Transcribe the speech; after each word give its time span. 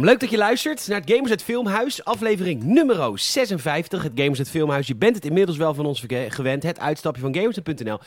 Welkom, 0.00 0.18
leuk 0.18 0.30
dat 0.30 0.38
je 0.38 0.46
luistert 0.46 0.88
naar 0.88 1.00
het 1.00 1.10
Gamers 1.10 1.30
het 1.30 1.42
Filmhuis, 1.42 2.04
aflevering 2.04 2.62
nummer 2.62 3.18
56. 3.18 4.02
Het 4.02 4.12
Gamers 4.14 4.38
het 4.38 4.50
Filmhuis, 4.50 4.86
je 4.86 4.96
bent 4.96 5.14
het 5.14 5.24
inmiddels 5.24 5.56
wel 5.56 5.74
van 5.74 5.86
ons 5.86 6.04
gewend, 6.28 6.62
het 6.62 6.78
uitstapje 6.78 7.20
van 7.20 7.34
Gamers.nl. 7.34 7.98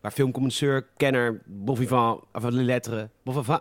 Waar 0.00 0.12
filmcommisseur, 0.12 0.86
kenner, 0.96 1.40
bon 1.46 1.76
vivant 1.76 2.20
avant 2.32 2.54
la 2.54 2.62
lettre, 2.62 3.08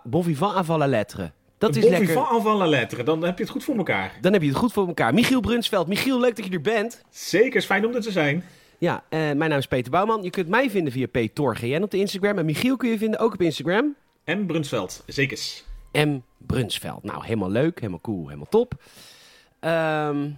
bon 0.04 0.24
vivant 0.24 0.56
avant 0.56 0.80
la 0.80 0.88
lettre. 0.88 1.32
Dat 1.58 1.76
is 1.76 1.82
bon 1.82 1.90
lekker. 1.90 2.08
vivant 2.08 2.30
avant 2.30 2.58
la 2.58 2.68
lettre, 2.68 3.04
dan 3.04 3.24
heb 3.24 3.38
je 3.38 3.44
het 3.44 3.52
goed 3.52 3.64
voor 3.64 3.78
elkaar. 3.78 4.18
Dan 4.22 4.34
heb 4.34 4.42
je 4.42 4.48
het 4.48 4.58
goed 4.58 4.74
voor 4.74 4.88
elkaar. 4.88 5.14
Michiel 5.14 5.40
Brunsveld, 5.40 5.88
Michiel, 5.88 6.20
leuk 6.20 6.36
dat 6.36 6.46
je 6.46 6.52
er 6.52 6.62
bent. 6.62 7.04
Zeker, 7.10 7.56
is 7.56 7.66
fijn 7.66 7.86
om 7.86 7.96
er 7.96 8.02
te 8.02 8.12
zijn. 8.12 8.44
Ja, 8.78 9.04
uh, 9.10 9.20
mijn 9.20 9.50
naam 9.50 9.58
is 9.58 9.68
Peter 9.68 9.92
Bouwman. 9.92 10.24
Je 10.24 10.30
kunt 10.30 10.48
mij 10.48 10.70
vinden 10.70 10.94
via 10.94 11.08
PTorGN 11.08 11.82
op 11.82 11.92
de 11.92 11.98
Instagram. 11.98 12.38
En 12.38 12.46
Michiel 12.46 12.78
kun 12.78 12.90
je 12.90 12.98
vinden 12.98 13.20
ook 13.20 13.34
op 13.34 13.42
Instagram. 13.42 13.96
M. 14.26 14.46
Brunsveld, 14.46 15.04
zekers. 15.06 15.67
M. 16.06 16.20
Brunsveld. 16.38 17.04
Nou, 17.04 17.26
helemaal 17.26 17.50
leuk, 17.50 17.80
helemaal 17.80 18.02
cool, 18.02 18.26
helemaal 18.26 18.50
top. 18.50 18.74
Um, 19.62 20.38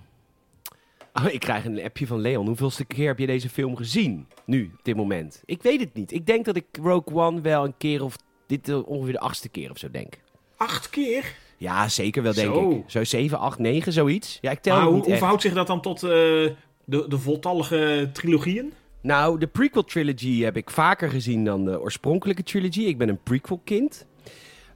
oh, 1.13 1.34
ik 1.34 1.40
krijg 1.40 1.66
een 1.66 1.84
appje 1.84 2.08
van 2.08 2.20
Leon. 2.20 2.48
Hoeveelste 2.48 2.85
keer 2.85 3.08
heb 3.08 3.20
je 3.20 3.26
deze 3.26 3.49
film 3.49 3.76
gezien? 3.76 4.27
Nu, 4.45 4.72
op 4.77 4.84
dit 4.84 4.95
moment. 4.95 5.41
Ik 5.45 5.62
weet 5.62 5.80
het 5.80 5.94
niet. 5.94 6.12
Ik 6.12 6.26
denk 6.26 6.45
dat 6.45 6.55
ik 6.55 6.66
Rogue 6.82 7.16
One 7.16 7.41
wel 7.41 7.65
een 7.65 7.77
keer 7.77 8.04
of 8.04 8.18
dit 8.48 8.70
uh, 8.70 8.87
ongeveer 8.87 9.13
de 9.13 9.20
achtste 9.20 9.49
keer 9.49 9.71
of 9.71 9.77
zo 9.77 9.91
denk. 9.91 10.13
Acht 10.57 10.90
keer? 10.90 11.35
Ja, 11.57 11.87
zeker 11.87 12.24
wel, 12.24 12.34
denk 12.34 12.55
ik. 12.55 12.84
Zo 12.87 13.04
7, 13.04 13.40
8, 13.40 13.60
9, 13.60 13.93
zoiets. 13.93 14.37
Ja, 14.41 14.52
ik 14.52 14.60
tel 14.60 14.76
maar 14.76 14.85
hoe, 14.85 14.96
niet 14.96 15.05
hoe 15.05 15.15
verhoudt 15.15 15.41
zich 15.41 15.54
dat 15.54 15.68
dan 15.68 15.82
tot 15.82 16.04
uh, 16.04 16.10
de, 16.10 16.55
de 16.85 17.18
voltallige 17.18 18.10
trilogieën? 18.13 18.74
Nou, 19.02 19.40
de 19.40 19.48
prequel 19.48 19.84
trilogy 19.84 20.41
heb 20.41 20.57
ik 20.57 20.70
vaker 20.70 21.10
gezien 21.10 21.46
dan 21.46 21.65
de 21.65 21.82
oorspronkelijke 21.82 22.43
trilogy. 22.43 22.82
Ik 22.82 22.98
ben 22.98 23.10
een 23.10 23.24
prequel 23.24 23.62
kind. 23.63 24.05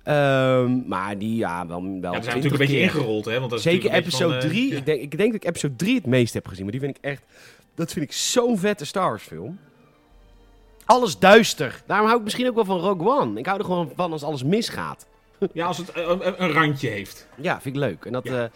Um, 0.08 0.84
maar 0.88 1.18
die, 1.18 1.36
ja, 1.36 1.68
wel, 1.68 1.82
wel 1.82 2.14
ja, 2.14 2.22
zijn 2.22 2.36
natuurlijk 2.36 2.54
een 2.54 2.58
beetje 2.58 2.80
ingerold, 2.80 3.26
hè? 3.26 3.40
Want 3.40 3.52
dat 3.52 3.62
Zeker 3.62 3.92
episode 3.92 4.38
3. 4.38 4.72
Uh, 4.72 4.78
ik, 4.78 4.86
denk, 4.86 5.02
ik 5.02 5.18
denk 5.18 5.32
dat 5.32 5.44
ik 5.44 5.50
episode 5.50 5.76
3 5.76 5.96
het 5.96 6.06
meest 6.06 6.34
heb 6.34 6.48
gezien. 6.48 6.64
Maar 6.64 6.72
die 6.72 6.82
vind 6.82 6.98
ik 6.98 7.04
echt... 7.04 7.22
Dat 7.76 7.92
vind 7.92 8.06
ik 8.06 8.12
zo'n 8.12 8.60
vette 8.60 8.86
Star 8.86 9.10
Wars 9.10 9.24
film. 9.24 9.60
Alles 10.86 11.20
duister. 11.20 11.82
Daarom 11.86 12.06
hou 12.06 12.18
ik 12.18 12.24
misschien 12.24 12.48
ook 12.48 12.56
wel 12.56 12.66
van 12.66 12.80
Rogue 12.80 13.08
One. 13.08 13.40
Ik 13.40 13.46
hou 13.46 13.60
er 13.60 13.66
gewoon 13.66 13.92
van 13.96 14.12
als 14.12 14.24
alles 14.24 14.44
misgaat. 14.44 15.06
Ja, 15.54 15.66
als 15.66 15.78
het 15.78 15.92
een, 15.96 16.44
een 16.44 16.52
randje 16.52 16.90
heeft. 16.90 17.28
Ja, 17.36 17.62
vind 17.62 17.76
ik 17.76 17.82
leuk. 17.82 18.06
En 18.06 18.12
dat... 18.12 18.24
Ja. 18.24 18.44
Uh, 18.44 18.50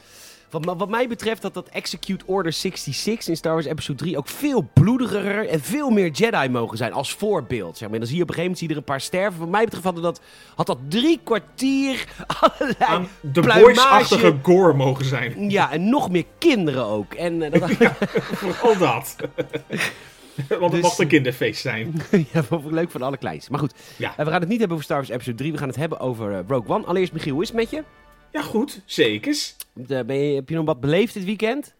wat, 0.49 0.65
wat, 0.77 0.89
mij 0.89 1.07
betreft 1.07 1.41
dat 1.41 1.53
dat 1.53 1.69
Execute 1.69 2.25
Order 2.25 2.53
66 2.53 3.27
in 3.27 3.37
Star 3.37 3.53
Wars 3.53 3.65
Episode 3.65 3.97
3 3.97 4.17
ook 4.17 4.27
veel 4.27 4.69
bloediger 4.73 5.47
en 5.47 5.61
veel 5.61 5.89
meer 5.89 6.09
Jedi 6.09 6.49
mogen 6.49 6.77
zijn 6.77 6.93
als 6.93 7.13
voorbeeld. 7.13 7.77
Zeg 7.77 7.89
maar. 7.89 7.99
dan 7.99 8.07
zie 8.07 8.17
je 8.17 8.23
op 8.23 8.29
een 8.29 8.35
gegeven 8.35 8.57
moment 8.57 8.57
zie 8.57 8.67
je 8.67 8.73
er 8.73 8.79
een 8.79 8.93
paar 8.93 9.01
sterven. 9.01 9.39
Wat 9.39 9.49
mij 9.49 9.63
betreft 9.63 9.83
had 9.83 10.01
dat, 10.01 10.21
had 10.55 10.65
dat 10.65 10.77
drie 10.87 11.19
kwartier 11.23 12.05
allerlei 12.39 12.75
Aan 12.79 13.07
de 13.21 13.41
boys-achtige 13.41 14.35
gore 14.41 14.73
mogen 14.73 15.05
zijn. 15.05 15.49
Ja, 15.49 15.71
en 15.71 15.89
nog 15.89 16.09
meer 16.09 16.25
kinderen 16.37 16.85
ook. 16.85 17.13
En, 17.13 17.41
uh, 17.41 17.51
dat... 17.51 17.77
ja, 17.79 17.95
vooral 18.11 18.77
dat. 18.77 19.15
Want 20.47 20.61
het 20.61 20.71
dus, 20.71 20.81
mocht 20.81 20.99
een 20.99 21.07
kinderfeest 21.07 21.61
zijn. 21.61 22.01
ja, 22.33 22.43
leuk 22.69 22.91
van 22.91 23.01
alle 23.01 23.17
kleinste. 23.17 23.51
Maar 23.51 23.59
goed, 23.59 23.73
ja. 23.97 24.11
Uh, 24.11 24.25
we 24.25 24.31
gaan 24.31 24.39
het 24.39 24.49
niet 24.49 24.59
hebben 24.59 24.77
over 24.77 24.83
Star 24.83 24.97
Wars 24.97 25.09
Episode 25.09 25.37
3. 25.37 25.51
We 25.51 25.57
gaan 25.57 25.67
het 25.67 25.77
hebben 25.77 25.99
over 25.99 26.31
uh, 26.31 26.39
Rogue 26.47 26.75
One. 26.75 26.85
Allereerst, 26.85 27.13
Michiel, 27.13 27.33
hoe 27.33 27.41
is 27.41 27.47
het 27.47 27.57
met 27.57 27.69
je? 27.69 27.83
Ja, 28.31 28.41
goed. 28.41 28.81
Zekers. 28.85 29.55
Ben 30.05 30.17
je, 30.17 30.35
heb 30.35 30.49
je 30.49 30.55
nog 30.55 30.65
wat 30.65 30.79
beleefd 30.79 31.13
dit 31.13 31.25
weekend? 31.25 31.75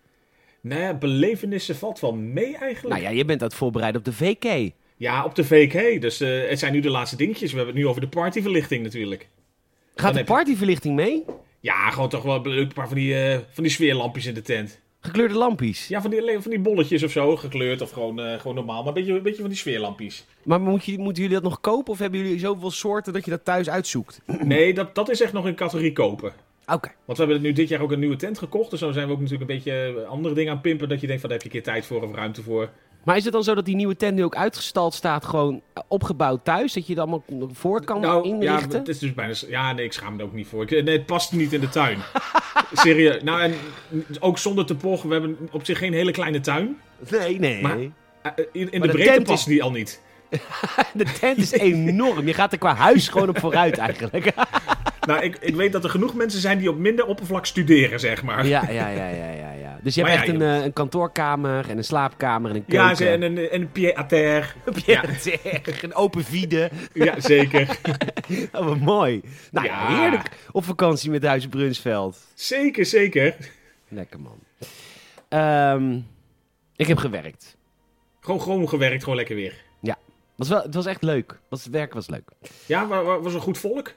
Nee, 0.61 0.95
belevenissen 0.95 1.75
valt 1.75 1.99
wel 1.99 2.13
mee 2.13 2.57
eigenlijk. 2.57 2.95
Nou 2.95 3.01
ja, 3.01 3.17
je 3.17 3.25
bent 3.25 3.41
aan 3.41 3.47
het 3.47 3.57
voorbereiden 3.57 3.99
op 3.99 4.05
de 4.05 4.13
VK. 4.13 4.71
Ja, 4.97 5.25
op 5.25 5.35
de 5.35 5.43
VK. 5.43 6.01
Dus 6.01 6.21
uh, 6.21 6.49
het 6.49 6.59
zijn 6.59 6.73
nu 6.73 6.79
de 6.79 6.89
laatste 6.89 7.15
dingetjes. 7.15 7.51
We 7.51 7.57
hebben 7.57 7.75
het 7.75 7.83
nu 7.83 7.89
over 7.89 8.01
de 8.01 8.07
partyverlichting 8.07 8.83
natuurlijk. 8.83 9.27
Gaat 9.95 10.13
de 10.13 10.23
partyverlichting 10.23 10.95
mee? 10.95 11.25
Ja, 11.59 11.89
gewoon 11.89 12.09
toch 12.09 12.23
wel 12.23 12.45
een 12.45 12.73
paar 12.73 12.87
van 12.87 12.97
die, 12.97 13.13
uh, 13.13 13.37
van 13.49 13.63
die 13.63 13.71
sfeerlampjes 13.71 14.25
in 14.25 14.33
de 14.33 14.41
tent. 14.41 14.79
Gekleurde 14.99 15.33
lampjes? 15.33 15.87
Ja, 15.87 16.01
van 16.01 16.11
die, 16.11 16.39
van 16.39 16.51
die 16.51 16.59
bolletjes 16.59 17.03
of 17.03 17.11
zo, 17.11 17.35
gekleurd 17.35 17.81
of 17.81 17.91
gewoon, 17.91 18.19
uh, 18.19 18.39
gewoon 18.39 18.55
normaal. 18.55 18.79
Maar 18.79 18.87
een 18.87 18.93
beetje, 18.93 19.13
een 19.13 19.21
beetje 19.21 19.41
van 19.41 19.49
die 19.49 19.57
sfeerlampjes. 19.57 20.25
Maar 20.43 20.61
moet 20.61 20.85
je, 20.85 20.97
moeten 20.97 21.23
jullie 21.23 21.39
dat 21.39 21.49
nog 21.49 21.61
kopen 21.61 21.93
of 21.93 21.99
hebben 21.99 22.19
jullie 22.19 22.39
zoveel 22.39 22.71
soorten 22.71 23.13
dat 23.13 23.25
je 23.25 23.31
dat 23.31 23.45
thuis 23.45 23.69
uitzoekt? 23.69 24.21
Nee, 24.43 24.73
dat, 24.73 24.95
dat 24.95 25.09
is 25.09 25.21
echt 25.21 25.33
nog 25.33 25.45
een 25.45 25.55
categorie 25.55 25.93
kopen. 25.93 26.33
Oké. 26.73 26.89
Want 27.05 27.17
we 27.17 27.23
hebben 27.23 27.41
nu 27.41 27.51
dit 27.51 27.69
jaar 27.69 27.81
ook 27.81 27.91
een 27.91 27.99
nieuwe 27.99 28.15
tent 28.15 28.37
gekocht. 28.37 28.69
Dus 28.69 28.79
zo 28.79 28.91
zijn 28.91 29.07
we 29.07 29.13
ook 29.13 29.19
natuurlijk 29.19 29.49
een 29.49 29.55
beetje 29.55 30.05
andere 30.05 30.33
dingen 30.33 30.53
aan 30.53 30.61
pimpen. 30.61 30.89
Dat 30.89 31.01
je 31.01 31.07
denkt 31.07 31.21
van 31.21 31.29
daar 31.29 31.39
heb 31.39 31.51
je 31.51 31.57
een 31.57 31.63
keer 31.63 31.73
tijd 31.73 31.85
voor 31.85 32.03
of 32.03 32.15
ruimte 32.15 32.43
voor. 32.43 32.69
Maar 33.03 33.17
is 33.17 33.23
het 33.23 33.33
dan 33.33 33.43
zo 33.43 33.55
dat 33.55 33.65
die 33.65 33.75
nieuwe 33.75 33.95
tent 33.95 34.15
nu 34.15 34.23
ook 34.23 34.35
uitgestald 34.35 34.93
staat, 34.93 35.25
gewoon 35.25 35.61
opgebouwd 35.87 36.45
thuis? 36.45 36.73
Dat 36.73 36.87
je 36.87 36.93
het 36.93 37.01
allemaal 37.01 37.23
voor 37.51 37.85
kan 37.85 38.01
nou, 38.01 38.27
inrichten? 38.27 38.71
Ja, 38.71 38.77
het 38.77 38.87
is 38.87 38.99
dus 38.99 39.13
bijna... 39.13 39.33
Ja, 39.47 39.73
nee, 39.73 39.85
ik 39.85 39.93
schaam 39.93 40.13
me 40.13 40.19
er 40.19 40.25
ook 40.25 40.33
niet 40.33 40.47
voor. 40.47 40.65
nee, 40.69 40.83
het 40.83 41.05
past 41.05 41.31
niet 41.31 41.53
in 41.53 41.59
de 41.59 41.69
tuin. 41.69 41.97
Serieus. 42.73 43.23
Nou, 43.23 43.41
en 43.41 43.53
ook 44.19 44.37
zonder 44.37 44.65
te 44.65 44.75
pochen. 44.75 45.09
We 45.09 45.15
hebben 45.15 45.37
op 45.51 45.65
zich 45.65 45.77
geen 45.77 45.93
hele 45.93 46.11
kleine 46.11 46.39
tuin. 46.39 46.77
Nee, 47.09 47.39
nee. 47.39 47.61
Maar 47.61 47.77
eh, 47.77 48.45
in, 48.51 48.71
in 48.71 48.81
de, 48.81 48.87
de, 48.87 48.93
breedte 48.93 49.21
past 49.21 49.47
is... 49.47 49.53
die 49.53 49.63
al 49.63 49.71
niet. 49.71 50.01
de 50.93 51.05
tent 51.19 51.37
is 51.37 51.51
enorm. 51.51 52.27
Je 52.27 52.33
gaat 52.33 52.51
er 52.51 52.57
qua 52.57 52.75
huis 52.75 53.07
gewoon 53.07 53.29
op 53.29 53.39
vooruit 53.39 53.77
eigenlijk. 53.87 54.33
nou, 55.07 55.21
ik, 55.21 55.37
ik 55.39 55.55
weet 55.55 55.71
dat 55.71 55.83
er 55.83 55.89
genoeg 55.89 56.13
mensen 56.13 56.39
zijn 56.41 56.57
die 56.57 56.69
op 56.69 56.77
minder 56.77 57.05
oppervlak 57.05 57.45
studeren, 57.45 57.99
zeg 57.99 58.23
maar. 58.23 58.45
Ja, 58.47 58.63
ja, 58.69 58.87
ja, 58.89 59.07
ja, 59.07 59.31
ja. 59.31 59.51
ja. 59.51 59.79
Dus 59.81 59.95
je 59.95 60.03
hebt 60.03 60.13
echt 60.13 60.27
een, 60.27 60.41
uh, 60.41 60.63
een 60.63 60.73
kantoorkamer 60.73 61.69
en 61.69 61.77
een 61.77 61.83
slaapkamer 61.83 62.49
en 62.49 62.55
een 62.55 62.65
keuken. 62.65 63.05
Ja, 63.05 63.11
en 63.11 63.21
een, 63.21 63.37
en 63.37 63.61
een 63.61 63.71
pied-à-terre. 63.71 64.47
Een 64.65 64.73
pied-à-terre, 64.73 65.73
een 65.81 65.93
open 65.93 66.23
vide. 66.23 66.69
ja, 66.93 67.19
zeker. 67.19 67.77
oh, 68.51 68.65
wat 68.65 68.79
mooi. 68.79 69.21
Nou 69.51 69.65
ja, 69.65 69.87
heerlijk 69.87 70.29
op 70.51 70.63
vakantie 70.63 71.09
met 71.09 71.23
Huis 71.23 71.47
Brunsveld. 71.47 72.17
Zeker, 72.33 72.85
zeker. 72.85 73.35
Lekker 73.87 74.19
man. 74.19 74.39
Um, 75.29 76.07
ik 76.75 76.87
heb 76.87 76.97
gewerkt. 76.97 77.57
Gewoon, 78.19 78.41
gewoon 78.41 78.69
gewerkt, 78.69 79.03
gewoon 79.03 79.17
lekker 79.17 79.35
weer. 79.35 79.65
Was 80.37 80.49
wel, 80.49 80.61
het 80.61 80.73
was 80.73 80.85
echt 80.85 81.03
leuk. 81.03 81.39
Was, 81.49 81.63
het 81.63 81.73
werk 81.73 81.93
was 81.93 82.07
leuk. 82.07 82.29
Ja, 82.65 82.87
was 83.21 83.33
een 83.33 83.39
goed 83.39 83.57
volk? 83.57 83.93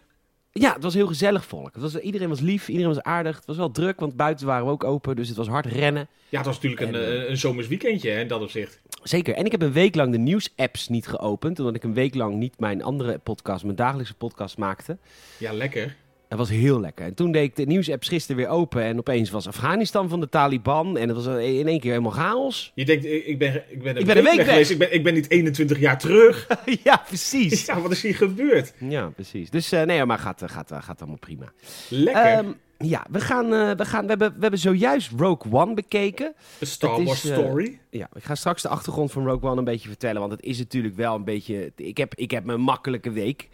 Ja, 0.52 0.72
het 0.72 0.82
was 0.82 0.94
heel 0.94 1.06
gezellig 1.06 1.44
volk. 1.44 1.72
Het 1.72 1.82
was, 1.82 1.96
iedereen 1.96 2.28
was 2.28 2.40
lief, 2.40 2.68
iedereen 2.68 2.94
was 2.94 3.02
aardig. 3.02 3.36
Het 3.36 3.46
was 3.46 3.56
wel 3.56 3.70
druk, 3.70 4.00
want 4.00 4.16
buiten 4.16 4.46
waren 4.46 4.64
we 4.64 4.70
ook 4.70 4.84
open, 4.84 5.16
dus 5.16 5.28
het 5.28 5.36
was 5.36 5.48
hard 5.48 5.66
rennen. 5.66 6.08
Ja, 6.28 6.36
het 6.38 6.46
was 6.46 6.60
natuurlijk 6.60 6.82
een, 6.82 6.94
uh, 6.94 7.28
een 7.28 7.36
zomers 7.36 7.66
weekendje 7.66 8.10
hè, 8.10 8.20
in 8.20 8.28
dat 8.28 8.40
opzicht. 8.40 8.80
Zeker. 9.02 9.34
En 9.34 9.44
ik 9.44 9.50
heb 9.50 9.62
een 9.62 9.72
week 9.72 9.94
lang 9.94 10.12
de 10.12 10.18
nieuws-apps 10.18 10.88
niet 10.88 11.06
geopend, 11.06 11.58
omdat 11.58 11.74
ik 11.74 11.82
een 11.82 11.94
week 11.94 12.14
lang 12.14 12.34
niet 12.34 12.58
mijn 12.58 12.82
andere 12.82 13.18
podcast, 13.18 13.64
mijn 13.64 13.76
dagelijkse 13.76 14.14
podcast 14.14 14.58
maakte. 14.58 14.98
Ja, 15.38 15.52
lekker. 15.52 15.96
Dat 16.30 16.38
was 16.38 16.48
heel 16.48 16.80
lekker. 16.80 17.04
En 17.04 17.14
toen 17.14 17.32
deed 17.32 17.44
ik 17.44 17.56
de 17.56 17.66
nieuwsapps 17.66 18.08
gisteren 18.08 18.36
weer 18.36 18.48
open. 18.48 18.82
En 18.82 18.98
opeens 18.98 19.30
was 19.30 19.46
Afghanistan 19.46 20.08
van 20.08 20.20
de 20.20 20.28
Taliban. 20.28 20.96
En 20.96 21.08
het 21.08 21.24
was 21.24 21.26
in 21.26 21.68
één 21.68 21.80
keer 21.80 21.90
helemaal 21.90 22.12
chaos. 22.12 22.72
Je 22.74 22.84
denkt, 22.84 23.04
ik 23.04 23.38
ben, 23.38 23.64
ik 23.68 23.82
ben 23.82 23.94
een, 23.94 24.00
ik 24.00 24.06
ben 24.06 24.16
een 24.16 24.24
week, 24.24 24.36
weg, 24.36 24.48
geweest. 24.48 24.70
Ik 24.70 24.78
ben, 24.78 24.94
ik 24.94 25.02
ben 25.02 25.14
niet 25.14 25.30
21 25.30 25.78
jaar 25.78 25.98
terug. 25.98 26.46
ja, 26.84 27.02
precies. 27.06 27.66
Ja, 27.66 27.80
wat 27.80 27.90
is 27.90 28.02
hier 28.02 28.14
gebeurd? 28.14 28.72
Ja, 28.78 29.08
precies. 29.08 29.50
Dus 29.50 29.72
uh, 29.72 29.82
nee, 29.82 30.04
maar 30.04 30.18
gaat, 30.18 30.42
gaat, 30.46 30.72
gaat 30.78 31.00
allemaal 31.00 31.18
prima. 31.18 31.52
Lekker. 31.88 32.38
Um, 32.38 32.56
ja, 32.84 33.06
we, 33.10 33.20
gaan, 33.20 33.52
uh, 33.52 33.70
we, 33.70 33.84
gaan, 33.84 34.02
we, 34.02 34.08
hebben, 34.08 34.34
we 34.34 34.40
hebben 34.40 34.58
zojuist 34.58 35.10
Rogue 35.16 35.52
One 35.52 35.74
bekeken. 35.74 36.34
A 36.62 36.64
Star 36.64 37.04
Wars 37.04 37.24
uh, 37.24 37.38
story. 37.38 37.78
Ja, 37.90 38.08
ik 38.14 38.24
ga 38.24 38.34
straks 38.34 38.62
de 38.62 38.68
achtergrond 38.68 39.12
van 39.12 39.26
Rogue 39.26 39.50
One 39.50 39.58
een 39.58 39.64
beetje 39.64 39.88
vertellen. 39.88 40.20
Want 40.20 40.32
het 40.32 40.42
is 40.42 40.58
natuurlijk 40.58 40.96
wel 40.96 41.14
een 41.14 41.24
beetje... 41.24 41.72
Ik 41.76 41.96
heb, 41.96 42.14
ik 42.14 42.30
heb 42.30 42.48
een 42.48 42.60
makkelijke 42.60 43.10
week. 43.10 43.48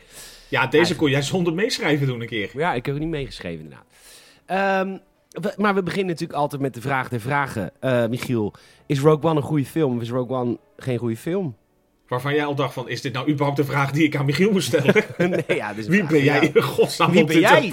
Ja, 0.48 0.66
deze 0.66 0.96
kon 0.96 1.10
jij 1.10 1.22
zonder 1.22 1.54
meeschrijven 1.54 2.06
doen 2.06 2.20
een 2.20 2.26
keer. 2.26 2.50
Ja, 2.54 2.74
ik 2.74 2.86
heb 2.86 2.94
er 2.94 3.00
niet 3.00 3.10
meegeschreven 3.10 3.64
inderdaad. 3.64 3.86
Um, 4.86 5.00
maar 5.56 5.74
we 5.74 5.82
beginnen 5.82 6.12
natuurlijk 6.12 6.38
altijd 6.38 6.62
met 6.62 6.74
de 6.74 6.80
vraag 6.80 7.08
der 7.08 7.20
vragen. 7.20 7.70
Uh, 7.80 8.06
Michiel, 8.06 8.54
is 8.86 9.00
Rogue 9.00 9.30
One 9.30 9.36
een 9.36 9.46
goede 9.46 9.64
film 9.64 9.96
of 9.96 10.02
is 10.02 10.10
Rogue 10.10 10.36
One 10.36 10.58
geen 10.76 10.98
goede 10.98 11.16
film? 11.16 11.56
Waarvan 12.08 12.34
jij 12.34 12.44
al 12.44 12.54
dacht 12.54 12.74
van, 12.74 12.88
is 12.88 13.00
dit 13.00 13.12
nou 13.12 13.28
überhaupt 13.28 13.56
de 13.56 13.64
vraag 13.64 13.90
die 13.90 14.04
ik 14.04 14.16
aan 14.16 14.24
Michiel 14.24 14.52
moet 14.52 14.62
stellen? 14.62 14.94
nee, 15.46 15.56
ja, 15.56 15.74
dus 15.74 15.86
Wie 15.86 16.06
ben 16.06 16.22
jij 16.22 16.50
in 16.54 16.62
godsnaam 16.62 17.10
Wie 17.10 17.24
ben 17.24 17.40
jij? 17.40 17.72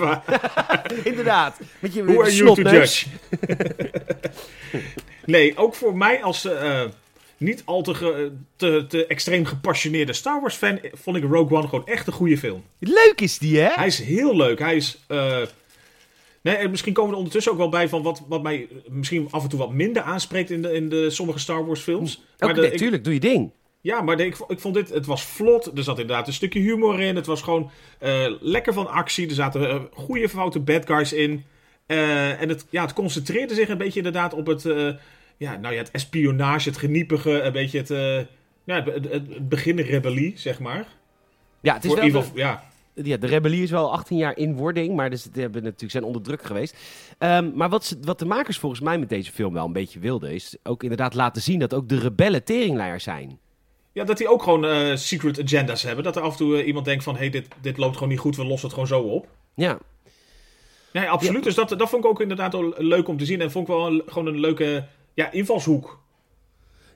Inderdaad. 1.03 1.59
Met 1.79 1.93
je, 1.93 2.03
Who 2.03 2.21
are 2.21 2.35
you 2.35 2.55
to 2.55 2.69
judge? 2.69 3.05
nee, 5.25 5.57
ook 5.57 5.75
voor 5.75 5.97
mij 5.97 6.23
als... 6.23 6.45
Uh, 6.45 6.83
niet 7.37 7.61
al 7.65 7.81
te, 7.81 8.31
te, 8.55 8.85
te, 8.87 9.05
extreem 9.05 9.45
gepassioneerde 9.45 10.13
Star 10.13 10.41
Wars 10.41 10.55
fan, 10.55 10.79
vond 10.91 11.17
ik 11.17 11.23
Rogue 11.23 11.57
One 11.57 11.67
gewoon 11.67 11.87
echt 11.87 12.07
een 12.07 12.13
goede 12.13 12.37
film. 12.37 12.63
Leuk 12.79 13.21
is 13.21 13.37
die, 13.37 13.59
hè? 13.59 13.69
Hij 13.73 13.87
is 13.87 13.99
heel 13.99 14.35
leuk. 14.35 14.59
Hij 14.59 14.75
is. 14.75 14.99
Uh, 15.07 15.37
nee, 16.41 16.55
en 16.55 16.69
misschien 16.69 16.93
komen 16.93 17.09
we 17.09 17.15
er 17.15 17.23
ondertussen 17.23 17.51
ook 17.51 17.57
wel 17.57 17.69
bij 17.69 17.89
van 17.89 18.01
wat, 18.01 18.23
wat 18.27 18.43
mij 18.43 18.67
misschien 18.87 19.27
af 19.31 19.43
en 19.43 19.49
toe 19.49 19.59
wat 19.59 19.71
minder 19.71 20.01
aanspreekt 20.01 20.49
in 20.49 20.61
de, 20.61 20.73
in 20.73 20.89
de 20.89 21.09
sommige 21.09 21.39
Star 21.39 21.65
Wars 21.65 21.81
films. 21.81 22.23
Oké, 22.39 22.61
natuurlijk, 22.61 23.03
doe 23.03 23.13
je 23.13 23.19
ding. 23.19 23.51
Ja, 23.83 24.01
maar 24.01 24.19
ik, 24.19 24.37
ik 24.47 24.59
vond 24.59 24.73
dit, 24.73 24.89
het 24.89 25.05
was 25.05 25.25
vlot. 25.25 25.77
Er 25.77 25.83
zat 25.83 25.99
inderdaad 25.99 26.27
een 26.27 26.33
stukje 26.33 26.59
humor 26.59 27.01
in. 27.01 27.15
Het 27.15 27.25
was 27.25 27.41
gewoon 27.41 27.71
uh, 28.01 28.31
lekker 28.39 28.73
van 28.73 28.87
actie. 28.87 29.27
Er 29.27 29.33
zaten 29.33 29.61
uh, 29.61 29.81
goede 29.93 30.29
foute 30.29 30.59
bad 30.59 30.85
guys 30.85 31.13
in. 31.13 31.43
Uh, 31.87 32.41
en 32.41 32.49
het, 32.49 32.65
ja, 32.69 32.81
het 32.81 32.93
concentreerde 32.93 33.53
zich 33.53 33.69
een 33.69 33.77
beetje 33.77 33.97
inderdaad 33.97 34.33
op 34.33 34.45
het 34.45 34.63
ja, 35.37 35.57
nou 35.57 35.73
ja, 35.73 35.79
het 35.79 35.91
espionage, 35.91 36.69
het 36.69 36.77
geniepige, 36.77 37.41
een 37.41 37.51
beetje 37.51 37.77
het, 37.77 37.89
ja, 38.63 38.83
het, 38.83 39.09
het, 39.11 39.49
begin 39.49 39.79
rebellie, 39.79 40.33
zeg 40.35 40.59
maar. 40.59 40.87
Ja, 41.61 41.73
het 41.73 41.85
is 41.85 42.11
wel... 42.11 42.23
ja. 42.33 42.63
ja, 42.93 43.17
de 43.17 43.27
rebellie 43.27 43.63
is 43.63 43.71
wel 43.71 43.91
18 43.91 44.17
jaar 44.17 44.37
in 44.37 44.55
wording, 44.55 44.95
maar 44.95 45.09
dus, 45.09 45.23
die 45.23 45.41
hebben 45.41 45.63
natuurlijk 45.63 45.91
zijn 45.91 46.03
onder 46.03 46.21
druk 46.21 46.43
geweest. 46.43 46.77
Ehm, 47.17 47.51
maar 47.53 47.69
wat, 47.69 47.85
ze, 47.85 47.97
wat 48.01 48.19
de 48.19 48.25
makers 48.25 48.57
volgens 48.57 48.81
mij 48.81 48.97
met 48.97 49.09
deze 49.09 49.31
film 49.31 49.53
wel 49.53 49.65
een 49.65 49.73
beetje 49.73 49.99
wilden, 49.99 50.31
is 50.31 50.55
ook 50.63 50.83
inderdaad 50.83 51.13
laten 51.13 51.41
zien 51.41 51.59
dat 51.59 51.73
ook 51.73 51.89
de 51.89 51.99
rebellen 51.99 52.43
teringleiers 52.43 53.03
zijn. 53.03 53.39
Ja, 53.93 54.03
dat 54.03 54.17
die 54.17 54.29
ook 54.29 54.43
gewoon 54.43 54.65
eh, 54.65 54.95
secret 54.95 55.39
agendas 55.39 55.83
hebben. 55.83 56.03
Dat 56.03 56.15
er 56.15 56.21
af 56.21 56.31
en 56.31 56.37
toe 56.37 56.57
eh, 56.57 56.67
iemand 56.67 56.85
denkt 56.85 57.03
van, 57.03 57.13
hé, 57.13 57.19
hey, 57.19 57.29
dit, 57.29 57.47
dit 57.61 57.77
loopt 57.77 57.93
gewoon 57.93 58.09
niet 58.09 58.19
goed, 58.19 58.35
we 58.35 58.45
lossen 58.45 58.69
het 58.69 58.73
gewoon 58.73 58.87
zo 58.87 59.01
op. 59.01 59.27
Ja. 59.55 59.77
Nee, 60.93 61.09
absoluut. 61.09 61.43
Dus 61.43 61.55
dat, 61.55 61.69
dat 61.69 61.89
vond 61.89 62.03
ik 62.03 62.09
ook 62.09 62.21
inderdaad 62.21 62.53
wel 62.53 62.73
leuk 62.77 63.07
om 63.07 63.17
te 63.17 63.25
zien. 63.25 63.41
En 63.41 63.51
vond 63.51 63.67
ik 63.67 63.73
wel 63.73 63.87
een, 63.87 64.03
gewoon 64.05 64.27
een 64.27 64.39
leuke 64.39 64.87
ja, 65.13 65.31
invalshoek. 65.31 66.01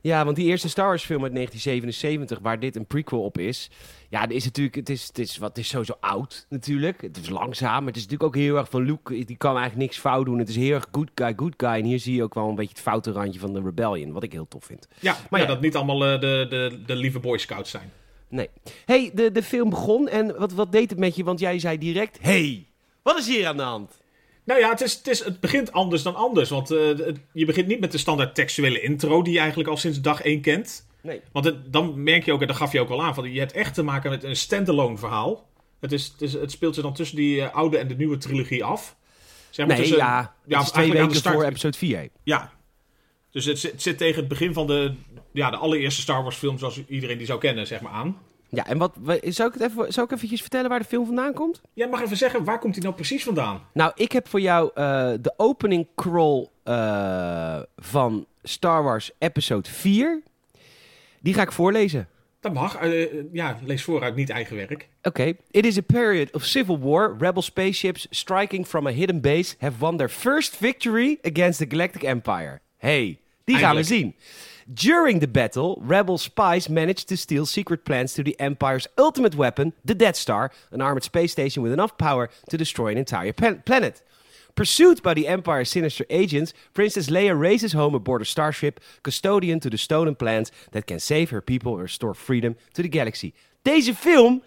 Ja, 0.02 0.26
want 0.26 0.36
die 0.36 0.46
eerste 0.46 0.70
Star 0.70 0.88
Wars 0.88 1.06
film 1.06 1.24
uit 1.24 1.34
1977, 1.34 2.40
waar 2.40 2.60
dit 2.60 2.76
een 2.76 2.86
prequel 2.86 3.24
op 3.24 3.38
is. 3.38 3.70
Ja, 4.10 4.28
is 4.28 4.44
natuurlijk, 4.44 4.76
het 4.76 4.90
is, 4.90 5.08
het 5.08 5.20
is, 5.20 5.38
wat, 5.38 5.50
het 5.50 5.58
is 5.58 5.68
sowieso 5.68 5.98
oud 6.00 6.46
natuurlijk. 6.50 7.02
Het 7.02 7.18
is 7.18 7.30
langzaam, 7.30 7.78
maar 7.78 7.94
het 7.94 7.96
is 7.96 8.02
natuurlijk 8.02 8.36
ook 8.36 8.42
heel 8.42 8.58
erg 8.58 8.70
van 8.70 8.82
Luke. 8.82 9.26
Die 9.26 9.38
kan 9.38 9.58
eigenlijk 9.58 9.82
niks 9.82 9.98
fout 9.98 10.26
doen. 10.26 10.40
Het 10.40 10.50
is 10.50 10.56
heel 10.56 10.74
erg 10.74 10.88
good 10.92 11.10
guy, 11.16 11.34
good 11.36 11.54
guy. 11.58 11.70
En 11.70 11.84
hier 11.84 12.00
zie 12.00 12.16
je 12.16 12.24
ook 12.24 12.34
wel 12.34 12.50
een 12.50 12.56
beetje 12.56 12.74
het 12.74 12.82
foute 12.82 13.12
randje 13.12 13.40
van 13.40 13.54
de 13.54 13.62
Rebellion, 13.62 14.12
wat 14.12 14.24
ik 14.24 14.32
heel 14.32 14.48
tof 14.48 14.64
vind. 14.64 14.88
Ja, 15.00 15.18
maar 15.30 15.40
ja, 15.40 15.46
dat 15.46 15.62
niet 15.62 15.76
allemaal 15.76 16.14
uh, 16.14 16.20
de, 16.20 16.46
de, 16.50 16.82
de 16.86 16.96
lieve 16.96 17.20
Boy 17.20 17.38
Scouts 17.38 17.70
zijn. 17.70 17.92
Nee. 18.28 18.50
hey, 18.86 19.12
de, 19.14 19.32
de 19.32 19.44
film 19.44 19.70
begon 19.70 20.08
en 20.10 20.38
wat, 20.38 20.54
wat 20.54 20.72
deed 20.72 20.90
het 20.90 21.00
met 21.00 21.16
je? 21.16 21.24
Want 21.24 21.40
jij 21.40 21.60
zei 21.60 21.78
direct, 21.78 22.18
hey, 22.22 22.68
wat 23.02 23.18
is 23.18 23.28
hier 23.28 23.48
aan 23.48 23.58
de 23.58 23.64
hand? 23.64 23.98
Nou 24.44 24.60
ja, 24.60 24.70
het, 24.70 24.82
is, 24.82 24.94
het, 24.94 25.08
is, 25.08 25.24
het 25.24 25.40
begint 25.40 25.72
anders 25.72 26.04
dan 26.04 26.16
anders. 26.16 26.50
Want 26.50 26.72
uh, 26.72 26.98
je 27.32 27.46
begint 27.46 27.68
niet 27.68 27.80
met 27.80 27.92
de 27.92 27.98
standaard 27.98 28.36
textuele 28.36 28.82
intro 28.82 29.22
die 29.22 29.34
je 29.34 29.40
eigenlijk 29.40 29.70
al 29.70 29.78
sinds 29.78 30.02
dag 30.02 30.22
1 30.22 30.42
kent. 30.42 30.87
Nee. 31.08 31.22
Want 31.32 31.46
het, 31.46 31.74
dan 31.74 32.04
merk 32.04 32.26
je 32.26 32.34
ook, 32.34 32.42
en 32.42 32.48
dat 32.48 32.56
gaf 32.56 32.72
je 32.72 32.80
ook 32.80 32.90
al 32.90 33.04
aan, 33.04 33.14
van 33.14 33.32
je 33.32 33.40
hebt 33.40 33.52
echt 33.52 33.74
te 33.74 33.84
maken 33.84 34.10
met 34.10 34.24
een 34.24 34.36
standalone 34.36 34.98
verhaal. 34.98 35.50
Het, 35.80 35.92
is, 35.92 36.08
het, 36.08 36.22
is, 36.22 36.34
het 36.34 36.52
speelt 36.52 36.74
zich 36.74 36.84
dan 36.84 36.94
tussen 36.94 37.18
die 37.18 37.36
uh, 37.36 37.54
oude 37.54 37.78
en 37.78 37.88
de 37.88 37.96
nieuwe 37.96 38.18
trilogie 38.18 38.64
af. 38.64 38.96
Zeg 39.50 39.68
maar 39.68 39.76
nee, 39.76 39.86
tussen, 39.86 40.06
ja, 40.06 40.36
ja, 40.46 40.58
het 40.58 40.68
is 40.68 40.74
twee 40.74 40.92
weken 40.92 41.16
start... 41.16 41.36
voor 41.36 41.46
episode 41.46 41.78
4. 41.78 42.10
Ja. 42.24 42.52
Dus 43.32 43.46
het, 43.46 43.62
het, 43.62 43.82
zit 43.82 43.98
tegen 43.98 44.20
het 44.20 44.28
begin 44.28 44.54
van 44.54 44.68
de, 44.68 44.94
ja, 45.32 45.50
de 45.50 45.58
allereerste 45.58 46.02
Star 46.02 46.24
Wars 46.24 46.36
film 46.36 46.58
zoals 46.58 46.86
iedereen 46.88 47.18
die 47.18 47.28
zou 47.28 47.40
kennen, 47.40 47.68
zeg 47.68 47.82
maar, 47.82 47.92
aan. 47.92 48.18
Ja, 48.50 48.66
en 48.66 48.78
wat, 48.78 48.94
zou, 49.22 49.50
ik 49.50 49.60
het 49.60 49.72
even, 49.72 49.94
zou 49.94 50.06
ik 50.06 50.12
eventjes 50.12 50.42
vertellen 50.42 50.70
waar 50.70 50.80
de 50.80 50.86
film 50.86 51.06
vandaan 51.06 51.34
komt? 51.34 51.62
Ja, 51.74 51.88
mag 51.88 52.02
even 52.02 52.18
zeggen, 52.18 52.44
waar 52.44 52.60
komt 52.60 52.74
hij 52.74 52.84
nou 52.84 52.96
precies 52.96 53.24
vandaan? 53.24 53.62
Nou, 53.74 53.92
ik 53.96 54.12
heb 54.12 54.28
voor 54.28 54.42
jou 54.42 54.70
uh, 54.70 54.74
de 55.22 55.34
opening 55.38 55.88
crawl 55.96 56.48
uh, 56.66 57.60
van 57.78 58.26
Star 58.44 58.84
Wars 58.84 59.12
Episode 59.20 59.70
4. 59.70 60.24
Die 61.28 61.36
ga 61.36 61.42
ik 61.42 61.52
voorlezen. 61.52 62.08
Dat 62.40 62.54
mag. 62.54 62.84
Uh, 62.84 63.24
ja, 63.32 63.58
lees 63.64 63.84
voor 63.84 64.04
uit 64.04 64.16
niet 64.16 64.30
eigen 64.30 64.56
werk. 64.56 64.72
Oké. 64.72 64.86
Okay. 65.02 65.38
It 65.52 65.66
is 65.66 65.78
a 65.78 65.82
period 65.82 66.34
of 66.34 66.44
civil 66.44 66.80
war. 66.80 67.16
Rebel 67.20 67.42
spaceships 67.42 68.08
striking 68.10 68.68
from 68.68 68.88
a 68.88 68.90
hidden 68.90 69.22
base 69.22 69.56
have 69.60 69.78
won 69.80 69.98
their 69.98 70.10
first 70.10 70.58
victory 70.58 71.18
against 71.22 71.60
the 71.60 71.66
Galactic 71.70 72.04
Empire. 72.04 72.60
Hey, 72.78 73.20
die 73.44 73.58
gaan 73.58 73.76
we 73.76 73.84
zien. 73.84 74.16
During 74.66 75.20
the 75.20 75.28
battle, 75.28 75.82
rebel 75.88 76.18
spies 76.18 76.68
managed 76.68 77.08
to 77.08 77.16
steal 77.16 77.46
secret 77.46 77.84
plans 77.84 78.14
to 78.14 78.24
the 78.24 78.36
Empire's 78.36 78.88
ultimate 78.96 79.36
weapon, 79.36 79.74
the 79.86 79.96
Death 79.96 80.16
Star, 80.16 80.52
an 80.72 80.82
armored 80.82 81.04
space 81.04 81.32
station 81.32 81.64
with 81.64 81.74
enough 81.74 81.96
power 81.96 82.30
to 82.46 82.58
destroy 82.58 82.92
an 82.92 82.98
entire 82.98 83.34
planet. 83.66 84.02
Pursued 84.58 85.04
by 85.04 85.14
the 85.14 85.28
Empire's 85.28 85.70
sinister 85.70 86.04
agents, 86.10 86.52
Princess 86.74 87.12
Leia 87.12 87.40
races 87.40 87.74
home 87.74 87.94
aboard 87.94 88.24
a 88.24 88.26
starship, 88.26 88.80
custodian 89.04 89.60
to 89.60 89.70
the 89.70 89.78
stolen 89.78 90.16
plans 90.16 90.52
that 90.72 90.88
can 90.88 91.00
save 91.00 91.30
her 91.30 91.42
people 91.42 91.74
and 91.74 91.84
restore 91.84 92.16
freedom 92.16 92.56
to 92.74 92.82
the 92.82 92.90
galaxy. 92.90 93.36
Deze 93.64 93.96
film 93.96 94.42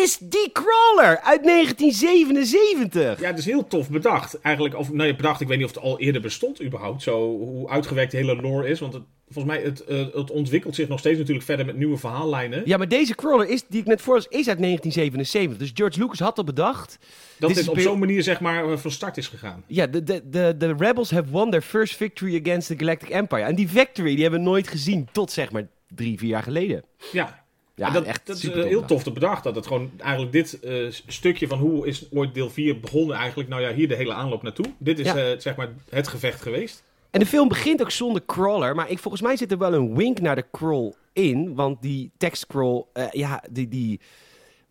is 0.00 0.18
die 0.18 0.52
crawler 0.52 1.20
uit 1.20 1.44
1977. 1.44 3.20
Ja, 3.20 3.26
het 3.26 3.38
is 3.38 3.44
heel 3.44 3.66
tof 3.66 3.90
bedacht. 3.90 4.40
Eigenlijk, 4.40 4.76
of 4.76 4.92
nee, 4.92 5.16
bedacht, 5.16 5.40
ik 5.40 5.48
weet 5.48 5.56
niet 5.56 5.66
of 5.66 5.74
het 5.74 5.82
al 5.82 6.00
eerder 6.00 6.20
bestond 6.20 6.62
überhaupt. 6.62 7.02
Zo, 7.02 7.38
hoe 7.38 7.68
uitgewerkt 7.68 8.10
de 8.10 8.16
hele 8.16 8.36
lore 8.36 8.68
is. 8.68 8.80
Want 8.80 8.92
het, 8.92 9.02
volgens 9.28 9.54
mij, 9.54 9.64
het, 9.64 9.84
uh, 9.88 10.06
het 10.14 10.30
ontwikkelt 10.30 10.74
zich 10.74 10.88
nog 10.88 10.98
steeds 10.98 11.18
natuurlijk 11.18 11.46
verder 11.46 11.66
met 11.66 11.76
nieuwe 11.76 11.96
verhaallijnen. 11.96 12.62
Ja, 12.64 12.76
maar 12.76 12.88
deze 12.88 13.14
crawler 13.14 13.48
is, 13.48 13.64
die 13.68 13.80
ik 13.80 13.86
net 13.86 14.00
voor 14.00 14.16
is 14.16 14.48
uit 14.48 14.58
1977. 14.58 15.58
Dus 15.58 15.70
George 15.74 15.98
Lucas 15.98 16.18
had 16.18 16.38
al 16.38 16.44
bedacht. 16.44 16.98
Dat 17.38 17.48
dit 17.48 17.58
is 17.58 17.68
op 17.68 17.78
zo'n 17.78 17.98
manier, 17.98 18.22
zeg 18.22 18.40
maar, 18.40 18.78
van 18.78 18.90
start 18.90 19.16
is 19.16 19.28
gegaan. 19.28 19.64
Ja, 19.66 19.86
de, 19.86 20.02
de, 20.02 20.22
de, 20.30 20.54
de 20.58 20.74
Rebels 20.78 21.10
have 21.10 21.30
won 21.30 21.50
their 21.50 21.62
first 21.62 21.96
victory 21.96 22.40
against 22.40 22.68
the 22.68 22.78
Galactic 22.78 23.08
Empire. 23.08 23.42
En 23.42 23.54
die 23.54 23.68
victory, 23.68 24.14
die 24.14 24.22
hebben 24.22 24.40
we 24.40 24.46
nooit 24.46 24.68
gezien 24.68 25.08
tot, 25.12 25.30
zeg 25.30 25.52
maar, 25.52 25.68
drie, 25.88 26.18
vier 26.18 26.28
jaar 26.28 26.42
geleden. 26.42 26.84
Ja, 27.12 27.41
ja, 27.74 27.90
dat, 27.90 28.04
echt 28.04 28.26
dat 28.26 28.36
is 28.36 28.42
heel 28.42 28.84
tof 28.84 29.02
te 29.02 29.10
bedacht. 29.10 29.44
Dat 29.44 29.54
het 29.54 29.66
gewoon 29.66 29.90
eigenlijk 29.98 30.32
dit 30.32 30.58
uh, 30.64 30.90
stukje 31.06 31.46
van 31.46 31.58
hoe 31.58 31.86
is 31.86 32.12
ooit 32.12 32.34
deel 32.34 32.50
4 32.50 32.80
begonnen 32.80 33.16
eigenlijk. 33.16 33.48
Nou 33.48 33.62
ja, 33.62 33.72
hier 33.72 33.88
de 33.88 33.96
hele 33.96 34.12
aanloop 34.12 34.42
naartoe. 34.42 34.66
Dit 34.78 34.98
is 34.98 35.06
ja. 35.06 35.32
uh, 35.32 35.38
zeg 35.38 35.56
maar 35.56 35.68
het 35.88 36.08
gevecht 36.08 36.42
geweest. 36.42 36.82
En 37.10 37.20
de 37.20 37.26
film 37.26 37.48
begint 37.48 37.80
ook 37.80 37.90
zonder 37.90 38.22
crawler. 38.26 38.74
Maar 38.74 38.90
ik, 38.90 38.98
volgens 38.98 39.22
mij 39.22 39.36
zit 39.36 39.52
er 39.52 39.58
wel 39.58 39.74
een 39.74 39.96
wink 39.96 40.20
naar 40.20 40.36
de 40.36 40.44
crawl 40.52 40.92
in. 41.12 41.54
Want 41.54 41.82
die 41.82 42.10
tekstcrawl, 42.16 42.84
uh, 42.94 43.04
ja, 43.10 43.42
die... 43.50 43.68
die 43.68 44.00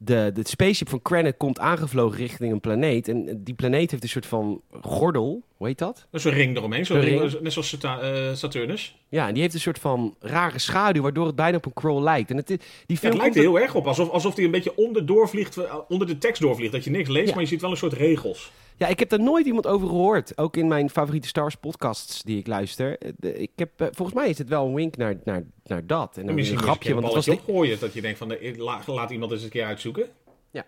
de, 0.03 0.31
de 0.33 0.47
spaceship 0.47 0.89
van 0.89 1.01
Krennic 1.01 1.37
komt 1.37 1.59
aangevlogen 1.59 2.17
richting 2.17 2.51
een 2.51 2.59
planeet. 2.59 3.07
En 3.07 3.43
die 3.43 3.53
planeet 3.53 3.91
heeft 3.91 4.03
een 4.03 4.09
soort 4.09 4.25
van 4.25 4.61
gordel. 4.81 5.43
Hoe 5.57 5.67
heet 5.67 5.77
dat? 5.77 6.07
Een 6.11 6.31
ring 6.31 6.57
eromheen. 6.57 6.85
Zo 6.85 6.93
ring. 6.93 7.19
ring. 7.19 7.41
net 7.41 7.53
zoals 7.53 7.77
uh, 7.83 8.33
Saturnus. 8.33 8.95
Ja, 9.09 9.27
en 9.27 9.33
die 9.33 9.41
heeft 9.41 9.53
een 9.53 9.59
soort 9.59 9.79
van 9.79 10.15
rare 10.19 10.59
schaduw, 10.59 11.01
waardoor 11.01 11.25
het 11.25 11.35
bijna 11.35 11.57
op 11.57 11.65
een 11.65 11.73
crawl 11.73 12.01
lijkt. 12.01 12.29
En 12.29 12.37
het, 12.37 12.47
die 12.47 12.57
film 12.57 12.99
ja, 12.99 13.07
het 13.07 13.17
lijkt 13.17 13.35
er 13.35 13.41
heel 13.41 13.59
erg 13.59 13.75
op. 13.75 13.87
Alsof, 13.87 14.09
alsof 14.09 14.35
die 14.35 14.45
een 14.45 14.51
beetje 14.51 14.75
onder, 14.75 15.05
doorvliegt, 15.05 15.57
onder 15.87 16.07
de 16.07 16.17
tekst 16.17 16.41
doorvliegt. 16.41 16.71
Dat 16.71 16.83
je 16.83 16.89
niks 16.89 17.09
leest, 17.09 17.27
ja. 17.27 17.33
maar 17.33 17.43
je 17.43 17.49
ziet 17.49 17.61
wel 17.61 17.71
een 17.71 17.77
soort 17.77 17.93
regels. 17.93 18.51
Ja, 18.81 18.87
ik 18.87 18.99
heb 18.99 19.09
daar 19.09 19.19
nooit 19.19 19.45
iemand 19.45 19.67
over 19.67 19.87
gehoord. 19.87 20.37
Ook 20.37 20.57
in 20.57 20.67
mijn 20.67 20.89
favoriete 20.89 21.27
Star 21.27 21.43
Wars 21.43 21.55
podcasts 21.55 22.23
die 22.23 22.37
ik 22.37 22.47
luister. 22.47 22.97
Ik 23.19 23.51
heb, 23.55 23.71
volgens 23.77 24.17
mij 24.17 24.29
is 24.29 24.37
het 24.37 24.49
wel 24.49 24.67
een 24.67 24.73
wink 24.73 24.97
naar, 24.97 25.15
naar, 25.23 25.43
naar 25.63 25.87
dat. 25.87 26.17
En, 26.17 26.29
en 26.29 26.35
misschien 26.35 26.57
een 26.57 26.63
grapje. 26.63 26.93
Want 26.93 27.05
het 27.05 27.15
was 27.15 27.29
opgooien 27.29 27.79
dat 27.79 27.93
je 27.93 28.01
denkt 28.01 28.17
van 28.17 28.37
laat 28.85 29.11
iemand 29.11 29.31
eens 29.31 29.43
een 29.43 29.49
keer 29.49 29.65
uitzoeken. 29.65 30.05
Ja. 30.51 30.65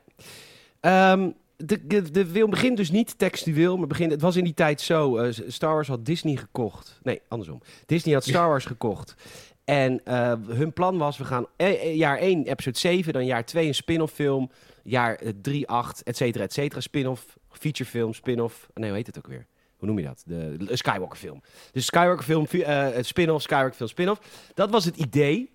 Um, 1.11 1.33
de, 1.57 1.87
de, 1.87 2.11
de 2.11 2.25
film 2.25 2.49
begint 2.49 2.77
dus 2.77 2.91
niet 2.91 3.17
textueel, 3.17 3.77
maar 3.77 3.87
begint, 3.87 4.11
het 4.11 4.21
was 4.21 4.35
in 4.35 4.43
die 4.43 4.53
tijd 4.53 4.81
zo. 4.81 5.19
Uh, 5.19 5.31
Star 5.47 5.73
Wars 5.73 5.87
had 5.87 6.05
Disney 6.05 6.35
gekocht. 6.35 6.99
Nee, 7.03 7.21
andersom. 7.27 7.61
Disney 7.85 8.13
had 8.13 8.23
Star 8.23 8.47
Wars 8.47 8.65
gekocht. 8.65 9.15
En 9.63 10.01
uh, 10.07 10.33
hun 10.47 10.73
plan 10.73 10.97
was, 10.97 11.17
we 11.17 11.25
gaan 11.25 11.45
e 11.57 11.95
jaar 11.95 12.17
1, 12.17 12.45
episode 12.45 12.77
7, 12.77 13.13
dan 13.13 13.25
jaar 13.25 13.45
2 13.45 13.67
een 13.67 13.75
spin-off 13.75 14.13
film. 14.13 14.51
Jaar 14.83 15.19
3, 15.41 15.67
8, 15.67 16.03
et 16.03 16.17
cetera, 16.17 16.43
et 16.43 16.53
cetera. 16.53 16.81
Spin-off, 16.81 17.37
featurefilm, 17.57 18.13
spin-off. 18.13 18.67
Nee, 18.73 18.87
hoe 18.87 18.97
heet 18.97 19.07
het 19.07 19.17
ook 19.17 19.27
weer? 19.27 19.45
Hoe 19.77 19.87
noem 19.87 19.99
je 19.99 20.05
dat? 20.05 20.23
De, 20.25 20.67
Skywalker 20.71 21.17
film. 21.17 21.41
Dus 21.71 21.85
Skywalker 21.85 22.23
film, 22.23 22.47
uh, 22.51 22.87
spin-off, 23.01 23.43
Skywalker 23.43 23.73
film, 23.73 23.89
spin-off. 23.89 24.21
Dat 24.53 24.69
was 24.69 24.85
het 24.85 24.97
idee. 24.97 25.51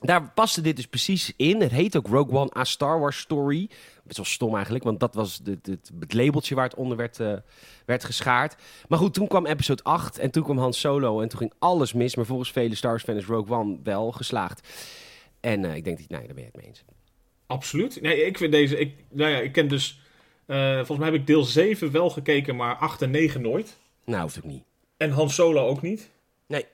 Daar 0.00 0.30
paste 0.30 0.60
dit 0.60 0.76
dus 0.76 0.86
precies 0.86 1.32
in. 1.36 1.60
Het 1.60 1.70
heet 1.70 1.96
ook 1.96 2.06
Rogue 2.06 2.38
One 2.38 2.50
A 2.56 2.64
Star 2.64 3.00
Wars 3.00 3.18
Story. 3.18 3.68
Best 4.04 4.16
wel 4.16 4.26
stom 4.26 4.54
eigenlijk, 4.54 4.84
want 4.84 5.00
dat 5.00 5.14
was 5.14 5.38
de, 5.38 5.58
het 5.62 6.14
labeltje 6.14 6.54
waar 6.54 6.64
het 6.64 6.74
onder 6.74 6.96
werd, 6.96 7.18
uh, 7.18 7.32
werd 7.84 8.04
geschaard. 8.04 8.56
Maar 8.88 8.98
goed, 8.98 9.14
toen 9.14 9.26
kwam 9.26 9.46
episode 9.46 9.82
8 9.82 10.18
en 10.18 10.30
toen 10.30 10.42
kwam 10.42 10.58
Han 10.58 10.72
Solo 10.72 11.20
en 11.20 11.28
toen 11.28 11.38
ging 11.38 11.52
alles 11.58 11.92
mis. 11.92 12.16
Maar 12.16 12.26
volgens 12.26 12.52
vele 12.52 12.74
Star 12.74 12.90
Wars 12.90 13.02
fans 13.02 13.18
is 13.18 13.26
Rogue 13.26 13.56
One 13.56 13.78
wel 13.82 14.12
geslaagd. 14.12 14.68
En 15.40 15.64
uh, 15.64 15.74
ik 15.74 15.84
denk 15.84 15.98
dat, 15.98 16.08
nee, 16.08 16.26
daar 16.26 16.34
ben 16.34 16.44
je 16.44 16.50
het 16.52 16.56
mee 16.56 16.66
eens. 16.66 16.84
Absoluut. 17.46 18.00
Nee, 18.00 18.24
ik 18.24 18.38
vind 18.38 18.52
deze, 18.52 18.78
ik, 18.78 18.94
nou 19.10 19.30
ja, 19.30 19.38
ik 19.38 19.52
ken 19.52 19.68
dus, 19.68 20.00
uh, 20.50 20.76
volgens 20.76 20.98
mij 20.98 21.08
heb 21.08 21.20
ik 21.20 21.26
deel 21.26 21.44
7 21.44 21.90
wel 21.90 22.10
gekeken, 22.10 22.56
maar 22.56 22.74
8 22.76 23.02
en 23.02 23.10
9 23.10 23.40
nooit. 23.40 23.78
Nou, 24.04 24.22
hoeft 24.22 24.38
ook 24.38 24.44
niet. 24.44 24.62
En 24.96 25.10
Han 25.10 25.30
Solo 25.30 25.66
ook 25.66 25.82
niet. 25.82 26.10
Nee. 26.46 26.66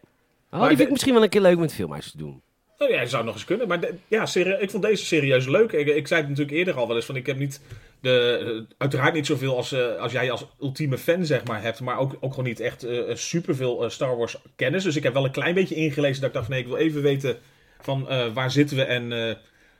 Oh, 0.51 0.61
die 0.61 0.69
vind 0.69 0.81
ik 0.81 0.91
misschien 0.91 1.13
wel 1.13 1.23
een 1.23 1.29
keer 1.29 1.41
leuk 1.41 1.59
met 1.59 1.75
filmhuis 1.75 2.11
te 2.11 2.17
doen. 2.17 2.43
Nou 2.79 2.93
ja, 2.93 3.07
zou 3.07 3.25
nog 3.25 3.35
eens 3.35 3.45
kunnen. 3.45 3.69
Maar 3.69 3.81
de, 3.81 3.95
ja, 4.09 4.27
ik 4.59 4.71
vond 4.71 4.83
deze 4.83 5.05
serieus 5.05 5.47
leuk. 5.47 5.73
Ik, 5.73 5.87
ik, 5.87 6.07
zei 6.07 6.21
het 6.21 6.29
natuurlijk 6.29 6.57
eerder 6.57 6.75
al 6.75 6.87
wel 6.87 6.97
eens 6.97 7.05
van 7.05 7.17
ik 7.17 7.27
heb 7.27 7.39
niet 7.39 7.61
de, 8.01 8.67
uiteraard 8.79 9.15
niet 9.15 9.27
zoveel 9.27 9.57
als, 9.57 9.73
uh, 9.73 9.97
als 9.97 10.13
jij 10.13 10.31
als 10.31 10.47
ultieme 10.61 10.99
fan 10.99 11.27
zeg 11.27 11.45
maar 11.45 11.63
hebt. 11.63 11.81
Maar 11.81 11.99
ook, 11.99 12.17
ook 12.21 12.31
gewoon 12.31 12.49
niet 12.49 12.61
echt 12.61 12.85
uh, 12.85 13.15
superveel 13.15 13.85
uh, 13.85 13.91
Star 13.91 14.17
Wars 14.17 14.37
kennis. 14.57 14.85
Dus 14.85 14.97
ik 14.97 15.03
heb 15.03 15.13
wel 15.13 15.25
een 15.25 15.31
klein 15.31 15.55
beetje 15.55 15.75
ingelezen 15.75 16.21
dat 16.21 16.29
ik 16.29 16.35
dacht 16.35 16.47
van 16.47 16.55
nee, 16.55 16.65
ik 16.65 16.71
wil 16.71 16.79
even 16.79 17.03
weten 17.03 17.39
van 17.81 18.09
waar 18.35 18.51
zitten 18.51 18.77
we 18.77 18.83
en 18.83 19.39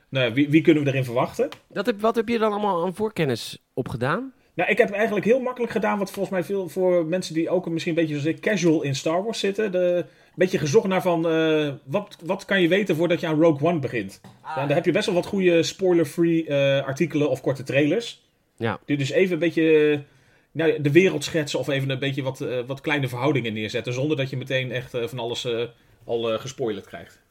nou, 0.09 0.33
wie, 0.33 0.49
wie 0.49 0.61
kunnen 0.61 0.83
we 0.83 0.89
erin 0.89 1.03
verwachten. 1.03 1.49
Dat 1.67 1.85
heb, 1.85 2.01
wat 2.01 2.15
heb 2.15 2.27
je 2.27 2.37
dan 2.37 2.51
allemaal 2.51 2.85
aan 2.85 2.95
voorkennis 2.95 3.63
opgedaan? 3.73 4.33
Nou, 4.53 4.69
ik 4.69 4.77
heb 4.77 4.91
eigenlijk 4.91 5.25
heel 5.25 5.39
makkelijk 5.39 5.71
gedaan 5.71 5.97
wat 5.97 6.11
volgens 6.11 6.33
mij 6.33 6.43
veel 6.43 6.69
voor 6.69 7.05
mensen 7.05 7.33
die 7.33 7.49
ook 7.49 7.69
misschien 7.69 7.93
een 7.93 7.99
beetje 7.99 8.19
zoals 8.19 8.35
ik 8.35 8.41
casual 8.41 8.81
in 8.81 8.95
Star 8.95 9.23
Wars 9.23 9.39
zitten. 9.39 9.71
De, 9.71 10.05
beetje 10.37 10.57
gezocht 10.57 10.87
naar 10.87 11.01
van 11.01 11.31
uh, 11.31 11.73
wat, 11.83 12.17
wat 12.25 12.45
kan 12.45 12.61
je 12.61 12.67
weten 12.67 12.95
voordat 12.95 13.19
je 13.19 13.27
aan 13.27 13.41
Rogue 13.41 13.67
One 13.67 13.79
begint. 13.79 14.21
Ah, 14.41 14.55
ja, 14.55 14.65
daar 14.65 14.75
heb 14.75 14.85
je 14.85 14.91
best 14.91 15.05
wel 15.05 15.15
wat 15.15 15.25
goede 15.25 15.63
spoiler-free 15.63 16.47
uh, 16.47 16.85
artikelen 16.85 17.29
of 17.29 17.41
korte 17.41 17.63
trailers. 17.63 18.25
Ja. 18.55 18.79
Die 18.85 18.97
dus 18.97 19.09
even 19.09 19.33
een 19.33 19.39
beetje 19.39 20.03
nou, 20.51 20.81
de 20.81 20.91
wereld 20.91 21.23
schetsen 21.23 21.59
of 21.59 21.67
even 21.67 21.89
een 21.89 21.99
beetje 21.99 22.23
wat, 22.23 22.41
uh, 22.41 22.59
wat 22.67 22.81
kleine 22.81 23.07
verhoudingen 23.07 23.53
neerzetten. 23.53 23.93
Zonder 23.93 24.17
dat 24.17 24.29
je 24.29 24.37
meteen 24.37 24.71
echt 24.71 24.97
van 25.03 25.19
alles 25.19 25.47
al 26.05 26.39
gespoilerd 26.39 26.85
krijgt. 26.85 27.21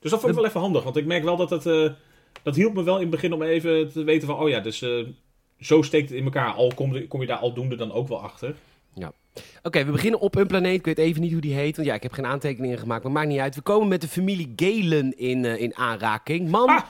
Dus 0.00 0.10
dat 0.10 0.20
vond 0.20 0.32
ik 0.32 0.38
wel 0.38 0.48
even 0.48 0.60
handig. 0.60 0.82
Want 0.84 0.96
ik 0.96 1.06
merk 1.06 1.24
wel 1.24 1.36
dat 1.36 1.50
het 1.50 1.92
dat 2.42 2.54
hielp 2.56 2.74
me 2.74 2.82
wel 2.82 2.94
in 2.94 3.00
het 3.00 3.10
begin 3.10 3.32
om 3.32 3.42
even 3.42 3.92
te 3.92 4.02
weten 4.04 4.26
van, 4.28 4.38
oh 4.38 4.48
ja, 4.48 4.60
dus 4.60 4.82
eh, 4.82 4.90
zo 5.60 5.82
steekt 5.82 6.08
het 6.08 6.18
in 6.18 6.24
elkaar. 6.24 6.52
Al 6.52 6.72
kom, 6.74 6.94
je- 6.94 7.06
kom 7.06 7.20
je 7.20 7.26
daar 7.26 7.38
aldoende 7.38 7.76
dan 7.76 7.92
ook 7.92 8.08
wel 8.08 8.22
achter. 8.22 8.54
Oké, 9.62 9.84
we 9.84 9.90
beginnen 9.92 10.20
op 10.20 10.34
een 10.36 10.46
planeet. 10.46 10.78
Ik 10.78 10.84
weet 10.84 10.98
even 10.98 11.20
niet 11.20 11.32
hoe 11.32 11.40
die 11.40 11.54
heet, 11.54 11.76
want 11.76 11.88
ja, 11.88 11.94
ik 11.94 12.02
heb 12.02 12.12
geen 12.12 12.26
aantekeningen 12.26 12.78
gemaakt, 12.78 13.02
maar 13.02 13.12
maakt 13.12 13.28
niet 13.28 13.38
uit. 13.38 13.54
We 13.54 13.60
komen 13.60 13.88
met 13.88 14.00
de 14.00 14.08
familie 14.08 14.52
Galen 14.56 15.18
in, 15.18 15.44
eh, 15.44 15.60
in 15.60 15.76
aanraking. 15.76 16.48
Man... 16.50 16.68
Ah! 16.68 16.82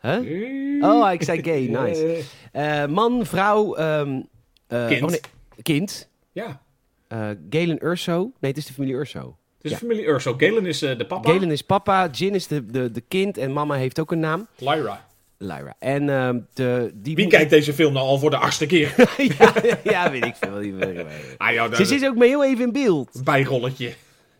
Huh? 0.00 0.84
Oh, 0.84 1.12
ik 1.12 1.22
zei 1.22 1.42
gay, 1.42 1.66
nice. 1.84 2.24
Eh, 2.52 2.82
Eh, 2.82 2.90
man, 2.90 3.26
vrouw... 3.26 3.74
ehm, 3.74 4.20
eh, 4.66 4.86
Kind. 4.86 5.02
Oh 5.02 5.08
nee, 5.08 5.20
kind. 5.62 6.08
ja, 6.32 6.62
Eh, 7.08 7.28
Galen 7.50 7.86
Urso. 7.86 8.16
Nee, 8.40 8.50
het 8.50 8.56
is 8.56 8.66
de 8.66 8.72
familie 8.72 8.94
Urso. 8.96 9.36
Het 9.64 9.72
is 9.72 9.78
Ja. 9.80 9.86
familie 9.86 10.06
Urso. 10.06 10.34
Galen 10.36 10.66
is 10.66 10.82
eh, 10.82 10.98
de 10.98 11.06
papa. 11.06 11.30
Galen 11.32 11.50
is 11.50 11.62
papa, 11.62 12.08
Jin 12.12 12.34
is 12.34 12.46
de, 12.46 12.66
de, 12.66 12.90
de 12.90 13.02
kind 13.08 13.38
en 13.38 13.52
mama 13.52 13.74
heeft 13.74 14.00
ook 14.00 14.12
een 14.12 14.20
naam. 14.20 14.46
Lyra. 14.58 15.06
Lyra. 15.38 15.74
En 15.78 16.08
ehm, 16.08 16.38
de, 16.54 16.90
die 16.94 17.14
Wie 17.16 17.26
kijkt 17.26 17.50
deze 17.50 17.72
film 17.72 17.92
nou 17.92 18.06
al 18.06 18.18
voor 18.18 18.30
de 18.30 18.36
achtste 18.36 18.66
keer? 18.66 18.94
ja, 19.38 19.52
ja, 19.84 20.10
weet 20.10 20.24
ik 20.24 20.34
veel. 20.40 20.52
Ah, 21.36 21.52
ja, 21.52 21.74
Ze 21.84 21.94
is 21.94 22.04
ook 22.04 22.16
maar 22.16 22.26
heel 22.26 22.44
even 22.44 22.64
in 22.64 22.72
beeld. 22.72 23.20
bijrolletje. 23.24 23.92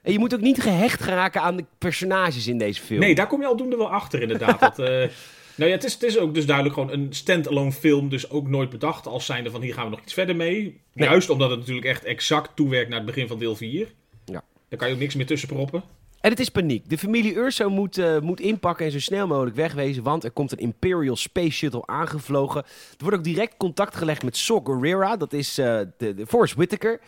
En 0.03 0.13
je 0.13 0.19
moet 0.19 0.35
ook 0.35 0.41
niet 0.41 0.63
gehecht 0.63 1.03
geraken 1.03 1.41
aan 1.41 1.57
de 1.57 1.65
personages 1.79 2.47
in 2.47 2.59
deze 2.59 2.81
film. 2.83 3.01
Nee, 3.01 3.15
daar 3.15 3.27
kom 3.27 3.41
je 3.41 3.47
aldoende 3.47 3.77
wel 3.77 3.91
achter 3.91 4.23
inderdaad. 4.23 4.61
dat, 4.61 4.79
eh, 4.79 4.87
nou 5.57 5.71
ja, 5.71 5.77
het 5.77 5.85
is, 5.85 5.93
het 5.93 6.03
is 6.03 6.19
ook 6.19 6.35
dus 6.35 6.47
duidelijk 6.47 6.75
gewoon 6.75 6.93
een 6.93 7.07
stand-alone 7.11 7.73
film. 7.73 8.09
Dus 8.09 8.31
ook 8.31 8.49
nooit 8.49 8.71
bedacht 8.71 9.07
als 9.07 9.27
zijnde 9.27 9.51
van 9.51 9.61
hier 9.63 9.75
gaan 9.75 9.85
we 9.85 9.91
nog 9.91 10.01
iets 10.01 10.13
verder 10.15 10.37
mee. 10.37 10.81
Nee. 10.93 11.09
Juist 11.09 11.31
omdat 11.31 11.51
het 11.51 11.59
natuurlijk 11.59 11.87
echt 11.87 12.05
exact 12.05 12.51
toewerkt 12.57 12.89
naar 12.89 12.99
het 12.99 13.07
begin 13.07 13.29
van 13.29 13.39
deel 13.39 13.57
4. 13.57 13.89
Daar 14.75 14.83
kan 14.83 14.93
je 14.93 14.95
ook 14.95 15.07
niks 15.09 15.15
meer 15.15 15.27
tussen 15.27 15.49
proppen. 15.49 15.83
En 16.21 16.31
het 16.31 16.41
is 16.41 16.49
paniek. 16.49 16.89
De 16.89 16.99
familie 16.99 17.37
Urso 17.37 17.71
moet, 17.71 17.99
eh, 17.99 18.21
moet 18.21 18.41
inpakken 18.41 18.87
en 18.87 18.93
zo 18.93 19.01
snel 19.01 19.27
mogelijk 19.27 19.57
wegwezen, 19.57 20.03
want 20.03 20.25
er 20.25 20.31
komt 20.31 20.53
een 20.53 20.59
Imperial 20.59 21.17
Space 21.17 21.51
Shuttle 21.51 21.87
aangevlogen. 21.87 22.63
Er 22.65 22.97
wordt 22.99 23.17
ook 23.17 23.25
direct 23.25 23.57
contact 23.57 23.97
gelegd 23.97 24.23
met 24.23 24.37
Saw 24.37 24.67
Gerrera, 24.67 25.17
dat 25.17 25.33
is 25.33 25.59
eh, 25.59 25.81
de, 25.99 26.15
de 26.15 26.27
Forrest 26.27 26.55
Whitaker. 26.55 27.01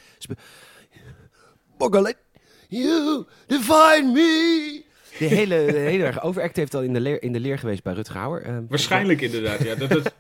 You 2.69 3.25
define 3.47 4.11
me. 4.13 4.85
De 5.19 5.25
hele, 5.25 5.67
de 5.67 5.79
hele 5.79 6.05
erg 6.05 6.23
overact 6.23 6.57
heeft 6.57 6.75
al 6.75 6.83
in 6.83 6.93
de, 6.93 7.01
leer, 7.01 7.23
in 7.23 7.33
de 7.33 7.41
leer 7.41 7.59
geweest 7.59 7.83
bij 7.83 7.93
Rutger 7.93 8.17
Hauer. 8.17 8.43
Eh, 8.43 8.57
Waarschijnlijk 8.69 9.21
inderdaad, 9.21 9.63
ja. 9.63 9.75
Dat, 9.75 9.89
dat, 9.89 10.15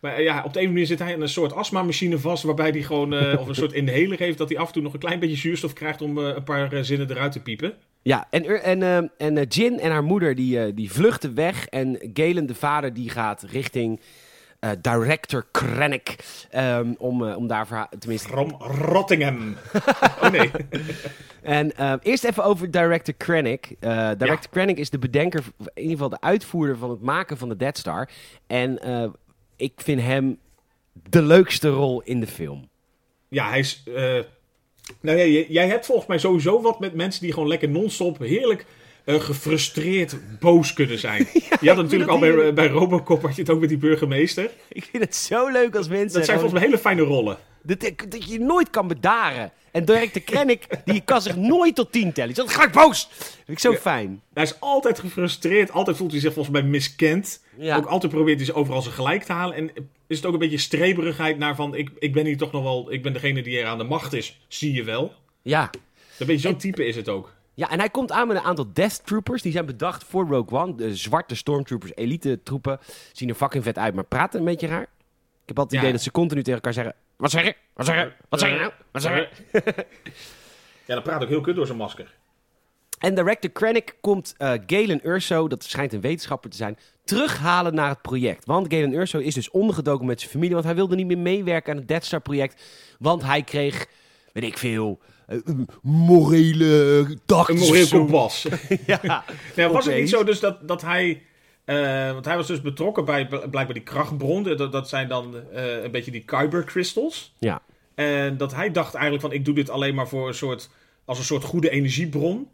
maar 0.00 0.14
eh, 0.14 0.24
ja, 0.24 0.42
op 0.44 0.52
de 0.52 0.60
een 0.60 0.68
manier 0.68 0.86
zit 0.86 0.98
hij 0.98 1.14
aan 1.14 1.20
een 1.20 1.28
soort 1.28 1.52
astmamachine 1.52 2.18
vast... 2.18 2.42
waarbij 2.42 2.70
hij 2.70 2.82
gewoon, 2.82 3.14
eh, 3.14 3.40
of 3.40 3.48
een 3.48 3.54
soort 3.54 3.72
inhaler 3.72 4.18
heeft... 4.18 4.38
dat 4.38 4.48
hij 4.48 4.58
af 4.58 4.66
en 4.66 4.72
toe 4.72 4.82
nog 4.82 4.92
een 4.92 4.98
klein 4.98 5.20
beetje 5.20 5.36
zuurstof 5.36 5.72
krijgt... 5.72 6.02
om 6.02 6.18
eh, 6.18 6.34
een 6.34 6.44
paar 6.44 6.84
zinnen 6.84 7.10
eruit 7.10 7.32
te 7.32 7.42
piepen. 7.42 7.74
Ja, 8.02 8.26
en, 8.30 8.62
en, 8.62 9.10
en 9.18 9.42
Jin 9.42 9.80
en 9.80 9.90
haar 9.90 10.04
moeder 10.04 10.34
die, 10.34 10.74
die 10.74 10.92
vluchten 10.92 11.34
weg. 11.34 11.66
En 11.66 12.10
Galen, 12.14 12.46
de 12.46 12.54
vader, 12.54 12.94
die 12.94 13.10
gaat 13.10 13.42
richting 13.42 14.00
director 14.80 15.46
Krennic. 15.50 16.16
ehm, 16.50 16.94
om, 16.98 17.22
om 17.22 17.46
daar 17.46 17.88
tenminste... 17.98 18.28
From 18.28 18.56
Rottingham. 18.58 19.56
oh 20.22 20.30
nee. 20.30 20.50
En 21.42 21.76
eh, 21.76 21.92
eerst 22.02 22.24
even 22.24 22.44
over 22.44 22.70
director 22.70 23.14
Krennic. 23.14 23.76
Director 24.18 24.50
Krennic 24.50 24.78
is 24.78 24.90
de 24.90 24.98
bedenker, 24.98 25.42
in 25.58 25.82
ieder 25.82 25.90
geval 25.90 26.08
de 26.08 26.20
uitvoerder 26.20 26.76
van 26.76 26.90
het 26.90 27.00
maken 27.00 27.36
van 27.36 27.48
de 27.48 27.56
Death 27.56 27.78
Star. 27.78 28.08
En 28.46 28.78
ik 29.58 29.72
vind 29.76 30.00
hem 30.00 30.38
de 30.92 31.22
leukste 31.22 31.68
rol 31.68 32.02
in 32.04 32.20
de 32.20 32.26
film. 32.26 32.68
Ja, 33.28 33.48
hij 33.48 33.58
is. 33.58 33.82
eh, 33.94 34.18
nou 35.00 35.18
ja, 35.18 35.44
jij 35.48 35.66
hebt 35.66 35.86
volgens 35.86 36.08
mij 36.08 36.18
sowieso 36.18 36.60
wat 36.62 36.80
met 36.80 36.94
mensen 36.94 37.22
die 37.22 37.32
gewoon 37.32 37.48
lekker 37.48 37.68
non-stop 37.68 38.18
heerlijk 38.18 38.66
eh, 39.04 39.20
gefrustreerd 39.20 40.16
boos 40.40 40.72
kunnen 40.72 40.98
zijn. 40.98 41.28
je 41.32 41.38
had 41.42 41.50
vind 41.60 41.76
natuurlijk 41.76 42.10
al 42.10 42.18
bij, 42.18 42.28
heerlijk. 42.28 42.54
bij 42.54 42.68
Robocop 42.68 43.22
had 43.22 43.34
je 43.34 43.40
het 43.40 43.50
ook 43.50 43.60
met 43.60 43.68
die 43.68 43.78
burgemeester. 43.78 44.50
Ik 44.68 44.84
vind 44.84 45.02
het 45.02 45.16
zo 45.16 45.48
leuk 45.48 45.76
als 45.76 45.88
mensen... 45.88 46.18
Dat 46.18 46.24
zijn 46.24 46.38
volgens 46.38 46.60
mij 46.60 46.68
hele 46.68 46.82
fijne 46.82 47.02
rollen. 47.02 47.38
Dat, 47.76 47.92
dat 48.08 48.28
je 48.28 48.40
nooit 48.40 48.70
kan 48.70 48.88
bedaren. 48.88 49.52
En 49.72 49.84
director 49.84 50.22
Krennic, 50.22 50.66
die 50.84 51.00
kan 51.00 51.22
zich 51.22 51.36
nooit 51.36 51.74
tot 51.74 51.92
tien 51.92 52.12
tellen. 52.12 52.34
Zegt, 52.34 52.50
ga 52.54 52.64
ik 52.64 52.72
boos! 52.72 53.08
Dat 53.08 53.26
vind 53.34 53.48
ik 53.48 53.58
zo 53.58 53.72
fijn. 53.72 54.22
Hij 54.32 54.42
is 54.42 54.60
altijd 54.60 54.98
gefrustreerd. 54.98 55.70
Altijd 55.70 55.96
voelt 55.96 56.10
hij 56.10 56.20
zich 56.20 56.32
volgens 56.32 56.54
mij 56.60 56.64
miskend. 56.70 57.44
Ja. 57.56 57.76
Ook 57.76 57.86
altijd 57.86 58.12
probeert 58.12 58.36
hij 58.36 58.46
zich 58.46 58.54
overal 58.54 58.82
zijn 58.82 58.94
gelijk 58.94 59.22
te 59.22 59.32
halen. 59.32 59.56
En 59.56 59.70
is 60.06 60.16
het 60.16 60.26
ook 60.26 60.32
een 60.32 60.38
beetje 60.38 60.58
streberigheid 60.58 61.38
naar 61.38 61.54
van... 61.54 61.74
Ik, 61.74 61.90
ik 61.98 62.12
ben 62.12 62.26
hier 62.26 62.36
toch 62.36 62.52
nog 62.52 62.62
wel... 62.62 62.92
Ik 62.92 63.02
ben 63.02 63.12
degene 63.12 63.42
die 63.42 63.58
er 63.60 63.66
aan 63.66 63.78
de 63.78 63.84
macht 63.84 64.12
is. 64.12 64.40
Zie 64.48 64.72
je 64.72 64.84
wel. 64.84 65.14
Ja. 65.42 65.70
Een 66.18 66.26
beetje 66.26 66.48
zo'n 66.48 66.56
type 66.56 66.86
is 66.86 66.96
het 66.96 67.08
ook. 67.08 67.32
Ja, 67.54 67.70
en 67.70 67.78
hij 67.78 67.90
komt 67.90 68.12
aan 68.12 68.28
met 68.28 68.36
een 68.36 68.42
aantal 68.42 68.66
Death 68.72 69.06
Troopers. 69.06 69.42
Die 69.42 69.52
zijn 69.52 69.66
bedacht 69.66 70.04
voor 70.04 70.26
Rogue 70.26 70.58
One. 70.58 70.74
De 70.74 70.96
zwarte 70.96 71.34
Stormtroopers, 71.34 71.92
elite 71.94 72.40
troepen. 72.42 72.78
Zien 73.12 73.28
er 73.28 73.34
fucking 73.34 73.64
vet 73.64 73.78
uit, 73.78 73.94
maar 73.94 74.04
praten 74.04 74.38
een 74.38 74.44
beetje 74.46 74.66
raar. 74.66 74.82
Ik 74.82 75.54
heb 75.54 75.58
altijd 75.58 75.70
het 75.70 75.72
Ja. 75.72 75.78
idee 75.80 75.92
dat 75.92 76.02
ze 76.02 76.10
continu 76.10 76.40
tegen 76.40 76.54
elkaar 76.54 76.72
zeggen... 76.72 76.94
Wat 77.18 77.30
zeg 77.30 77.44
je? 77.44 77.54
Wat 77.74 77.86
zeg 77.86 77.96
je? 77.96 78.12
Wat 78.28 78.40
zeg 78.40 78.50
je 78.50 78.58
nou? 78.58 78.72
Wat 78.92 79.02
zeg 79.02 79.28
je? 79.52 79.62
Ja, 80.84 80.94
dat 80.94 81.02
praat 81.02 81.22
ook 81.22 81.28
heel 81.28 81.40
kut 81.40 81.56
door 81.56 81.66
zijn 81.66 81.78
masker. 81.78 82.14
En 82.98 83.14
director 83.14 83.50
Krennic 83.50 83.96
komt 84.00 84.34
eh, 84.36 84.52
Galen 84.66 85.08
Urso, 85.08 85.48
dat 85.48 85.64
schijnt 85.64 85.92
een 85.92 86.00
wetenschapper 86.00 86.50
te 86.50 86.56
zijn, 86.56 86.78
terughalen 87.04 87.74
naar 87.74 87.88
het 87.88 88.02
project. 88.02 88.44
Want 88.44 88.74
Galen 88.74 88.92
Urso 88.92 89.18
is 89.18 89.34
dus 89.34 89.50
ondergedoken 89.50 90.06
met 90.06 90.20
zijn 90.20 90.32
familie, 90.32 90.52
want 90.52 90.64
hij 90.64 90.74
wilde 90.74 90.94
niet 90.96 91.06
meer 91.06 91.18
meewerken 91.18 91.72
aan 91.72 91.78
het 91.78 91.88
Death 91.88 92.04
Star 92.04 92.20
project. 92.20 92.62
Want 92.98 93.22
hij 93.22 93.42
kreeg, 93.42 93.86
weet 94.32 94.44
ik 94.44 94.58
veel, 94.58 94.98
eh, 95.26 95.38
morele 95.82 97.06
dag. 97.26 97.48
Een 97.48 97.58
moreel 97.58 97.88
kompas. 97.88 98.46
Ja. 98.86 99.24
Ja, 99.54 99.68
was 99.68 99.86
het 99.86 99.96
niet 99.96 100.08
zo 100.08 100.24
dus 100.24 100.40
dat, 100.40 100.68
dat 100.68 100.82
hij... 100.82 101.22
eh, 101.68 102.12
want 102.12 102.24
hij 102.24 102.36
was 102.36 102.46
dus 102.46 102.60
betrokken 102.60 103.04
bij 103.04 103.26
bl- 103.26 103.36
blijkbaar 103.36 103.74
die 103.74 103.82
krachtbron. 103.82 104.42
Dat, 104.42 104.72
dat 104.72 104.88
zijn 104.88 105.08
dan 105.08 105.34
eh, 105.52 105.82
een 105.82 105.90
beetje 105.90 106.10
die 106.10 106.24
Kyber 106.24 106.64
crystals. 106.64 107.34
ja. 107.38 107.60
En 107.94 108.36
dat 108.36 108.54
hij 108.54 108.70
dacht 108.70 108.94
eigenlijk 108.94 109.24
van... 109.24 109.32
Ik 109.34 109.44
doe 109.44 109.54
dit 109.54 109.70
alleen 109.70 109.94
maar 109.94 110.08
voor 110.08 110.28
een 110.28 110.34
soort... 110.34 110.70
Als 111.04 111.18
een 111.18 111.24
soort 111.24 111.44
goede 111.44 111.70
energiebron. 111.70 112.48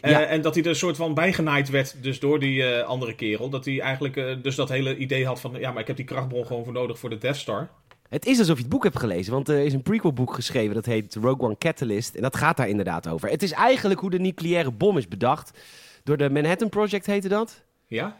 Eh, 0.00 0.10
Ja. 0.10 0.24
En 0.24 0.40
dat 0.42 0.54
hij 0.54 0.62
er 0.62 0.68
een 0.68 0.76
soort 0.76 0.96
van 0.96 1.14
bijgenaaid 1.14 1.68
werd 1.70 2.02
dus 2.02 2.20
door 2.20 2.38
die 2.38 2.74
andere 2.82 3.14
kerel. 3.14 3.48
Dat 3.50 3.64
hij 3.64 3.80
eigenlijk 3.80 4.42
dus 4.42 4.54
dat 4.54 4.68
hele 4.68 4.96
idee 4.96 5.26
had 5.26 5.40
van... 5.40 5.54
Ja, 5.58 5.70
maar 5.70 5.80
ik 5.80 5.86
heb 5.86 5.96
die 5.96 6.04
krachtbron 6.04 6.46
gewoon 6.46 6.64
voor 6.64 6.72
nodig 6.72 6.98
voor 6.98 7.10
de 7.10 7.18
Death 7.18 7.36
Star. 7.36 7.68
Het 8.08 8.26
is 8.26 8.38
alsof 8.38 8.56
je 8.56 8.62
het 8.62 8.70
boek 8.70 8.82
hebt 8.84 8.98
gelezen, 8.98 9.32
want 9.32 9.48
er 9.48 9.58
is 9.64 9.72
een 9.72 9.82
prequelboek 9.82 10.34
geschreven 10.34 10.74
dat 10.74 10.86
heet 10.86 11.14
Rogue 11.14 11.40
One 11.40 11.56
Catalyst. 11.58 12.14
En 12.14 12.22
dat 12.22 12.36
gaat 12.36 12.56
daar 12.56 12.68
inderdaad 12.68 13.08
over. 13.08 13.28
Het 13.28 13.42
is 13.42 13.52
eigenlijk 13.52 14.00
hoe 14.00 14.10
de 14.10 14.18
nucleaire 14.18 14.70
bom 14.70 14.96
is 14.98 15.08
bedacht. 15.08 15.58
Door 16.04 16.16
de 16.16 16.30
Manhattan 16.30 16.68
Project 16.68 17.06
heette 17.06 17.28
dat. 17.28 17.62
Ja? 17.86 18.16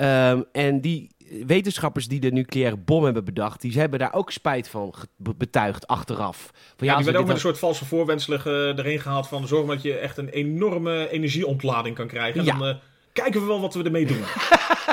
Ehm, 0.00 0.42
en 0.52 0.80
die 0.80 1.10
wetenschappers 1.46 2.08
die 2.08 2.20
de 2.20 2.30
nucleaire 2.32 2.76
bom 2.76 3.04
hebben 3.04 3.24
bedacht, 3.24 3.60
die 3.60 3.78
hebben 3.78 3.98
daar 3.98 4.12
ook 4.14 4.30
spijt 4.30 4.68
van 4.68 4.94
betuigd 5.16 5.86
achteraf. 5.86 6.50
Van, 6.76 6.86
Ja, 6.86 6.96
die 6.96 7.04
we 7.04 7.10
werd 7.10 7.16
ook 7.22 7.26
met 7.26 7.34
een 7.34 7.40
soort 7.40 7.58
valse 7.58 7.84
voorwenselen 7.84 8.44
eh, 8.44 8.52
erin 8.84 9.00
gehaald 9.00 9.28
van... 9.28 9.46
Zorg 9.46 9.66
dat 9.66 9.82
je 9.82 9.94
echt 9.94 10.16
een 10.18 10.28
enorme 10.28 11.08
energieontlading 11.10 11.96
kan 11.96 12.06
krijgen. 12.06 12.40
En 12.40 12.46
Ja. 12.46 12.58
dan 12.58 12.68
eh, 12.68 12.74
kijken 13.12 13.40
we 13.40 13.46
wel 13.46 13.60
wat 13.60 13.74
we 13.74 13.82
ermee 13.82 14.06
doen. 14.06 14.20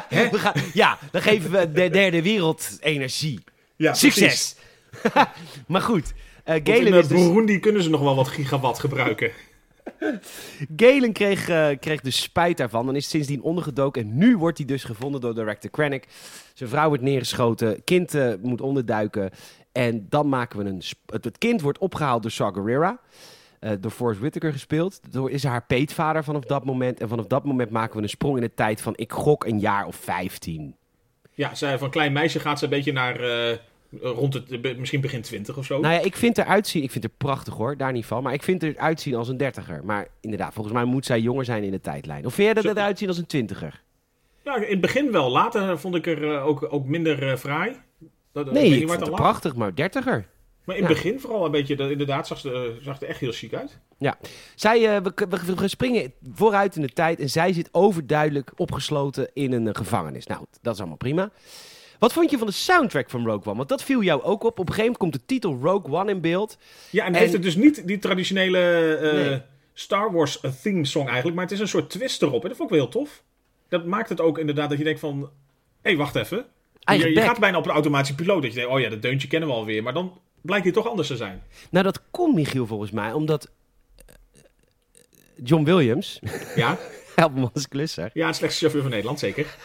we 0.10 0.30
gaan- 0.40 0.54
ja, 0.74 0.98
dan 1.12 1.22
geven 1.22 1.52
we 1.52 1.72
de 1.72 1.90
derde 1.90 2.22
wereld 2.22 2.78
energie. 2.80 3.40
Ja, 3.76 3.94
Succes! 3.94 4.56
maar 5.68 5.82
goed, 5.82 6.14
eh 6.44 6.56
in 6.56 6.94
is 6.94 7.08
dus, 7.08 7.08
Burundi 7.08 7.60
kunnen 7.60 7.84
ze 7.84 7.90
nog 7.90 8.02
wel 8.02 8.16
wat 8.16 8.28
gigawatt 8.28 8.80
gebruiken. 8.80 9.32
Galen 10.75 11.13
kreeg, 11.13 11.50
eh, 11.50 11.70
kreeg 11.79 12.01
dus 12.01 12.22
spijt 12.22 12.58
daarvan 12.58 12.89
en 12.89 12.96
is 12.96 13.10
sindsdien 13.10 13.41
ondergedoken. 13.41 14.01
En 14.01 14.17
nu 14.17 14.38
wordt 14.38 14.58
hij 14.58 14.67
dus 14.67 14.84
gevonden 14.84 15.22
door 15.22 15.36
director 15.36 15.70
Krennic. 15.70 16.08
Zijn 16.53 16.70
vrouw 16.70 16.88
wordt 16.88 17.03
neergeschoten, 17.03 17.84
kind 17.84 18.13
eh, 18.13 18.34
moet 18.41 18.62
onderduiken. 18.62 19.29
En 19.72 20.06
dan 20.10 20.29
maken 20.29 20.60
we 20.60 20.65
een... 20.65 20.82
Het, 21.06 21.38
kind 21.38 21.62
wordt 21.62 21.77
opgehaald 21.77 22.22
door 22.22 22.32
Saw 22.32 22.53
Gerrera. 22.53 23.00
eh, 23.60 23.72
door 23.79 23.91
Forrest 23.91 24.20
Whitaker 24.20 24.51
gespeeld. 24.51 25.00
Door 25.12 25.32
is 25.32 25.44
haar 25.44 25.65
peetvader 25.65 26.24
vanaf 26.24 26.44
dat 26.44 26.65
moment. 26.65 27.00
En 27.00 27.08
vanaf 27.08 27.25
dat 27.25 27.46
moment 27.46 27.70
maken 27.70 27.98
we 27.98 28.03
een 28.03 28.10
sprong 28.10 28.36
in 28.36 28.41
de 28.41 28.53
tijd 28.53 28.82
van... 28.82 28.94
Ik 28.96 29.12
gok 29.12 29.46
een 29.46 29.60
jaar 29.60 29.86
of 29.86 29.96
15. 29.96 30.75
Ja, 31.32 31.56
zij, 31.56 31.77
van 31.77 31.89
klein 31.89 32.13
meisje 32.13 32.39
gaat 32.39 32.58
ze 32.58 32.63
een 32.63 32.70
beetje 32.70 32.91
naar 32.91 33.20
rond 34.01 34.34
het, 34.34 34.51
eh, 34.62 34.77
misschien 34.77 35.01
begin 35.01 35.22
twintig 35.22 35.58
of 35.58 35.65
zo. 35.65 35.79
Nou 35.79 35.94
ja, 35.94 36.00
ik 36.00 36.15
vind 36.15 36.38
eruit 36.38 36.67
zien... 36.67 36.84
Ik 36.84 36.91
vind 36.91 37.03
er 37.03 37.10
prachtig 37.17 37.53
hoor, 37.53 37.77
daar 37.77 37.91
niet 37.91 38.06
van. 38.06 38.24
Maar 38.24 38.34
ik 38.34 38.44
vind 38.44 38.63
er 38.63 38.77
uitzien 38.77 39.15
als 39.15 39.27
een 39.27 39.38
dertiger. 39.38 39.82
Maar 39.86 40.08
inderdaad, 40.22 40.53
volgens 40.53 40.75
mij 40.75 40.86
moet 40.86 41.06
zij 41.06 41.20
jonger 41.20 41.46
zijn 41.46 41.63
in 41.63 41.72
de 41.72 41.82
tijdlijn. 41.82 42.25
Of 42.25 42.34
vind 42.34 42.46
jij 42.46 42.53
dat 42.53 42.63
Zo- 42.63 42.70
eruit 42.70 42.98
zien 42.98 43.08
als 43.08 43.17
een 43.17 43.25
twintiger? 43.25 43.82
Ja, 44.44 44.56
in 44.56 44.72
het 44.72 44.82
begin 44.82 45.12
wel. 45.12 45.32
Later 45.32 45.79
vond 45.79 45.96
ik 45.96 46.08
er 46.08 46.34
eh, 46.36 46.46
ook, 46.48 46.67
ook 46.74 46.86
minder 46.86 47.29
eh, 47.29 47.38
fraai. 47.38 47.75
Dat, 48.32 48.51
Nee, 48.51 48.79
ik 48.82 48.88
vond 48.88 49.00
het 49.00 49.10
prachtig, 49.15 49.56
maar 49.56 49.75
dertiger. 49.75 50.27
Maar 50.63 50.75
in 50.75 50.84
het 50.84 50.91
Ja. 50.91 51.01
begin 51.01 51.20
vooral 51.20 51.46
een 51.46 51.51
beetje, 51.51 51.75
dat, 51.75 51.89
inderdaad, 51.89 52.27
zag 52.27 52.39
ze, 52.39 52.51
eh, 52.79 52.84
zag 52.86 53.01
er 53.01 53.08
echt 53.08 53.20
heel 53.20 53.32
chic 53.32 53.53
uit. 53.53 53.79
Zij, 54.56 54.96
eh, 54.96 55.01
we, 55.03 55.12
we, 55.29 55.56
we 55.56 55.67
springen 55.67 56.13
vooruit 56.34 56.75
in 56.75 56.82
de 56.82 56.89
tijd 56.89 57.20
en 57.20 57.29
zij 57.29 57.53
zit 57.53 57.70
overduidelijk 57.72 58.51
opgesloten 58.56 59.29
in 59.34 59.51
een 59.51 59.67
eh, 59.67 59.74
gevangenis. 59.75 60.27
Nou, 60.27 60.46
dat 60.62 60.74
is 60.74 60.79
allemaal 60.79 60.98
prima. 60.98 61.32
Wat 62.00 62.13
vond 62.13 62.30
je 62.32 62.38
van 62.38 62.48
de 62.48 62.54
soundtrack 62.54 63.10
van 63.10 63.25
Rogue 63.25 63.46
One? 63.46 63.56
Want 63.58 63.70
dat 63.70 63.84
viel 63.84 64.04
jou 64.04 64.22
ook 64.22 64.44
op. 64.44 64.60
Op 64.60 64.60
een 64.60 64.74
gegeven 64.74 64.82
moment 64.84 64.98
komt 64.98 65.13
de 65.13 65.25
titel 65.25 65.58
Rogue 65.62 65.94
One 65.94 66.12
in 66.12 66.22
beeld. 66.22 66.58
Ja, 66.89 67.06
en, 67.06 67.13
En- 67.13 67.20
heeft 67.20 67.34
het 67.34 67.42
dus 67.42 67.56
niet 67.56 67.88
die 67.88 67.98
traditionele 68.00 68.96
eh, 68.96 69.13
Nee. 69.13 69.42
Star 69.74 70.12
Wars 70.12 70.39
eh, 70.39 70.51
theme 70.62 70.86
song 70.86 71.06
eigenlijk, 71.06 71.36
maar 71.36 71.44
het 71.46 71.54
is 71.54 71.60
een 71.60 71.68
soort 71.68 71.89
twist 71.89 72.22
erop. 72.22 72.42
En 72.42 72.48
dat 72.48 72.58
vond 72.58 72.72
ik 72.72 72.75
wel 72.75 72.86
heel 72.86 72.94
tof. 73.01 73.24
Dat 73.70 73.86
maakt 73.86 74.10
het 74.10 74.22
ook 74.22 74.38
inderdaad 74.38 74.70
dat 74.70 74.77
je 74.77 74.84
denkt 74.84 75.00
van, 75.00 75.30
hey, 75.82 75.98
wacht 75.98 76.16
even. 76.16 76.46
Je, 76.80 77.22
gaat 77.22 77.39
bijna 77.39 77.58
op 77.58 77.66
een 77.66 77.72
automatische 77.72 78.16
piloot. 78.16 78.42
Dat 78.42 78.51
je 78.54 78.58
denkt, 78.58 78.74
oh 78.74 78.80
ja, 78.80 78.89
dat 78.89 79.01
deuntje 79.01 79.27
kennen 79.27 79.50
we 79.50 79.56
alweer. 79.56 79.84
Maar 79.84 79.94
dan 79.94 80.20
blijkt 80.42 80.63
hij 80.66 80.74
toch 80.74 80.88
anders 80.88 81.08
te 81.08 81.16
zijn. 81.16 81.44
Nou, 81.70 81.84
dat 81.84 82.01
komt, 82.12 82.36
Michiel, 82.36 82.66
volgens 82.68 82.92
mij, 82.92 83.13
omdat 83.13 83.50
eh, 84.06 84.13
John 85.44 85.63
Williams, 85.63 86.20
Ja, 86.56 86.77
help 87.16 87.34
me 87.34 87.50
als 87.54 87.68
klusser, 87.68 88.10
ja 88.13 88.27
het 88.27 88.36
slechtste 88.36 88.60
chauffeur 88.60 88.82
van 88.82 88.92
Nederland, 88.92 89.20
zeker. 89.20 89.56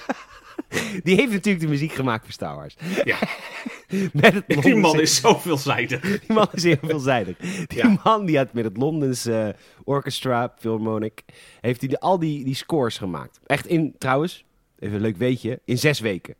die 1.04 1.16
heeft 1.16 1.32
natuurlijk 1.32 1.64
de 1.64 1.70
muziek 1.70 1.92
gemaakt 1.92 2.24
voor 2.24 2.32
Star 2.32 2.56
Wars. 2.56 2.76
Ja, 3.04 3.18
Met 4.12 4.34
het 4.34 4.62
die 4.62 4.74
man 4.74 5.00
is 5.00 5.16
zo 5.20 5.34
veelzijdig. 5.34 6.00
Die 6.26 6.32
man 6.32 6.48
is 6.52 6.62
heel 6.62 6.76
veelzijdig. 6.82 7.36
Die 7.66 7.78
Ja. 7.78 7.98
man 8.04 8.26
die 8.26 8.36
had 8.36 8.52
met 8.52 8.64
het 8.64 8.76
Londens 8.76 9.26
eh, 9.26 9.48
Orchestra 9.84 10.54
Philharmonic, 10.58 11.22
heeft 11.60 11.80
hij 11.80 11.98
al 11.98 12.18
die, 12.18 12.44
die 12.44 12.54
scores 12.54 12.98
gemaakt. 12.98 13.40
Echt 13.46 13.66
in, 13.66 13.94
trouwens, 13.98 14.44
even 14.78 14.94
een 14.96 15.02
leuk 15.02 15.16
weetje, 15.16 15.60
in 15.64 15.78
zes 15.78 16.00
weken. 16.00 16.34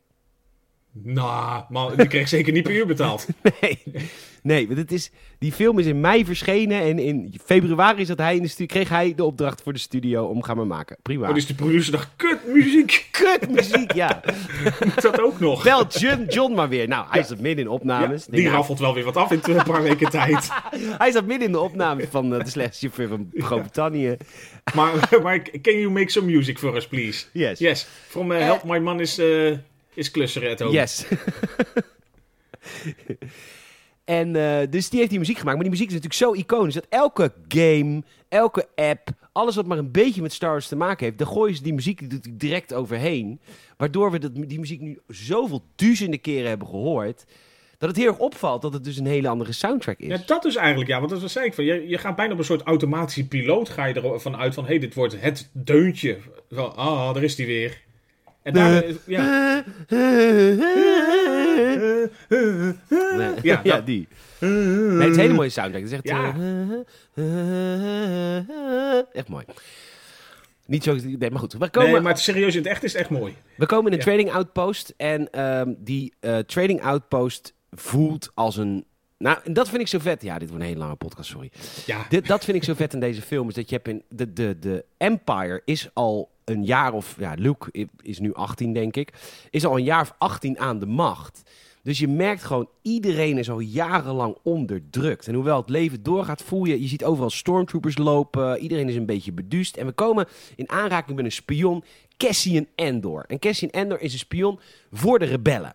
Nou, 0.95 1.63
man, 1.69 1.93
die 1.95 2.07
kreeg 2.07 2.27
zeker 2.27 2.53
niet 2.53 2.63
per 2.63 2.71
uur 2.75 2.85
betaald. 2.85 3.27
Nee, 3.61 3.79
nee 4.41 4.67
want 4.67 4.79
het 4.79 4.91
is, 4.91 5.11
die 5.39 5.51
film 5.51 5.79
is 5.79 5.85
in 5.85 5.99
mei 5.99 6.25
verschenen 6.25 6.81
en 6.81 6.99
in 6.99 7.33
februari 7.45 8.05
zat 8.05 8.17
hij 8.17 8.35
in 8.35 8.41
de 8.41 8.47
stu- 8.47 8.65
kreeg 8.65 8.89
hij 8.89 9.13
de 9.15 9.23
opdracht 9.23 9.61
voor 9.61 9.73
de 9.73 9.79
studio 9.79 10.25
om 10.25 10.43
gaan 10.43 10.57
maar 10.57 10.67
maken. 10.67 10.97
Prima. 11.01 11.27
Oh, 11.27 11.33
dus 11.33 11.45
de 11.47 11.53
producer 11.55 11.91
dacht, 11.91 12.09
kut 12.15 12.47
muziek. 12.47 13.07
Kut 13.11 13.49
muziek, 13.51 13.91
ja. 13.93 14.21
Dat 15.01 15.21
ook 15.21 15.39
nog? 15.39 15.63
Bel 15.63 15.87
John, 15.87 16.25
John 16.29 16.53
maar 16.53 16.69
weer. 16.69 16.87
Nou, 16.87 17.05
hij 17.09 17.19
Ja. 17.19 17.25
zat 17.27 17.39
midden 17.39 17.65
in 17.65 17.71
Ja, 17.71 17.75
opnames. 17.77 18.25
die 18.25 18.49
raffelt 18.49 18.79
wel 18.79 18.93
weer 18.93 19.03
wat 19.03 19.17
af 19.17 19.31
in 19.31 19.39
een 19.43 19.63
paar 19.63 19.83
weken 19.83 20.09
tijd. 20.09 20.49
hij 20.97 21.11
zat 21.11 21.25
midden 21.25 21.47
in 21.47 21.53
de 21.53 21.59
opnames 21.59 22.05
van 22.09 22.33
eh, 22.35 22.43
de 22.43 22.49
slechtste 22.49 22.89
van 22.91 23.29
Groot-Brittannië. 23.33 24.17
Maar, 24.75 25.19
maar 25.23 25.41
can 25.41 25.73
you 25.79 25.89
make 25.89 26.09
some 26.11 26.31
music 26.31 26.59
for 26.59 26.75
us, 26.75 26.87
please? 26.87 27.25
Yes. 27.31 27.59
Yes. 27.59 27.87
From 28.07 28.31
uh, 28.31 28.37
Help 28.39 28.63
My 28.63 28.77
Man 28.77 28.99
is, 28.99 29.19
uh, 29.19 29.51
is 29.93 30.11
klusseren 30.11 30.63
home. 30.63 30.71
Yes. 30.71 31.05
en 34.05 34.35
eh, 34.35 34.67
dus 34.69 34.89
die 34.89 34.99
heeft 34.99 35.11
die 35.11 35.19
muziek 35.19 35.37
gemaakt. 35.37 35.55
Maar 35.55 35.69
die 35.69 35.79
muziek 35.79 35.87
is 35.87 36.01
natuurlijk 36.01 36.21
zo 36.21 36.33
iconisch 36.33 36.73
dat 36.73 36.85
elke 36.89 37.33
game, 37.47 38.03
elke 38.29 38.67
app, 38.75 39.09
alles 39.31 39.55
wat 39.55 39.65
maar 39.65 39.77
een 39.77 39.91
beetje 39.91 40.21
met 40.21 40.33
Star 40.33 40.49
Wars 40.49 40.67
te 40.67 40.75
maken 40.75 41.05
heeft, 41.05 41.17
daar 41.17 41.27
gooien 41.27 41.55
ze 41.55 41.63
die 41.63 41.73
muziek 41.73 42.29
direct 42.39 42.73
overheen. 42.73 43.39
Waardoor 43.77 44.11
we 44.11 44.19
dat, 44.19 44.35
die 44.35 44.59
muziek 44.59 44.81
nu 44.81 44.99
zoveel 45.07 45.63
duizenden 45.75 46.21
keren 46.21 46.49
hebben 46.49 46.67
gehoord. 46.67 47.25
Dat 47.77 47.91
het 47.91 48.01
heel 48.01 48.11
erg 48.11 48.19
opvalt 48.19 48.61
dat 48.61 48.73
het 48.73 48.83
dus 48.83 48.97
een 48.97 49.05
hele 49.05 49.27
andere 49.27 49.51
soundtrack 49.51 49.99
is. 49.99 50.07
Ja, 50.07 50.23
dat 50.25 50.45
is 50.45 50.55
eigenlijk, 50.55 50.89
ja, 50.89 50.99
want 50.99 51.21
dat 51.21 51.31
zei 51.31 51.45
ik 51.45 51.53
van. 51.53 51.63
Je, 51.63 51.87
je 51.87 51.97
gaat 51.97 52.15
bijna 52.15 52.33
op 52.33 52.39
een 52.39 52.45
soort 52.45 52.61
automatische 52.61 53.27
piloot 53.27 53.69
ga 53.69 53.85
je 53.85 53.93
ervan 53.93 54.37
uit 54.37 54.53
van, 54.53 54.63
hé, 54.63 54.69
hey, 54.69 54.79
dit 54.79 54.93
wordt 54.93 55.21
het 55.21 55.49
deuntje. 55.53 56.17
Van, 56.49 56.75
ah, 56.75 57.13
daar 57.13 57.23
is 57.23 57.35
die 57.35 57.45
weer. 57.45 57.81
En 58.43 58.53
daar, 58.53 58.83
Eh. 58.83 58.93
ja, 59.05 59.63
Nee. 63.17 63.33
Ja, 63.41 63.59
ja, 63.63 63.75
dat. 63.75 63.85
die. 63.85 64.07
Nee, 64.39 64.49
het 64.99 65.09
is 65.09 65.15
een 65.15 65.19
hele 65.21 65.33
mooie 65.33 65.49
soundtrack. 65.49 65.81
Het 65.83 65.91
is 65.91 65.97
echt, 65.97 66.07
Ja. 66.07 66.33
eh, 67.13 68.97
echt 69.19 69.27
mooi. 69.27 69.45
Niet 70.65 70.83
zo... 70.83 70.95
Nee, 70.95 71.29
maar 71.31 71.39
goed. 71.39 71.53
We 71.53 71.69
komen, 71.69 71.91
nee, 71.91 72.01
maar 72.01 72.11
het, 72.11 72.21
serieus, 72.21 72.55
in 72.55 72.61
het 72.61 72.69
echt 72.71 72.83
is 72.83 72.91
het 72.93 73.01
echt 73.01 73.09
mooi. 73.09 73.35
we 73.57 73.65
komen 73.65 73.85
in 73.85 73.91
een 73.91 73.97
Ja. 73.97 74.03
trading 74.11 74.31
outpost. 74.31 74.93
En 74.97 75.29
ehm, 75.31 75.73
die 75.77 76.13
eh, 76.19 76.37
trading 76.37 76.81
outpost 76.83 77.53
voelt 77.71 78.31
als 78.33 78.57
een... 78.57 78.85
Nou, 79.17 79.37
en 79.43 79.53
dat 79.53 79.69
vind 79.69 79.81
ik 79.81 79.87
zo 79.87 79.99
vet. 79.99 80.21
Ja, 80.21 80.37
dit 80.39 80.47
wordt 80.49 80.63
een 80.63 80.69
hele 80.69 80.81
lange 80.81 80.95
podcast, 80.95 81.29
sorry. 81.29 81.51
Ja, 81.85 82.05
Dit, 82.09 82.27
dat 82.27 82.43
vind 82.43 82.57
ik 82.57 82.63
zo 82.63 82.73
vet 82.73 82.93
in 82.93 82.99
deze 82.99 83.21
film. 83.21 83.47
Is 83.49 83.53
dat 83.53 83.69
je 83.69 83.75
hebt 83.75 83.87
in... 83.87 84.03
De, 84.09 84.33
de, 84.33 84.59
de 84.59 84.85
Empire 84.97 85.61
is 85.65 85.89
al 85.93 86.31
een 86.45 86.63
jaar 86.65 86.93
of... 86.93 87.15
Ja, 87.19 87.33
Luke 87.37 87.87
is 88.01 88.19
nu 88.19 88.33
18, 88.33 88.73
denk 88.73 88.95
ik. 88.95 89.13
Is 89.49 89.65
al 89.65 89.77
een 89.77 89.83
jaar 89.83 90.01
of 90.01 90.15
18 90.17 90.59
aan 90.59 90.79
de 90.79 90.85
macht. 90.85 91.43
Dus 91.83 91.99
je 91.99 92.07
merkt 92.07 92.43
gewoon, 92.43 92.69
iedereen 92.81 93.37
is 93.37 93.49
al 93.49 93.59
jarenlang 93.59 94.37
onderdrukt. 94.43 95.27
En 95.27 95.33
hoewel 95.33 95.57
het 95.57 95.69
leven 95.69 96.03
doorgaat, 96.03 96.43
voel 96.43 96.65
je... 96.65 96.81
Je 96.81 96.87
ziet 96.87 97.03
overal 97.03 97.29
stormtroopers 97.29 97.97
lopen. 97.97 98.59
Iedereen 98.59 98.89
is 98.89 98.95
een 98.95 99.05
beetje 99.05 99.31
beduust. 99.31 99.77
En 99.77 99.85
we 99.85 99.91
komen 99.91 100.27
in 100.55 100.69
aanraking 100.69 101.15
met 101.15 101.25
een 101.25 101.31
spion, 101.31 101.83
Cassian 102.17 102.67
Andor. 102.75 103.25
En 103.27 103.39
Cassian 103.39 103.71
Andor 103.71 104.01
is 104.01 104.13
een 104.13 104.19
spion 104.19 104.59
voor 104.91 105.19
de 105.19 105.25
rebellen. 105.25 105.73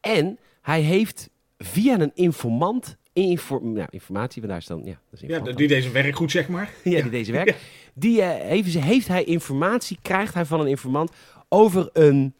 En 0.00 0.38
hij 0.62 0.80
heeft 0.80 1.30
via 1.58 2.00
een 2.00 2.12
informant... 2.14 2.96
Nou, 3.14 3.86
informatie, 3.90 4.42
want 4.42 4.52
daar 4.52 4.60
is 4.60 4.66
dan... 4.66 4.80
Ja, 4.84 4.98
dat 5.10 5.20
is 5.22 5.28
ja 5.28 5.40
die 5.52 5.68
deze 5.68 5.90
werk 5.90 6.16
goed, 6.16 6.30
zeg 6.30 6.48
maar. 6.48 6.70
ja, 6.84 7.02
die 7.02 7.10
deze 7.10 7.32
werkt. 7.32 7.56
Die 7.94 8.22
eh, 8.22 8.48
heeft, 8.48 8.74
heeft 8.74 9.08
hij 9.08 9.24
informatie, 9.24 9.98
krijgt 10.02 10.34
hij 10.34 10.44
van 10.44 10.60
een 10.60 10.66
informant 10.66 11.12
over 11.48 11.90
een 11.92 12.34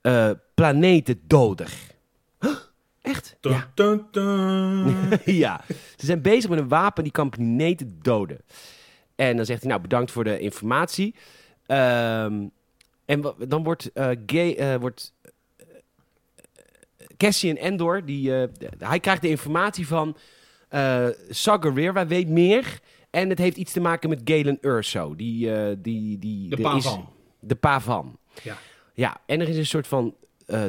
eh 0.00 0.30
planetendoder. 0.54 1.72
Huh? 2.40 2.50
Echt? 3.02 3.36
Dun, 3.40 3.52
Ja. 3.52 3.70
dun, 3.74 4.06
dun. 4.10 4.94
ja. 5.44 5.60
Ze 5.96 6.06
zijn 6.06 6.22
bezig 6.22 6.50
met 6.50 6.58
een 6.58 6.68
wapen 6.68 7.02
die 7.02 7.12
kan 7.12 7.30
planeten 7.30 7.98
doden. 8.02 8.38
En 9.14 9.36
dan 9.36 9.44
zegt 9.44 9.60
hij, 9.60 9.70
nou, 9.70 9.82
bedankt 9.82 10.10
voor 10.10 10.24
de 10.24 10.38
informatie. 10.38 11.14
Ehm, 11.66 12.46
en 13.04 13.34
dan 13.48 13.62
wordt, 13.62 13.92
eh 13.92 14.08
gay, 14.26 14.78
wordt 14.78 15.12
Cassian 17.20 17.56
Endor, 17.56 18.04
die, 18.04 18.36
eh, 18.42 18.48
hij 18.78 19.00
krijgt 19.00 19.22
de 19.22 19.28
informatie 19.28 19.86
van 19.86 20.16
eh 20.68 21.06
Saw 21.28 21.62
Gerrera, 21.62 22.06
weet 22.06 22.28
meer. 22.28 22.80
En 23.10 23.28
het 23.28 23.38
heeft 23.38 23.56
iets 23.56 23.72
te 23.72 23.80
maken 23.80 24.08
met 24.08 24.20
Galen 24.24 24.58
Urso. 24.60 25.14
Die, 25.16 25.54
eh, 25.54 25.76
die, 25.78 26.18
die, 26.18 26.48
De 26.48 26.56
pa 26.60 26.76
is- 26.76 26.84
van. 26.84 27.08
De 27.40 27.54
pa 27.54 27.80
van. 27.80 28.18
Ja. 28.42 28.56
Ja, 28.94 29.20
en 29.26 29.40
er 29.40 29.48
is 29.48 29.56
een 29.56 29.66
soort 29.66 29.86
van. 29.86 30.14
eh, 30.46 30.64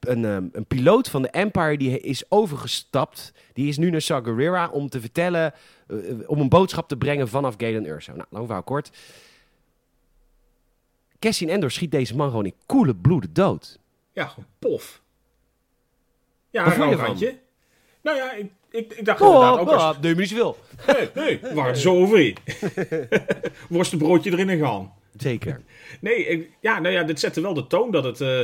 een, 0.00 0.24
een 0.24 0.66
piloot 0.68 1.08
van 1.08 1.22
de 1.22 1.28
Empire 1.30 1.76
die 1.76 2.00
is 2.00 2.24
overgestapt. 2.30 3.32
Die 3.52 3.68
is 3.68 3.76
nu 3.78 3.90
naar 3.90 4.00
Saw 4.00 4.24
Gerrera 4.24 4.68
om 4.68 4.88
te 4.88 5.00
vertellen. 5.00 5.52
eh, 5.86 5.96
om 6.26 6.40
een 6.40 6.48
boodschap 6.48 6.88
te 6.88 6.96
brengen 6.96 7.28
vanaf 7.28 7.54
Galen 7.58 7.86
Urso. 7.86 8.12
Nou, 8.12 8.26
lang 8.30 8.44
verhaal 8.44 8.62
kort. 8.62 8.90
Cassian 11.18 11.50
Endor 11.50 11.70
schiet 11.70 11.90
deze 11.90 12.16
man 12.16 12.28
gewoon 12.28 12.44
in 12.46 12.54
koele 12.66 12.94
bloeden 12.94 13.32
dood. 13.32 13.78
Ja, 14.12 14.26
gewoon 14.26 14.48
pof. 14.58 15.02
Ja, 16.54 16.64
Wat 16.64 16.72
een 16.72 16.78
vond 16.78 16.90
je 16.90 16.96
rauw 16.96 17.06
ervan? 17.06 17.06
randje. 17.06 17.38
Nou 18.02 18.16
ja, 18.16 18.32
ik, 18.32 18.46
ik, 18.70 18.92
ik 18.92 19.04
dacht 19.04 19.20
inderdaad 19.20 19.58
ook 19.58 19.68
als... 19.68 19.82
oh, 19.82 20.00
nee, 20.00 20.12
maar 20.12 20.20
niet 20.20 20.28
zoveel. 20.30 20.56
Nee, 20.86 21.08
nee, 21.14 21.38
we 21.42 21.54
waren 21.54 21.70
er 21.70 21.76
zo 21.78 21.96
overheen. 22.00 22.36
Worstenbroodje 23.68 24.30
erin 24.30 24.48
en 24.48 24.58
gaan. 24.58 24.92
Zeker. 25.16 25.60
Nee, 26.00 26.26
ik- 26.26 26.50
ja, 26.60 26.78
nou 26.80 26.94
ja, 26.94 27.02
dit 27.02 27.20
zette 27.20 27.40
wel 27.40 27.54
de 27.54 27.66
toon 27.66 27.90
dat 27.90 28.04
het... 28.04 28.20
eh, 28.20 28.40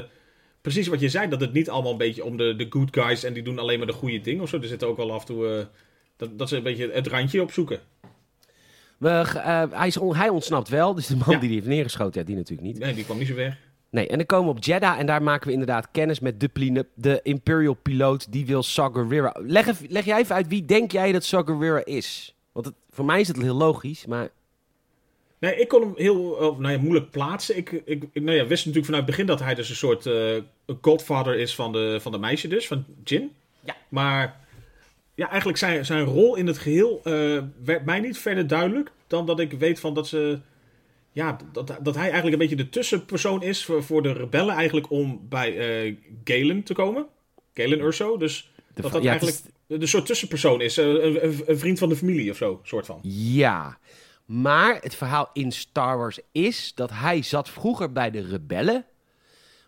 precies 0.61 0.87
wat 0.87 1.01
je 1.01 1.09
zei, 1.09 1.29
dat 1.29 1.41
het 1.41 1.53
niet 1.53 1.71
allemaal 1.71 1.93
een 1.93 1.99
beetje 1.99 2.25
om 2.25 2.37
de, 2.37 2.57
de 2.57 2.67
good 2.71 2.89
guys... 2.91 3.25
en 3.25 3.33
die 3.33 3.43
doen 3.43 3.59
alleen 3.59 3.79
maar 3.79 3.87
de 3.87 3.93
goede 3.93 4.21
dingen 4.21 4.43
of 4.43 4.49
zo. 4.49 4.57
Er 4.59 4.65
zitten 4.69 4.89
ook 4.89 4.97
wel 4.97 5.13
af 5.13 5.21
en 5.21 5.27
toe... 5.27 5.49
eh, 5.59 5.65
dat, 6.17 6.39
dat 6.39 6.49
ze 6.49 6.57
een 6.57 6.63
beetje 6.63 6.91
het 6.93 7.07
randje 7.07 7.43
opzoeken. 7.43 7.81
We, 8.99 9.09
eh, 9.09 9.63
hij, 9.71 9.87
is 9.87 9.97
on- 9.97 10.17
hij 10.17 10.29
ontsnapt 10.29 10.69
wel. 10.69 10.95
Dus 10.95 11.07
de 11.07 11.17
man 11.17 11.27
Ja. 11.31 11.39
die 11.39 11.49
die 11.49 11.57
heeft 11.59 11.69
neergeschoten, 11.71 12.21
ja, 12.21 12.27
die 12.27 12.37
natuurlijk 12.37 12.69
niet. 12.69 12.79
Nee, 12.79 12.95
die 12.95 13.05
kwam 13.05 13.19
niet 13.19 13.29
zo 13.29 13.35
ver. 13.35 13.59
Nee, 13.91 14.09
en 14.09 14.17
dan 14.17 14.27
komen 14.27 14.51
we 14.51 14.59
op 14.59 14.65
Jeddah 14.65 14.99
en 14.99 15.07
daar 15.07 15.23
maken 15.23 15.47
we 15.47 15.53
inderdaad 15.53 15.89
kennis 15.91 16.21
met 16.21 16.41
de, 16.41 16.49
pline- 16.49 16.87
de 16.95 17.21
Imperial 17.23 17.75
piloot 17.75 18.33
die 18.33 18.47
wil 18.47 18.63
Saw 18.63 18.95
Gerrera. 18.95 19.37
Leg, 19.39 19.67
even- 19.67 19.87
leg 19.89 20.05
jij 20.05 20.19
even 20.19 20.35
uit, 20.35 20.49
wie 20.49 20.65
denk 20.65 20.93
jij 20.93 21.13
dat 21.13 21.25
Saw 21.25 21.47
Gerrera 21.47 21.85
is? 21.85 22.35
Want 22.53 22.67
het, 22.67 22.75
voor 22.91 23.05
mij 23.05 23.21
is 23.21 23.29
het 23.29 23.43
heel 23.43 23.55
logisch, 23.57 24.07
maar 24.07 24.31
Nee, 25.39 25.57
ik 25.57 25.69
kon 25.69 25.81
hem 25.81 25.93
heel 25.97 26.37
eh, 26.41 26.59
nou 26.59 26.71
ja, 26.73 26.79
moeilijk 26.79 27.11
plaatsen. 27.11 27.57
Ik, 27.57 27.71
ik, 27.71 28.05
ik 28.13 28.23
nou 28.23 28.37
ja, 28.37 28.47
wist 28.47 28.67
natuurlijk 28.67 28.85
vanuit 28.85 29.07
het 29.07 29.17
begin 29.17 29.27
dat 29.27 29.41
hij 29.41 29.55
dus 29.55 29.69
een 29.69 29.77
soort 29.77 30.05
een 30.05 30.79
godfather 30.81 31.39
is 31.39 31.55
van 31.55 31.73
de, 31.73 31.99
van 32.01 32.13
de 32.13 32.19
meisje 32.19 32.49
dus, 32.49 32.67
van 32.67 32.85
Jin. 33.05 33.33
Ja. 33.61 33.77
Maar 33.89 34.41
ja, 35.15 35.29
eigenlijk 35.29 35.59
zijn, 35.59 35.85
zijn 35.85 36.05
rol 36.05 36.37
in 36.37 36.47
het 36.47 36.59
geheel 36.59 37.01
eh, 37.05 37.43
werd 37.65 37.85
mij 37.85 38.01
niet 38.01 38.19
verder 38.19 38.47
duidelijk 38.47 38.91
dan 39.07 39.27
dat 39.27 39.41
ik 39.41 39.53
weet 39.53 39.81
van 39.81 39.95
dat 39.95 40.09
ze... 40.09 40.39
Ja, 41.13 41.37
dat, 41.53 41.67
dat 41.81 41.95
hij 41.95 42.03
eigenlijk 42.05 42.33
een 42.33 42.39
beetje 42.49 42.57
de 42.65 42.69
tussenpersoon 42.69 43.43
is 43.43 43.65
voor, 43.65 43.85
voor 43.85 44.03
de 44.03 44.13
rebellen 44.13 44.55
eigenlijk 44.55 44.91
om 44.91 45.27
bij 45.29 45.59
eh, 45.87 45.95
Galen 46.25 46.63
te 46.63 46.75
komen. 46.75 47.07
Galen 47.55 47.81
Urso, 47.81 48.17
dus 48.17 48.53
de, 48.75 48.83
dat 48.83 48.93
dat 48.93 49.03
ja, 49.03 49.09
eigenlijk 49.11 49.39
is- 49.67 49.79
de 49.79 49.87
soort 49.87 50.07
tussenpersoon 50.07 50.61
is. 50.61 50.79
eh, 50.79 50.87
een, 50.87 51.25
een, 51.25 51.43
een 51.47 51.59
vriend 51.59 51.79
van 51.79 51.89
de 51.89 51.97
familie 51.97 52.31
of 52.31 52.37
zo, 52.37 52.61
soort 52.63 52.87
van. 52.87 52.99
ja. 53.03 53.79
Maar 54.25 54.79
het 54.81 54.95
verhaal 54.95 55.31
in 55.33 55.53
Star 55.53 55.99
Wars 55.99 56.19
is 56.33 56.73
dat 56.75 56.91
hij 56.93 57.23
zat 57.23 57.49
vroeger 57.49 57.93
bij 57.93 58.11
de 58.11 58.21
rebellen, 58.21 58.85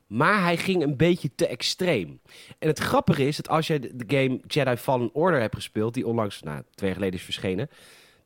maar 0.07 0.43
hij 0.43 0.57
ging 0.57 0.83
een 0.83 0.97
beetje 0.97 1.31
te 1.35 1.47
extreem. 1.47 2.21
En 2.59 2.69
het 2.69 2.79
grappige 2.79 3.27
is 3.27 3.37
dat 3.37 3.49
als 3.49 3.67
je 3.67 3.79
de, 3.79 3.97
de 3.97 4.17
game 4.17 4.41
Jedi 4.47 4.77
Fallen 4.77 5.11
Order 5.15 5.41
hebt 5.41 5.55
gespeeld, 5.55 5.95
die 5.95 6.07
onlangs, 6.07 6.43
nou, 6.43 6.63
twee 6.75 6.89
jaar 6.89 6.99
geleden 6.99 7.19
is 7.19 7.25
verschenen, 7.25 7.71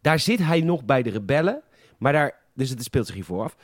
daar 0.00 0.18
zit 0.18 0.38
hij 0.38 0.60
nog 0.60 0.84
bij 0.84 1.02
de 1.02 1.10
rebellen, 1.10 1.62
maar 1.98 2.12
daar, 2.12 2.38
dus 2.56 2.70
het 2.70 2.82
speelt 2.82 3.06
zich 3.06 3.14
hiervoor 3.14 3.42
af. 3.44 3.56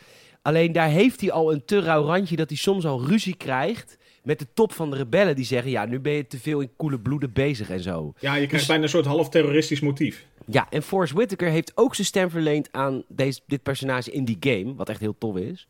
Alleen 0.43 0.73
daar 0.73 0.89
heeft 0.89 1.21
hij 1.21 1.33
al 1.33 1.53
een 1.53 1.65
te 1.65 1.81
rauw 1.81 2.05
randje 2.05 2.37
dat 2.37 2.49
hij 2.49 2.59
soms 2.59 2.85
al 2.85 3.05
ruzie 3.07 3.37
krijgt 3.37 3.99
met 4.23 4.39
de 4.39 4.47
top 4.55 4.73
van 4.73 4.91
de 4.91 4.97
rebellen 4.97 5.37
die 5.37 5.45
zeggen, 5.45 5.71
ja, 5.71 5.85
nu 5.85 6.01
ben 6.01 6.13
je 6.13 6.27
te 6.27 6.39
veel 6.39 6.61
in 6.61 6.71
koele 6.77 7.01
bloeden 7.01 7.33
bezig 7.33 7.71
en 7.71 7.81
zo. 7.81 8.13
Ja, 8.19 8.31
je 8.31 8.37
krijgt 8.37 8.51
Dus- 8.51 8.67
bijna 8.67 8.83
een 8.83 8.89
soort 8.89 9.07
half 9.07 9.29
terroristisch 9.29 9.81
motief. 9.81 10.27
Ja, 10.47 10.67
en 10.71 10.83
Forrest 10.83 11.13
Whitaker 11.13 11.49
heeft 11.49 11.73
ook 11.75 11.95
zijn 11.95 12.07
stem 12.07 12.31
verleend 12.31 12.69
aan 12.73 13.05
deze, 13.09 13.41
dit 13.47 13.63
personage 13.63 14.11
in 14.11 14.25
die 14.25 14.37
game, 14.41 14.75
wat 14.75 14.89
echt 14.89 15.01
heel 15.01 15.15
tof 15.19 15.37
is. 15.37 15.67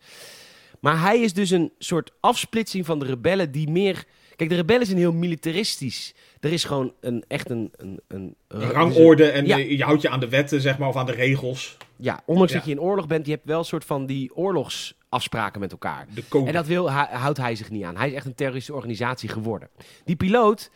Maar 0.80 1.00
hij 1.00 1.20
is 1.20 1.32
dus 1.32 1.50
een 1.50 1.72
soort 1.78 2.12
afsplitsing 2.20 2.86
van 2.86 2.98
de 2.98 3.04
rebellen 3.04 3.52
die 3.52 3.70
meer... 3.70 4.04
Kijk, 4.46 4.54
de 4.54 4.60
rebellen 4.60 4.86
zijn 4.86 4.98
heel 4.98 5.12
militaristisch. 5.12 6.14
Er 6.40 6.52
is 6.52 6.64
gewoon 6.64 6.92
een, 7.00 7.24
echt 7.28 7.50
een... 7.50 7.72
een, 7.76 8.00
een, 8.08 8.36
Een 8.48 8.60
rangorde 8.70 9.30
en 9.30 9.46
Ja. 9.46 9.58
eh, 9.58 9.70
je 9.76 9.84
houdt 9.84 10.02
je 10.02 10.08
aan 10.08 10.20
de 10.20 10.28
wetten, 10.28 10.60
zeg 10.60 10.78
maar, 10.78 10.88
of 10.88 10.96
aan 10.96 11.06
de 11.06 11.12
regels. 11.12 11.76
Ja, 11.96 12.22
ondanks 12.26 12.52
Ja. 12.52 12.58
dat 12.58 12.66
je 12.66 12.72
in 12.72 12.80
oorlog 12.80 13.06
bent, 13.06 13.26
je 13.26 13.32
hebt 13.32 13.46
wel 13.46 13.58
een 13.58 13.64
soort 13.64 13.84
van 13.84 14.06
die 14.06 14.34
oorlogsafspraken 14.36 15.60
met 15.60 15.72
elkaar. 15.72 16.06
De 16.14 16.28
code. 16.28 16.46
En 16.46 16.52
dat 16.52 16.66
wil, 16.66 16.90
houdt 16.90 17.38
hij 17.38 17.54
zich 17.54 17.70
niet 17.70 17.84
aan. 17.84 17.96
Hij 17.96 18.08
is 18.08 18.14
echt 18.14 18.26
een 18.26 18.34
terroristische 18.34 18.74
organisatie 18.74 19.28
geworden. 19.28 19.68
Die 20.04 20.16
piloot, 20.16 20.70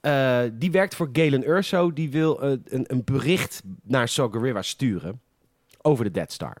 eh, 0.00 0.40
die 0.52 0.70
werkt 0.70 0.94
voor 0.94 1.08
Galen 1.12 1.48
Urso. 1.50 1.92
Die 1.92 2.10
wil 2.10 2.42
eh, 2.42 2.50
een, 2.64 2.84
een 2.86 3.02
bericht 3.04 3.62
naar 3.82 4.08
Saw 4.08 4.32
Gerrera 4.32 4.62
sturen 4.62 5.20
over 5.82 6.04
de 6.04 6.10
Dead 6.10 6.32
Star. 6.32 6.56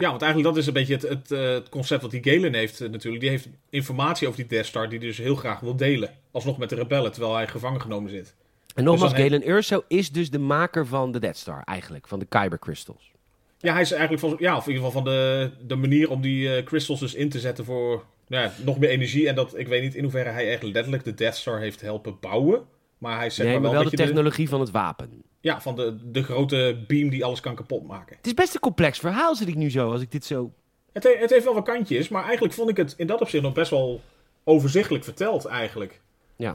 Ja, 0.00 0.08
want 0.08 0.22
eigenlijk 0.22 0.54
dat 0.54 0.62
is 0.62 0.66
een 0.66 0.72
beetje 0.72 0.94
het, 0.94 1.02
het, 1.02 1.30
eh, 1.30 1.52
het 1.52 1.68
concept 1.68 2.02
wat 2.02 2.10
die 2.10 2.22
Galen 2.22 2.54
heeft 2.54 2.80
eh, 2.80 2.88
natuurlijk. 2.88 3.22
Die 3.22 3.30
heeft 3.30 3.48
informatie 3.70 4.26
over 4.28 4.40
die 4.40 4.48
Death 4.48 4.66
Star 4.66 4.88
die 4.88 4.98
hij 4.98 5.08
dus 5.08 5.18
heel 5.18 5.34
graag 5.34 5.60
wil 5.60 5.76
delen. 5.76 6.10
Alsnog 6.30 6.58
met 6.58 6.68
de 6.68 6.74
rebellen, 6.74 7.12
terwijl 7.12 7.34
hij 7.34 7.48
gevangen 7.48 7.80
genomen 7.80 8.10
zit. 8.10 8.34
En 8.74 8.84
nogmaals, 8.84 9.12
he- 9.12 9.22
Galen 9.22 9.48
Urso 9.48 9.84
is 9.88 10.10
dus 10.10 10.30
de 10.30 10.38
maker 10.38 10.86
van 10.86 11.12
de 11.12 11.18
Dead 11.18 11.36
Star 11.36 11.62
eigenlijk. 11.64 12.08
Van 12.08 12.18
de 12.18 12.26
Kyber 12.26 12.58
Crystals. 12.58 13.10
Ja, 13.58 13.72
hij 13.72 13.82
is 13.82 13.90
eigenlijk 13.90 14.20
van, 14.20 14.36
ja, 14.38 14.56
of 14.56 14.66
in 14.66 14.72
ieder 14.72 14.86
geval 14.86 15.02
van 15.02 15.12
de, 15.12 15.50
de 15.66 15.76
manier 15.76 16.10
om 16.10 16.20
die 16.20 16.56
eh, 16.56 16.64
crystals 16.64 17.00
dus 17.00 17.14
in 17.14 17.28
te 17.28 17.40
zetten 17.40 17.64
voor 17.64 18.04
nou 18.28 18.42
ja, 18.42 18.52
nog 18.64 18.78
meer 18.78 18.88
energie. 18.88 19.28
En 19.28 19.34
dat, 19.34 19.58
ik 19.58 19.68
weet 19.68 19.82
niet 19.82 19.94
in 19.94 20.02
hoeverre 20.02 20.30
hij 20.30 20.50
echt 20.52 20.62
letterlijk 20.62 21.04
de 21.04 21.14
Death 21.14 21.36
Star 21.36 21.60
heeft 21.60 21.80
helpen 21.80 22.16
bouwen. 22.20 22.64
Maar 22.98 23.16
hij 23.16 23.26
is 23.26 23.34
zeg 23.34 23.44
nee, 23.44 23.54
maar 23.54 23.62
maar 23.62 23.72
wel, 23.72 23.80
wel 23.80 23.90
de, 23.90 23.96
technologie 23.96 24.48
van 24.48 24.60
het 24.60 24.70
wapen. 24.70 25.22
Ja, 25.40 25.60
van 25.60 25.74
de, 25.76 25.96
de 26.10 26.22
grote 26.22 26.84
beam 26.86 27.08
die 27.08 27.24
alles 27.24 27.40
kan 27.40 27.54
kapotmaken. 27.54 28.16
Het 28.16 28.26
is 28.26 28.34
best 28.34 28.54
een 28.54 28.60
complex 28.60 28.98
verhaal, 28.98 29.34
zit 29.34 29.48
ik 29.48 29.54
nu 29.54 29.70
zo, 29.70 29.92
als 29.92 30.00
ik 30.00 30.10
dit 30.10 30.24
zo... 30.24 30.52
Het, 30.92 31.02
he- 31.02 31.16
het 31.18 31.30
heeft 31.30 31.44
wel 31.44 31.54
wat 31.54 31.64
kantjes, 31.64 32.08
maar 32.08 32.22
eigenlijk 32.24 32.54
vond 32.54 32.70
ik 32.70 32.76
het 32.76 32.94
in 32.96 33.06
dat 33.06 33.20
opzicht 33.20 33.42
nog 33.42 33.52
best 33.52 33.70
wel 33.70 34.00
overzichtelijk 34.44 35.04
verteld 35.04 35.44
eigenlijk. 35.44 36.00
Ja. 36.36 36.52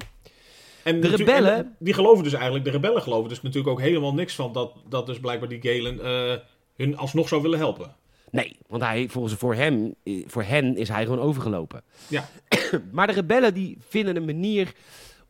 En 0.83 1.01
De 1.01 1.07
rebellen- 1.07 1.55
en 1.55 1.75
die 1.79 1.93
geloven 1.93 2.23
dus 2.23 2.33
eigenlijk, 2.33 2.65
de 2.65 2.71
rebellen 2.71 3.01
geloven 3.01 3.29
dus 3.29 3.41
natuurlijk 3.41 3.73
ook 3.73 3.81
helemaal 3.81 4.13
niks 4.13 4.35
van 4.35 4.53
dat, 4.53 4.73
dat 4.89 5.05
dus 5.05 5.19
blijkbaar 5.19 5.49
die 5.49 5.59
Galen 5.61 5.99
eh, 6.05 6.37
hun 6.75 6.97
alsnog 6.97 7.27
zou 7.27 7.41
willen 7.41 7.59
helpen. 7.59 7.95
Nee, 8.31 8.57
want 8.67 8.83
hij, 8.83 9.07
volgens 9.09 9.33
voor 9.33 9.55
hem, 9.55 9.95
eh, 10.03 10.23
voor 10.27 10.43
hen 10.43 10.77
is 10.77 10.89
hij 10.89 11.03
gewoon 11.03 11.19
overgelopen. 11.19 11.83
Ja. 12.07 12.29
Maar 12.91 13.07
de 13.07 13.13
rebellen 13.13 13.53
die 13.53 13.77
vinden 13.87 14.15
een 14.15 14.25
manier 14.25 14.73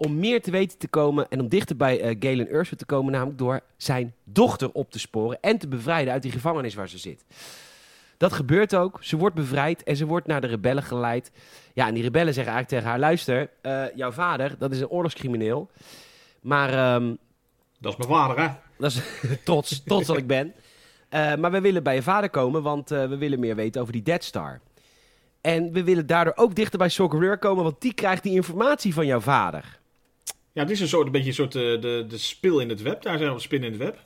om 0.06 0.20
meer 0.20 0.42
te 0.42 0.52
weten 0.52 0.78
te 0.78 0.88
komen 0.88 1.30
en 1.30 1.40
om 1.40 1.48
dichter 1.48 1.76
bij 1.76 2.02
eh, 2.02 2.16
Galen 2.20 2.50
Erso 2.50 2.76
te 2.76 2.86
komen, 2.86 3.12
namelijk 3.12 3.38
door 3.38 3.62
zijn 3.78 4.14
dochter 4.24 4.72
op 4.72 4.92
te 4.92 5.00
sporen 5.00 5.38
en 5.42 5.58
te 5.58 5.68
bevrijden 5.68 6.14
uit 6.14 6.22
die 6.22 6.32
gevangenis 6.32 6.74
waar 6.74 6.90
ze 6.90 6.98
zit. 6.98 7.26
Dat 8.18 8.34
gebeurt 8.34 8.76
ook. 8.76 8.98
Ze 9.02 9.18
wordt 9.18 9.36
bevrijd 9.36 9.84
en 9.84 9.96
ze 9.96 10.06
wordt 10.06 10.28
naar 10.28 10.42
de 10.42 10.48
rebellen 10.48 10.84
geleid. 10.84 11.32
Ja, 11.74 11.88
en 11.88 11.94
die 11.94 12.04
rebellen 12.04 12.34
zeggen 12.34 12.54
eigenlijk 12.54 12.68
tegen 12.68 12.90
haar: 12.90 13.00
luister, 13.10 13.50
eh, 13.62 13.96
jouw 13.96 14.12
vader, 14.12 14.56
dat 14.58 14.72
is 14.72 14.80
een 14.80 14.90
oorlogscrimineel. 14.90 15.70
Maar 16.42 16.74
ehm, 16.74 17.16
Dat 17.80 17.92
is 17.92 17.98
mijn 17.98 18.10
vader, 18.10 18.40
hè? 18.40 18.50
dat 18.78 18.92
is 18.92 19.02
trots, 19.44 19.84
trots 19.84 20.08
dat 20.08 20.18
ik 20.18 20.28
ben. 20.28 20.54
Eh, 21.10 21.36
maar 21.36 21.52
we 21.52 21.62
willen 21.62 21.84
bij 21.84 21.96
je 21.96 22.04
vader 22.04 22.30
komen, 22.30 22.64
want 22.64 22.90
we 22.90 23.18
willen 23.18 23.40
meer 23.40 23.56
weten 23.56 23.82
over 23.82 23.94
die 23.94 24.04
Dead 24.04 24.24
Star. 24.24 24.60
En 25.42 25.72
we 25.72 25.84
willen 25.84 26.08
daardoor 26.08 26.34
ook 26.36 26.56
dichter 26.56 26.78
bij 26.78 26.90
Gerrera 26.90 27.36
komen, 27.36 27.64
want 27.64 27.82
die 27.82 27.94
krijgt 27.94 28.24
die 28.24 28.34
informatie 28.34 28.94
van 28.94 29.06
jouw 29.06 29.20
vader. 29.20 29.80
Ja, 30.54 30.62
het 30.62 30.72
is 30.72 30.80
een 30.80 30.88
soort, 30.88 31.06
een 31.06 31.12
beetje 31.12 31.28
een 31.28 31.34
soort 31.34 31.56
eh, 31.56 31.62
de, 31.62 32.06
de 32.08 32.18
spil 32.18 32.60
in 32.60 32.70
het 32.70 32.82
web. 32.82 33.02
Daar 33.02 33.18
zijn 33.18 33.34
we 33.34 33.40
spin 33.40 33.64
in 33.64 33.72
het 33.72 33.82
web. 33.82 34.00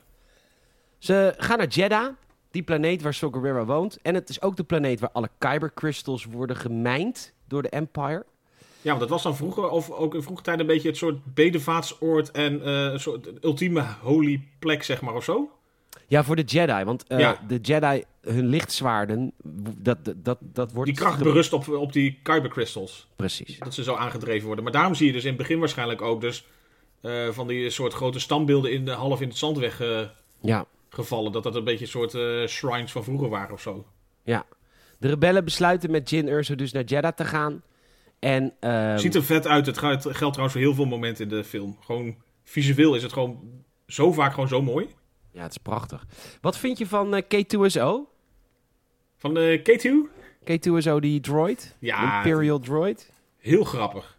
Ze 0.98 1.34
gaan 1.38 1.58
naar 1.58 1.68
Jeddah, 1.68 2.14
die 2.52 2.64
planeet 2.64 3.02
waar 3.02 3.14
Saw 3.14 3.34
Gerrera 3.34 3.66
woont. 3.66 3.98
En 4.02 4.16
het 4.16 4.30
is 4.30 4.42
ook 4.42 4.56
de 4.56 4.64
planeet 4.64 5.00
waar 5.00 5.12
alle 5.12 5.30
Kyber 5.38 5.74
Crystals 5.74 6.26
worden 6.26 6.56
gemijnd 6.56 7.34
door 7.48 7.62
de 7.62 7.70
Empire. 7.70 8.26
Ja, 8.82 8.92
want 8.92 9.00
dat 9.00 9.10
was 9.10 9.24
dan 9.24 9.36
vroeger, 9.36 9.70
of 9.70 9.92
ook 9.92 10.16
in 10.16 10.24
vroege 10.24 10.44
tijd 10.44 10.60
een 10.60 10.66
beetje 10.66 10.88
het 10.88 10.98
soort 10.98 11.34
bedevaartsoord 11.34 12.32
en 12.32 12.64
eh, 12.64 12.74
een 12.74 13.00
soort 13.00 13.44
ultieme 13.44 13.86
holy 14.02 14.48
plek, 14.60 14.84
zeg 14.84 15.02
maar, 15.02 15.14
of 15.14 15.24
zo. 15.24 15.50
Ja, 16.08 16.24
voor 16.24 16.36
de 16.36 16.42
Jedi, 16.42 16.84
want 16.84 17.08
eh, 17.08 17.20
Ja. 17.20 17.40
de 17.48 17.60
Jedi, 17.62 18.04
hun 18.22 18.48
lichtzwaarden, 18.48 19.32
dat, 19.78 19.98
dat, 20.16 20.38
dat, 20.42 20.72
wordt... 20.72 20.90
Die 20.90 21.00
kracht 21.00 21.24
berust 21.24 21.54
op, 21.54 21.68
op 21.70 21.94
die 21.94 22.20
kyber 22.24 22.50
crystals. 22.50 23.08
Precies. 23.16 23.60
Dat 23.60 23.74
ze 23.74 23.84
zo 23.84 23.96
aangedreven 23.96 24.46
worden. 24.46 24.64
Maar 24.64 24.74
daarom 24.74 24.96
zie 24.96 25.08
je 25.08 25.14
dus 25.14 25.24
in 25.24 25.30
het 25.30 25.38
begin 25.38 25.60
waarschijnlijk 25.60 26.02
ook 26.02 26.22
dus 26.22 26.46
eh, 27.02 27.30
van 27.30 27.48
die 27.48 27.70
soort 27.70 27.94
grote 27.94 28.20
standbeelden 28.20 28.72
in 28.72 28.86
de, 28.86 28.92
half 28.92 29.22
in 29.22 29.28
het 29.28 29.38
zand 29.38 29.58
weggevallen. 29.58 30.12
Ja, 30.42 31.30
dat 31.32 31.44
dat 31.44 31.56
een 31.56 31.64
beetje 31.64 31.86
een 31.86 31.92
soort 31.92 32.14
eh, 32.14 32.48
shrines 32.48 32.92
van 32.92 33.04
vroeger 33.04 33.30
waren 33.30 33.54
of 33.54 33.62
zo. 33.62 33.86
ja. 34.24 34.46
De 34.98 35.08
rebellen 35.08 35.44
besluiten 35.46 35.92
met 35.92 36.10
Jin 36.10 36.28
Urso 36.28 36.56
dus 36.56 36.72
naar 36.72 36.84
Jeddah 36.84 37.12
te 37.14 37.26
gaan. 37.26 37.62
En, 38.20 38.54
ehm, 38.60 38.98
Ziet 38.98 39.16
er 39.16 39.24
vet 39.24 39.48
uit. 39.48 39.66
Het 39.66 39.78
geldt 39.78 40.02
geldt 40.02 40.18
trouwens 40.18 40.52
voor 40.52 40.62
heel 40.62 40.74
veel 40.74 40.86
momenten 40.86 41.24
in 41.24 41.30
de 41.30 41.44
film. 41.44 41.78
Gewoon 41.82 42.16
visueel 42.44 42.96
is 42.96 43.04
het 43.04 43.14
gewoon 43.14 43.40
zo 43.88 44.12
vaak 44.12 44.34
gewoon 44.34 44.48
zo 44.48 44.62
mooi. 44.62 44.88
Ja, 45.36 45.42
het 45.42 45.52
is 45.52 45.58
prachtig. 45.58 46.06
Wat 46.42 46.58
vind 46.58 46.78
je 46.78 46.88
van 46.88 47.16
eh, 47.16 47.24
K2SO? 47.24 48.14
Van 49.18 49.34
de 49.34 49.60
K2, 49.60 50.10
K2SO, 50.52 51.00
die 51.00 51.20
droid? 51.20 51.76
Ja. 51.80 52.18
Imperial 52.18 52.60
droid? 52.60 53.12
heel 53.46 53.64
grappig. 53.64 54.18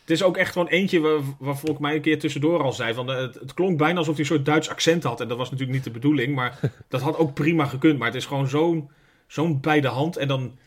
Het 0.00 0.10
is 0.10 0.22
ook 0.22 0.36
echt 0.36 0.52
gewoon 0.52 0.68
eentje 0.68 1.00
waar, 1.00 1.20
waar 1.38 1.56
volgens 1.56 1.80
mij 1.80 1.94
een 1.94 2.00
keer 2.00 2.18
tussendoor 2.18 2.62
al 2.62 2.72
zei. 2.72 2.94
Van, 2.94 3.10
eh, 3.10 3.16
het, 3.16 3.34
het 3.34 3.54
klonk 3.54 3.78
bijna 3.78 3.98
alsof 3.98 4.14
hij 4.14 4.22
een 4.22 4.30
soort 4.30 4.44
Duits 4.44 4.68
accent 4.68 5.02
had. 5.02 5.20
En 5.20 5.28
dat 5.28 5.36
was 5.36 5.50
natuurlijk 5.50 5.76
niet 5.76 5.84
de 5.84 5.90
bedoeling. 5.90 6.34
Maar 6.34 6.60
dat 6.88 7.00
had 7.00 7.16
ook 7.16 7.34
prima 7.34 7.64
gekund. 7.64 7.98
Maar 7.98 8.06
het 8.06 8.16
is 8.16 8.26
gewoon 8.26 8.48
zo'n 8.48 8.90
zo'n 9.26 9.60
bij 9.60 9.80
de 9.80 9.88
hand. 9.88 10.16
En 10.16 10.28
dan... 10.28 10.58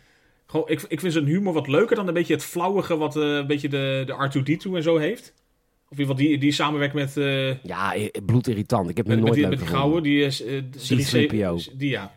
Gewoon, 0.45 0.69
ik, 0.69 0.81
ik 0.87 0.99
vind 0.99 1.13
zijn 1.13 1.25
humor 1.25 1.53
wat 1.53 1.67
leuker 1.67 1.95
dan 1.95 2.07
een 2.07 2.13
beetje 2.13 2.33
het 2.33 2.43
flauwige 2.43 2.97
wat 2.97 3.15
eh, 3.15 3.23
een 3.23 3.47
beetje 3.47 3.69
de, 3.69 4.03
de 4.05 4.13
R2-D2 4.13 4.71
en 4.73 4.83
zo 4.83 4.97
heeft. 4.97 5.33
Of 5.89 5.97
in 5.97 5.99
ieder 5.99 6.15
geval 6.15 6.29
die, 6.29 6.37
die 6.37 6.51
samenwerkt 6.51 6.93
met, 6.93 7.17
eh, 7.17 7.63
Ja, 7.63 7.95
eh, 7.95 8.07
bloedirritant. 8.25 8.89
Ik 8.89 8.97
heb 8.97 9.07
hem 9.07 9.19
nooit 9.19 9.33
die, 9.33 9.41
leuk 9.41 9.49
met 9.49 9.59
die 9.59 9.67
gouden. 9.67 10.03
Die 10.03 10.23
is... 10.23 10.43
eh, 10.43 10.61
de 10.71 11.27
C-3PO. 11.27 11.71
3C 11.73 11.77
Die, 11.77 11.89
ja. 11.89 12.15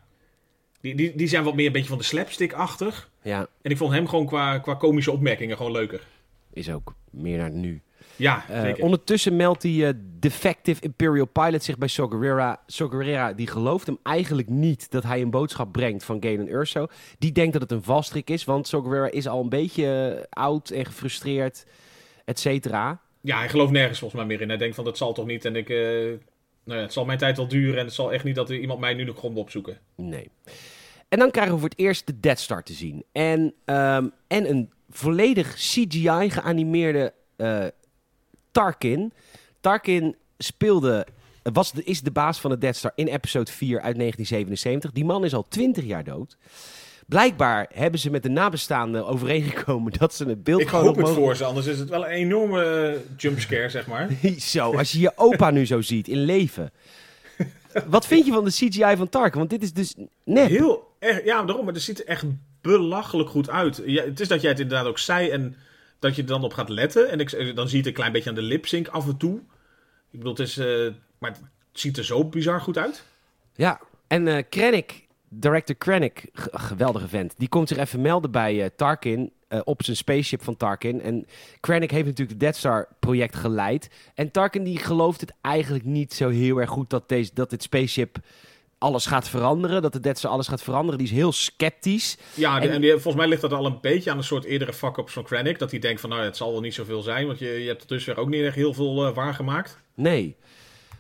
Die, 0.81 0.95
die, 0.95 1.17
die 1.17 1.27
zijn 1.27 1.45
wat 1.45 1.55
meer 1.55 1.67
een 1.67 1.73
beetje 1.73 1.89
van 1.89 1.99
de 1.99 2.05
slapstick-achtig. 2.05 3.11
Ja, 3.23 3.47
En 3.63 3.71
ik 3.71 3.77
vond 3.77 3.93
hem 3.93 4.09
gewoon 4.09 4.27
qua, 4.27 4.59
qua 4.59 4.75
komische 4.75 5.13
opmerkingen 5.13 5.57
gewoon 5.57 5.73
leuker. 5.73 6.07
is 6.53 6.71
ook 6.71 6.95
meer 7.11 7.39
naar 7.39 7.51
nu. 7.51 7.81
Ja, 8.17 8.45
ondertussen 8.79 9.37
meldt 9.37 9.61
die 9.63 9.87
defective 10.19 10.83
Imperial 10.83 11.27
pilot 11.27 11.63
zich 11.63 11.79
bij. 11.79 11.89
Saw 11.89 12.11
Gerrera 12.91 13.33
die 13.33 13.47
gelooft 13.47 13.87
hem 13.87 13.99
eigenlijk 14.03 14.49
niet 14.49 14.91
dat 14.91 15.03
hij 15.03 15.21
een 15.21 15.31
boodschap 15.31 15.73
brengt 15.73 16.05
van 16.05 16.17
Galen 16.23 16.53
Urso. 16.53 16.87
Die 17.19 17.33
denkt 17.33 17.53
dat 17.53 17.63
het 17.63 17.71
een 17.71 17.83
valstrik 17.83 18.31
is, 18.31 18.45
want 18.45 18.67
Saw 18.69 18.85
Gerrera 18.85 19.11
is 19.11 19.29
al 19.29 19.43
een 19.43 19.49
beetje 19.49 20.27
oud 20.31 20.71
en 20.71 20.85
gefrustreerd, 20.85 21.67
et 22.25 22.39
cetera. 22.39 23.01
Ja, 23.21 23.39
hij 23.39 23.49
gelooft 23.49 23.73
nergens 23.73 23.99
volgens 23.99 24.21
mij 24.21 24.31
meer 24.31 24.41
in. 24.41 24.49
Hij 24.49 24.59
denkt 24.59 24.75
van, 24.75 24.85
dat 24.85 24.97
zal 24.97 25.13
toch 25.13 25.27
niet. 25.27 25.45
En 25.45 25.57
ik, 25.57 25.69
eh, 25.69 25.77
nou 26.65 26.79
ja, 26.79 26.81
het 26.81 26.93
zal 26.93 27.05
mijn 27.05 27.19
tijd 27.19 27.37
wel 27.37 27.49
duren. 27.49 27.79
En 27.79 27.85
het 27.85 27.95
zal 27.95 28.13
echt 28.13 28.25
niet 28.25 28.35
dat 28.35 28.51
er 28.51 28.59
iemand 28.59 28.81
mij 28.81 28.95
nu 28.95 29.05
nog 29.05 29.17
komt 29.17 29.37
opzoeken. 29.37 29.79
Nee. 29.95 30.31
En 31.09 31.19
dan 31.19 31.31
krijgen 31.31 31.55
we 31.55 31.61
voor 31.61 31.69
het 31.69 31.79
eerst 31.79 32.07
de 32.07 32.21
Death 32.21 32.39
Star 32.39 32.63
te 32.63 32.73
zien. 32.73 33.05
En, 33.13 33.55
ehm, 33.65 34.09
en 34.27 34.51
een 34.51 34.71
volledig 34.91 35.55
CGI 35.55 36.31
geanimeerde 36.31 37.13
eh, 37.37 37.67
Tarkin. 38.51 39.13
Tarkin 39.61 40.17
speelde, 40.39 41.07
was 41.43 41.73
de, 41.73 41.85
is 41.85 42.01
de 42.01 42.11
baas 42.11 42.41
van 42.41 42.51
de 42.51 42.59
Death 42.59 42.77
Star 42.77 42.93
in 42.95 43.07
episode 43.07 43.51
4 43.51 43.81
uit 43.81 43.97
1977. 43.97 44.93
Die 44.93 45.05
man 45.05 45.25
is 45.25 45.35
al 45.35 45.49
20 45.49 45.85
jaar 45.85 46.05
dood. 46.05 46.37
Blijkbaar 47.11 47.67
hebben 47.75 48.01
ze 48.01 48.11
met 48.11 48.23
de 48.23 48.29
nabestaanden 48.29 49.07
overeengekomen 49.07 49.93
dat 49.99 50.15
ze 50.15 50.25
het 50.25 50.45
beeld 50.45 50.61
Ik 50.61 50.69
gewoon 50.69 50.85
hoop 50.85 50.97
het 50.97 51.05
mogen- 51.05 51.23
voor 51.23 51.37
ze, 51.37 51.45
anders 51.45 51.67
is 51.67 51.79
het 51.79 51.89
wel 51.89 52.05
een 52.05 52.11
enorme 52.11 52.65
eh, 52.65 52.99
jumpscare, 53.17 53.69
zeg 53.69 53.87
maar. 53.87 54.09
Zo, 54.39 54.77
als 54.77 54.93
je 54.93 55.01
je 55.01 55.13
opa 55.17 55.51
nu 55.51 55.67
zo 55.67 55.81
ziet 55.81 56.09
in 56.09 56.25
leven. 56.25 56.73
Wat 57.87 58.07
vind 58.07 58.27
je 58.27 58.33
van 58.33 58.45
de 58.45 58.51
CGI 58.51 58.97
van 58.97 59.09
Tarkin? 59.09 59.39
Want 59.39 59.51
dit 59.51 59.63
is 59.63 59.73
dus 59.73 59.95
net. 60.25 60.49
Heel 60.49 60.95
erg, 60.99 61.25
ja, 61.25 61.43
daarom, 61.43 61.65
maar 61.65 61.75
het 61.75 61.83
ziet 61.83 62.01
er 62.01 62.07
echt 62.07 62.25
belachelijk 62.61 63.29
goed 63.31 63.51
uit. 63.51 63.83
Ja, 63.87 64.05
het 64.05 64.21
is 64.21 64.29
dat 64.29 64.41
jij 64.41 64.51
het 64.51 64.61
inderdaad 64.61 64.87
ook 64.87 64.99
zei 64.99 65.29
en 65.31 65.57
dat 65.99 66.17
je 66.17 66.23
er 66.23 66.29
dan 66.29 66.45
op 66.45 66.53
gaat 66.53 66.69
letten. 66.69 67.11
En 67.11 67.21
ik, 67.21 67.31
dan 67.57 67.65
zie 67.69 67.73
je 67.73 67.77
het 67.79 67.87
een 67.87 67.93
klein 67.93 68.13
beetje 68.13 68.29
aan 68.29 68.35
de 68.35 68.43
lip-sync 68.43 68.89
af 68.89 69.07
en 69.07 69.17
toe. 69.17 69.37
Ik 70.11 70.19
bedoel, 70.19 70.33
het 70.33 70.41
is, 70.43 70.59
eh, 70.59 70.67
maar 71.19 71.31
het 71.31 71.41
ziet 71.73 71.97
er 71.99 72.05
zo 72.05 72.25
bizar 72.25 72.61
goed 72.61 72.79
uit. 72.79 73.05
Ja, 73.55 73.81
en 74.07 74.29
eh 74.29 74.43
Krennic, 74.49 75.07
director 75.33 75.75
Krennic, 75.75 76.25
geweldige 76.53 77.09
vent, 77.09 77.35
die 77.37 77.49
komt 77.49 77.69
zich 77.69 77.79
even 77.79 78.01
melden 78.01 78.31
bij 78.31 78.63
eh, 78.63 78.71
Tarkin 78.77 79.33
eh, 79.49 79.61
op 79.65 79.83
zijn 79.83 79.97
spaceship 79.97 80.43
van 80.43 80.57
Tarkin. 80.57 81.01
En 81.03 81.27
Krennic 81.61 81.91
heeft 81.91 82.05
natuurlijk 82.07 82.31
het 82.31 82.41
Death 82.41 82.57
Star 82.57 82.89
project 82.99 83.37
geleid. 83.37 83.91
En 84.15 84.31
Tarkin 84.31 84.65
die 84.65 84.79
gelooft 84.79 85.21
het 85.21 85.33
eigenlijk 85.41 85.85
niet 85.85 86.13
zo 86.13 86.29
heel 86.29 86.59
erg 86.61 86.71
goed 86.71 86.91
dat, 86.91 87.09
deze, 87.09 87.31
dat 87.35 87.51
dit 87.51 87.63
spaceship 87.63 88.19
alles 88.79 89.07
gaat 89.07 89.29
veranderen. 89.29 89.83
Dat 89.83 89.93
de 89.93 90.01
Death 90.01 90.19
Star 90.19 90.31
alles 90.31 90.49
gaat 90.49 90.63
veranderen. 90.63 90.99
Die 90.99 91.07
is 91.09 91.13
heel 91.13 91.33
sceptisch. 91.33 92.19
Ja, 92.35 92.61
En- 92.61 92.71
en, 92.71 92.81
die, 92.81 92.91
volgens 92.91 93.15
mij 93.15 93.29
ligt 93.29 93.41
dat 93.41 93.53
al 93.53 93.67
een 93.67 93.79
beetje 93.81 94.11
aan 94.11 94.17
een 94.17 94.25
soort 94.25 94.45
eerdere 94.45 94.73
fuck-ups 94.73 95.13
van 95.13 95.25
Krennic. 95.25 95.59
Dat 95.59 95.71
hij 95.71 95.81
denkt 95.81 96.01
van, 96.01 96.11
nou, 96.11 96.23
het 96.23 96.37
zal 96.37 96.53
wel 96.53 96.61
niet 96.61 96.75
zoveel 96.75 97.03
zijn. 97.03 97.27
Want 97.27 97.39
je, 97.39 97.49
je 97.49 97.67
hebt 97.67 97.79
tot 97.81 97.89
dusver 97.89 98.17
ook 98.17 98.29
niet 98.29 98.45
echt 98.45 98.55
heel 98.55 98.75
veel 98.75 99.07
eh, 99.07 99.15
waargemaakt. 99.15 99.79
Nee. 99.95 100.37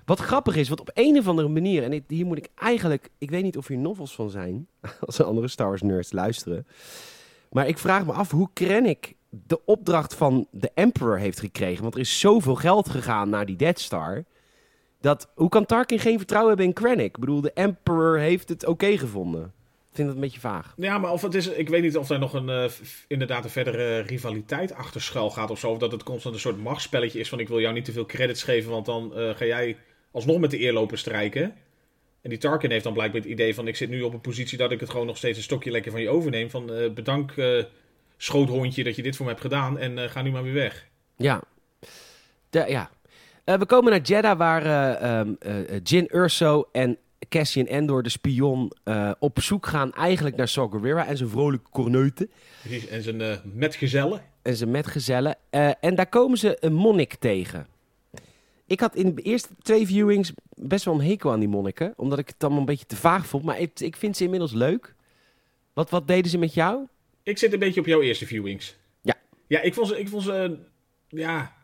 Wat 0.04 0.20
grappig 0.20 0.56
is, 0.56 0.68
want 0.68 0.80
op 0.80 0.90
een 0.94 1.18
of 1.18 1.28
andere 1.28 1.48
manier, 1.48 1.82
en 1.82 2.04
hier 2.08 2.26
moet 2.26 2.38
ik 2.38 2.48
eigenlijk, 2.54 3.10
ik 3.18 3.30
weet 3.30 3.42
niet 3.42 3.56
of 3.56 3.66
hier 3.66 3.78
novels 3.78 4.14
van 4.14 4.30
zijn, 4.30 4.68
als 5.06 5.18
er 5.18 5.24
andere 5.24 5.48
Star 5.48 5.66
Wars 5.66 5.82
nerds 5.82 6.12
luisteren. 6.12 6.66
Maar 7.50 7.68
ik 7.68 7.78
vraag 7.78 8.06
me 8.06 8.12
af 8.12 8.30
hoe 8.30 8.48
Krennic 8.52 9.14
de 9.30 9.64
opdracht 9.64 10.14
van 10.14 10.46
de 10.50 10.70
Emperor 10.74 11.18
heeft 11.18 11.40
gekregen. 11.40 11.82
Want 11.82 11.94
er 11.94 12.00
is 12.00 12.20
zoveel 12.20 12.54
geld 12.54 12.88
gegaan 12.88 13.28
naar 13.28 13.46
die 13.46 13.56
Death 13.56 13.80
Star. 13.80 14.24
Dat, 15.00 15.30
hoe 15.34 15.48
kan 15.48 15.66
Tarkin 15.66 15.98
geen 15.98 16.18
vertrouwen 16.18 16.48
hebben 16.48 16.66
in 16.66 16.82
Krennic? 16.82 17.06
Ik 17.06 17.18
bedoel, 17.18 17.40
de 17.40 17.52
Emperor 17.52 18.18
heeft 18.18 18.48
het 18.48 18.66
oké 18.66 18.98
gevonden. 18.98 19.42
Ik 19.90 19.96
vind 19.96 20.06
dat 20.06 20.16
een 20.16 20.22
beetje 20.22 20.40
vaag. 20.40 20.74
Ja, 20.76 20.98
maar 20.98 21.12
of 21.12 21.22
het 21.22 21.34
is, 21.34 21.48
ik 21.48 21.68
weet 21.68 21.82
niet 21.82 21.96
of 21.96 22.06
daar 22.06 22.18
nog 22.18 22.32
een, 22.32 22.48
eh, 22.48 22.64
inderdaad 23.08 23.44
een 23.44 23.50
verdere 23.50 23.98
rivaliteit 23.98 24.74
achter 24.74 25.02
schuil 25.02 25.30
gaat 25.30 25.50
of 25.50 25.58
zo. 25.58 25.70
Of 25.70 25.78
dat 25.78 25.92
het 25.92 26.02
constant 26.02 26.34
een 26.34 26.40
soort 26.40 26.62
machtsspelletje 26.62 27.18
is 27.18 27.28
van 27.28 27.40
ik 27.40 27.48
wil 27.48 27.60
jou 27.60 27.74
niet 27.74 27.84
te 27.84 27.92
veel 27.92 28.06
credits 28.06 28.42
geven, 28.42 28.70
want 28.70 28.86
dan 28.86 29.14
eh, 29.14 29.30
ga 29.34 29.44
jij 29.44 29.76
alsnog 30.11 30.38
met 30.38 30.51
de 30.51 30.59
eerloper 30.59 30.99
strijken. 30.99 31.55
En 32.23 32.31
die 32.31 32.38
Tarkin 32.38 32.70
heeft 32.70 32.85
dan 32.85 32.92
blijkbaar 32.92 33.20
het 33.20 33.31
idee 33.31 33.55
van 33.55 33.68
ik 33.68 33.77
zit 33.77 33.88
nu 33.88 34.03
op 34.03 34.12
een 34.12 34.20
positie 34.20 34.59
dat 34.59 34.70
ik 34.73 34.81
het 34.81 34.90
gewoon 34.90 35.07
nog 35.07 35.16
steeds 35.16 35.37
een 35.37 35.42
stokje 35.44 35.70
lekker 35.70 35.90
van 35.90 36.01
je 36.01 36.09
overneem. 36.09 36.51
Van 36.51 36.73
eh, 36.73 36.90
bedank 36.90 37.33
eh, 37.33 37.64
schoothondje 38.16 38.85
dat 38.85 38.96
je 38.96 39.03
dit 39.03 39.16
voor 39.16 39.25
me 39.25 39.31
hebt 39.31 39.44
gedaan 39.44 39.79
en 39.79 39.99
eh, 39.99 40.11
ga 40.11 40.23
nu 40.23 40.31
maar 40.31 40.42
weer 40.42 40.53
weg. 40.53 40.87
Ja. 41.16 41.42
De, 42.51 42.64
ja. 42.68 42.90
Eh, 43.44 43.59
we 43.59 43.66
komen 43.66 43.90
naar 43.90 44.01
Jeddah, 44.01 44.38
waar 44.38 44.64
eh, 44.64 45.18
ehm, 45.18 45.35
eh, 45.38 45.75
eh, 45.75 45.81
Jin 45.83 46.09
Urso 46.12 46.68
en 46.73 46.99
Cassian 47.29 47.66
Endor, 47.66 48.03
de 48.03 48.09
spion, 48.09 48.73
op 49.18 49.40
zoek 49.40 49.66
gaan 49.66 49.92
eigenlijk 49.92 50.37
naar 50.37 50.49
Saw 50.49 50.73
Gerrera 50.73 51.07
en 51.07 51.16
zijn 51.16 51.29
vrolijke 51.29 51.70
corneuten. 51.70 52.31
Precies, 52.62 52.87
En 52.87 53.03
zijn 53.03 53.40
metgezellen. 53.55 54.23
En 54.42 54.57
zijn 54.57 54.70
metgezellen. 54.70 55.37
En 55.81 55.94
daar 55.94 56.09
komen 56.09 56.38
ze 56.38 56.57
een 56.61 56.73
monnik 56.73 57.14
tegen. 57.14 57.66
Ik 58.70 58.80
had 58.80 58.94
in 58.94 59.14
de 59.14 59.22
eerste 59.22 59.48
twee 59.62 59.87
viewings 59.87 60.33
best 60.54 60.85
wel 60.85 60.94
een 60.94 61.00
hekel 61.06 61.33
aan 61.33 61.38
die 61.40 61.48
monniken. 61.48 61.92
Omdat 61.96 62.18
ik 62.18 62.28
het 62.28 62.42
allemaal 62.42 62.61
een 62.61 62.66
beetje 62.66 62.87
te 62.87 62.96
vaag 62.96 63.26
vond. 63.26 63.44
Maar 63.44 63.59
ik, 63.61 63.80
ik 63.80 63.96
vind 63.96 64.16
ze 64.16 64.24
inmiddels 64.24 64.52
leuk. 64.52 64.94
Wat, 65.72 65.90
wat 65.90 66.06
deden 66.09 66.30
ze 66.30 66.38
met 66.38 66.54
jou? 66.54 66.87
Ik 67.22 67.38
zit 67.38 67.52
een 67.52 67.59
beetje 67.59 67.80
op 67.80 67.87
jouw 67.87 68.00
eerste 68.00 68.26
viewings. 68.26 68.76
Ja. 69.02 69.14
Ja, 69.46 69.61
ik 69.61 69.74
vond 69.74 69.88
ze, 69.88 69.98
ik 69.98 70.09
vond 70.09 70.22
ze 70.22 70.33
eh, 70.33 70.50
ja... 71.09 71.54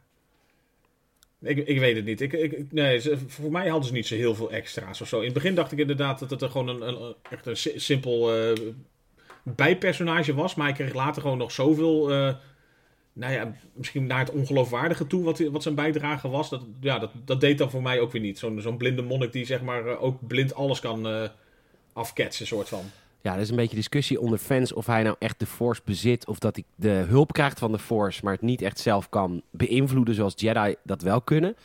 Ik, 1.41 1.67
ik 1.67 1.79
weet 1.79 1.97
het 1.97 2.05
niet. 2.05 2.21
Ik, 2.21 2.33
ik, 2.33 2.73
nee, 2.73 2.99
ze- 3.01 3.19
voor 3.27 3.51
mij 3.51 3.69
hadden 3.69 3.87
ze 3.89 3.93
niet 3.93 4.07
zo 4.07 4.15
heel 4.15 4.35
veel 4.35 4.51
extra's 4.53 5.01
of 5.01 5.09
zo. 5.09 5.19
In 5.19 5.25
het 5.25 5.35
begin 5.35 5.55
dacht 5.55 5.73
ik 5.73 5.79
inderdaad 5.79 6.19
dat 6.19 6.31
het 6.31 6.43
er 6.43 6.51
gewoon 6.51 6.69
een, 6.69 6.89
een, 6.89 7.15
echt 7.31 7.47
een 7.47 7.57
si- 7.57 7.79
simpel 7.79 8.35
eh, 8.35 8.53
bijpersonage 9.43 10.35
was. 10.35 10.55
Maar 10.55 10.69
ik 10.69 10.75
kreeg 10.75 10.95
later 10.95 11.23
gewoon 11.23 11.39
nog 11.39 11.53
zoveel... 11.53 12.11
eh, 12.13 12.35
nou 13.17 13.33
ja, 13.33 13.53
misschien 13.73 14.07
naar 14.07 14.19
het 14.19 14.31
ongeloofwaardige 14.31 15.07
toe 15.07 15.25
wat, 15.25 15.39
wat 15.39 15.63
zijn 15.63 15.75
bijdrage 15.75 16.29
was. 16.29 16.51
Dat, 16.51 16.63
ja, 16.81 16.99
dat, 16.99 17.11
dat 17.25 17.41
deed 17.41 17.59
dan 17.59 17.71
voor 17.71 17.83
mij 17.83 18.01
ook 18.01 18.13
weer 18.13 18.23
niet. 18.23 18.39
Zo'n 18.39 18.77
blinde 18.77 19.03
monnik 19.03 19.33
die 19.33 19.45
zeg 19.45 19.63
maar 19.63 19.87
eh, 19.87 20.03
ook 20.03 20.27
blind 20.27 20.55
alles 20.55 20.81
kan 20.81 21.07
eh 21.09 21.29
afketsen, 21.93 22.47
soort 22.47 22.69
van. 22.69 22.83
Ja, 23.21 23.35
er 23.35 23.41
is 23.41 23.51
een 23.51 23.57
beetje 23.57 23.77
discussie 23.77 24.21
onder 24.21 24.39
fans 24.39 24.73
of 24.73 24.87
hij 24.87 25.03
nou 25.03 25.17
echt 25.19 25.39
de 25.39 25.47
Force 25.47 25.81
bezit. 25.85 26.27
Of 26.27 26.39
dat 26.39 26.55
hij 26.57 26.65
de 26.75 26.89
hulp 27.09 27.33
krijgt 27.33 27.59
van 27.59 27.73
de 27.73 27.79
Force, 27.79 28.21
maar 28.25 28.33
het 28.33 28.43
niet 28.43 28.63
echt 28.63 28.79
zelf 28.79 29.09
kan 29.09 29.43
beïnvloeden 29.51 30.15
zoals 30.15 30.35
Jedi 30.37 30.75
dat 30.85 31.03
wel 31.03 31.21
kunnen. 31.21 31.57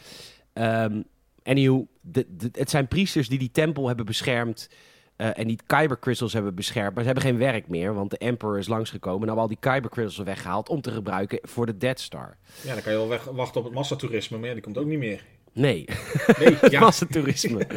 De- 2.01 2.25
het 2.51 2.69
zijn 2.69 2.87
priesters 2.87 3.29
die 3.29 3.39
die 3.39 3.51
tempel 3.51 3.87
hebben 3.87 4.05
beschermd. 4.05 4.69
Eh, 5.21 5.39
en 5.39 5.47
die 5.47 5.59
Kyber 5.65 5.99
crystals 5.99 6.33
hebben 6.33 6.55
beschermd. 6.55 6.93
Maar 6.93 7.03
ze 7.03 7.09
hebben 7.09 7.29
geen 7.29 7.37
werk 7.37 7.67
meer, 7.67 7.93
want 7.93 8.09
de 8.09 8.17
Emperor 8.17 8.57
is 8.57 8.67
langsgekomen. 8.67 9.21
En 9.21 9.25
hebben 9.25 9.43
al 9.43 9.47
die 9.47 9.57
Kyber 9.59 9.89
crystals 9.89 10.27
weggehaald 10.27 10.69
om 10.69 10.81
te 10.81 10.91
gebruiken 10.91 11.39
voor 11.41 11.65
de 11.65 11.77
Death 11.77 11.99
Star. 11.99 12.37
Ja, 12.61 12.73
dan 12.73 12.83
kan 12.83 12.91
je 12.91 12.97
wel 12.97 13.07
weg, 13.07 13.23
wachten 13.23 13.59
op 13.59 13.65
het 13.65 13.75
massatoerisme, 13.75 14.37
maar 14.37 14.47
ja, 14.47 14.53
die 14.53 14.63
komt 14.63 14.77
ook 14.77 14.85
niet 14.85 14.99
meer. 14.99 15.23
Nee, 15.53 15.85
Nee, 16.39 16.57
ja. 16.69 16.79
massatoerisme. 16.79 17.67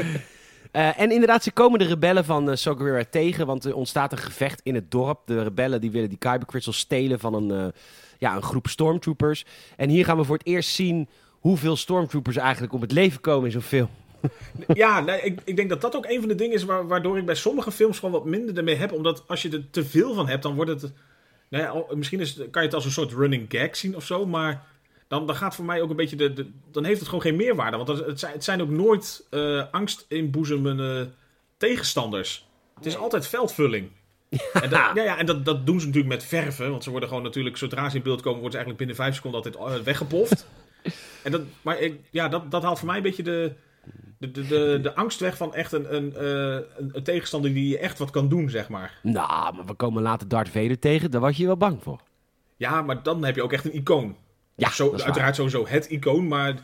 Eh, 0.74 1.00
en 1.00 1.10
inderdaad, 1.10 1.42
ze 1.42 1.52
komen 1.52 1.78
de 1.78 1.84
rebellen 1.84 2.24
van 2.24 2.48
uh, 2.50 2.54
Saw 2.54 2.76
Gerrera 2.76 3.04
tegen, 3.10 3.46
want 3.46 3.64
er 3.64 3.74
ontstaat 3.74 4.12
een 4.12 4.18
gevecht 4.18 4.60
in 4.62 4.74
het 4.74 4.90
dorp. 4.90 5.20
De 5.26 5.42
rebellen 5.42 5.80
die 5.80 5.90
willen 5.90 6.08
die 6.08 6.18
Kyber 6.18 6.46
Crystals 6.46 6.78
stelen 6.78 7.18
van 7.18 7.34
een, 7.34 7.50
eh, 7.50 7.72
ja, 8.18 8.36
een 8.36 8.42
groep 8.42 8.66
stormtroopers. 8.66 9.44
En 9.76 9.88
hier 9.88 10.04
gaan 10.04 10.16
we 10.16 10.24
voor 10.24 10.36
het 10.36 10.46
eerst 10.46 10.70
zien 10.70 11.08
hoeveel 11.30 11.76
stormtroopers 11.76 12.36
eigenlijk 12.36 12.72
om 12.72 12.80
het 12.80 12.92
leven 12.92 13.20
komen 13.20 13.44
in 13.44 13.52
zo'n 13.52 13.60
film. 13.60 13.88
Ja, 14.74 15.00
nee, 15.00 15.20
ik, 15.20 15.40
ik 15.44 15.56
denk 15.56 15.68
dat 15.68 15.80
dat 15.80 15.96
ook 15.96 16.06
een 16.06 16.18
van 16.20 16.28
de 16.28 16.34
dingen 16.34 16.54
is 16.54 16.64
wa- 16.64 16.84
waardoor 16.84 17.18
ik 17.18 17.26
bij 17.26 17.34
sommige 17.34 17.70
films 17.70 17.98
gewoon 17.98 18.14
wat 18.14 18.24
minder 18.24 18.56
ermee 18.56 18.74
heb. 18.74 18.92
Omdat 18.92 19.24
als 19.26 19.42
je 19.42 19.50
er 19.50 19.70
te 19.70 19.84
veel 19.84 20.14
van 20.14 20.28
hebt, 20.28 20.42
dan 20.42 20.54
wordt 20.54 20.70
het... 20.70 20.92
Nou 21.48 21.64
ja, 21.88 21.94
misschien 21.96 22.20
is, 22.20 22.34
kan 22.34 22.62
je 22.62 22.68
het 22.68 22.74
als 22.74 22.84
een 22.84 22.90
soort 22.90 23.12
running 23.12 23.46
gag 23.48 23.76
zien 23.76 23.96
of 23.96 24.04
zo, 24.06 24.26
maar... 24.26 24.66
Dan, 25.08 25.26
dan 25.26 25.36
gaat 25.36 25.54
voor 25.54 25.64
mij 25.64 25.82
ook 25.82 25.90
een 25.90 25.96
beetje 25.96 26.16
de, 26.16 26.32
de- 26.32 26.50
Dan 26.70 26.84
heeft 26.84 26.98
het 26.98 27.08
gewoon 27.08 27.22
geen 27.24 27.36
meerwaarde. 27.36 27.76
Want 27.76 27.88
het, 27.88 28.06
het, 28.06 28.18
zijn, 28.20 28.32
het 28.32 28.44
zijn 28.44 28.62
ook 28.62 28.68
nooit 28.68 29.26
eh 29.30 29.62
angst 29.70 30.04
inboezemende 30.08 31.08
tegenstanders. 31.56 32.46
Het 32.74 32.86
is 32.86 32.96
altijd 32.96 33.26
veldvulling. 33.26 33.90
En, 34.52 34.70
dat, 34.70 34.80
ja, 34.94 35.02
ja, 35.02 35.18
en 35.18 35.26
dat, 35.26 35.44
dat 35.44 35.66
doen 35.66 35.80
ze 35.80 35.86
natuurlijk 35.86 36.14
met 36.14 36.24
verven. 36.24 36.70
Want 36.70 36.84
ze 36.84 36.90
worden 36.90 37.08
gewoon 37.08 37.22
natuurlijk, 37.24 37.56
zodra 37.56 37.88
ze 37.88 37.96
in 37.96 38.02
beeld 38.02 38.20
komen, 38.22 38.40
worden 38.40 38.58
ze 38.60 38.64
eigenlijk 38.64 38.78
binnen 38.78 38.96
vijf 38.96 39.14
seconden 39.14 39.42
altijd 39.42 39.78
eh, 39.78 39.84
weggepoft. 39.84 40.46
en 41.24 41.32
dat, 41.32 41.40
maar 41.62 41.80
ik, 41.80 42.00
ja, 42.10 42.28
dat, 42.28 42.50
dat 42.50 42.62
haalt 42.62 42.78
voor 42.78 42.86
mij 42.86 42.96
een 42.96 43.02
beetje 43.02 43.22
de, 43.22 43.52
de, 44.32 44.42
de, 44.42 44.46
de, 44.46 44.78
de 44.82 44.94
angst 44.94 45.20
weg 45.20 45.36
van 45.36 45.54
echt 45.54 45.72
een, 45.72 45.94
een, 45.94 46.14
eh, 46.16 46.66
een, 46.78 46.90
een 46.92 47.02
tegenstander 47.02 47.54
die 47.54 47.68
je 47.68 47.78
echt 47.78 47.98
wat 47.98 48.10
kan 48.10 48.28
doen, 48.28 48.50
zeg 48.50 48.68
maar. 48.68 48.98
Nou, 49.02 49.54
maar 49.54 49.64
we 49.64 49.74
komen 49.74 50.02
later 50.02 50.28
Darth 50.28 50.48
Vader 50.48 50.78
tegen, 50.78 51.10
daar 51.10 51.20
was 51.20 51.36
je 51.36 51.46
wel 51.46 51.56
bang 51.56 51.82
voor. 51.82 52.00
Ja, 52.56 52.82
maar 52.82 53.02
dan 53.02 53.24
heb 53.24 53.34
je 53.34 53.42
ook 53.42 53.52
echt 53.52 53.64
een 53.64 53.74
icoon. 53.74 54.16
Ja, 54.56 54.70
Zo, 54.70 54.92
uiteraard 54.92 55.36
sowieso 55.36 55.66
het 55.66 55.86
icoon, 55.86 56.28
maar 56.28 56.54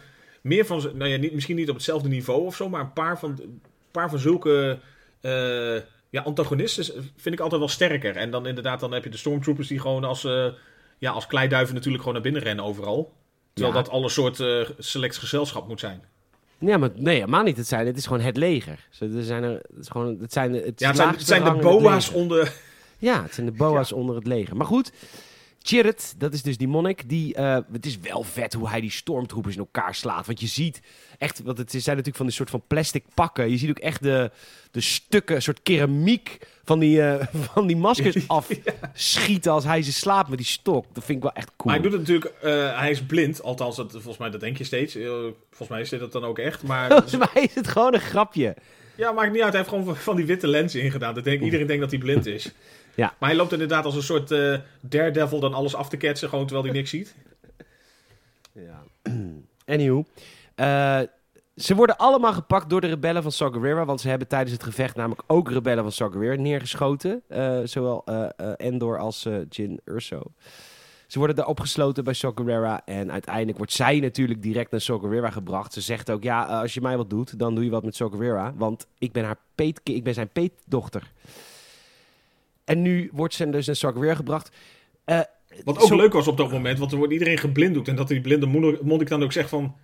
meer 0.42 0.66
van, 0.66 0.90
nou 0.94 1.10
ja, 1.10 1.16
niet, 1.16 1.32
misschien 1.34 1.56
niet 1.56 1.68
op 1.68 1.74
hetzelfde 1.74 2.08
niveau 2.08 2.44
of 2.44 2.56
zo, 2.56 2.68
maar 2.68 2.80
een 2.80 2.92
paar 2.92 3.18
van, 3.18 3.30
een 3.42 3.62
paar 3.90 4.10
van 4.10 4.18
zulke 4.18 4.78
eh, 5.20 5.76
ja, 6.10 6.22
antagonisten 6.22 6.84
vind 7.16 7.34
ik 7.34 7.40
altijd 7.40 7.60
wel 7.60 7.68
sterker. 7.70 8.16
En 8.16 8.30
dan 8.30 8.46
inderdaad, 8.46 8.80
dan 8.80 8.92
heb 8.92 9.04
je 9.04 9.10
de 9.10 9.16
stormtroopers 9.16 9.68
die 9.68 9.80
gewoon 9.80 10.04
als, 10.04 10.24
eh, 10.24 10.46
ja, 10.98 11.10
als 11.10 11.26
kleiduiven 11.26 11.74
natuurlijk 11.74 12.02
gewoon 12.02 12.14
naar 12.14 12.32
binnen 12.32 12.42
rennen 12.42 12.64
overal. 12.64 13.12
Terwijl 13.52 13.76
Ja. 13.76 13.82
dat 13.82 13.92
alle 13.92 14.08
soort 14.08 14.42
select 14.78 15.16
gezelschap 15.16 15.68
moet 15.68 15.80
zijn. 15.80 16.02
Ja, 16.60 16.76
maar 16.78 16.90
nee, 16.94 17.14
helemaal 17.14 17.42
niet. 17.42 17.56
Het, 17.56 17.66
zijn, 17.66 17.86
het 17.86 17.96
is 17.96 18.06
gewoon 18.06 18.20
het 18.22 18.36
leger. 18.36 18.86
Ze, 18.90 19.04
er 19.16 19.22
zijn 19.22 19.42
er, 19.42 19.50
het, 19.50 19.78
is 19.80 19.88
gewoon, 19.88 20.16
het 20.20 20.32
zijn, 20.32 20.52
de- 20.52 20.58
het 20.66 20.80
Ja, 20.80 20.86
het 20.86 20.96
zijn, 20.96 21.08
het 21.08 21.16
laagste 21.16 21.24
zijn 21.24 21.56
de 21.56 21.62
boa's 21.62 22.12
onder... 22.12 22.52
Ja, 22.98 23.22
het 23.22 23.34
zijn 23.34 23.46
de 23.46 23.52
boa's 23.52 23.92
onder 23.92 24.14
het 24.14 24.26
leger. 24.26 24.56
Maar 24.56 24.66
goed, 24.66 24.92
Chirrut, 25.62 26.14
dat 26.18 26.32
is 26.32 26.42
dus 26.42 26.56
die 26.56 26.68
monnik. 26.68 27.08
Die, 27.08 27.34
eh, 27.34 27.58
het 27.72 27.86
is 27.86 27.98
wel 27.98 28.22
vet 28.22 28.52
hoe 28.52 28.68
hij 28.68 28.80
die 28.80 28.90
stormtroopers 28.90 29.54
in 29.54 29.60
elkaar 29.60 29.94
slaat. 29.94 30.26
Want 30.26 30.40
je 30.40 30.46
ziet 30.46 30.80
echt, 31.18 31.42
want 31.42 31.58
het 31.58 31.70
zijn 31.70 31.82
natuurlijk 31.86 32.16
van 32.16 32.26
die 32.26 32.34
soort 32.34 32.50
van 32.50 32.62
plastic 32.66 33.04
pakken. 33.14 33.50
Je 33.50 33.56
ziet 33.56 33.70
ook 33.70 33.78
echt 33.78 34.02
de, 34.02 34.30
de 34.70 34.80
stukken, 34.80 35.36
een 35.36 35.42
soort 35.42 35.62
keramiek 35.62 36.38
van 36.64 36.78
die, 36.78 37.02
eh, 37.02 37.26
van 37.52 37.66
die 37.66 37.76
maskers 37.76 38.28
afschieten 38.92 39.52
als 39.52 39.64
hij 39.64 39.82
ze 39.82 39.92
slaapt 39.92 40.28
met 40.28 40.38
die 40.38 40.46
stok. 40.46 40.84
Dat 40.92 41.04
vind 41.04 41.16
ik 41.18 41.22
wel 41.24 41.32
echt 41.32 41.50
cool. 41.56 41.72
Maar 41.74 41.74
hij 41.74 41.82
doet 41.90 41.92
het 41.92 42.00
natuurlijk, 42.08 42.42
eh, 42.42 42.78
hij 42.78 42.90
is 42.90 43.02
blind, 43.02 43.42
althans, 43.42 43.76
dat, 43.76 43.90
volgens 43.92 44.16
mij 44.18 44.30
dat 44.30 44.40
denk 44.40 44.56
je 44.58 44.64
steeds. 44.64 44.92
Volgens 45.48 45.68
mij 45.68 45.80
is 45.80 45.88
dit 45.88 46.00
dat 46.00 46.12
dan 46.12 46.24
ook 46.24 46.38
echt. 46.38 46.62
Maar 46.62 46.90
Volgens 47.00 47.16
mij 47.16 47.42
is 47.42 47.54
het 47.54 47.68
gewoon 47.68 47.94
een 47.94 48.00
grapje. 48.00 48.56
ja, 48.94 49.12
maakt 49.12 49.32
niet 49.32 49.42
uit. 49.42 49.52
Hij 49.52 49.62
heeft 49.62 49.74
gewoon 49.74 49.96
van- 49.96 50.16
die 50.16 50.26
witte 50.26 50.46
lenzen 50.46 50.82
ingedaan. 50.82 51.14
Dat 51.14 51.24
denk, 51.24 51.42
iedereen 51.42 51.66
denkt 51.66 51.82
dat 51.82 51.90
hij 51.90 52.00
blind 52.00 52.26
is. 52.26 52.52
Ja. 52.94 53.14
Maar 53.18 53.28
hij 53.28 53.38
loopt 53.38 53.52
inderdaad 53.52 53.84
als 53.84 53.94
een 53.94 54.02
soort 54.02 54.30
eh 54.30 54.58
daredevil 54.80 55.40
dan 55.40 55.54
alles 55.54 55.74
af 55.74 55.88
te 55.88 55.96
ketsen, 55.96 56.28
gewoon 56.28 56.46
terwijl 56.46 56.66
hij 56.66 56.76
niks 56.76 56.90
ziet. 56.90 57.14
Ja. 58.52 58.82
Anywho. 59.66 60.04
eh, 60.54 61.00
ze 61.56 61.74
worden 61.74 61.96
allemaal 61.96 62.32
gepakt 62.32 62.70
door 62.70 62.80
de 62.80 62.86
rebellen 62.86 63.22
van 63.22 63.32
Saw 63.32 63.52
Gerrera. 63.52 63.84
Want 63.84 64.00
ze 64.00 64.08
hebben 64.08 64.28
tijdens 64.28 64.52
het 64.52 64.62
gevecht 64.62 64.96
namelijk 64.96 65.22
ook 65.26 65.50
rebellen 65.50 65.82
van 65.82 65.92
Saw 65.92 66.12
Gerrera 66.12 66.42
neergeschoten. 66.42 67.22
eh, 67.28 67.58
zowel 67.64 68.04
Endor 68.56 68.98
als 68.98 69.26
Jin 69.48 69.80
Urso. 69.84 70.22
Ze 71.06 71.18
worden 71.18 71.36
daar 71.36 71.46
opgesloten 71.46 72.04
bij 72.04 72.12
Saw 72.14 72.36
Gerrera. 72.36 72.82
En 72.84 73.12
uiteindelijk 73.12 73.56
wordt 73.56 73.72
zij 73.72 74.00
natuurlijk 74.00 74.42
direct 74.42 74.70
naar 74.70 74.80
Saw 74.80 75.00
Gerrera 75.00 75.30
gebracht. 75.30 75.72
Ze 75.72 75.80
zegt 75.80 76.10
ook, 76.10 76.22
ja, 76.22 76.44
als 76.44 76.74
je 76.74 76.80
mij 76.80 76.96
wat 76.96 77.10
doet, 77.10 77.38
dan 77.38 77.54
doe 77.54 77.64
je 77.64 77.70
wat 77.70 77.84
met 77.84 77.96
Saw 77.96 78.10
Gerrera. 78.12 78.52
Want 78.56 78.86
ik 78.98 79.12
ben, 79.12 79.24
haar 79.24 79.38
peet, 79.54 79.80
ik 79.84 80.04
ben 80.04 80.14
zijn 80.14 80.28
peetdochter. 80.28 81.12
En 82.70 82.82
nu 82.82 83.10
wordt 83.12 83.34
ze 83.34 83.50
dus 83.50 83.66
naar 83.66 83.76
Saw 83.76 83.92
Gerrera 83.92 84.14
gebracht. 84.14 84.50
Eh, 85.04 85.20
Wat 85.64 85.78
ook 85.78 85.86
Zo- 85.88 85.96
leuk 85.96 86.12
was 86.12 86.28
op 86.28 86.36
dat 86.36 86.50
moment, 86.52 86.78
want 86.78 86.92
er 86.92 86.98
wordt 86.98 87.12
iedereen 87.12 87.38
geblinddoekt. 87.38 87.88
En 87.88 87.96
dat 87.96 88.08
die 88.08 88.20
blinde 88.20 88.46
monnik 88.82 89.08
dan 89.08 89.22
ook 89.22 89.32
zegt 89.32 89.48
van, 89.48 89.76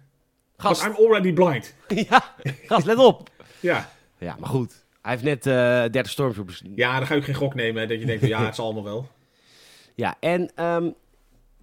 Gast, 0.56 0.84
I'm 0.84 0.94
already 0.98 1.32
blind. 1.32 1.74
ja, 2.10 2.34
gast, 2.66 2.86
let 2.86 2.96
op. 2.98 3.30
Ja. 3.60 3.90
Ja, 4.18 4.36
maar 4.40 4.48
goed. 4.48 4.84
Hij 5.02 5.10
heeft 5.12 5.24
net 5.24 5.46
eh 5.46 5.52
30 5.92 6.08
stormtroopers. 6.10 6.62
ja, 6.74 6.98
dan 6.98 7.06
ga 7.06 7.14
ook 7.14 7.24
geen 7.24 7.34
gok 7.34 7.54
nemen. 7.54 7.82
Hè, 7.82 7.88
dat 7.88 7.98
je 8.00 8.06
denkt, 8.06 8.20
van, 8.20 8.28
ja, 8.28 8.44
het 8.44 8.54
zal 8.54 8.64
allemaal 8.64 8.84
wel. 8.84 9.08
Ja, 9.94 10.16
en 10.20 10.50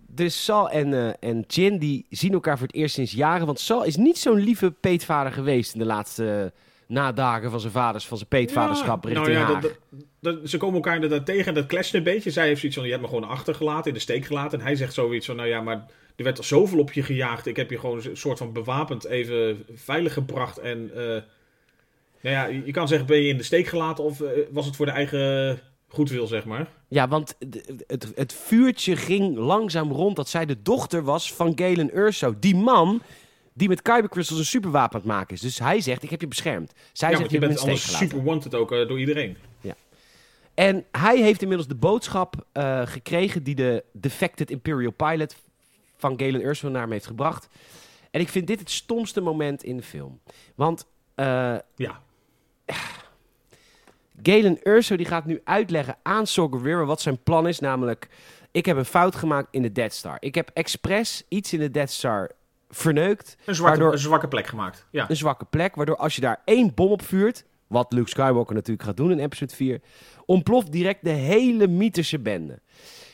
dus 0.08 0.44
Sal 0.44 0.70
en, 0.70 0.94
eh, 0.94 1.30
en 1.30 1.44
Jin 1.48 1.78
die 1.78 2.06
zien 2.10 2.34
elkaar 2.34 2.58
voor 2.58 2.68
het 2.68 2.76
eerst 2.76 2.96
sinds 2.96 3.12
jaren. 3.12 3.46
Want 3.46 3.60
Sal 3.60 3.84
is 3.84 3.96
niet 3.96 4.18
zo'n 4.18 4.40
lieve 4.40 4.72
peetvader 4.72 5.32
geweest 5.32 5.74
in 5.74 5.80
de 5.80 5.86
laatste 5.86 6.54
nadagen 6.88 7.52
van 7.52 7.60
zijn 7.60 7.72
vaders, 7.74 8.08
van 8.08 8.18
zijn 8.18 8.30
peetvaderschap 8.30 9.04
Ja, 9.04 9.10
richting 9.10 9.28
nou 9.38 9.40
ja, 9.48 9.54
haar. 9.54 9.62
dat- 9.62 9.78
dat- 9.90 10.02
dat- 10.24 10.50
ze 10.50 10.58
komen 10.58 10.76
elkaar 10.76 10.96
inderdaad 10.96 11.26
tegen 11.26 11.46
en 11.46 11.54
dat 11.54 11.66
clasht 11.66 11.94
een 11.94 12.04
beetje. 12.04 12.32
Zij 12.32 12.48
heeft 12.48 12.60
zoiets 12.60 12.78
van, 12.78 12.86
je 12.88 12.92
hebt 12.94 13.04
me 13.04 13.10
gewoon 13.14 13.30
achtergelaten, 13.30 13.88
in 13.88 13.94
de 13.94 14.00
steek 14.00 14.26
gelaten. 14.26 14.60
En 14.60 14.66
hij 14.66 14.76
zegt 14.76 14.94
zoiets 14.94 15.26
van, 15.26 15.36
nou 15.36 15.48
ja, 15.48 15.62
maar 15.62 15.86
er 16.16 16.24
werd 16.24 16.46
zoveel 16.46 16.80
op 16.80 16.92
je 16.94 17.04
gejaagd. 17.04 17.46
Ik 17.46 17.56
heb 17.56 17.70
je 17.70 17.80
gewoon 17.80 18.02
een 18.04 18.18
soort 18.18 18.38
van 18.38 18.54
bewapend 18.54 19.06
even 19.06 19.66
veilig 19.74 20.14
gebracht. 20.14 20.58
En 20.58 20.92
eh, 20.96 21.22
nou 22.22 22.36
ja, 22.36 22.46
je 22.46 22.72
kan 22.72 22.88
zeggen, 22.88 23.08
ben 23.08 23.22
je 23.22 23.30
in 23.30 23.38
de 23.38 23.44
steek 23.44 23.68
gelaten 23.68 24.04
of 24.04 24.22
eh, 24.22 24.30
was 24.52 24.66
het 24.66 24.76
voor 24.76 24.86
de 24.86 24.92
eigen 24.92 25.60
goedwil, 25.88 26.28
zeg 26.28 26.46
maar. 26.46 26.68
Ja, 26.88 27.08
want 27.08 27.36
het, 27.88 28.12
het 28.16 28.34
vuurtje 28.34 28.96
ging 28.96 29.38
langzaam 29.38 29.92
rond 29.92 30.16
dat 30.16 30.30
zij 30.30 30.46
de 30.46 30.62
dochter 30.62 31.04
was 31.04 31.34
van 31.34 31.52
Galen 31.56 31.98
Urso. 31.98 32.36
Die 32.40 32.56
man 32.56 33.02
die 33.54 33.68
met 33.68 33.82
Kyber 33.82 34.10
Crystals 34.10 34.40
een 34.40 34.46
superwapen 34.46 34.94
aan 34.96 35.02
het 35.02 35.10
maken 35.10 35.36
is. 35.36 35.42
Dus 35.42 35.60
hij 35.60 35.82
zegt, 35.82 36.04
ik 36.04 36.10
heb 36.10 36.22
je 36.22 36.28
beschermd. 36.28 36.74
Zij 36.92 37.10
ja, 37.10 37.18
zegt, 37.18 37.30
je 37.30 37.36
je 37.40 37.48
bent 37.48 37.54
me 37.54 37.60
in 37.60 37.74
de 37.74 37.78
steek 37.78 37.94
anders 37.94 38.12
super 38.12 38.24
wanted 38.32 38.56
ook 38.56 38.72
eh, 38.72 38.88
door 38.88 39.00
iedereen. 39.00 39.38
En 40.54 40.86
hij 40.92 41.18
heeft 41.22 41.42
inmiddels 41.42 41.70
de 41.70 41.76
boodschap 41.76 42.46
eh, 42.52 42.82
gekregen 42.86 43.44
die 43.44 43.56
de 43.56 43.84
defected 43.92 44.50
Imperial 44.52 44.92
Pilot 44.92 45.36
van 45.98 46.20
Galen 46.20 46.46
Urso 46.46 46.70
naar 46.70 46.82
hem 46.82 46.92
heeft 46.92 47.06
gebracht. 47.08 47.48
En 48.12 48.20
ik 48.22 48.30
vind 48.30 48.48
dit 48.48 48.60
het 48.60 48.70
stomste 48.72 49.22
moment 49.22 49.64
in 49.64 49.78
de 49.78 49.84
film. 49.84 50.20
Want 50.56 50.86
eh, 51.16 51.56
Ja, 51.76 52.02
Galen 54.24 54.60
Urso 54.64 54.96
die 54.96 55.06
gaat 55.06 55.26
nu 55.26 55.42
uitleggen 55.44 55.98
aan 56.04 56.28
Saw 56.28 56.54
Gerrera 56.54 56.86
wat 56.86 57.02
zijn 57.02 57.24
plan 57.24 57.48
is. 57.48 57.60
Namelijk, 57.60 58.08
ik 58.52 58.66
heb 58.66 58.78
een 58.78 58.86
fout 58.86 59.16
gemaakt 59.16 59.48
in 59.52 59.62
de 59.62 59.72
Death 59.72 59.94
Star. 59.94 60.18
Ik 60.20 60.36
heb 60.36 60.52
expres 60.54 61.24
iets 61.28 61.54
in 61.54 61.60
de 61.60 61.72
Death 61.72 61.90
Star 61.90 62.32
verneukt. 62.70 63.38
een, 63.46 63.56
zwarte, 63.56 63.78
Waardoor- 63.78 63.94
een 63.94 64.00
zwakke 64.04 64.28
plek 64.28 64.48
gemaakt. 64.48 64.86
Ja. 64.92 65.10
Een 65.10 65.16
zwakke 65.16 65.46
plek, 65.46 65.76
waardoor 65.76 65.98
als 65.98 66.16
je 66.16 66.22
daar 66.22 66.42
één 66.46 66.74
bom 66.74 66.92
op 66.92 67.02
vuurt... 67.02 67.46
wat 67.74 67.94
Luke 67.94 68.10
Skywalker 68.10 68.56
natuurlijk 68.56 68.84
gaat 68.84 68.98
doen 68.98 69.12
in 69.12 69.20
episode 69.20 69.56
4... 69.56 69.82
ontploft 70.26 70.72
direct 70.72 71.04
de 71.04 71.10
hele 71.10 71.68
mythische 71.68 72.20
bende. 72.20 72.60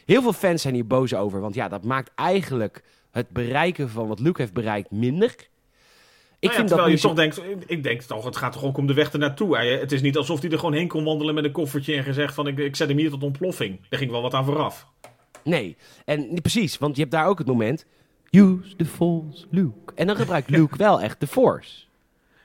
Heel 0.06 0.22
veel 0.22 0.34
fans 0.34 0.62
zijn 0.62 0.74
hier 0.74 0.88
boos 0.88 1.14
over. 1.14 1.40
Want 1.42 1.56
ja, 1.56 1.68
dat 1.68 1.84
maakt 1.84 2.12
eigenlijk 2.16 2.84
het 3.12 3.30
bereiken 3.30 3.90
van 3.90 4.08
wat 4.08 4.20
Luke 4.20 4.42
heeft 4.42 4.54
bereikt 4.54 4.92
minder. 4.92 5.30
Ik 6.40 6.50
Nou 6.50 6.54
ja, 6.54 6.68
vind 6.68 6.70
dat 6.70 6.90
je 6.90 6.98
zo- 6.98 7.08
toch 7.08 7.18
denkt, 7.18 7.42
ik 7.66 7.84
denk 7.84 8.02
toch, 8.02 8.26
het 8.26 8.38
gaat 8.38 8.54
toch 8.54 8.64
ook 8.64 8.78
om 8.78 8.88
de 8.88 8.94
weg 8.94 9.12
ernaartoe. 9.12 9.58
Het 9.58 9.92
is 9.92 10.02
niet 10.02 10.18
alsof 10.18 10.42
hij 10.42 10.50
er 10.52 10.60
gewoon 10.60 10.74
heen 10.74 10.88
kon 10.88 11.04
wandelen 11.04 11.36
met 11.36 11.44
een 11.44 11.52
koffertje 11.52 11.96
en 11.96 12.04
gezegd 12.04 12.34
van 12.34 12.48
ik, 12.48 12.58
ik 12.58 12.76
zet 12.76 12.88
hem 12.88 12.98
hier 12.98 13.10
tot 13.10 13.24
ontploffing. 13.24 13.80
Daar 13.90 14.00
ging 14.00 14.12
wel 14.12 14.22
wat 14.22 14.34
aan 14.34 14.46
vooraf. 14.46 14.88
Nee, 15.44 15.78
en 16.06 16.20
niet 16.30 16.42
precies, 16.42 16.78
want 16.78 16.96
je 16.96 17.02
hebt 17.02 17.14
daar 17.14 17.28
ook 17.28 17.38
het 17.38 17.48
moment... 17.48 17.86
Use 18.32 18.76
the 18.76 18.86
Force, 18.86 19.46
Luke. 19.50 19.94
En 19.96 20.08
dan 20.08 20.16
gebruikt 20.16 20.50
Luke 20.58 20.78
wel 20.78 21.02
echt 21.02 21.20
de 21.20 21.28
Force. 21.28 21.86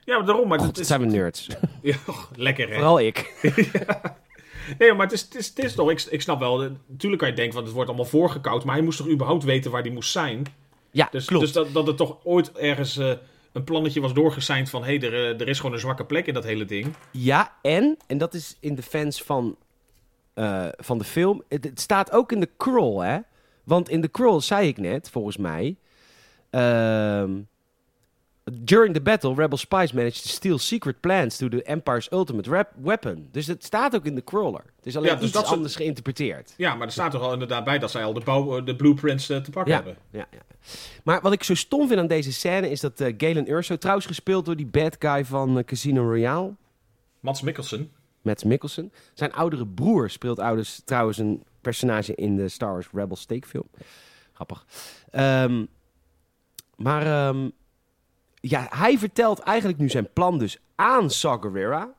Ja, 0.05 0.17
maar 0.17 0.25
daarom. 0.25 0.47
Maar 0.47 0.59
God, 0.59 0.67
het 0.67 0.77
is, 0.79 0.87
zijn 0.87 0.99
we 0.99 1.05
nerds. 1.05 1.47
ja, 1.81 1.95
lekker 2.35 2.67
hè. 2.67 2.73
Vooral 2.73 2.99
ik. 2.99 3.33
Nee, 4.77 4.93
maar 4.93 5.05
het 5.05 5.11
is, 5.11 5.21
het 5.21 5.35
is, 5.35 5.47
het 5.47 5.57
is 5.59 5.75
ik, 5.75 6.11
ik 6.11 6.21
snap 6.21 6.39
wel, 6.39 6.57
natuurlijk 6.87 7.21
kan 7.21 7.29
je 7.29 7.35
denken, 7.35 7.53
want 7.53 7.65
het 7.65 7.75
wordt 7.75 7.89
allemaal 7.89 8.09
voorgekoud, 8.09 8.63
maar 8.63 8.75
hij 8.75 8.83
moest 8.83 8.97
toch 8.97 9.09
überhaupt 9.09 9.43
weten 9.43 9.71
waar 9.71 9.81
hij 9.81 9.91
moest 9.91 10.11
zijn. 10.11 10.45
Ja, 10.91 11.07
Dus, 11.11 11.25
klopt. 11.25 11.43
dus 11.43 11.53
dat, 11.53 11.73
dat 11.73 11.87
er 11.87 11.95
toch 11.95 12.17
ooit 12.23 12.51
ergens 12.51 12.97
eh, 12.97 13.11
een 13.51 13.63
plannetje 13.63 14.01
was 14.01 14.13
doorgeseind 14.13 14.69
van, 14.69 14.83
hé, 14.83 14.97
hey, 14.97 15.07
er, 15.07 15.13
eh, 15.13 15.41
er 15.41 15.47
is 15.47 15.57
gewoon 15.57 15.73
een 15.73 15.79
zwakke 15.79 16.05
plek 16.05 16.27
in 16.27 16.33
dat 16.33 16.43
hele 16.43 16.65
ding. 16.65 16.93
Ja, 17.11 17.55
en, 17.61 17.97
en 18.07 18.17
dat 18.17 18.33
is 18.33 18.57
in 18.59 18.75
de 18.75 18.81
fans 18.81 19.23
van, 19.23 19.55
eh, 20.33 20.67
van 20.77 20.97
de 20.97 21.03
film, 21.03 21.43
het, 21.49 21.63
het 21.63 21.79
staat 21.79 22.11
ook 22.11 22.31
in 22.31 22.39
de 22.39 22.49
crawl, 22.57 22.99
hè. 22.99 23.17
Want 23.63 23.89
in 23.89 24.01
de 24.01 24.11
crawl 24.11 24.39
zei 24.39 24.67
ik 24.67 24.77
net, 24.77 25.09
volgens 25.09 25.37
mij... 25.37 25.75
ehm, 26.49 27.31
during 28.51 28.93
the 28.93 29.01
battle, 29.01 29.33
rebel 29.35 29.57
spies 29.57 29.91
managed 29.91 30.21
to 30.23 30.29
steal 30.29 30.57
secret 30.57 30.99
plans 30.99 31.37
to 31.37 31.47
the 31.49 31.63
Empire's 31.63 32.07
ultimate 32.11 32.67
weapon. 32.75 33.27
Dus 33.31 33.47
het 33.47 33.63
staat 33.63 33.95
ook 33.95 34.05
in 34.05 34.15
de 34.15 34.23
crawler. 34.23 34.63
Het 34.75 34.85
is 34.85 34.97
alleen 34.97 35.09
Ja, 35.09 35.15
dus 35.15 35.23
iets 35.23 35.33
dat 35.33 35.45
anders 35.45 35.75
geïnterpreteerd. 35.75 36.53
Ja, 36.57 36.75
maar 36.75 36.87
er 36.87 36.93
staat 36.93 37.11
toch 37.11 37.21
al 37.21 37.33
inderdaad 37.33 37.63
bij 37.63 37.79
dat 37.79 37.91
zij 37.91 38.03
al 38.03 38.13
de, 38.13 38.19
bouw, 38.23 38.63
de 38.63 38.75
blueprints 38.75 39.29
eh, 39.29 39.37
te 39.37 39.51
pakken 39.51 39.71
Ja, 39.73 39.83
hebben. 39.83 39.97
ja, 40.09 40.27
ja. 40.31 40.39
Maar 41.03 41.21
wat 41.21 41.33
ik 41.33 41.43
zo 41.43 41.53
stom 41.55 41.87
vind 41.87 41.99
aan 41.99 42.07
deze 42.07 42.33
scène 42.33 42.69
is 42.69 42.79
dat 42.79 42.99
eh, 43.01 43.13
Galen 43.17 43.51
Urso, 43.51 43.77
trouwens 43.77 44.05
gespeeld 44.07 44.45
door 44.45 44.55
die 44.55 44.65
bad 44.65 44.95
guy 44.99 45.25
van 45.25 45.57
eh, 45.57 45.63
Casino 45.63 46.01
Royale... 46.03 46.53
Mats 47.19 47.41
Mikkelsen. 47.41 47.91
Mads 48.21 48.43
Mikkelsen. 48.43 48.91
Zijn 49.13 49.33
oudere 49.33 49.67
broer 49.67 50.09
speelt 50.09 50.39
ouders, 50.39 50.81
trouwens 50.85 51.17
een 51.17 51.43
personage 51.61 52.15
in 52.15 52.35
de 52.35 52.49
Star 52.49 52.71
Wars 52.71 52.87
Rebel 52.93 53.15
steekfilm. 53.15 53.67
Grappig. 54.33 54.65
Ehm, 55.11 55.65
maar 56.75 57.05
ehm, 57.05 57.49
ja, 58.49 58.67
hij 58.69 58.97
vertelt 58.97 59.39
eigenlijk 59.39 59.79
nu 59.79 59.89
zijn 59.89 60.09
plan 60.13 60.39
dus 60.39 60.57
aan 60.75 61.09
Saw 61.09 61.41
Gerrera. 61.41 61.93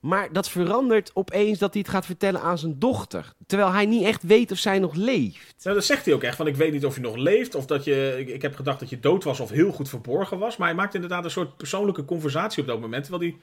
Maar 0.00 0.32
dat 0.32 0.48
verandert 0.48 1.10
opeens 1.14 1.58
dat 1.58 1.72
hij 1.72 1.82
het 1.82 1.90
gaat 1.90 2.06
vertellen 2.06 2.40
aan 2.40 2.58
zijn 2.58 2.78
dochter. 2.78 3.32
Terwijl 3.46 3.72
hij 3.72 3.86
niet 3.86 4.04
echt 4.04 4.22
weet 4.22 4.50
of 4.50 4.58
zij 4.58 4.78
nog 4.78 4.94
leeft. 4.94 5.64
Nou, 5.64 5.76
dat 5.76 5.84
zegt 5.84 6.04
hij 6.04 6.14
ook 6.14 6.22
echt, 6.22 6.36
van 6.36 6.46
ik 6.46 6.56
weet 6.56 6.72
niet 6.72 6.84
of 6.84 6.94
je 6.94 7.00
nog 7.00 7.16
leeft, 7.16 7.54
of 7.54 7.66
dat 7.66 7.84
je, 7.84 8.16
ik, 8.18 8.28
ik 8.28 8.42
heb 8.42 8.54
gedacht 8.54 8.80
dat 8.80 8.90
je 8.90 9.00
dood 9.00 9.24
was 9.24 9.40
of 9.40 9.50
heel 9.50 9.72
goed 9.72 9.88
verborgen 9.88 10.38
was. 10.38 10.56
Maar 10.56 10.68
hij 10.68 10.76
maakt 10.76 10.94
inderdaad 10.94 11.24
een 11.24 11.30
soort 11.30 11.56
persoonlijke 11.56 12.04
conversatie 12.04 12.62
op 12.62 12.68
dat 12.68 12.80
moment, 12.80 13.04
terwijl 13.04 13.30
hij 13.30 13.40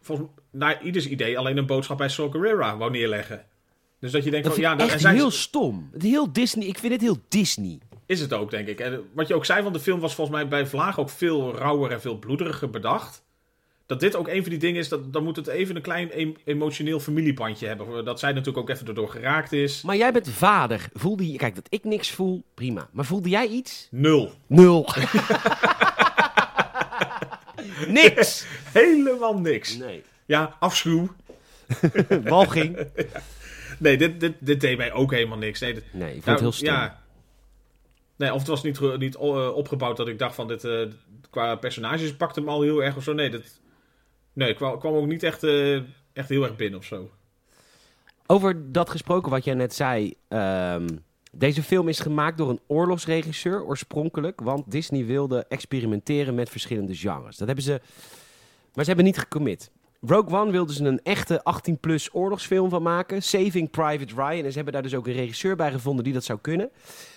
volgens 0.00 0.28
naar 0.50 0.82
ieders 0.82 1.08
idee 1.08 1.38
alleen 1.38 1.56
een 1.56 1.66
boodschap 1.66 1.98
bij 1.98 2.08
Saw 2.08 2.32
Gerrera 2.32 2.76
wou 2.76 2.90
neerleggen. 2.90 3.44
Dus 3.98 4.12
dat 4.12 4.24
je 4.24 4.30
denkt 4.30 4.46
Dat 4.46 4.54
van, 4.54 4.62
ja, 4.62 4.72
en 4.72 4.78
echt 4.78 5.00
zij 5.00 5.14
heel 5.14 5.30
stom. 5.30 5.90
Heel 5.98 6.32
Disney. 6.32 6.66
Ik 6.66 6.78
vind 6.78 6.92
het 6.92 7.02
heel 7.02 7.18
Disney. 7.28 7.78
Is 8.06 8.20
het 8.20 8.32
ook, 8.32 8.50
denk 8.50 8.68
ik. 8.68 8.80
En 8.80 9.08
wat 9.12 9.28
je 9.28 9.34
ook 9.34 9.44
zei 9.44 9.62
van 9.62 9.72
de 9.72 9.80
film 9.80 10.00
was 10.00 10.14
volgens 10.14 10.36
mij 10.36 10.48
bij 10.48 10.66
Vlaag 10.66 10.98
ook 10.98 11.10
veel 11.10 11.56
rauwer 11.56 11.90
en 11.90 12.00
veel 12.00 12.18
bloederiger 12.18 12.70
bedacht. 12.70 13.24
Dat 13.86 14.00
dit 14.00 14.16
ook 14.16 14.28
een 14.28 14.40
van 14.40 14.50
die 14.50 14.58
dingen 14.58 14.80
is, 14.80 14.88
dat, 14.88 15.12
dan 15.12 15.24
moet 15.24 15.36
het 15.36 15.46
even 15.46 15.76
een 15.76 15.82
klein 15.82 16.10
em- 16.12 16.36
emotioneel 16.44 17.00
familiepandje 17.00 17.66
hebben. 17.66 18.04
Dat 18.04 18.18
zij 18.18 18.30
natuurlijk 18.32 18.58
ook 18.58 18.70
even 18.70 18.86
erdoor 18.86 19.08
geraakt 19.08 19.52
is. 19.52 19.82
Maar 19.82 19.96
jij 19.96 20.12
bent 20.12 20.28
vader. 20.28 20.88
Voelde 20.92 21.32
je... 21.32 21.38
Kijk, 21.38 21.54
dat 21.54 21.66
ik 21.68 21.84
niks 21.84 22.10
voel, 22.10 22.44
prima. 22.54 22.88
Maar 22.92 23.04
voelde 23.04 23.28
jij 23.28 23.46
iets? 23.46 23.88
Nul. 23.90 24.32
Nul. 24.46 24.88
Niks. 27.88 28.46
Helemaal 28.72 29.38
niks. 29.38 29.76
Nee. 29.76 30.02
Ja, 30.26 30.56
afschuw. 30.60 31.08
Walging. 32.24 32.78
Nee, 33.78 33.96
dit, 33.96 34.20
dit, 34.20 34.32
dit 34.38 34.60
deed 34.60 34.76
mij 34.76 34.92
ook 34.92 35.10
helemaal 35.12 35.38
niks. 35.38 35.60
Nee, 35.60 35.74
dit- 35.74 35.84
Nee, 35.92 36.14
ik 36.14 36.22
vond 36.22 36.24
nou, 36.24 36.36
het 36.36 36.44
heel 36.44 36.52
stom. 36.52 36.68
Ja. 36.68 37.04
Nee, 38.16 38.32
of 38.32 38.38
het 38.38 38.48
was 38.48 38.62
niet, 38.62 38.78
ge- 38.78 38.96
niet 38.98 39.14
eh, 39.16 39.54
opgebouwd 39.56 39.96
dat 39.96 40.08
ik 40.08 40.18
dacht 40.18 40.34
van 40.34 40.48
dit, 40.48 40.64
eh, 40.64 40.80
qua 41.30 41.54
personages 41.56 42.16
pakte 42.16 42.40
hem 42.40 42.48
al 42.48 42.62
heel 42.62 42.82
erg 42.82 42.96
of 42.96 43.02
zo. 43.02 43.12
Nee, 43.12 43.30
dit, 43.30 43.60
nee 44.32 44.54
kwam, 44.54 44.78
kwam 44.78 44.94
ook 44.94 45.06
niet 45.06 45.22
echt, 45.22 45.42
eh, 45.42 45.74
echt 46.12 46.28
heel 46.28 46.42
erg 46.42 46.56
binnen 46.56 46.78
of 46.78 46.84
zo. 46.84 47.10
Over 48.26 48.72
dat 48.72 48.90
gesproken 48.90 49.30
wat 49.30 49.44
jij 49.44 49.54
net 49.54 49.74
zei. 49.74 50.14
ehm, 50.28 50.86
deze 51.32 51.62
film 51.62 51.88
is 51.88 52.00
gemaakt 52.00 52.38
door 52.38 52.48
een 52.50 52.60
oorlogsregisseur 52.66 53.64
oorspronkelijk. 53.64 54.40
Want 54.40 54.70
Disney 54.70 55.04
wilde 55.04 55.44
experimenteren 55.48 56.34
met 56.34 56.48
verschillende 56.50 56.94
genres. 56.94 57.36
Dat 57.36 57.46
hebben 57.46 57.64
ze... 57.64 57.80
Maar 58.74 58.84
ze 58.84 58.90
hebben 58.90 59.04
niet 59.04 59.18
gecommit. 59.18 59.70
Rogue 60.08 60.38
One 60.38 60.50
wilden 60.50 60.74
ze 60.74 60.84
een 60.84 61.00
echte 61.02 61.42
18-plus 61.54 62.08
oorlogsfilm 62.12 62.70
van 62.70 62.82
maken. 62.82 63.22
Saving 63.22 63.70
Private 63.70 64.14
Ryan. 64.14 64.44
En 64.44 64.50
ze 64.50 64.56
hebben 64.56 64.72
daar 64.72 64.82
dus 64.82 64.94
ook 64.94 65.06
een 65.06 65.12
regisseur 65.12 65.56
bij 65.56 65.70
gevonden 65.70 66.04
die 66.04 66.12
dat 66.12 66.24
zou 66.24 66.38
kunnen. 66.38 66.70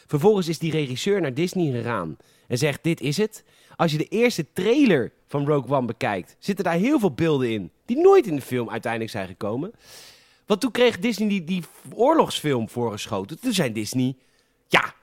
Vervolgens 0.07 0.47
is 0.47 0.59
die 0.59 0.71
regisseur 0.71 1.21
naar 1.21 1.33
Disney 1.33 1.71
gegaan. 1.71 2.17
En 2.47 2.57
zegt, 2.57 2.83
dit 2.83 3.01
is 3.01 3.17
het. 3.17 3.43
Als 3.75 3.91
je 3.91 3.97
de 3.97 4.07
eerste 4.07 4.45
trailer 4.53 5.11
van 5.27 5.47
Rogue 5.47 5.75
One 5.75 5.85
bekijkt... 5.85 6.35
zitten 6.39 6.65
daar 6.65 6.73
heel 6.73 6.99
veel 6.99 7.11
beelden 7.11 7.49
in... 7.49 7.71
die 7.85 7.97
nooit 7.97 8.27
in 8.27 8.35
de 8.35 8.41
film 8.41 8.69
uiteindelijk 8.69 9.11
zijn 9.11 9.27
gekomen. 9.27 9.71
Want 10.45 10.61
toen 10.61 10.71
kreeg 10.71 10.99
Disney 10.99 11.27
die, 11.27 11.43
die 11.43 11.63
oorlogsfilm 11.93 12.69
voorgeschoten. 12.69 13.39
Toen 13.39 13.53
zei 13.53 13.71
Disney... 13.71 14.15
Ja, 14.67 14.93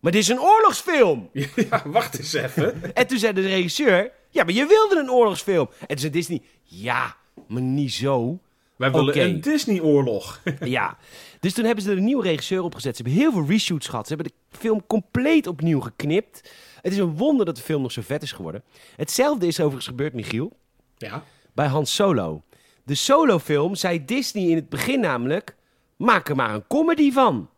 maar 0.00 0.12
dit 0.12 0.20
is 0.20 0.28
een 0.28 0.40
oorlogsfilm! 0.40 1.30
ja, 1.70 1.82
wacht 1.84 2.18
eens 2.18 2.32
even. 2.32 2.82
En 2.94 3.06
toen 3.06 3.18
zei 3.18 3.32
de 3.32 3.40
regisseur... 3.40 4.12
Ja, 4.30 4.44
maar 4.44 4.54
je 4.54 4.66
wilde 4.66 4.98
een 4.98 5.10
oorlogsfilm. 5.10 5.68
En 5.80 5.86
toen 5.86 5.98
zei 5.98 6.12
Disney... 6.12 6.42
Ja, 6.62 7.16
maar 7.48 7.62
niet 7.62 7.92
zo. 7.92 8.38
Wij 8.76 8.90
willen 8.92 9.20
een 9.20 9.40
Disney-oorlog. 9.40 10.40
Ja. 10.60 10.96
Dus 11.40 11.52
toen 11.52 11.64
hebben 11.64 11.84
ze 11.84 11.90
er 11.90 11.96
een 11.96 12.04
nieuwe 12.04 12.22
regisseur 12.22 12.62
opgezet. 12.62 12.96
Ze 12.96 13.02
hebben 13.02 13.22
heel 13.22 13.32
veel 13.32 13.46
reshoots 13.46 13.88
gehad. 13.88 14.06
Ze 14.06 14.14
hebben 14.14 14.32
de 14.50 14.58
film 14.58 14.86
compleet 14.86 15.46
opnieuw 15.46 15.80
geknipt. 15.80 16.50
Het 16.82 16.92
is 16.92 16.98
een 16.98 17.16
wonder 17.16 17.46
dat 17.46 17.56
de 17.56 17.62
film 17.62 17.82
nog 17.82 17.92
zo 17.92 18.02
vet 18.04 18.22
is 18.22 18.32
geworden. 18.32 18.62
Hetzelfde 18.96 19.46
is 19.46 19.58
overigens 19.60 19.86
gebeurd, 19.86 20.12
Michiel, 20.12 20.56
ja. 20.96 21.22
bij 21.52 21.66
Han 21.66 21.86
Solo. 21.86 22.42
De 22.84 22.94
Solo-film 22.94 23.74
zei 23.74 24.04
Disney 24.04 24.44
in 24.44 24.56
het 24.56 24.68
begin 24.68 25.00
namelijk... 25.00 25.56
Maak 25.96 26.28
er 26.28 26.36
maar 26.36 26.54
een 26.54 26.66
comedy 26.66 27.12
van. 27.12 27.50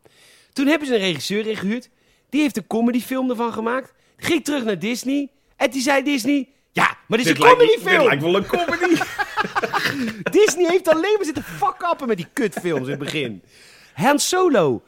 Toen 0.53 0.67
hebben 0.67 0.87
ze 0.87 0.93
een 0.93 0.99
regisseur 0.99 1.47
ingehuurd. 1.47 1.89
Die 2.29 2.41
heeft 2.41 2.57
een 2.57 2.67
comedyfilm 2.67 3.29
ervan 3.29 3.53
gemaakt. 3.53 3.93
Ging 4.17 4.43
terug 4.43 4.63
naar 4.63 4.79
Disney. 4.79 5.29
En 5.55 5.69
die 5.69 5.81
zei 5.81 6.03
Disney... 6.03 6.49
Ja, 6.71 6.97
maar 7.07 7.17
dit 7.17 7.27
is 7.27 7.33
Dit 7.33 7.35
een 7.35 7.41
lijkt, 7.43 7.59
dit 7.59 7.69
comedyfilm. 7.83 8.05
lijkt 8.07 8.23
wel 8.23 8.35
een 8.35 8.45
comedy. 8.45 9.01
Disney 10.37 10.69
heeft 10.69 10.87
alleen 10.87 11.13
maar 11.15 11.25
zitten 11.25 11.43
fuck-uppen 11.43 12.07
met 12.07 12.17
die 12.17 12.27
kutfilms 12.33 12.83
in 12.83 12.89
het 12.89 12.99
begin. 12.99 13.43
Han 13.93 14.19
Solo, 14.19 14.81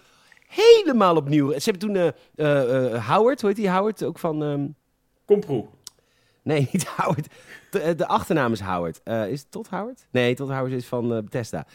helemaal 0.47 1.15
opnieuw. 1.15 1.59
Ze 1.59 1.69
hebben 1.69 1.93
toen 1.93 2.13
eh, 2.35 3.07
Howard, 3.07 3.41
hoe 3.41 3.49
heet 3.49 3.59
die 3.59 3.69
Howard? 3.69 4.03
Ook 4.03 4.19
van... 4.19 4.43
ehm, 4.43 4.67
Komproe. 5.25 5.65
Nee, 6.43 6.67
niet 6.71 6.85
Howard. 6.87 7.27
De, 7.71 7.95
de 7.95 8.07
achternaam 8.07 8.51
is 8.51 8.59
Howard. 8.59 9.01
Is 9.03 9.39
het 9.39 9.51
Todd 9.51 9.67
Howard? 9.69 10.07
Nee, 10.11 10.35
Todd 10.35 10.49
Howard 10.51 10.71
is 10.71 10.85
van 10.85 11.07
Bethesda. 11.07 11.65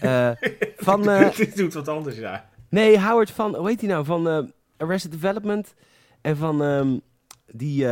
Eh, 0.00 0.30
van, 0.76 1.02
Die 1.36 1.54
doet 1.54 1.74
wat 1.74 1.88
anders, 1.88 2.16
ja. 2.16 2.48
nee, 2.68 3.00
Howard 3.00 3.30
van, 3.30 3.56
hoe 3.56 3.68
heet 3.68 3.80
hij 3.80 3.88
nou? 3.88 4.04
Van 4.04 4.52
Arrested 4.76 5.12
Development. 5.12 5.74
En 6.20 6.36
van 6.36 6.62
ehm, 6.62 6.98
die, 7.46 7.86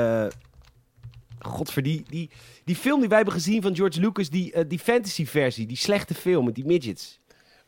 godver, 1.38 1.82
die, 1.82 2.05
die, 2.09 2.30
die 2.71 2.79
film 2.79 3.01
die 3.01 3.09
wij 3.09 3.16
hebben 3.16 3.35
gezien 3.35 3.62
van 3.62 3.77
George 3.77 4.01
Lucas. 4.01 4.31
Die, 4.31 4.53
eh, 4.53 4.64
die 4.68 4.79
fantasy 4.79 5.27
versie, 5.27 5.66
die 5.66 5.77
slechte 5.77 6.14
film 6.14 6.45
met 6.45 6.55
die 6.55 6.64
midgets. 6.64 7.21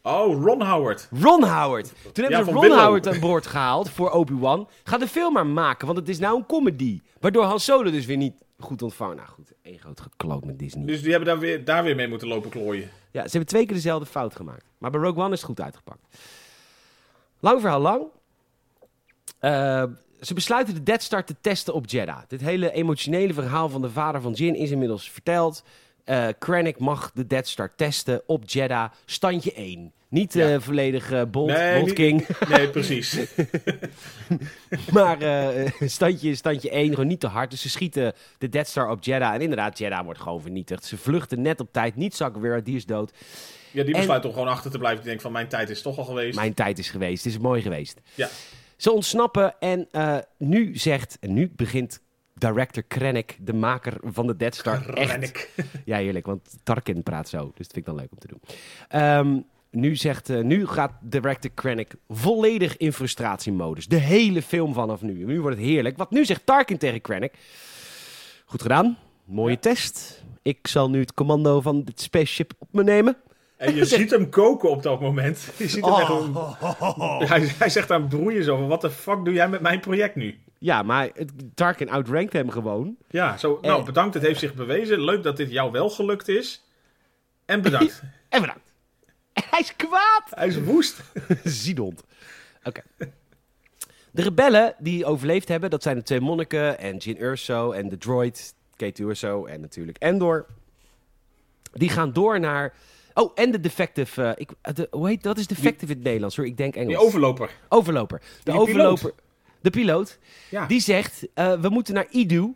Oh, 0.03 0.45
Ron 0.45 0.63
Howard. 0.63 1.09
Ron 1.21 1.45
Howard. 1.45 1.93
Toen 2.13 2.25
hebben 2.25 2.45
ze 2.45 2.53
Ron 2.53 2.61
Willow. 2.61 2.79
Howard 2.79 3.07
aan 3.07 3.21
boord 3.21 3.47
gehaald 3.47 3.91
voor 3.91 4.11
Obi-Wan. 4.11 4.69
Ga 4.85 4.99
de 4.99 5.09
film 5.09 5.33
maar 5.33 5.47
maken, 5.47 5.87
want 5.87 5.99
het 5.99 6.09
is 6.09 6.19
nou 6.19 6.37
een 6.37 6.47
comedy. 6.47 7.01
Waardoor 7.21 7.45
Han 7.45 7.61
Solo 7.61 7.91
dus 7.91 8.07
weer 8.07 8.17
niet 8.17 8.35
goed 8.59 8.83
ontvangen. 8.83 9.17
Nou 9.17 9.29
goed, 9.29 9.53
één 9.63 9.79
groot 9.79 10.01
gekloot 10.01 10.45
met 10.45 10.59
Disney. 10.59 10.87
Dus 10.87 11.03
die 11.03 11.11
hebben 11.11 11.29
daar 11.29 11.39
weer, 11.39 11.65
daar 11.65 11.85
weer 11.85 11.97
mee 11.97 12.09
moeten 12.09 12.29
lopen 12.29 12.51
klooien. 12.51 12.91
Ja, 13.11 13.23
ze 13.23 13.31
hebben 13.31 13.49
twee 13.49 13.67
keer 13.67 13.75
dezelfde 13.75 14.07
fout 14.07 14.37
gemaakt. 14.37 14.65
Maar 14.79 14.91
bij 14.91 15.01
Rogue 15.01 15.23
One 15.23 15.33
is 15.33 15.41
het 15.41 15.49
goed 15.49 15.61
uitgepakt. 15.61 16.19
Lang 17.41 17.61
verhaal 17.61 17.81
lang. 17.81 18.03
Eh, 19.39 19.85
ze 20.23 20.35
besluiten 20.35 20.75
de 20.75 20.83
Death 20.83 21.03
Star 21.03 21.25
te 21.25 21.35
testen 21.41 21.75
op 21.75 21.87
Jeddah. 21.87 22.19
Dit 22.29 22.41
hele 22.41 22.73
emotionele 22.73 23.33
verhaal 23.35 23.69
van 23.69 23.83
de 23.83 23.91
vader 23.91 24.21
van 24.21 24.33
Jin 24.33 24.55
is 24.55 24.71
inmiddels 24.71 25.11
verteld. 25.11 25.65
Eh 26.05 26.27
Krennic 26.39 26.79
mag 26.79 27.11
de 27.15 27.27
Death 27.27 27.49
Star 27.49 27.73
testen 27.77 28.23
op 28.27 28.43
Jeddah. 28.51 28.91
Standje 29.05 29.53
1. 29.53 29.93
Niet 30.09 30.33
Ja. 30.35 30.49
eh 30.53 30.61
volledig 30.61 31.11
Nee, 31.33 31.83
niet- 31.83 31.93
King. 31.93 32.27
Nee, 32.49 32.69
precies. 32.71 33.17
Maar 34.93 35.17
standje, 35.81 36.35
standje 36.35 36.71
1, 36.71 36.89
gewoon 36.91 37.07
niet 37.07 37.21
te 37.21 37.27
hard. 37.27 37.51
Dus 37.51 37.61
ze 37.61 37.69
schieten 37.71 38.13
de 38.39 38.49
Death 38.49 38.67
Star 38.69 38.91
op 38.91 39.05
Jeddah. 39.05 39.35
En 39.35 39.41
inderdaad, 39.41 39.79
Jeddah 39.79 40.05
wordt 40.05 40.21
gewoon 40.21 40.41
vernietigd. 40.43 40.85
Ze 40.85 40.97
vluchten 40.97 41.43
net 41.43 41.61
op 41.61 41.69
tijd. 41.73 41.97
Niet 41.97 42.15
zakken 42.17 42.43
weer, 42.43 42.65
die 42.65 42.77
is 42.77 42.87
dood. 42.87 43.13
Ja, 43.71 43.83
die 43.83 43.95
En- 43.95 44.01
besluit 44.01 44.25
om 44.25 44.33
gewoon 44.33 44.49
achter 44.49 44.71
te 44.71 44.79
blijven. 44.79 44.99
Die 45.01 45.09
denkt 45.09 45.23
van, 45.23 45.33
mijn 45.33 45.49
tijd 45.49 45.71
is 45.71 45.83
toch 45.83 45.99
al 45.99 46.05
geweest. 46.05 46.37
Mijn 46.37 46.55
tijd 46.55 46.79
is 46.79 46.91
geweest. 46.91 47.25
Het 47.25 47.33
is 47.33 47.39
mooi 47.39 47.63
geweest. 47.63 48.01
Ja. 48.15 48.29
Ze 48.83 48.93
ontsnappen 48.93 49.55
en 49.61 49.89
eh, 49.91 50.17
nu 50.39 50.77
zegt, 50.77 51.17
en 51.21 51.33
nu 51.33 51.53
begint 51.57 52.01
director 52.35 52.83
Krennic, 52.83 53.37
de 53.41 53.53
maker 53.53 53.97
van 54.03 54.27
de 54.27 54.37
Death 54.37 54.55
Star, 54.55 54.89
echt... 54.89 55.49
Ja, 55.85 55.97
heerlijk, 55.97 56.27
want 56.27 56.59
Tarkin 56.63 57.03
praat 57.03 57.29
zo. 57.29 57.39
Dus 57.39 57.67
dat 57.67 57.73
vind 57.73 57.77
ik 57.77 57.85
dan 57.85 57.95
leuk 57.95 58.11
om 58.11 58.19
te 58.19 58.27
doen. 58.27 58.41
Ehm, 58.89 59.41
nu, 59.71 59.97
zegt, 59.97 60.31
eh, 60.31 60.41
nu 60.41 60.67
gaat 60.67 60.93
director 61.01 61.51
Krennic 61.55 61.95
volledig 62.09 62.77
in 62.77 62.93
frustratiemodus. 62.93 63.87
De 63.87 63.97
hele 63.97 64.43
film 64.43 64.75
vanaf 64.75 65.03
nu. 65.03 65.25
Nu 65.25 65.41
wordt 65.41 65.57
het 65.57 65.67
heerlijk. 65.67 65.97
Want 65.97 66.11
nu 66.11 66.25
zegt 66.25 66.47
Tarkin 66.47 66.79
tegen 66.79 67.01
Krennic... 67.01 67.33
Goed 68.45 68.63
gedaan. 68.63 68.99
Mooie 69.25 69.51
Ja. 69.55 69.59
test. 69.61 70.23
Ik 70.43 70.67
zal 70.67 70.91
nu 70.91 71.01
het 71.01 71.15
commando 71.15 71.61
van 71.61 71.83
dit 71.85 72.01
spaceship 72.01 72.53
op 72.59 72.69
me 72.71 72.83
nemen. 72.83 73.17
En 73.63 73.75
je 73.75 73.85
ziet 73.95 74.11
hem 74.11 74.29
koken 74.31 74.71
op 74.71 74.83
dat 74.83 75.01
moment. 75.01 75.49
Je 75.59 75.69
ziet 75.69 75.85
hem 75.85 75.95
echt 75.95 76.11
Oh. 76.11 77.21
hij, 77.21 77.41
hij 77.59 77.69
zegt 77.69 77.91
aan 77.91 78.09
broeien 78.09 78.45
zo 78.45 78.57
van, 78.57 78.69
wat 78.69 78.81
de 78.81 78.91
fuck 78.91 79.25
doe 79.25 79.35
jij 79.35 79.49
met 79.49 79.61
mijn 79.61 79.81
project 79.81 80.15
nu? 80.17 80.39
Ja, 80.59 80.83
maar 80.83 81.11
het, 81.15 81.33
Tarkin 81.55 81.91
outrankt 81.91 82.33
hem 82.33 82.51
gewoon. 82.51 82.97
Ja, 83.11 83.37
zo, 83.37 83.59
nou 83.63 83.79
En- 83.79 83.85
bedankt, 83.85 84.15
het 84.15 84.23
heeft 84.23 84.41
zich 84.41 84.55
bewezen. 84.55 85.01
Leuk 85.05 85.23
dat 85.23 85.37
dit 85.37 85.51
jou 85.51 85.71
wel 85.73 85.91
gelukt 85.91 86.29
is. 86.29 86.65
En 87.45 87.63
bedankt. 87.63 88.03
En 88.29 88.41
bedankt. 88.41 88.73
Hij 89.33 89.61
is 89.61 89.77
kwaad. 89.77 90.23
hij 90.31 90.47
is 90.47 90.61
woest. 90.63 91.01
Ziedond. 91.45 92.05
Oké. 92.65 92.81
De 94.11 94.23
rebellen 94.23 94.75
die 94.79 95.05
overleefd 95.05 95.49
hebben, 95.49 95.71
dat 95.71 95.83
zijn 95.83 95.97
de 95.97 96.03
twee 96.03 96.21
monniken 96.21 96.79
en 96.79 96.97
Jin 96.97 97.23
Urso 97.23 97.71
en 97.73 97.89
de 97.89 97.99
droid 97.99 98.55
K2 98.85 99.01
Urso 99.05 99.45
en 99.47 99.61
natuurlijk 99.61 99.99
Endor. 99.99 100.47
Die 101.73 101.89
gaan 101.89 102.13
door 102.13 102.41
naar... 102.41 102.73
Oh, 103.15 103.33
en 103.35 103.51
de 103.51 103.61
defective... 103.61 104.23
eh, 104.23 104.33
ik, 104.35 104.51
eh, 104.61 104.75
de, 104.75 104.89
hoe 104.91 105.09
heet 105.09 105.23
dat? 105.23 105.39
is 105.39 105.47
defective 105.47 105.93
in 105.93 105.97
het 105.97 106.05
Nederlands 106.05 106.37
hoor. 106.37 106.47
Ik 106.47 106.57
denk 106.57 106.75
Engels. 106.75 106.89
Die 106.97 107.07
overloper. 107.07 107.51
overloper. 107.69 108.19
De 108.43 108.51
Die 108.51 108.61
overloper. 108.61 109.13
De 109.61 109.71
piloot. 109.71 110.19
Ja. 110.51 110.67
Die 110.67 110.81
zegt, 110.81 111.27
eh, 111.35 111.61
we 111.61 111.69
moeten 111.69 111.95
naar 111.95 112.07
Idu. 112.11 112.55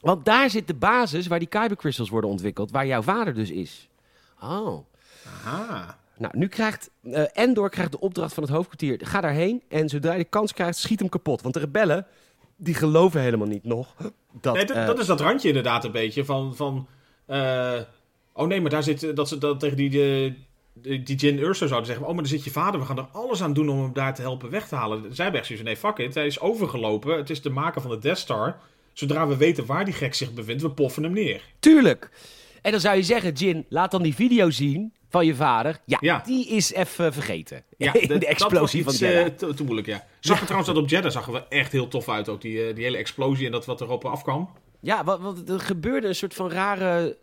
Want 0.00 0.24
daar 0.24 0.50
zit 0.50 0.66
de 0.66 0.74
basis 0.74 1.26
waar 1.26 1.38
die 1.38 1.48
Kyber 1.48 1.76
crystals 1.76 2.08
worden 2.08 2.30
ontwikkeld. 2.30 2.70
Waar 2.70 2.86
jouw 2.86 3.02
vader 3.02 3.34
dus 3.34 3.50
is. 3.50 3.88
Oh. 4.40 4.86
Aha. 5.26 5.98
Nou, 6.18 6.38
nu 6.38 6.48
krijgt 6.48 6.90
Endor 7.32 7.70
krijgt 7.70 7.92
de 7.92 8.00
opdracht 8.00 8.34
van 8.34 8.42
het 8.42 8.52
hoofdkwartier. 8.52 9.00
Ga 9.02 9.20
daarheen 9.20 9.62
en 9.68 9.88
zodra 9.88 10.12
je 10.12 10.18
de 10.18 10.24
kans 10.24 10.52
krijgt, 10.52 10.78
schiet 10.78 10.98
hem 10.98 11.08
kapot. 11.08 11.42
Want 11.42 11.54
de 11.54 11.60
rebellen, 11.60 12.06
die 12.56 12.74
geloven 12.74 13.20
helemaal 13.20 13.46
niet 13.46 13.64
nog 13.64 13.94
dat... 14.40 14.54
Nee, 14.54 14.64
dat, 14.64 14.86
dat 14.86 14.98
is 14.98 15.06
dat 15.06 15.20
randje 15.20 15.48
inderdaad 15.48 15.84
een 15.84 15.92
beetje 15.92 16.24
van... 16.24 16.56
van 16.56 16.86
oh 18.34 18.46
nee, 18.46 18.60
maar 18.60 18.70
daar 18.70 18.82
zit... 18.82 19.16
Dat 19.16 19.28
ze 19.28 19.38
dat 19.38 19.60
tegen 19.60 19.76
die, 19.76 19.90
die, 19.90 21.02
die, 21.02 21.16
Jin 21.16 21.38
Urso 21.38 21.66
zouden 21.66 21.86
zeggen... 21.86 22.06
Oh, 22.06 22.12
maar 22.12 22.22
daar 22.22 22.32
zit 22.32 22.44
je 22.44 22.50
vader. 22.50 22.80
We 22.80 22.86
gaan 22.86 22.98
er 22.98 23.08
alles 23.12 23.42
aan 23.42 23.52
doen 23.52 23.68
om 23.68 23.82
hem 23.82 23.92
daar 23.92 24.14
te 24.14 24.22
helpen 24.22 24.50
weg 24.50 24.68
te 24.68 24.74
halen. 24.74 25.14
Zij 25.14 25.24
hebben 25.24 25.42
echt. 25.42 25.62
Nee, 25.62 25.76
fuck 25.76 25.98
it. 25.98 26.14
Hij 26.14 26.26
is 26.26 26.40
overgelopen. 26.40 27.16
Het 27.16 27.30
is 27.30 27.42
de 27.42 27.50
maker 27.50 27.80
van 27.80 27.90
de 27.90 27.98
Death 27.98 28.18
Star. 28.18 28.56
Zodra 28.92 29.26
we 29.26 29.36
weten 29.36 29.66
waar 29.66 29.84
die 29.84 29.94
gek 29.94 30.14
zich 30.14 30.32
bevindt, 30.32 30.62
we 30.62 30.70
poffen 30.70 31.02
hem 31.02 31.12
neer. 31.12 31.42
Tuurlijk. 31.58 32.10
En 32.62 32.70
dan 32.70 32.80
zou 32.80 32.96
je 32.96 33.02
zeggen, 33.02 33.32
Jin, 33.32 33.66
laat 33.68 33.90
dan 33.90 34.02
die 34.02 34.14
video 34.14 34.50
zien 34.50 34.92
van 35.08 35.26
je 35.26 35.34
vader. 35.34 35.78
Ja, 35.84 35.98
Ja. 36.00 36.22
die 36.26 36.48
is 36.48 36.72
even 36.72 37.12
vergeten. 37.12 37.64
Ja, 37.78 37.92
de 37.92 38.26
explosie 38.26 38.84
dat 38.84 38.92
was 38.92 38.98
van 38.98 39.08
Jeddah. 39.08 39.26
eh, 39.26 39.32
te, 39.32 39.54
te 39.54 39.64
moeilijk, 39.64 39.86
ja. 39.86 40.06
Zag 40.20 40.38
er 40.38 40.44
trouwens 40.44 40.72
dat 40.74 40.82
op 40.82 40.88
Jeddah 40.88 41.12
zag 41.12 41.26
er 41.26 41.32
wel 41.32 41.48
echt 41.48 41.72
heel 41.72 41.88
tof 41.88 42.08
uit 42.08 42.28
ook. 42.28 42.40
Die, 42.40 42.66
eh, 42.66 42.74
die 42.74 42.84
hele 42.84 42.96
explosie 42.96 43.46
en 43.46 43.52
dat 43.52 43.66
wat 43.66 43.80
erop 43.80 44.04
afkwam. 44.04 44.50
Ja, 44.80 45.04
wat, 45.04 45.20
wat, 45.20 45.48
er 45.48 45.60
gebeurde 45.60 46.08
een 46.08 46.14
soort 46.14 46.34
van 46.34 46.50
rare... 46.50 47.16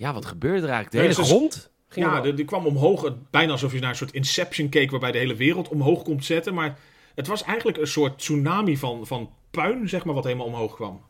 Ja, 0.00 0.12
wat 0.12 0.24
gebeurde 0.26 0.66
er 0.66 0.72
eigenlijk? 0.72 0.90
De 0.92 0.98
hele 0.98 1.14
dus- 1.14 1.28
grond 1.28 1.70
ging 1.88 2.06
Ja, 2.06 2.20
die, 2.20 2.44
kwam 2.44 2.66
omhoog. 2.66 3.02
het- 3.02 3.30
Bijna 3.30 3.52
alsof 3.52 3.72
je 3.72 3.80
naar 3.80 3.90
een 3.90 3.96
soort 3.96 4.12
Inception 4.12 4.68
keek 4.68 4.90
waarbij 4.90 5.12
de 5.12 5.18
hele 5.18 5.34
wereld 5.34 5.68
omhoog 5.68 6.02
komt 6.02 6.24
zetten. 6.24 6.54
Maar 6.54 6.78
het 7.14 7.26
was 7.26 7.42
eigenlijk 7.42 7.78
een 7.78 7.86
soort 7.86 8.18
tsunami 8.18 8.76
van, 8.76 9.06
van 9.06 9.30
puin, 9.50 9.88
zeg 9.88 10.04
maar, 10.04 10.14
wat 10.14 10.24
helemaal 10.24 10.46
omhoog 10.46 10.74
kwam. 10.74 11.00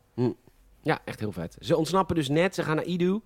Ja, 0.83 0.99
echt 1.05 1.21
heel 1.21 1.33
vet. 1.33 1.57
Ze 1.61 1.77
ontsnappen 1.77 2.17
dus 2.17 2.29
net, 2.29 2.55
ze 2.55 2.63
gaan 2.63 2.77
naar 2.77 2.85
Idu. 2.85 3.21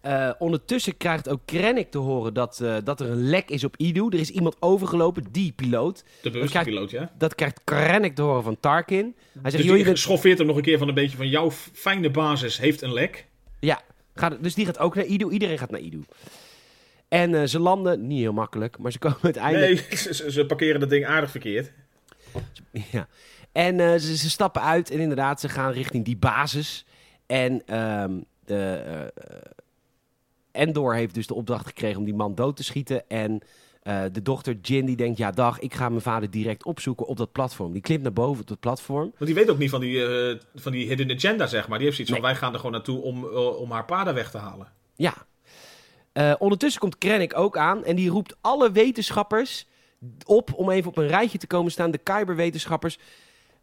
Eh, 0.00 0.30
ondertussen 0.38 0.96
krijgt 0.96 1.28
ook 1.28 1.40
Krennic 1.44 1.90
te 1.90 1.98
horen 1.98 2.34
dat, 2.34 2.60
eh, 2.60 2.76
dat 2.84 3.00
er 3.00 3.10
een 3.10 3.28
lek 3.28 3.50
is 3.50 3.64
op 3.64 3.76
Idu. 3.76 4.06
Er 4.08 4.18
is 4.18 4.30
iemand 4.30 4.56
overgelopen, 4.60 5.24
die 5.30 5.52
piloot. 5.52 6.04
De 6.22 6.30
bewuste 6.30 6.60
piloot, 6.64 6.90
ja. 6.90 7.12
Dat 7.18 7.34
krijgt 7.34 7.60
Krennic 7.64 8.14
te 8.14 8.22
horen 8.22 8.42
van 8.42 8.56
Tarkin. 8.60 9.14
Hij 9.32 9.50
zegt, 9.50 9.56
Dus 9.56 9.66
joh, 9.66 9.76
je 9.76 9.84
bent... 9.84 9.98
schoffeert 9.98 10.38
hem 10.38 10.46
nog 10.46 10.56
een 10.56 10.62
keer 10.62 10.78
van 10.78 10.88
een 10.88 10.94
beetje 10.94 11.16
van 11.16 11.28
jouw 11.28 11.50
fijne 11.50 12.10
basis 12.10 12.58
heeft 12.58 12.82
een 12.82 12.92
lek. 12.92 13.26
Ja, 13.60 13.82
gaat, 14.18 14.42
dus 14.42 14.54
die 14.54 14.66
gaat 14.66 14.78
ook 14.78 14.94
naar 14.94 15.04
Idu. 15.04 15.30
Iedereen 15.30 15.58
gaat 15.58 15.70
naar 15.70 15.80
Idu. 15.80 16.02
En 17.08 17.34
eh, 17.34 17.44
ze 17.44 17.58
landen, 17.58 18.06
niet 18.06 18.20
heel 18.20 18.32
makkelijk, 18.32 18.78
maar 18.78 18.92
ze 18.92 18.98
komen 18.98 19.22
uiteindelijk... 19.32 19.90
Nee, 19.90 20.30
ze, 20.30 20.44
parkeren 20.46 20.80
dat 20.80 20.90
ding 20.90 21.06
aardig 21.06 21.30
verkeerd. 21.30 21.72
Ja. 22.90 23.08
En 23.52 23.80
eh, 23.80 23.94
ze, 23.94 24.16
ze 24.16 24.30
stappen 24.30 24.62
uit 24.62 24.90
en 24.90 24.98
inderdaad, 24.98 25.40
ze 25.40 25.48
gaan 25.48 25.72
richting 25.72 26.04
die 26.04 26.16
basis. 26.16 26.84
En 27.26 27.62
ehm, 27.66 28.20
de, 28.44 28.82
eh, 29.14 29.36
Endor 30.52 30.94
heeft 30.94 31.14
dus 31.14 31.26
de 31.26 31.34
opdracht 31.34 31.66
gekregen 31.66 31.98
om 31.98 32.04
die 32.04 32.14
man 32.14 32.34
dood 32.34 32.56
te 32.56 32.64
schieten. 32.64 33.08
En 33.08 33.40
eh, 33.88 34.02
de 34.12 34.22
dochter 34.22 34.56
Jin 34.62 34.86
die 34.86 34.96
denkt, 34.96 35.18
ja 35.18 35.30
dag, 35.30 35.58
ik 35.58 35.74
ga 35.74 35.88
mijn 35.88 36.00
vader 36.00 36.30
direct 36.30 36.64
opzoeken 36.64 37.06
op 37.06 37.16
dat 37.16 37.32
platform. 37.32 37.72
Die 37.72 37.82
klimt 37.82 38.02
naar 38.02 38.12
boven 38.12 38.40
op 38.40 38.48
dat 38.48 38.60
platform. 38.60 39.02
Want 39.02 39.24
die 39.30 39.34
weet 39.34 39.50
ook 39.50 39.58
niet 39.58 39.70
van 39.70 39.80
die, 39.80 40.04
eh, 40.04 40.38
van 40.54 40.72
die 40.72 40.88
hidden 40.88 41.10
agenda, 41.10 41.46
zeg 41.46 41.68
maar. 41.68 41.78
Die 41.78 41.86
heeft 41.86 41.96
zoiets 41.96 42.14
van, 42.14 42.24
wij 42.24 42.36
gaan 42.36 42.52
er 42.52 42.58
gewoon 42.58 42.72
naartoe 42.72 43.02
om, 43.02 43.24
eh, 43.24 43.60
om 43.60 43.70
haar 43.70 43.84
paarden 43.84 44.14
weg 44.14 44.30
te 44.30 44.38
halen. 44.38 44.72
Ja. 44.94 45.14
Ondertussen 46.38 46.80
komt 46.80 46.98
Krennic 46.98 47.36
ook 47.36 47.56
aan 47.56 47.84
en 47.84 47.96
die 47.96 48.10
roept 48.10 48.36
alle 48.40 48.72
wetenschappers 48.72 49.66
op 50.24 50.54
om 50.54 50.70
even 50.70 50.90
op 50.90 50.96
een 50.96 51.08
rijtje 51.08 51.38
te 51.38 51.46
komen 51.46 51.72
staan. 51.72 51.90
De 51.90 51.98
Kyber-wetenschappers. 51.98 52.98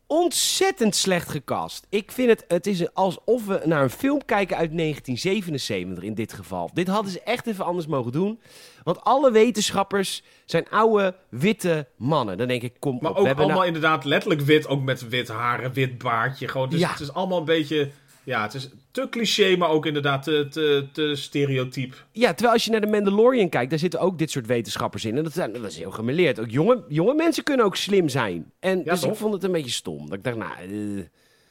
Ontzettend 0.08 0.96
slecht 0.96 1.30
gecast. 1.30 1.86
Ik 1.90 2.12
vind 2.12 2.30
het, 2.30 2.46
het 2.48 2.68
is 2.68 2.94
alsof 2.94 3.46
we 3.46 3.62
naar 3.66 3.84
een 3.84 3.90
film 3.90 4.26
kijken 4.26 4.58
uit 4.58 4.78
1977 4.78 6.04
in 6.04 6.14
dit 6.14 6.34
geval. 6.34 6.70
Dit 6.74 6.88
hadden 6.88 7.12
ze 7.12 7.22
echt 7.22 7.48
even 7.48 7.66
anders 7.66 7.88
mogen 7.88 8.12
doen. 8.12 8.40
Want 8.84 9.02
alle 9.04 9.32
wetenschappers 9.32 10.24
zijn 10.46 10.70
oude, 10.70 11.16
witte 11.30 11.88
mannen. 11.98 12.38
Dan 12.38 12.48
denk 12.48 12.62
ik, 12.62 12.74
kom 12.80 12.98
Maar 13.02 13.12
op. 13.12 13.16
ook 13.18 13.22
we 13.22 13.28
hebben 13.28 13.44
allemaal 13.46 13.64
nou- 13.64 13.76
inderdaad 13.76 14.04
letterlijk 14.06 14.42
wit, 14.42 14.68
ook 14.68 14.82
met 14.84 15.08
wit 15.10 15.28
haren, 15.28 15.74
wit 15.74 15.98
baardje. 15.98 16.48
Gewoon, 16.48 16.70
dus 16.70 16.80
Ja. 16.80 16.90
Het 16.90 17.00
is 17.00 17.14
allemaal 17.14 17.40
een 17.40 17.46
beetje, 17.46 17.90
ja, 18.26 18.42
het 18.42 18.54
is 18.54 18.70
te 18.92 19.08
cliché, 19.10 19.56
maar 19.58 19.70
ook 19.70 19.86
inderdaad 19.86 20.24
te, 20.24 20.48
te, 20.50 20.86
te 20.92 21.16
stereotyp. 21.16 22.06
Ja, 22.12 22.30
terwijl 22.30 22.54
als 22.54 22.66
je 22.66 22.72
naar 22.72 22.82
de 22.82 22.88
Mandalorian 22.88 23.50
kijkt, 23.50 23.70
daar 23.70 23.80
zitten 23.80 24.00
ook 24.00 24.18
dit 24.18 24.32
soort 24.32 24.46
wetenschappers 24.48 25.06
in. 25.06 25.18
En 25.18 25.24
dat, 25.24 25.34
dat 25.34 25.66
is 25.72 25.78
heel 25.78 25.92
gemeleerd. 25.92 26.40
Ook 26.40 26.50
jonge, 26.50 26.84
jonge 26.88 27.14
mensen 27.14 27.44
kunnen 27.44 27.66
ook 27.66 27.76
slim 27.76 28.10
zijn. 28.10 28.52
En 28.60 28.78
Ja, 28.78 28.84
dus 28.94 29.04
ik 29.04 29.16
vond 29.16 29.34
het 29.34 29.44
een 29.44 29.52
beetje 29.52 29.72
stom. 29.72 30.10
Dat 30.10 30.18
ik 30.18 30.24
dacht, 30.24 30.38
nou... 30.38 30.52
eh, 30.98 31.04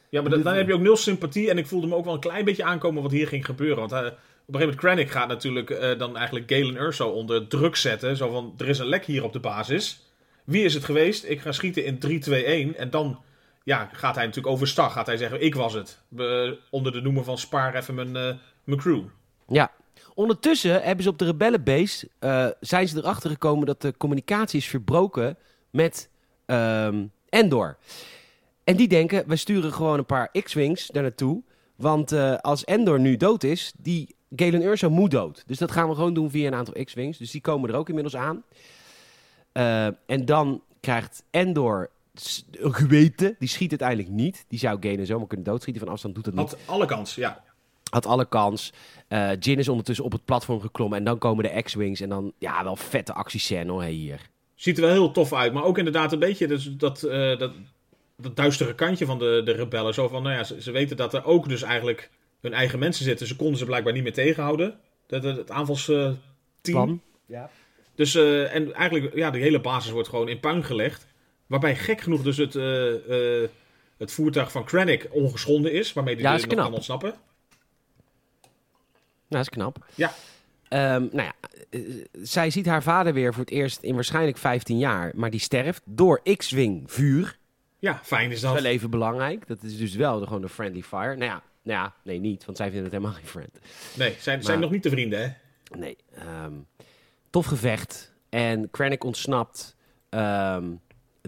Ja, 0.09 0.21
maar 0.21 0.29
dan, 0.29 0.41
dan 0.41 0.53
heb 0.53 0.67
je 0.67 0.73
ook 0.73 0.81
nul 0.81 0.97
sympathie. 0.97 1.49
En 1.49 1.57
ik 1.57 1.67
voelde 1.67 1.87
me 1.87 1.95
ook 1.95 2.05
wel 2.05 2.13
een 2.13 2.19
klein 2.19 2.45
beetje 2.45 2.63
aankomen 2.63 3.01
wat 3.01 3.11
hier 3.11 3.27
ging 3.27 3.45
gebeuren. 3.45 3.77
Want 3.77 3.91
eh, 3.91 3.97
op 3.99 4.05
een 4.05 4.11
gegeven 4.59 4.59
moment, 4.59 4.75
Krennic 4.75 5.09
gaat 5.09 5.27
natuurlijk 5.27 5.69
eh, 5.69 5.99
dan 5.99 6.17
eigenlijk 6.17 6.51
Galen 6.51 6.75
Urso 6.75 7.07
onder 7.09 7.47
druk 7.47 7.75
zetten. 7.75 8.17
Zo 8.17 8.31
van, 8.31 8.53
er 8.57 8.67
is 8.67 8.79
een 8.79 8.85
lek 8.87 9.05
hier 9.05 9.23
op 9.23 9.33
de 9.33 9.39
basis. 9.39 9.99
Wie 10.43 10.63
is 10.63 10.73
het 10.73 10.83
geweest? 10.83 11.23
Ik 11.23 11.39
ga 11.41 11.51
schieten 11.51 11.85
in 11.85 11.99
3, 11.99 12.19
2, 12.19 12.43
1. 12.45 12.75
En 12.77 12.89
dan 12.89 13.19
ja, 13.65 13.89
gaat 13.91 14.15
hij 14.15 14.25
natuurlijk 14.25 14.53
overstag. 14.53 14.93
Gaat 14.93 15.05
hij 15.05 15.17
zeggen, 15.17 15.41
ik 15.41 15.55
was 15.55 15.73
het. 15.73 16.01
Onder 16.69 16.91
de 16.91 17.01
noemer 17.01 17.23
van 17.23 17.37
spaar 17.37 17.75
even 17.75 17.95
mijn, 17.95 18.15
eh, 18.15 18.35
mijn 18.63 18.79
crew. 18.79 19.03
Ja. 19.47 19.71
Ondertussen 20.13 20.83
hebben 20.83 21.03
ze 21.03 21.09
op 21.09 21.17
de 21.17 21.25
rebellenbase, 21.25 22.09
eh, 22.19 22.47
zijn 22.59 22.87
ze 22.87 22.97
erachter 22.97 23.29
gekomen 23.29 23.65
dat 23.65 23.81
de 23.81 23.93
communicatie 23.97 24.59
is 24.59 24.67
verbroken 24.67 25.37
met 25.69 26.09
ehm, 26.45 27.05
Endor. 27.29 27.77
En 28.63 28.75
die 28.75 28.87
denken, 28.87 29.23
we 29.27 29.35
sturen 29.35 29.73
gewoon 29.73 29.97
een 29.97 30.05
paar 30.05 30.31
X-Wings 30.31 30.87
daar 30.87 31.03
naartoe. 31.03 31.43
Want 31.75 32.11
eh, 32.11 32.35
als 32.35 32.63
Endor 32.63 32.99
nu 32.99 33.17
dood 33.17 33.43
is, 33.43 33.73
die 33.77 34.15
Galen 34.35 34.61
Urso 34.61 34.89
moet 34.89 35.11
dood. 35.11 35.43
Dus 35.45 35.57
dat 35.57 35.71
gaan 35.71 35.89
we 35.89 35.95
gewoon 35.95 36.13
doen 36.13 36.29
via 36.29 36.47
een 36.47 36.55
aantal 36.55 36.83
X-Wings. 36.83 37.17
Dus 37.17 37.31
die 37.31 37.41
komen 37.41 37.69
er 37.69 37.75
ook 37.75 37.87
inmiddels 37.87 38.15
aan. 38.15 38.43
Eh, 39.51 39.85
en 39.85 40.25
dan 40.25 40.61
krijgt 40.79 41.23
Endor 41.31 41.89
geweten. 42.59 43.35
Die 43.39 43.49
schiet 43.49 43.69
uiteindelijk 43.69 44.09
niet. 44.09 44.45
Die 44.47 44.59
zou 44.59 44.77
Galen 44.79 45.05
zomaar 45.05 45.27
kunnen 45.27 45.45
doodschieten. 45.45 45.83
Van 45.83 45.91
afstand 45.91 46.15
doet 46.15 46.23
dat 46.25 46.33
niet. 46.33 46.49
Had 46.49 46.59
alle 46.65 46.85
kans, 46.85 47.15
ja. 47.15 47.43
Had 47.89 48.05
alle 48.05 48.27
kans. 48.27 48.73
Eh 49.07 49.31
Jin 49.39 49.59
is 49.59 49.69
ondertussen 49.69 50.05
op 50.05 50.11
het 50.11 50.25
platform 50.25 50.61
geklommen. 50.61 50.97
En 50.97 51.03
dan 51.03 51.17
komen 51.17 51.43
de 51.43 51.61
X-Wings. 51.61 51.99
En 51.99 52.09
dan, 52.09 52.33
ja, 52.37 52.63
wel 52.63 52.75
vette 52.75 53.13
actiescène 53.13 53.71
hoor, 53.71 53.83
hier. 53.83 54.29
Ziet 54.55 54.77
er 54.77 54.83
wel 54.83 54.91
heel 54.91 55.11
tof 55.11 55.33
uit. 55.33 55.53
Maar 55.53 55.63
ook 55.63 55.77
inderdaad 55.77 56.11
een 56.11 56.19
beetje 56.19 56.47
dus 56.47 56.71
dat, 56.77 57.03
eh, 57.03 57.37
dat, 57.37 57.51
dat 58.17 58.35
duistere 58.35 58.75
kantje 58.75 59.05
van 59.05 59.19
de, 59.19 59.41
de 59.45 59.51
rebellen. 59.51 59.93
Zo 59.93 60.07
van, 60.07 60.23
nou 60.23 60.35
ja, 60.35 60.43
ze, 60.43 60.61
ze 60.61 60.71
weten 60.71 60.97
dat 60.97 61.13
er 61.13 61.25
ook 61.25 61.49
dus 61.49 61.61
eigenlijk 61.61 62.09
hun 62.41 62.53
eigen 62.53 62.79
mensen 62.79 63.05
zitten. 63.05 63.27
Ze 63.27 63.35
konden 63.35 63.57
ze 63.57 63.65
blijkbaar 63.65 63.93
niet 63.93 64.03
meer 64.03 64.13
tegenhouden. 64.13 64.79
Dat, 65.07 65.21
dat, 65.21 65.37
het 65.37 65.51
aanvalsteam. 65.51 66.17
Plan. 66.61 67.01
Ja. 67.25 67.49
Dus, 67.95 68.15
eh, 68.15 68.55
en 68.55 68.73
eigenlijk, 68.73 69.15
ja, 69.15 69.31
de 69.31 69.37
hele 69.37 69.61
basis 69.61 69.91
wordt 69.91 70.09
gewoon 70.09 70.29
in 70.29 70.39
puin 70.39 70.63
gelegd. 70.63 71.07
Waarbij 71.47 71.75
gek 71.75 72.01
genoeg 72.01 72.21
dus 72.21 72.37
het, 72.37 72.55
eh, 72.55 73.41
eh, 73.43 73.49
het 73.97 74.11
voertuig 74.11 74.51
van 74.51 74.63
Krennic 74.65 75.07
ongeschonden 75.11 75.71
is. 75.73 75.93
Waarmee 75.93 76.13
hij 76.15 76.23
Ja, 76.23 76.33
is 76.33 76.41
nog 76.41 76.51
knap. 76.51 76.65
kan 76.65 76.73
ontsnappen. 76.73 77.13
Nou, 78.39 78.47
dat 79.27 79.41
is 79.41 79.49
knap. 79.49 79.85
Ja. 79.95 80.13
Ehm, 80.67 81.01
nou 81.11 81.21
ja, 81.21 81.33
eh, 81.69 81.81
zij 82.11 82.49
ziet 82.49 82.65
haar 82.65 82.83
vader 82.83 83.13
weer 83.13 83.33
voor 83.33 83.43
het 83.43 83.51
eerst 83.53 83.81
in 83.81 83.95
waarschijnlijk 83.95 84.37
15 84.37 84.77
jaar. 84.77 85.11
Maar 85.15 85.29
die 85.29 85.39
sterft 85.39 85.81
door 85.85 86.21
X-Wing 86.37 86.91
vuur. 86.91 87.37
Ja, 87.79 87.99
fijn 88.03 88.31
is 88.31 88.39
Dat 88.41 88.49
dat. 88.49 88.57
is 88.59 88.63
wel 88.65 88.71
even 88.73 88.89
belangrijk. 88.89 89.47
Dat 89.47 89.63
is 89.63 89.77
dus 89.77 89.95
wel 89.95 90.19
de, 90.19 90.25
gewoon 90.25 90.41
de 90.41 90.49
friendly 90.49 90.81
fire. 90.81 91.15
Nou 91.15 91.31
ja, 91.31 91.43
nou 91.61 91.79
ja, 91.79 91.93
nee 92.03 92.19
niet. 92.19 92.45
Want 92.45 92.57
zij 92.57 92.65
vinden 92.65 92.83
het 92.83 92.93
helemaal 92.93 93.13
geen 93.15 93.27
friend. 93.27 93.59
Nee, 93.97 94.15
zijn, 94.19 94.43
zijn 94.43 94.59
nog 94.59 94.71
niet 94.71 94.83
de 94.83 94.89
vrienden, 94.89 95.21
hè? 95.21 95.29
Nee. 95.79 95.97
ehm, 96.15 96.53
tof 97.29 97.45
gevecht. 97.45 98.13
En 98.29 98.69
Krennic 98.71 99.03
ontsnapt. 99.03 99.75
Ehm, 100.09 100.63
de- 100.63 100.77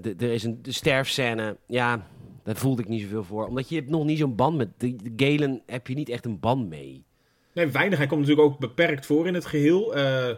er 0.02 0.32
is 0.32 0.44
een 0.44 0.60
sterfscène. 0.62 1.58
Ja, 1.68 2.08
daar 2.44 2.56
voelde 2.56 2.82
ik 2.82 2.88
niet 2.88 3.02
zoveel 3.02 3.24
voor. 3.24 3.48
Omdat 3.48 3.70
je 3.70 3.76
hebt 3.76 3.90
nog 3.90 4.06
niet 4.06 4.18
zo'n 4.18 4.36
band 4.36 4.58
met... 4.58 4.70
De, 4.78 4.96
de 4.96 5.26
Galen 5.26 5.62
heb 5.66 5.88
je 5.88 5.96
niet 5.96 6.10
echt 6.10 6.26
een 6.26 6.40
band 6.40 6.70
mee. 6.70 7.06
Nee, 7.54 7.68
weinig. 7.68 7.98
Hij 7.98 8.08
komt 8.08 8.20
natuurlijk 8.20 8.48
ook 8.48 8.60
beperkt 8.60 9.06
voor 9.06 9.28
in 9.28 9.34
het 9.34 9.46
geheel. 9.46 9.96
Eh, 9.96 10.30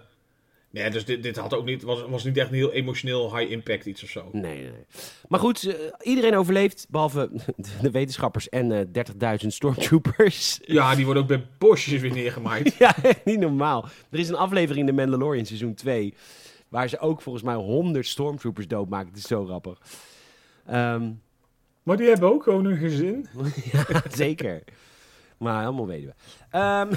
nee, 0.69 0.89
dus 0.89 1.05
dit, 1.05 1.23
dit 1.23 1.37
had 1.37 1.53
ook 1.53 1.65
niet, 1.65 1.83
was, 1.83 2.05
was 2.07 2.23
niet 2.23 2.37
echt 2.37 2.49
een 2.49 2.55
heel 2.55 2.71
emotioneel 2.71 3.37
high 3.37 3.51
impact 3.51 3.85
iets 3.85 4.03
of 4.03 4.09
zo. 4.09 4.29
Nee, 4.31 4.61
nee. 4.61 4.71
Maar 5.27 5.39
goed, 5.39 5.63
eh, 5.63 5.73
iedereen 6.01 6.35
overleeft. 6.35 6.87
Behalve 6.89 7.29
de 7.81 7.91
wetenschappers 7.91 8.49
en 8.49 8.71
eh 8.71 9.39
30.000 9.41 9.47
stormtroopers. 9.47 10.59
Ja, 10.61 10.95
die 10.95 11.05
worden 11.05 11.23
ook 11.23 11.29
bij 11.29 11.47
bosjes 11.57 12.01
weer 12.01 12.13
neergemaaid. 12.13 12.75
ja, 12.79 12.95
niet 13.25 13.39
normaal. 13.39 13.87
Er 14.09 14.19
is 14.19 14.29
een 14.29 14.35
aflevering 14.35 14.79
in 14.79 14.95
de 14.95 15.01
Mandalorian 15.01 15.45
seizoen 15.45 15.73
2... 15.73 16.13
waar 16.69 16.89
ze 16.89 16.99
ook 16.99 17.21
volgens 17.21 17.43
mij 17.43 17.55
100 17.55 18.05
stormtroopers 18.07 18.67
doodmaken. 18.67 19.07
Het 19.07 19.17
is 19.17 19.27
zo 19.27 19.45
grappig. 19.45 19.81
Ehm, 20.65 21.11
Maar 21.83 21.97
die 21.97 22.07
hebben 22.09 22.29
ook 22.33 22.43
gewoon 22.43 22.65
een 22.65 22.77
gezin. 22.77 23.27
ja, 23.71 23.85
zeker. 24.11 24.63
Maar 25.37 25.59
helemaal 25.59 25.87
weten 25.87 26.07
we. 26.13 26.13
Ehm, 26.57 26.91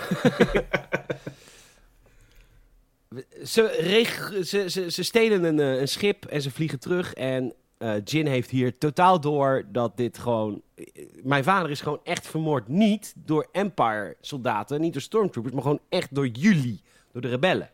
ze, 3.42 3.66
reg- 3.80 4.32
ze, 4.44 4.70
ze, 4.70 4.90
ze 4.90 5.02
stelen 5.02 5.44
een, 5.44 5.60
eh, 5.60 5.80
een 5.80 5.88
schip 5.88 6.24
en 6.24 6.42
ze 6.42 6.50
vliegen 6.50 6.78
terug. 6.80 7.14
En 7.14 7.52
eh 7.78 7.94
Jin 8.04 8.26
heeft 8.26 8.50
hier 8.50 8.78
totaal 8.78 9.20
door 9.20 9.64
dat 9.72 9.96
dit 9.96 10.18
gewoon... 10.18 10.62
eh, 10.74 10.84
Mijn 11.22 11.44
vader 11.44 11.70
is 11.70 11.80
gewoon 11.80 12.00
echt 12.04 12.26
vermoord. 12.26 12.68
Niet 12.68 13.14
door 13.16 13.48
Empire-soldaten, 13.52 14.80
niet 14.80 14.92
door 14.92 15.02
stormtroopers... 15.02 15.54
maar 15.54 15.62
gewoon 15.62 15.80
echt 15.88 16.14
door 16.14 16.26
jullie, 16.26 16.80
door 17.12 17.22
de 17.22 17.28
rebellen. 17.28 17.70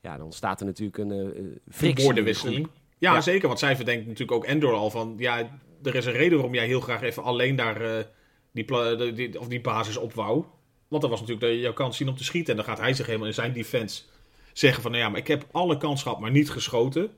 Ja, 0.00 0.16
dan 0.16 0.24
ontstaat 0.24 0.60
er 0.60 0.66
natuurlijk 0.66 0.98
een 0.98 1.08
de 1.08 1.92
Woordenwisseling. 2.02 2.68
Ja, 2.98 3.14
Ja. 3.14 3.20
zeker. 3.20 3.46
Want 3.48 3.60
zij 3.60 3.76
verdenkt 3.76 4.04
natuurlijk 4.06 4.32
ook 4.32 4.44
Endor 4.44 4.72
al 4.74 4.90
van... 4.90 5.14
Ja, 5.18 5.60
er 5.82 5.94
is 5.94 6.06
een 6.06 6.12
reden 6.12 6.32
waarom 6.34 6.54
jij 6.54 6.66
heel 6.66 6.80
graag 6.80 7.02
even 7.02 7.22
alleen 7.22 7.56
daar 7.56 7.80
eh, 7.80 8.04
die, 8.52 8.64
de- 8.64 9.12
die, 9.14 9.40
of 9.40 9.48
die 9.48 9.60
basis 9.60 9.96
op 9.96 10.12
wou. 10.14 10.44
Want 10.88 11.02
dat 11.02 11.10
was 11.10 11.20
natuurlijk 11.20 11.52
je 11.52 11.60
jouw 11.60 11.72
kans 11.72 11.96
zien 11.96 12.08
om 12.08 12.16
te 12.16 12.24
schieten. 12.24 12.50
En 12.50 12.56
dan 12.56 12.66
gaat 12.74 12.78
hij 12.84 12.94
zich 12.94 13.06
helemaal 13.06 13.26
in 13.26 13.34
zijn 13.34 13.52
defense 13.52 14.02
zeggen 14.52 14.82
van... 14.82 14.90
Nou 14.90 15.02
ja, 15.02 15.08
maar 15.10 15.20
ik 15.20 15.26
heb 15.26 15.46
alle 15.52 15.76
kans 15.76 16.02
gehad, 16.02 16.20
maar 16.20 16.30
niet 16.30 16.50
geschoten. 16.50 17.10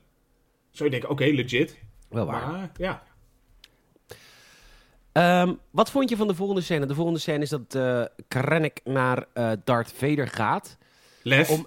Zou 0.71 0.85
je 0.85 0.91
denken, 0.91 1.11
oké, 1.11 1.25
legit. 1.25 1.79
Wel 2.09 2.27
waar. 2.27 2.51
Maar 2.51 2.71
ja, 2.77 3.03
Ehm, 5.13 5.55
wat 5.71 5.91
vond 5.91 6.09
je 6.11 6.17
van 6.17 6.27
de 6.27 6.35
volgende 6.35 6.61
scène? 6.61 6.87
De 6.87 6.95
volgende 6.95 7.19
scène 7.21 7.43
is 7.43 7.49
dat 7.49 7.79
Krennic 8.29 8.81
naar 8.85 9.27
eh 9.33 9.51
Darth 9.65 9.93
Vader 9.93 10.29
gaat. 10.29 10.79
lef. 11.23 11.51
Om- 11.51 11.67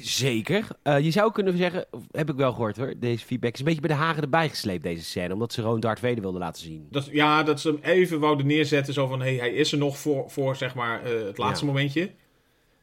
Zeker. 0.00 0.66
Eh, 0.82 0.98
je 0.98 1.10
zou 1.10 1.32
kunnen 1.32 1.56
zeggen, 1.56 1.86
heb 2.10 2.30
ik 2.30 2.36
wel 2.36 2.52
gehoord 2.52 2.76
hoor, 2.76 2.94
deze 2.96 3.24
feedback 3.24 3.52
is 3.52 3.58
een 3.58 3.64
beetje 3.64 3.80
bij 3.80 3.90
de 3.90 3.96
hagen 3.96 4.22
erbij 4.22 4.48
gesleept, 4.48 4.82
deze 4.82 5.04
scène. 5.04 5.32
Omdat 5.34 5.52
ze 5.52 5.60
gewoon 5.60 5.80
Darth 5.80 6.00
Vader 6.00 6.20
wilden 6.20 6.40
laten 6.40 6.62
zien. 6.62 6.86
Dat, 6.90 7.06
ja, 7.06 7.42
dat 7.42 7.60
ze 7.60 7.68
hem 7.68 7.78
even 7.82 8.20
wouden 8.20 8.46
neerzetten. 8.46 8.94
Zo 8.94 9.06
van, 9.06 9.20
hey, 9.20 9.34
hij 9.34 9.50
is 9.52 9.72
er 9.72 9.78
nog 9.78 9.98
voor, 9.98 10.30
voor 10.30 10.56
zeg 10.56 10.74
maar, 10.74 11.04
eh, 11.04 11.24
het 11.26 11.38
laatste 11.38 11.64
Ja. 11.66 11.72
momentje. 11.72 12.10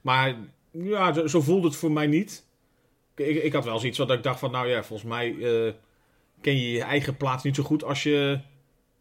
Maar 0.02 0.36
ja, 0.72 1.14
zo, 1.14 1.28
zo 1.28 1.42
voelde 1.42 1.68
het 1.68 1.76
voor 1.76 1.92
mij 1.92 2.08
niet. 2.08 2.46
Ik, 3.16 3.44
ik, 3.44 3.54
had 3.54 3.66
wel 3.66 3.80
zoiets 3.80 3.98
wat 3.98 4.12
ik 4.12 4.24
dacht 4.24 4.40
van, 4.40 4.52
nou 4.52 4.68
ja, 4.68 4.84
volgens 4.84 5.10
mij 5.10 5.36
eh, 5.42 5.74
ken 6.42 6.58
je 6.58 6.72
je 6.72 6.82
eigen 6.82 7.18
plaats 7.18 7.44
niet 7.44 7.56
zo 7.56 7.64
goed 7.64 7.84
als 7.84 8.04
je 8.04 8.40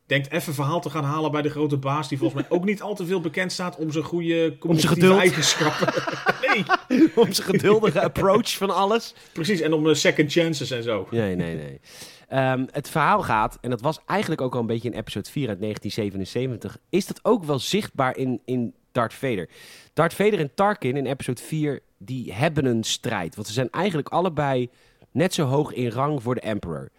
denkt 0.07 0.31
even 0.31 0.55
verhaal 0.55 0.81
te 0.81 0.91
gaan 0.91 1.05
halen 1.05 1.31
bij 1.31 1.43
de 1.43 1.51
grote 1.51 1.77
baas, 1.77 2.09
die 2.09 2.19
volgens 2.19 2.41
mij 2.43 2.51
ook 2.59 2.65
niet 2.65 2.83
al 2.83 2.95
te 2.95 3.07
veel 3.07 3.21
bekend 3.21 3.53
staat 3.53 3.77
om 3.77 3.93
zijn 3.93 4.05
goede 4.05 4.57
communicatieve 4.59 5.15
eigenschappen. 5.15 5.89
Om 7.15 7.33
zijn 7.33 7.49
geduldige 7.49 8.03
approach 8.03 8.51
van 8.57 8.71
alles. 8.71 9.15
precies. 9.33 9.61
En 9.61 9.73
om 9.73 9.89
eh, 9.89 9.95
second 9.95 10.33
chances 10.33 10.71
en 10.71 10.83
zo. 10.83 11.07
Nee, 11.11 11.37
nee, 11.37 11.55
nee. 11.55 11.81
Ehm, 12.29 12.67
het 12.71 12.89
verhaal 12.89 13.23
gaat, 13.23 13.59
en 13.61 13.71
dat 13.71 13.81
was 13.81 13.99
eigenlijk 14.07 14.41
ook 14.41 14.55
al 14.55 14.61
een 14.61 14.67
beetje 14.67 14.91
in 14.91 14.99
episode 14.99 15.31
4 15.31 15.49
uit 15.49 15.61
1977, 15.61 16.79
is 16.89 17.07
dat 17.07 17.21
ook 17.23 17.45
wel 17.45 17.59
zichtbaar 17.59 18.17
in, 18.17 18.41
in 18.45 18.75
Darth 18.93 19.15
Vader. 19.15 19.49
Darth 19.93 20.15
Vader 20.15 20.39
en 20.39 20.55
Tarkin 20.55 20.97
in 20.97 21.07
episode 21.07 21.43
4, 21.43 21.81
die 21.99 22.33
hebben 22.33 22.65
een 22.65 22.85
strijd. 22.85 23.35
Want 23.35 23.47
ze 23.47 23.53
zijn 23.53 23.71
eigenlijk 23.71 24.09
allebei 24.09 24.69
net 25.11 25.35
zo 25.35 25.45
hoog 25.45 25.73
in 25.73 25.91
rang 25.91 26.23
voor 26.23 26.35
de 26.35 26.41
Emperor. 26.41 26.91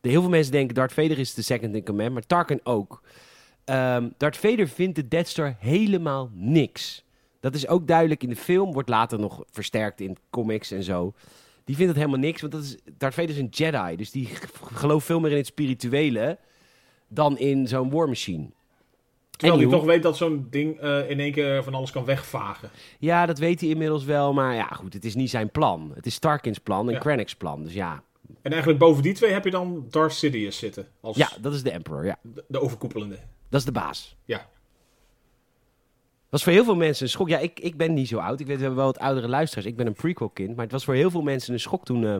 De, 0.00 0.08
heel 0.08 0.20
veel 0.20 0.30
mensen 0.30 0.52
denken 0.52 0.74
Darth 0.74 0.92
Vader 0.92 1.18
is 1.18 1.34
de 1.34 1.42
second 1.42 1.74
in 1.74 1.84
command, 1.84 2.12
maar 2.12 2.26
Tarkin 2.26 2.60
ook. 2.64 3.02
Ehm 3.64 4.08
Darth 4.16 4.36
Vader 4.36 4.68
vindt 4.68 4.96
de 4.96 5.08
Death 5.08 5.28
Star 5.28 5.56
helemaal 5.58 6.30
niks. 6.34 7.04
Dat 7.42 7.54
is 7.54 7.68
ook 7.68 7.86
duidelijk 7.86 8.22
in 8.22 8.28
de 8.28 8.36
film, 8.36 8.72
wordt 8.72 8.88
later 8.88 9.18
nog 9.18 9.44
versterkt 9.50 10.00
in 10.00 10.16
comics 10.30 10.70
en 10.70 10.82
zo. 10.82 11.12
Die 11.64 11.76
vindt 11.76 11.90
het 11.90 12.00
helemaal 12.00 12.20
niks, 12.20 12.40
want 12.40 12.52
dat 12.52 12.62
is, 12.62 12.76
Darth 12.98 13.14
Vader 13.14 13.30
is 13.30 13.38
een 13.38 13.48
Jedi. 13.50 13.96
Dus 13.96 14.10
die 14.10 14.28
gelooft 14.72 15.06
veel 15.06 15.20
meer 15.20 15.30
in 15.30 15.36
het 15.36 15.46
spirituele 15.46 16.38
dan 17.08 17.38
in 17.38 17.68
zo'n 17.68 17.90
war 17.90 18.08
machine. 18.08 18.50
Terwijl 19.30 19.60
hij 19.60 19.70
toch 19.70 19.84
weet 19.84 20.02
dat 20.02 20.16
zo'n 20.16 20.46
ding 20.50 20.80
eh, 20.80 21.10
in 21.10 21.20
één 21.20 21.32
keer 21.32 21.64
van 21.64 21.74
alles 21.74 21.90
kan 21.90 22.04
wegvagen. 22.04 22.70
Ja, 22.98 23.26
dat 23.26 23.38
weet 23.38 23.60
hij 23.60 23.68
inmiddels 23.68 24.04
wel, 24.04 24.32
maar 24.32 24.54
ja 24.54 24.66
goed, 24.66 24.92
het 24.92 25.04
is 25.04 25.14
niet 25.14 25.30
zijn 25.30 25.50
plan. 25.50 25.92
Het 25.94 26.06
is 26.06 26.18
Tarkin's 26.18 26.58
plan 26.58 26.86
en 26.86 26.92
Ja. 26.92 26.98
Krennic's 26.98 27.34
plan, 27.34 27.62
dus 27.62 27.72
ja. 27.72 28.02
En 28.42 28.50
eigenlijk 28.50 28.80
boven 28.80 29.02
die 29.02 29.14
twee 29.14 29.32
heb 29.32 29.44
je 29.44 29.50
dan 29.50 29.86
Darth 29.90 30.12
Sidious 30.12 30.58
zitten. 30.58 30.88
Als 31.00 31.16
Ja, 31.16 31.28
dat 31.40 31.54
is 31.54 31.62
de 31.62 31.70
Emperor, 31.70 32.04
ja. 32.04 32.18
de, 32.22 32.44
de 32.48 32.60
overkoepelende. 32.60 33.18
Dat 33.48 33.60
is 33.60 33.66
de 33.66 33.72
baas. 33.72 34.16
Ja. 34.24 34.48
Was 36.32 36.42
voor 36.42 36.52
heel 36.52 36.64
veel 36.64 36.76
mensen 36.76 37.04
een 37.04 37.10
schok. 37.10 37.28
Ja, 37.28 37.38
ik, 37.38 37.60
ik 37.60 37.76
ben 37.76 37.94
niet 37.94 38.08
zo 38.08 38.18
oud. 38.18 38.40
Ik 38.40 38.46
weet, 38.46 38.56
we 38.56 38.62
hebben 38.62 38.82
wel 38.82 38.92
wat 38.92 38.98
oudere 38.98 39.28
luisteraars. 39.28 39.66
Ik 39.66 39.76
ben 39.76 39.86
een 39.86 39.92
prequel-kind. 39.92 40.54
Maar 40.54 40.64
het 40.64 40.72
was 40.72 40.84
voor 40.84 40.94
heel 40.94 41.10
veel 41.10 41.22
mensen 41.22 41.52
een 41.52 41.60
schok 41.60 41.84
toen 41.84 42.06
eh, 42.06 42.16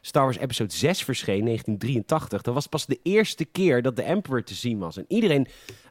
Star 0.00 0.22
Wars 0.24 0.38
Episode 0.38 0.72
6 0.72 1.04
verscheen, 1.04 1.44
1983. 1.44 2.42
Dat 2.42 2.54
was 2.54 2.66
pas 2.66 2.86
de 2.86 2.98
eerste 3.02 3.44
keer 3.44 3.82
dat 3.82 3.96
de 3.96 4.02
Emperor 4.02 4.42
te 4.42 4.54
zien 4.54 4.78
was. 4.78 4.96
En 4.96 5.04
iedereen 5.08 5.46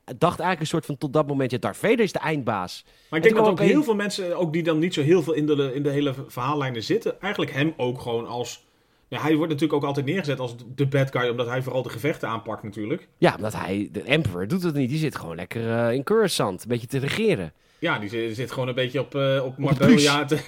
dacht 0.05 0.39
eigenlijk 0.39 0.59
een 0.59 0.67
soort 0.67 0.85
van 0.85 0.97
tot 0.97 1.13
dat 1.13 1.27
moment... 1.27 1.51
Ja, 1.51 1.57
Darth 1.57 1.77
Vader 1.77 1.99
is 1.99 2.11
de 2.11 2.19
eindbaas. 2.19 2.83
Maar 2.85 3.19
ik 3.19 3.25
En 3.25 3.33
denk 3.33 3.45
dat 3.45 3.47
ook 3.47 3.67
heel 3.67 3.83
veel 3.83 3.95
mensen, 3.95 4.37
ook 4.37 4.53
die 4.53 4.63
dan 4.63 4.79
niet 4.79 4.93
zo 4.93 5.01
heel 5.01 5.23
veel 5.23 5.33
in 5.33 5.45
de, 5.45 5.71
in 5.73 5.83
de 5.83 5.89
hele 5.89 6.13
verhaallijnen 6.27 6.83
zitten, 6.83 7.21
eigenlijk 7.21 7.53
hem 7.53 7.73
ook 7.77 8.01
gewoon 8.01 8.27
als... 8.27 8.65
Ja, 9.09 9.21
hij 9.21 9.35
wordt 9.35 9.51
natuurlijk 9.51 9.79
ook 9.81 9.87
altijd 9.87 10.05
neergezet 10.05 10.39
als 10.39 10.55
de 10.75 10.87
bad 10.87 11.11
guy, 11.11 11.29
omdat 11.29 11.47
hij 11.47 11.61
vooral 11.61 11.81
de 11.83 11.89
gevechten 11.89 12.29
aanpakt 12.29 12.63
natuurlijk. 12.63 13.07
Ja, 13.17 13.33
omdat 13.35 13.53
hij... 13.53 13.89
De 13.91 14.01
Emperor 14.01 14.47
doet 14.47 14.63
het 14.63 14.75
niet. 14.75 14.89
Die 14.89 14.97
zit 14.99 15.15
gewoon 15.15 15.35
lekker 15.35 15.71
eh, 15.71 15.93
in 15.93 16.03
Coruscant. 16.03 16.61
Een 16.63 16.67
beetje 16.69 16.87
te 16.87 16.97
regeren. 16.99 17.53
Ja, 17.79 17.99
die 17.99 18.09
zit, 18.09 18.35
zit 18.35 18.51
gewoon 18.51 18.67
een 18.67 18.75
beetje 18.75 18.99
op, 18.99 19.15
eh 19.15 19.41
op 19.45 19.57
Marbella 19.57 20.25
te- 20.25 20.39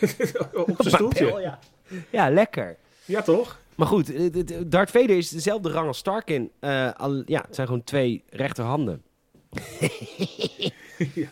op 0.68 0.76
zijn 0.80 0.94
stoeltje. 0.96 1.40
Ja. 1.42 1.60
ja, 2.10 2.30
lekker. 2.30 2.76
Ja, 3.06 3.22
toch? 3.22 3.60
Maar 3.76 3.88
goed, 3.88 4.14
eh, 4.14 4.26
Darth 4.66 4.92
Vader 4.92 5.18
is 5.18 5.30
dezelfde 5.30 5.70
rang 5.72 5.88
als 5.88 5.98
Starkin. 5.98 6.52
Al, 6.98 7.24
ja, 7.26 7.42
het 7.46 7.56
zijn 7.56 7.68
gewoon 7.68 7.84
twee 7.84 8.24
rechterhanden. 8.30 9.02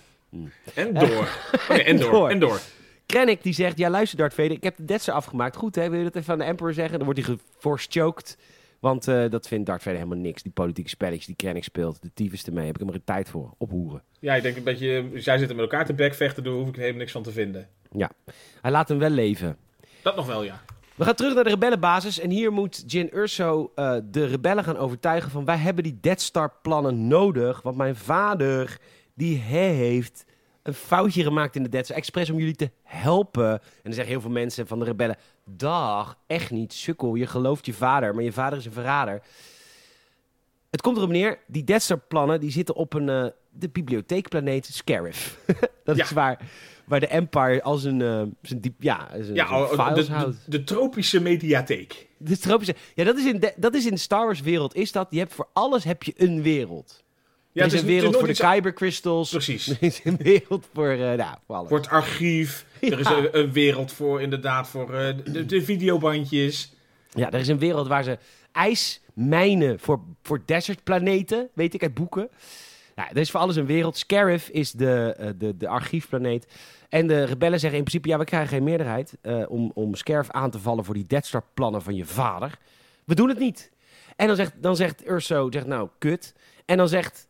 En 0.73 0.93
door. 0.93 1.27
En. 1.69 1.97
Door. 1.97 2.29
En 2.29 2.39
door. 2.39 2.59
Krennic 3.07 3.43
die 3.43 3.53
zegt, 3.53 3.77
ja 3.77 3.89
luister 3.89 4.17
Darth 4.17 4.33
Vader, 4.33 4.51
ik 4.51 4.63
heb 4.63 4.77
de 4.77 4.85
Death 4.85 5.01
Star 5.01 5.15
afgemaakt. 5.15 5.55
Goed 5.55 5.75
hè, 5.75 5.89
wil 5.89 5.97
je 5.99 6.05
dat 6.05 6.15
even 6.15 6.33
aan 6.33 6.39
de 6.39 6.45
Emperor 6.45 6.73
zeggen? 6.73 6.97
Dan 6.97 7.07
wordt 7.07 7.25
hij 7.25 7.37
geforce 7.37 7.87
choked. 7.89 8.37
Want 8.79 9.07
eh, 9.07 9.29
dat 9.29 9.47
vindt 9.47 9.65
Darth 9.65 9.81
Vader 9.81 9.99
helemaal 9.99 10.23
niks. 10.23 10.43
Die 10.43 10.51
politieke 10.51 10.89
spelletjes 10.89 11.25
die 11.25 11.35
Krennic 11.35 11.63
speelt. 11.63 12.01
De 12.01 12.11
tyfus 12.13 12.45
ermee, 12.45 12.65
heb 12.65 12.75
ik 12.75 12.85
hem 12.85 12.93
er 12.93 13.03
tijd 13.03 13.29
voor. 13.29 13.53
Ophoeren. 13.57 14.03
Ja, 14.19 14.35
ik 14.35 14.43
denk 14.43 14.57
een 14.57 14.63
beetje... 14.63 15.09
Als 15.13 15.23
jij 15.23 15.37
zit 15.37 15.47
met 15.47 15.57
elkaar 15.57 15.85
te 15.85 15.93
bekvechten, 15.93 16.43
daar 16.43 16.53
hoef 16.53 16.67
ik 16.67 16.75
helemaal 16.75 16.99
niks 16.99 17.11
van 17.11 17.23
te 17.23 17.31
vinden. 17.31 17.69
Hij 18.61 18.71
laat 18.71 18.89
hem 18.89 18.99
wel 18.99 19.09
leven. 19.09 19.57
Dat 20.01 20.15
nog 20.15 20.25
wel, 20.25 20.43
ja. 20.43 20.61
We 20.95 21.03
gaan 21.03 21.15
terug 21.15 21.33
naar 21.33 21.43
de 21.43 21.49
rebellenbasis. 21.49 22.19
En 22.19 22.29
hier 22.29 22.51
moet 22.51 22.83
Jin 22.87 23.09
Urso 23.13 23.71
eh, 23.75 23.97
de 24.03 24.25
rebellen 24.25 24.63
gaan 24.63 24.77
overtuigen 24.77 25.31
van... 25.31 25.45
wij 25.45 25.57
hebben 25.57 25.83
die 25.83 25.97
Death 26.01 26.21
Star 26.21 26.53
plannen 26.61 27.07
nodig. 27.07 27.61
Want 27.61 27.77
mijn 27.77 27.95
vader, 27.95 28.77
die 29.13 29.37
heeft 29.37 30.25
een 30.63 30.73
foutje 30.73 31.23
gemaakt 31.23 31.55
in 31.55 31.63
de 31.63 31.69
Death 31.69 31.85
Star. 31.85 31.97
Expres 31.97 32.29
om 32.29 32.37
jullie 32.37 32.55
te 32.55 32.71
helpen. 32.87 33.51
En 33.51 33.61
dan 33.83 33.93
zeggen 33.93 34.11
heel 34.13 34.21
veel 34.21 34.29
mensen 34.31 34.67
van 34.67 34.79
de 34.79 34.85
rebellen... 34.85 35.15
Dag, 35.49 36.17
echt 36.27 36.51
niet, 36.51 36.73
sukkel. 36.73 37.15
Je 37.15 37.27
gelooft 37.27 37.65
je 37.65 37.73
vader, 37.73 38.15
maar 38.15 38.23
je 38.23 38.31
vader 38.31 38.57
is 38.57 38.65
een 38.65 38.71
verrader. 38.71 39.21
Het 40.69 40.81
komt 40.81 40.97
erop 40.97 41.09
neer, 41.09 41.39
die 41.47 41.63
Death 41.63 41.81
Star 41.81 41.99
plannen... 42.07 42.39
die 42.39 42.51
zitten 42.51 42.75
op 42.75 42.93
een, 42.93 43.09
eh, 43.09 43.25
de 43.49 43.69
bibliotheekplaneet 43.69 44.65
Scarif. 44.65 45.39
Dat 45.83 45.97
is 45.97 46.09
Ja. 46.09 46.15
waar, 46.15 46.39
waar 46.85 46.99
de 46.99 47.07
Empire 47.07 47.63
als 47.63 47.83
een, 47.83 48.01
eh, 48.01 48.21
zijn 48.41 48.61
diep, 48.61 48.81
ja, 48.83 49.07
zijn, 49.11 49.35
Ja, 49.35 49.61
oh, 49.61 49.87
files 49.87 50.05
de, 50.07 50.13
houdt. 50.13 50.37
de 50.51 50.63
tropische 50.63 51.21
mediatheek. 51.21 52.07
De 52.17 52.37
tropische. 52.37 52.75
Ja, 52.95 53.03
dat 53.03 53.17
is, 53.17 53.25
in 53.25 53.39
de, 53.39 53.53
dat 53.57 53.73
is 53.73 53.85
in 53.85 53.93
de 53.93 53.99
Star 53.99 54.25
Wars 54.25 54.41
wereld. 54.41 54.75
Is 54.75 54.91
dat? 54.91 55.07
Je 55.09 55.19
hebt 55.19 55.33
voor 55.33 55.47
alles 55.53 55.83
heb 55.83 56.03
je 56.03 56.13
een 56.17 56.41
wereld. 56.41 57.03
Ja, 57.57 57.63
er 57.63 57.67
is 57.67 57.73
het 57.73 57.81
een 57.81 57.87
wereld 57.87 58.15
voor 58.17 58.27
de 58.27 58.33
Kyber 58.33 58.73
crystals. 58.73 59.29
Precies. 59.29 59.67
Er 59.77 59.77
is 59.79 60.01
een 60.03 60.17
wereld 60.17 60.67
voor, 60.73 60.89
eh 60.89 60.97
nou, 60.97 61.35
voor 61.45 61.55
alles. 61.55 61.69
Voor 61.69 61.77
het 61.77 61.89
archief. 61.89 62.65
Er 62.79 62.99
is 62.99 63.09
een, 63.09 63.37
een 63.39 63.51
wereld 63.51 63.91
voor, 63.91 64.21
inderdaad, 64.21 64.69
voor 64.69 64.93
eh, 64.93 65.15
de, 65.25 65.45
de 65.45 65.61
videobandjes. 65.61 66.73
Ja, 67.09 67.31
er 67.31 67.39
is 67.39 67.47
een 67.47 67.59
wereld 67.59 67.87
waar 67.87 68.03
ze 68.03 68.17
ijsmijnen 68.51 69.79
voor, 69.79 69.99
voor 70.21 70.41
desertplaneten, 70.45 71.49
weet 71.53 71.73
ik 71.73 71.81
uit 71.81 71.93
boeken. 71.93 72.29
Nou, 72.95 73.09
er 73.09 73.17
is 73.17 73.31
voor 73.31 73.39
alles 73.39 73.55
een 73.55 73.65
wereld. 73.65 73.97
Scarif 73.97 74.49
is 74.49 74.71
de, 74.71 75.15
eh, 75.17 75.29
de, 75.37 75.57
de 75.57 75.67
archiefplaneet. 75.67 76.47
En 76.89 77.07
de 77.07 77.23
rebellen 77.23 77.59
zeggen 77.59 77.79
in 77.79 77.85
principe, 77.85 78.09
ja, 78.09 78.17
we 78.17 78.25
krijgen 78.25 78.49
geen 78.49 78.63
meerderheid 78.63 79.13
eh, 79.21 79.43
om, 79.47 79.71
om 79.73 79.95
Scarif 79.95 80.31
aan 80.31 80.51
te 80.51 80.59
vallen 80.59 80.85
voor 80.85 80.93
die 80.93 81.07
Death 81.07 81.25
Star 81.25 81.43
plannen 81.53 81.81
van 81.81 81.95
je 81.95 82.05
vader. 82.05 82.57
We 83.03 83.15
doen 83.15 83.29
het 83.29 83.39
niet. 83.39 83.71
En 84.15 84.27
dan 84.27 84.35
zegt, 84.35 84.53
dan 84.61 84.75
zegt 84.75 85.09
Urso, 85.09 85.51
zegt 85.51 85.67
nou, 85.67 85.89
kut. 85.97 86.33
En 86.65 86.77
dan 86.77 86.89
zegt 86.89 87.26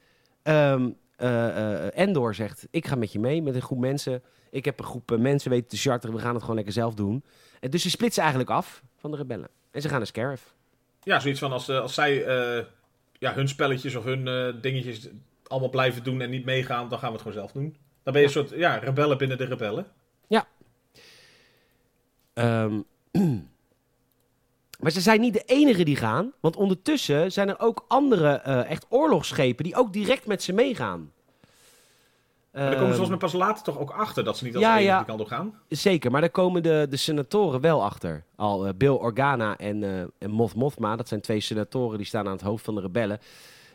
eh, 0.48 1.98
Endor, 2.00 2.36
zegt, 2.36 2.68
ik 2.72 2.88
ga 2.88 2.96
met 2.96 3.12
je 3.12 3.20
mee 3.20 3.42
met 3.42 3.56
een 3.56 3.62
groep 3.62 3.80
mensen. 3.80 4.24
Ik 4.52 4.66
heb 4.66 4.80
een 4.80 4.86
groep 4.86 5.12
eh, 5.12 5.18
mensen 5.18 5.50
weten 5.50 5.68
te 5.68 5.78
charteren, 5.78 6.16
we 6.16 6.22
gaan 6.22 6.34
het 6.34 6.42
gewoon 6.42 6.56
lekker 6.56 6.74
zelf 6.74 6.94
doen. 6.94 7.24
En 7.60 7.70
dus 7.70 7.82
ze 7.82 7.90
splitsen 7.90 8.22
eigenlijk 8.22 8.52
af 8.52 8.84
van 8.98 9.12
de 9.12 9.18
rebellen. 9.18 9.50
En 9.72 9.82
ze 9.82 9.88
gaan 9.90 9.98
naar 9.98 10.08
Scarif. 10.08 10.56
Ja, 11.04 11.20
zoiets 11.20 11.40
van 11.40 11.52
als, 11.52 11.70
als 11.70 11.94
zij 11.94 12.14
ja, 13.20 13.34
hun 13.34 13.48
spelletjes 13.48 13.96
of 13.96 14.04
hun 14.04 14.26
dingetjes 14.62 15.08
allemaal 15.44 15.70
blijven 15.70 16.04
doen 16.04 16.22
en 16.22 16.30
niet 16.30 16.46
meegaan, 16.46 16.90
dan 16.90 17.00
gaan 17.00 17.08
we 17.08 17.14
het 17.14 17.22
gewoon 17.22 17.38
zelf 17.38 17.52
doen. 17.52 17.76
Dan 18.04 18.14
ben 18.14 18.22
je 18.22 18.28
een 18.28 18.34
soort 18.34 18.50
ja, 18.50 18.76
rebellen 18.76 19.18
binnen 19.18 19.38
de 19.38 19.46
rebellen. 19.46 19.88
Ehm, 22.38 22.82
maar 24.80 24.92
ze 24.92 25.02
zijn 25.02 25.22
niet 25.22 25.34
de 25.34 25.44
enige 25.46 25.84
die 25.84 25.96
gaan. 25.96 26.32
Want 26.40 26.56
ondertussen 26.56 27.32
zijn 27.32 27.50
er 27.50 27.60
ook 27.60 27.86
andere 27.88 28.30
eh, 28.30 28.70
echt 28.70 28.86
oorlogsschepen 28.90 29.64
die 29.64 29.76
ook 29.76 29.94
direct 29.94 30.26
met 30.26 30.44
ze 30.44 30.54
meegaan. 30.54 31.12
Maar 32.52 32.66
daar 32.66 32.76
komen 32.76 32.94
ze 32.96 33.02
Ehm, 33.02 33.08
volgens 33.08 33.10
mij 33.10 33.30
pas 33.30 33.48
later 33.48 33.64
toch 33.64 33.80
ook 33.80 33.92
achter 33.92 34.24
dat 34.24 34.38
ze 34.38 34.44
niet 34.44 34.56
als 34.56 34.64
Ja, 34.64 34.72
enige 34.72 34.86
ja. 34.86 34.98
die 34.98 35.06
kant 35.06 35.20
op 35.20 35.28
gaan. 35.28 35.54
Zeker, 35.70 36.12
maar 36.12 36.22
daar 36.22 36.30
komen 36.30 36.64
de, 36.64 36.88
de 36.90 36.98
senatoren 36.98 37.62
wel 37.62 37.84
achter. 37.84 38.24
Al 38.36 38.68
eh, 38.68 38.74
Bill 38.78 38.90
Organa 38.90 39.58
en, 39.58 39.84
eh 39.84 40.02
en 40.18 40.32
Moth 40.32 40.56
Mothma, 40.56 40.96
dat 40.96 41.08
zijn 41.08 41.22
twee 41.22 41.40
senatoren 41.40 41.98
die 41.98 42.08
staan 42.08 42.26
aan 42.26 42.32
het 42.32 42.42
hoofd 42.42 42.66
van 42.66 42.76
de 42.76 42.82
rebellen. 42.82 43.20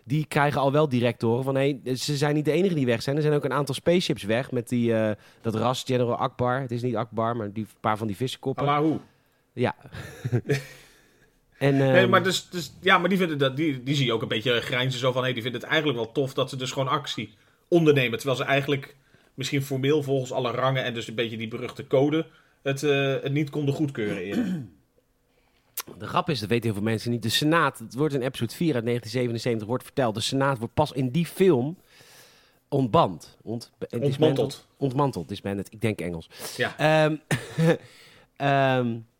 Die 0.04 0.26
krijgen 0.26 0.60
al 0.60 0.72
wel 0.72 0.88
direct 0.88 1.22
horen 1.22 1.44
van, 1.44 1.54
hé, 1.54 1.80
ze 1.94 2.16
zijn 2.16 2.34
niet 2.34 2.44
de 2.44 2.52
enige 2.52 2.74
die 2.74 2.86
weg 2.86 3.02
zijn. 3.02 3.16
Er 3.16 3.22
zijn 3.22 3.34
ook 3.34 3.44
een 3.44 3.52
aantal 3.52 3.74
spaceships 3.74 4.22
weg 4.22 4.50
met 4.50 4.68
die, 4.68 4.94
eh, 4.94 5.14
dat 5.40 5.54
ras 5.54 5.82
General 5.86 6.16
Akbar. 6.16 6.60
Het 6.60 6.70
is 6.70 6.82
niet 6.82 6.96
Akbar, 6.96 7.36
maar 7.36 7.52
die 7.52 7.66
paar 7.80 7.96
van 7.96 8.06
die 8.06 8.16
vissenkoppen. 8.16 8.64
Maar 8.64 8.80
hoe? 8.80 8.98
Ja. 9.52 9.74
en, 11.62 11.76
Nee, 11.76 12.00
ehm, 12.00 12.08
maar, 12.08 12.22
dus, 12.22 12.48
dus, 12.48 12.72
ja, 12.80 12.98
maar 12.98 13.08
die, 13.08 13.18
vinden 13.18 13.38
dat, 13.38 13.56
die, 13.56 13.82
die 13.82 13.94
zie 13.94 14.06
je 14.06 14.12
ook 14.12 14.22
een 14.22 14.28
beetje 14.28 14.60
grijnzen 14.60 15.00
zo 15.00 15.12
van... 15.12 15.22
Hey, 15.22 15.32
die 15.32 15.42
vinden 15.42 15.60
het 15.60 15.70
eigenlijk 15.70 15.98
wel 15.98 16.12
tof 16.12 16.34
dat 16.34 16.50
ze 16.50 16.56
dus 16.56 16.70
gewoon 16.70 16.88
actie 16.88 17.34
ondernemen. 17.68 18.18
Terwijl 18.18 18.38
ze 18.38 18.44
eigenlijk 18.44 18.96
misschien 19.34 19.62
formeel 19.62 20.02
volgens 20.02 20.32
alle 20.32 20.50
rangen 20.50 20.84
en 20.84 20.94
dus 20.94 21.08
een 21.08 21.14
beetje 21.14 21.36
die 21.36 21.48
beruchte 21.48 21.86
code... 21.86 22.26
het, 22.62 22.82
eh, 22.82 23.14
het 23.22 23.32
niet 23.32 23.50
konden 23.50 23.74
goedkeuren 23.74 24.22
eerder. 24.22 24.62
De 25.98 26.06
grap 26.06 26.30
is, 26.30 26.40
dat 26.40 26.48
weten 26.48 26.64
heel 26.64 26.74
veel 26.74 26.82
mensen 26.82 27.10
niet. 27.10 27.22
De 27.22 27.28
Senaat, 27.28 27.78
het 27.78 27.94
wordt 27.94 28.14
in 28.14 28.22
episode 28.22 28.54
4 28.54 28.74
uit 28.74 28.84
1977 28.84 29.68
wordt 29.68 29.84
verteld. 29.84 30.14
De 30.14 30.20
Senaat 30.20 30.58
wordt 30.58 30.74
pas 30.74 30.92
in 30.92 31.10
die 31.10 31.26
film 31.26 31.76
ontband. 32.68 33.36
Ont, 33.42 33.72
Ontmanteld. 33.90 34.66
Ontmanteld, 34.76 35.28
disbanded. 35.28 35.72
Ik 35.72 35.80
denk 35.80 36.00
Engels. 36.00 36.28
Ja. 36.56 36.78
Ehm, 38.36 38.96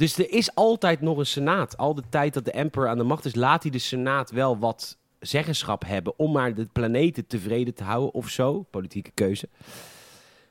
dus 0.00 0.18
er 0.18 0.32
is 0.32 0.54
altijd 0.54 1.00
nog 1.00 1.18
een 1.18 1.26
Senaat. 1.26 1.76
Al 1.76 1.94
de 1.94 2.02
tijd 2.08 2.34
dat 2.34 2.44
de 2.44 2.50
Emperor 2.50 2.88
aan 2.88 2.98
de 2.98 3.04
macht 3.04 3.24
is, 3.24 3.34
laat 3.34 3.62
hij 3.62 3.72
de 3.72 3.78
Senaat 3.78 4.30
wel 4.30 4.58
wat 4.58 4.98
zeggenschap 5.18 5.84
hebben. 5.86 6.18
Om 6.18 6.32
maar 6.32 6.54
de 6.54 6.66
planeten 6.72 7.26
tevreden 7.26 7.74
te 7.74 7.84
houden 7.84 8.14
of 8.14 8.28
zo. 8.28 8.66
Politieke 8.70 9.10
keuze. 9.14 9.48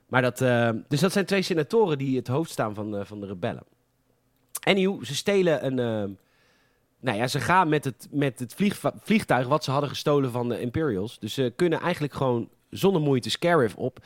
Maar 0.08 0.22
dat, 0.22 0.42
ehm, 0.42 0.78
dus 0.88 1.00
dat 1.00 1.12
zijn 1.12 1.26
twee 1.26 1.42
senatoren 1.42 1.98
die 1.98 2.18
het 2.18 2.28
hoofd 2.28 2.52
staan 2.52 2.76
van, 2.76 2.98
eh, 2.98 3.06
van 3.06 3.20
de 3.20 3.28
rebellen. 3.28 3.64
Anyhow, 4.64 5.06
ze 5.06 5.16
stelen 5.16 5.66
een. 5.66 5.80
ehm, 5.80 6.10
nou 7.00 7.18
ja, 7.18 7.28
ze 7.28 7.40
gaan 7.40 7.70
met 7.70 7.86
het, 7.86 8.08
met 8.12 8.40
het 8.40 8.56
vliegtuig 9.04 9.48
wat 9.48 9.64
ze 9.64 9.72
hadden 9.72 9.90
gestolen 9.90 10.32
van 10.32 10.50
de 10.50 10.62
Imperials. 10.62 11.20
Dus 11.20 11.34
ze 11.34 11.54
kunnen 11.56 11.80
eigenlijk 11.80 12.14
gewoon 12.14 12.50
zonder 12.70 13.02
moeite 13.02 13.30
Scarif 13.30 13.76
op. 13.76 14.00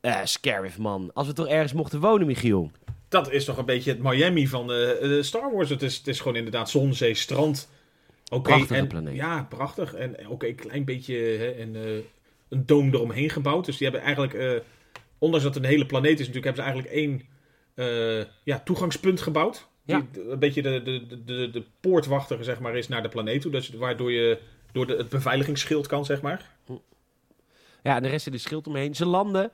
Eh 0.00 0.20
Scarif, 0.24 0.78
man. 0.78 1.10
Als 1.12 1.26
we 1.26 1.32
toch 1.32 1.46
ergens 1.48 1.72
mochten 1.72 2.00
wonen, 2.00 2.26
Michiel. 2.26 2.70
Dat 3.14 3.32
is 3.32 3.44
toch 3.44 3.56
een 3.56 3.64
beetje 3.64 3.90
het 3.90 4.02
Miami 4.02 4.48
van 4.48 4.72
eh, 4.72 5.16
eh, 5.18 5.22
Star 5.22 5.54
Wars. 5.54 5.70
Het 5.70 5.82
is, 5.82 5.96
het 5.96 6.06
is 6.06 6.18
gewoon 6.18 6.36
inderdaad 6.36 6.70
zon, 6.70 6.94
zee, 6.94 7.14
strand. 7.14 7.68
Oké, 8.28 8.52
en, 8.74 8.86
planeet. 8.86 9.14
Ja, 9.14 9.46
prachtig. 9.48 9.94
En 9.94 10.28
oké, 10.28 10.46
een 10.46 10.54
klein 10.54 10.84
beetje 10.84 11.14
hè, 11.14 11.60
een, 11.60 11.76
eh, 11.76 12.04
een 12.48 12.66
doom 12.66 12.94
eromheen 12.94 13.30
gebouwd. 13.30 13.64
Dus 13.64 13.76
die 13.76 13.88
hebben 13.88 14.06
eigenlijk, 14.06 14.34
eh, 14.34 14.60
ondanks 15.18 15.44
dat 15.44 15.54
het 15.54 15.64
een 15.64 15.70
hele 15.70 15.86
planeet 15.86 16.20
is 16.20 16.26
natuurlijk, 16.26 16.44
hebben 16.44 16.64
ze 16.64 16.70
eigenlijk 16.70 16.94
één 16.94 17.22
eh, 17.74 18.26
ja, 18.44 18.58
toegangspunt 18.64 19.20
gebouwd. 19.20 19.68
Ja. 19.84 20.06
Die 20.12 20.30
een 20.30 20.38
beetje 20.38 20.62
de, 20.62 20.82
de, 20.82 21.06
de, 21.06 21.24
de, 21.24 21.50
de 21.50 21.64
poortwachter 21.80 22.44
zeg 22.44 22.60
maar, 22.60 22.76
is 22.76 22.88
naar 22.88 23.02
de 23.02 23.08
planeet 23.08 23.40
toe. 23.40 23.50
Dus 23.50 23.70
waardoor 23.70 24.12
je 24.12 24.38
door 24.72 24.86
de, 24.86 24.96
het 24.96 25.08
beveiligingsschild 25.08 25.86
kan, 25.86 26.04
zeg 26.04 26.22
maar. 26.22 26.50
Ja, 27.82 27.96
en 27.96 28.02
de 28.02 28.08
rest 28.08 28.24
zit 28.24 28.32
een 28.32 28.40
schild 28.40 28.66
omheen. 28.66 28.94
Ze 28.94 29.06
landen. 29.06 29.50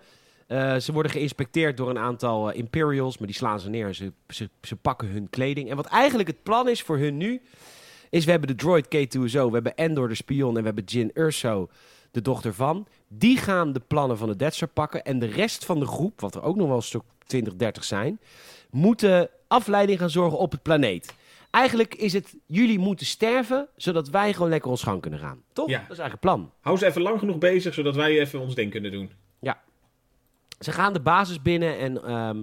Eh, 0.50 0.76
ze 0.76 0.92
worden 0.92 1.12
geïnspecteerd 1.12 1.76
door 1.76 1.90
een 1.90 1.98
aantal 1.98 2.50
eh, 2.50 2.58
Imperials, 2.58 3.18
maar 3.18 3.26
die 3.26 3.36
slaan 3.36 3.60
ze 3.60 3.68
neer. 3.68 3.94
Ze, 3.94 4.12
ze, 4.28 4.48
ze 4.62 4.76
pakken 4.76 5.08
hun 5.08 5.30
kleding. 5.30 5.70
En 5.70 5.76
wat 5.76 5.86
eigenlijk 5.86 6.28
het 6.28 6.42
plan 6.42 6.68
is 6.68 6.82
voor 6.82 6.98
hun 6.98 7.16
nu, 7.16 7.40
is 8.08 8.24
we 8.24 8.30
hebben 8.30 8.48
de 8.48 8.54
droid 8.54 8.86
K2SO, 8.86 9.46
we 9.46 9.52
hebben 9.52 9.76
Endor 9.76 10.08
de 10.08 10.14
spion 10.14 10.54
en 10.54 10.60
we 10.60 10.66
hebben 10.66 10.84
Jin 10.84 11.10
Urso, 11.14 11.68
de 12.10 12.22
dochter 12.22 12.54
van. 12.54 12.86
Die 13.08 13.36
gaan 13.36 13.72
de 13.72 13.80
plannen 13.80 14.18
van 14.18 14.28
de 14.28 14.36
Death 14.36 14.54
Star 14.54 14.68
pakken. 14.68 15.04
En 15.04 15.18
de 15.18 15.26
rest 15.26 15.64
van 15.64 15.80
de 15.80 15.86
groep, 15.86 16.20
wat 16.20 16.34
er 16.34 16.42
ook 16.42 16.56
nog 16.56 16.66
wel 16.66 16.76
een 16.76 16.82
stuk 16.82 17.02
20, 17.26 17.56
30 17.56 17.84
zijn, 17.84 18.20
moeten 18.70 19.28
afleiding 19.46 19.98
gaan 19.98 20.10
zorgen 20.10 20.38
op 20.38 20.50
het 20.50 20.62
planeet. 20.62 21.14
Eigenlijk 21.50 21.94
is 21.94 22.12
het, 22.12 22.34
jullie 22.46 22.78
moeten 22.78 23.06
sterven, 23.06 23.68
zodat 23.76 24.08
wij 24.08 24.32
gewoon 24.32 24.50
lekker 24.50 24.70
ons 24.70 24.82
gang 24.82 25.00
kunnen 25.00 25.20
gaan. 25.20 25.42
Toch? 25.52 25.68
Ja. 25.68 25.78
Dat 25.78 25.90
is 25.90 25.98
eigenlijk 25.98 26.12
het 26.12 26.20
plan. 26.20 26.52
Hou 26.60 26.78
ze 26.78 26.86
even 26.86 27.02
lang 27.02 27.18
genoeg 27.18 27.38
bezig, 27.38 27.74
zodat 27.74 27.94
wij 27.94 28.18
even 28.20 28.40
ons 28.40 28.54
ding 28.54 28.70
kunnen 28.70 28.90
doen. 28.90 29.10
Ze 30.60 30.72
gaan 30.72 30.92
de 30.92 31.00
basis 31.00 31.42
binnen 31.42 31.78
en 31.78 32.04
ehm, 32.04 32.42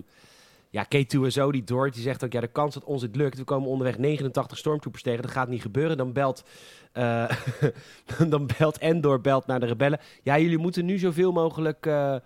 ja, 0.69 0.85
K2SO, 0.85 1.49
die 1.49 1.63
Dort, 1.63 1.93
die 1.93 2.03
zegt 2.03 2.23
ook... 2.23 2.31
ja, 2.31 2.39
de 2.39 2.47
kans 2.47 2.73
dat 2.73 2.83
ons 2.83 3.01
het 3.01 3.15
lukt, 3.15 3.37
we 3.37 3.43
komen 3.43 3.69
onderweg 3.69 3.97
89 3.97 4.57
stormtroopers 4.57 5.03
tegen... 5.03 5.21
dat 5.21 5.31
gaat 5.31 5.47
niet 5.47 5.61
gebeuren. 5.61 5.97
Dan 5.97 6.13
belt, 6.13 6.43
eh, 6.91 7.29
dan 8.29 8.49
belt 8.57 8.77
Endor 8.77 9.21
belt 9.21 9.45
naar 9.47 9.59
de 9.59 9.65
rebellen... 9.65 9.99
ja, 10.23 10.39
jullie 10.39 10.57
moeten 10.57 10.85
nu 10.85 10.97
zoveel 10.97 11.31
mogelijk 11.31 11.85
eh, 11.85 12.15
eh, 12.15 12.21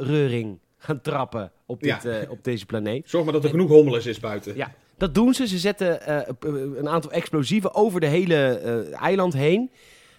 reuring 0.00 0.58
gaan 0.76 1.00
trappen 1.00 1.52
op, 1.66 1.80
dit, 1.80 2.02
Ja. 2.02 2.24
op 2.28 2.44
deze 2.44 2.66
planeet. 2.66 3.08
Zorg 3.08 3.24
maar 3.24 3.32
dat 3.32 3.44
er 3.44 3.50
genoeg 3.50 3.68
hommeles 3.68 4.06
is 4.06 4.20
buiten. 4.20 4.56
Ja, 4.56 4.74
dat 4.96 5.14
doen 5.14 5.34
ze. 5.34 5.46
Ze 5.46 5.58
zetten 5.58 6.12
een 6.78 6.88
aantal 6.88 7.10
explosieven 7.10 7.74
over 7.74 8.00
de 8.00 8.06
hele 8.06 8.36
eiland 9.00 9.32
heen. 9.32 9.70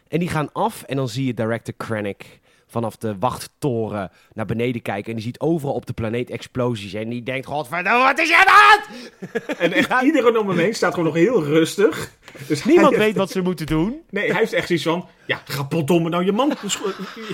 En 0.07 0.20
die 0.20 0.30
gaan 0.30 0.51
af. 0.53 0.84
En 0.84 0.95
dan 0.95 1.10
zie 1.10 1.26
je 1.26 1.34
director 1.34 1.74
Krennic 1.78 2.39
vanaf 2.70 2.97
de 2.97 3.15
wachttoren 3.20 4.11
naar 4.34 4.45
beneden 4.45 4.82
kijken. 4.82 5.09
En 5.09 5.15
die 5.15 5.26
ziet 5.26 5.39
overal 5.39 5.74
op 5.74 5.86
de 5.86 5.93
planeet 5.93 6.30
explosies. 6.30 6.93
En 6.93 7.09
die 7.09 7.24
denkt, 7.24 7.45
godverdomme, 7.47 8.03
wat 8.03 8.20
is 8.20 8.30
er 8.30 8.45
aan? 8.45 8.80
En 9.57 9.74
echt 9.74 10.01
iedereen 10.01 10.38
om 10.38 10.49
hem 10.49 10.57
heen 10.57 10.76
staat 10.76 10.93
gewoon 10.93 11.05
nog 11.05 11.15
heel 11.15 11.43
rustig. 11.43 12.11
Dus 12.47 12.63
Niemand 12.63 12.95
weet 12.95 13.15
wat 13.15 13.32
ze 13.32 13.41
moeten 13.41 13.65
doen. 13.65 14.01
Nee, 14.09 14.32
hij 14.32 14.39
heeft 14.39 14.53
echt 14.53 14.67
zoiets 14.67 14.86
van... 14.86 15.07
Ja, 15.26 15.41
ga 15.45 15.63
potdomme 15.63 16.09
nou 16.09 16.26
je 16.26 16.32
man, 16.32 16.53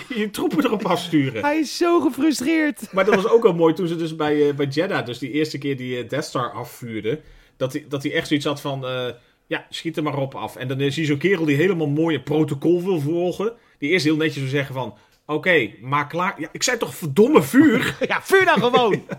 je, 0.07 0.29
troepen 0.31 0.65
erop 0.65 0.85
afsturen. 0.85 1.41
Hij 1.41 1.57
is 1.57 1.77
zo 1.77 1.99
gefrustreerd. 1.99 2.93
Maar 2.93 3.05
dat 3.05 3.15
was 3.15 3.27
ook 3.27 3.43
wel 3.43 3.53
mooi 3.53 3.73
toen 3.73 3.87
ze 3.87 3.95
dus 3.95 4.15
bij, 4.15 4.49
eh, 4.49 4.55
bij 4.55 4.65
Jeddah, 4.65 5.05
dus 5.05 5.17
die 5.17 5.31
eerste 5.31 5.57
keer 5.57 5.77
die 5.77 5.97
eh, 5.97 6.09
Death 6.09 6.25
Star 6.25 6.51
afvuurde, 6.51 7.21
dat 7.57 7.73
hij, 7.73 7.85
dat 7.89 8.03
hij 8.03 8.13
echt 8.13 8.27
zoiets 8.27 8.45
had 8.45 8.61
van, 8.61 8.85
eh, 8.85 9.07
ja, 9.47 9.65
schiet 9.69 9.97
er 9.97 10.03
maar 10.03 10.17
op 10.17 10.35
af. 10.35 10.55
En 10.55 10.67
dan 10.67 10.81
is 10.81 10.95
hij 10.95 11.05
zo'n 11.05 11.17
kerel 11.17 11.45
die 11.45 11.55
helemaal 11.55 11.87
mooi 11.87 12.15
een 12.15 12.23
protocol 12.23 12.83
wil 12.83 12.99
volgen, 12.99 13.53
die 13.77 13.89
eerst 13.89 14.05
heel 14.05 14.15
netjes 14.15 14.41
wil 14.41 14.51
zeggen 14.51 14.75
van, 14.75 14.93
oké, 15.25 15.69
maak 15.81 16.09
klaar. 16.09 16.39
Ja, 16.41 16.49
ik 16.51 16.63
zei 16.63 16.77
toch 16.77 16.95
verdomme 16.95 17.41
vuur? 17.43 17.95
Ja, 18.07 18.21
vuur 18.21 18.45
dan 18.45 18.59
gewoon. 18.59 19.03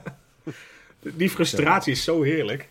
Die 1.01 1.31
frustratie 1.31 1.93
is 1.93 2.05
zo 2.05 2.23
heerlijk. 2.23 2.69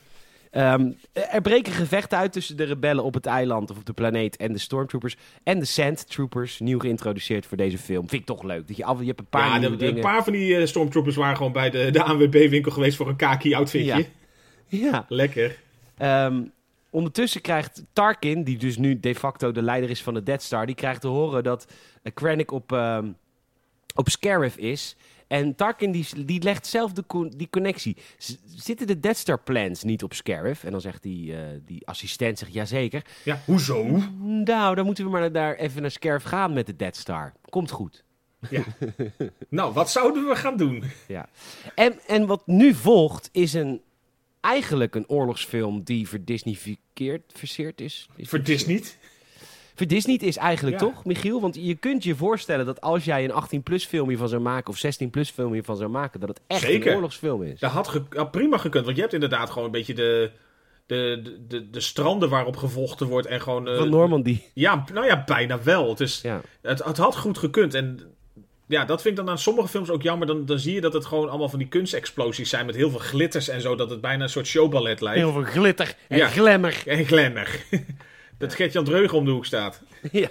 Ehm, 0.51 0.91
er 1.13 1.41
breken 1.41 1.73
gevechten 1.73 2.17
uit 2.17 2.31
tussen 2.33 2.57
de 2.57 2.63
rebellen 2.63 3.03
op 3.03 3.13
het 3.13 3.25
eiland 3.25 3.71
of 3.71 3.77
op 3.77 3.85
de 3.85 3.93
planeet 3.93 4.35
en 4.37 4.53
de 4.53 4.59
stormtroopers. 4.59 5.15
En 5.43 5.59
de 5.59 5.65
Sand 5.65 6.09
Troopers, 6.09 6.59
nieuw 6.59 6.79
geïntroduceerd 6.79 7.45
voor 7.45 7.57
deze 7.57 7.77
film. 7.77 8.09
Vind 8.09 8.21
ik 8.21 8.27
toch 8.27 8.43
leuk. 8.43 8.67
Dat 8.67 8.77
je, 8.77 8.85
af, 8.85 8.99
je 8.99 9.05
hebt 9.05 9.19
een 9.19 9.25
paar 9.25 9.61
ja, 9.61 9.69
de- 9.69 9.75
de- 9.75 9.85
een 9.87 9.99
paar 9.99 10.23
van 10.23 10.33
die 10.33 10.57
eh, 10.57 10.65
stormtroopers 10.65 11.15
waren 11.15 11.37
gewoon 11.37 11.51
bij 11.51 11.69
de, 11.69 11.91
de 11.91 12.03
ANWB-winkel 12.03 12.71
geweest 12.71 12.97
voor 12.97 13.07
een 13.07 13.15
kaki-outfitje. 13.15 13.97
Ja. 13.97 14.03
Ja. 14.67 15.05
Lekker. 15.09 15.59
Ehm, 15.97 16.43
ondertussen 16.89 17.41
krijgt 17.41 17.83
Tarkin, 17.93 18.43
die 18.43 18.57
dus 18.57 18.77
nu 18.77 18.99
de 18.99 19.15
facto 19.15 19.51
de 19.51 19.61
leider 19.61 19.89
is 19.89 20.03
van 20.03 20.13
de 20.13 20.23
Death 20.23 20.41
Star, 20.41 20.65
die 20.65 20.75
krijgt 20.75 21.01
te 21.01 21.07
horen 21.07 21.43
dat 21.43 21.67
Krennic 22.13 22.51
op, 22.51 22.71
ehm, 22.71 23.07
op 23.95 24.09
Scarif 24.09 24.57
is. 24.57 24.95
En 25.27 25.55
Tarkin 25.55 25.91
die, 25.91 26.25
die 26.25 26.41
legt 26.41 26.67
zelf 26.67 26.91
de 26.91 27.03
co- 27.07 27.29
die 27.29 27.49
connectie. 27.49 27.97
Z- 28.17 28.35
zitten 28.55 28.87
de 28.87 28.99
Death 28.99 29.17
Star 29.17 29.39
plans 29.39 29.83
niet 29.83 30.03
op 30.03 30.13
Scarif? 30.13 30.63
En 30.63 30.71
dan 30.71 30.81
zegt 30.81 31.03
die, 31.03 31.35
eh, 31.35 31.41
die 31.65 31.87
assistent, 31.87 32.39
zegt, 32.39 32.53
jazeker. 32.53 33.05
Ja, 33.23 33.41
hoezo? 33.45 33.83
Nou, 34.19 34.75
dan 34.75 34.85
moeten 34.85 35.03
we 35.05 35.09
maar 35.09 35.31
daar 35.31 35.55
even 35.55 35.81
naar 35.81 35.91
Scarif 35.91 36.23
gaan 36.23 36.53
met 36.53 36.65
de 36.65 36.75
Death 36.75 36.95
Star. 36.95 37.33
Komt 37.49 37.71
goed. 37.71 38.03
Ja. 38.49 38.63
nou, 39.49 39.73
wat 39.73 39.91
zouden 39.91 40.27
we 40.27 40.35
gaan 40.35 40.57
doen? 40.57 40.83
Ja. 41.07 41.29
En, 41.75 41.99
en 42.07 42.25
wat 42.25 42.47
nu 42.47 42.73
volgt 42.73 43.29
is 43.31 43.53
een, 43.53 43.81
eigenlijk 44.41 44.95
een 44.95 45.09
oorlogsfilm 45.09 45.83
die 45.83 46.07
verdisneyfikeerd, 46.07 47.31
verseerd 47.35 47.81
is. 47.81 48.07
is 48.15 48.29
Verdisneyed 49.75 50.23
is 50.23 50.37
eigenlijk 50.37 50.79
Ja. 50.79 50.85
toch, 50.87 51.05
Michiel? 51.05 51.41
Want 51.41 51.55
je 51.59 51.75
kunt 51.75 52.03
je 52.03 52.15
voorstellen 52.15 52.65
dat 52.65 52.81
als 52.81 53.05
jij 53.05 53.23
een 53.23 53.43
18-plus 53.61 53.85
film 53.85 54.07
hiervan 54.07 54.29
zou 54.29 54.41
maken... 54.41 54.73
of 54.73 54.85
16-plus 54.85 55.29
film 55.29 55.53
hiervan 55.53 55.77
zou 55.77 55.89
maken... 55.89 56.19
dat 56.19 56.29
het 56.29 56.41
echt 56.47 56.61
Zeker. 56.61 56.87
een 56.89 56.95
oorlogsfilm 56.95 57.43
is. 57.43 57.59
Dat 57.59 57.71
had, 57.71 58.01
prima 58.31 58.57
gekund, 58.57 58.83
want 58.85 58.95
je 58.95 59.01
hebt 59.01 59.13
inderdaad 59.13 59.49
gewoon 59.49 59.65
een 59.65 59.71
beetje 59.71 59.93
de, 59.93 60.31
de, 60.85 61.19
de, 61.23 61.45
de, 61.47 61.69
de 61.69 61.79
stranden 61.79 62.29
waarop 62.29 62.57
gevochten 62.57 63.07
wordt 63.07 63.27
en 63.27 63.41
gewoon... 63.41 63.67
eh, 63.67 63.77
Van 63.77 63.89
Normandy. 63.89 64.39
Ja, 64.53 64.83
nou 64.93 65.05
ja, 65.05 65.23
bijna 65.25 65.63
wel. 65.63 65.89
Het, 65.89 65.99
is, 65.99 66.19
Ja. 66.23 66.41
het, 66.61 66.83
het 66.83 66.97
had 66.97 67.15
goed 67.17 67.37
gekund 67.37 67.73
en 67.73 67.99
ja, 68.67 68.85
dat 68.85 69.01
vind 69.01 69.17
ik 69.19 69.25
dan 69.25 69.33
aan 69.33 69.39
sommige 69.39 69.67
films 69.67 69.89
ook 69.89 70.01
jammer. 70.01 70.27
Dan, 70.27 70.45
dan 70.45 70.59
zie 70.59 70.73
je 70.73 70.81
dat 70.81 70.93
het 70.93 71.05
gewoon 71.05 71.29
allemaal 71.29 71.49
van 71.49 71.59
die 71.59 71.67
kunstexplosies 71.67 72.49
zijn 72.49 72.65
met 72.65 72.75
heel 72.75 72.89
veel 72.89 72.99
glitters 72.99 73.47
en 73.47 73.61
zo, 73.61 73.75
dat 73.75 73.89
het 73.89 74.01
bijna 74.01 74.23
een 74.23 74.29
soort 74.29 74.47
showballet 74.47 75.01
lijkt. 75.01 75.19
Heel 75.19 75.31
veel 75.31 75.43
glitter 75.43 75.95
en 76.07 76.17
Ja. 76.17 76.27
glamour. 76.27 76.83
En 76.85 77.05
glamour. 77.05 77.49
dat 78.37 78.53
Gert-Jan 78.53 78.83
Dreugen 78.83 79.17
om 79.17 79.25
de 79.25 79.31
hoek 79.31 79.45
staat. 79.45 79.81
Ja. 80.11 80.27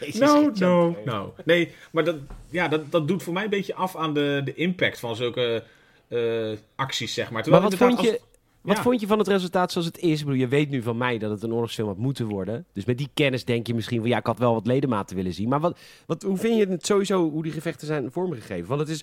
Jezus, 0.00 0.18
No, 0.20 0.50
no, 0.54 0.96
no. 1.04 1.34
Nee, 1.44 1.72
maar 1.92 2.04
dat, 2.04 2.16
ja, 2.50 2.68
dat, 2.68 2.90
dat 2.90 3.08
doet 3.08 3.22
voor 3.22 3.32
mij 3.32 3.44
een 3.44 3.50
beetje 3.50 3.74
af 3.74 3.96
aan 3.96 4.14
de, 4.14 4.40
de 4.44 4.54
impact 4.54 5.00
van 5.00 5.16
zulke 5.16 5.62
eh, 6.08 6.52
acties, 6.74 7.14
zeg 7.14 7.30
maar. 7.30 7.48
Maar 7.50 7.60
wat 7.62 7.74
vond, 7.74 8.00
je, 8.00 8.10
als- 8.10 8.18
wat 8.60 8.76
ja. 8.76 8.82
vond 8.82 9.00
je 9.00 9.06
van 9.06 9.18
het 9.18 9.28
resultaat 9.28 9.72
zoals 9.72 9.86
het 9.86 9.98
is? 9.98 10.18
Ik 10.18 10.24
bedoel, 10.24 10.40
je 10.40 10.48
weet 10.48 10.70
nu 10.70 10.82
van 10.82 10.96
mij 10.96 11.18
dat 11.18 11.30
het 11.30 11.42
een 11.42 11.52
oorlogsfilm 11.52 11.88
had 11.88 11.96
moeten 11.98 12.26
worden. 12.26 12.64
Dus 12.72 12.84
met 12.84 12.98
die 12.98 13.08
kennis 13.14 13.44
denk 13.44 13.66
je 13.66 13.74
misschien 13.74 14.00
van... 14.00 14.08
ja, 14.08 14.18
ik 14.18 14.26
had 14.26 14.38
wel 14.38 14.52
wat 14.54 14.66
ledematen 14.66 15.16
willen 15.16 15.34
zien. 15.34 15.48
Maar 15.48 15.60
wat, 15.60 15.78
wat, 16.06 16.22
hoe 16.22 16.36
vind 16.36 16.56
je 16.58 16.66
het 16.68 16.86
sowieso, 16.86 17.30
hoe 17.30 17.42
die 17.42 17.52
gevechten 17.52 17.86
zijn 17.86 18.12
vormgegeven? 18.12 18.68
Want 18.68 18.80
het 18.80 18.88
is 18.90 19.02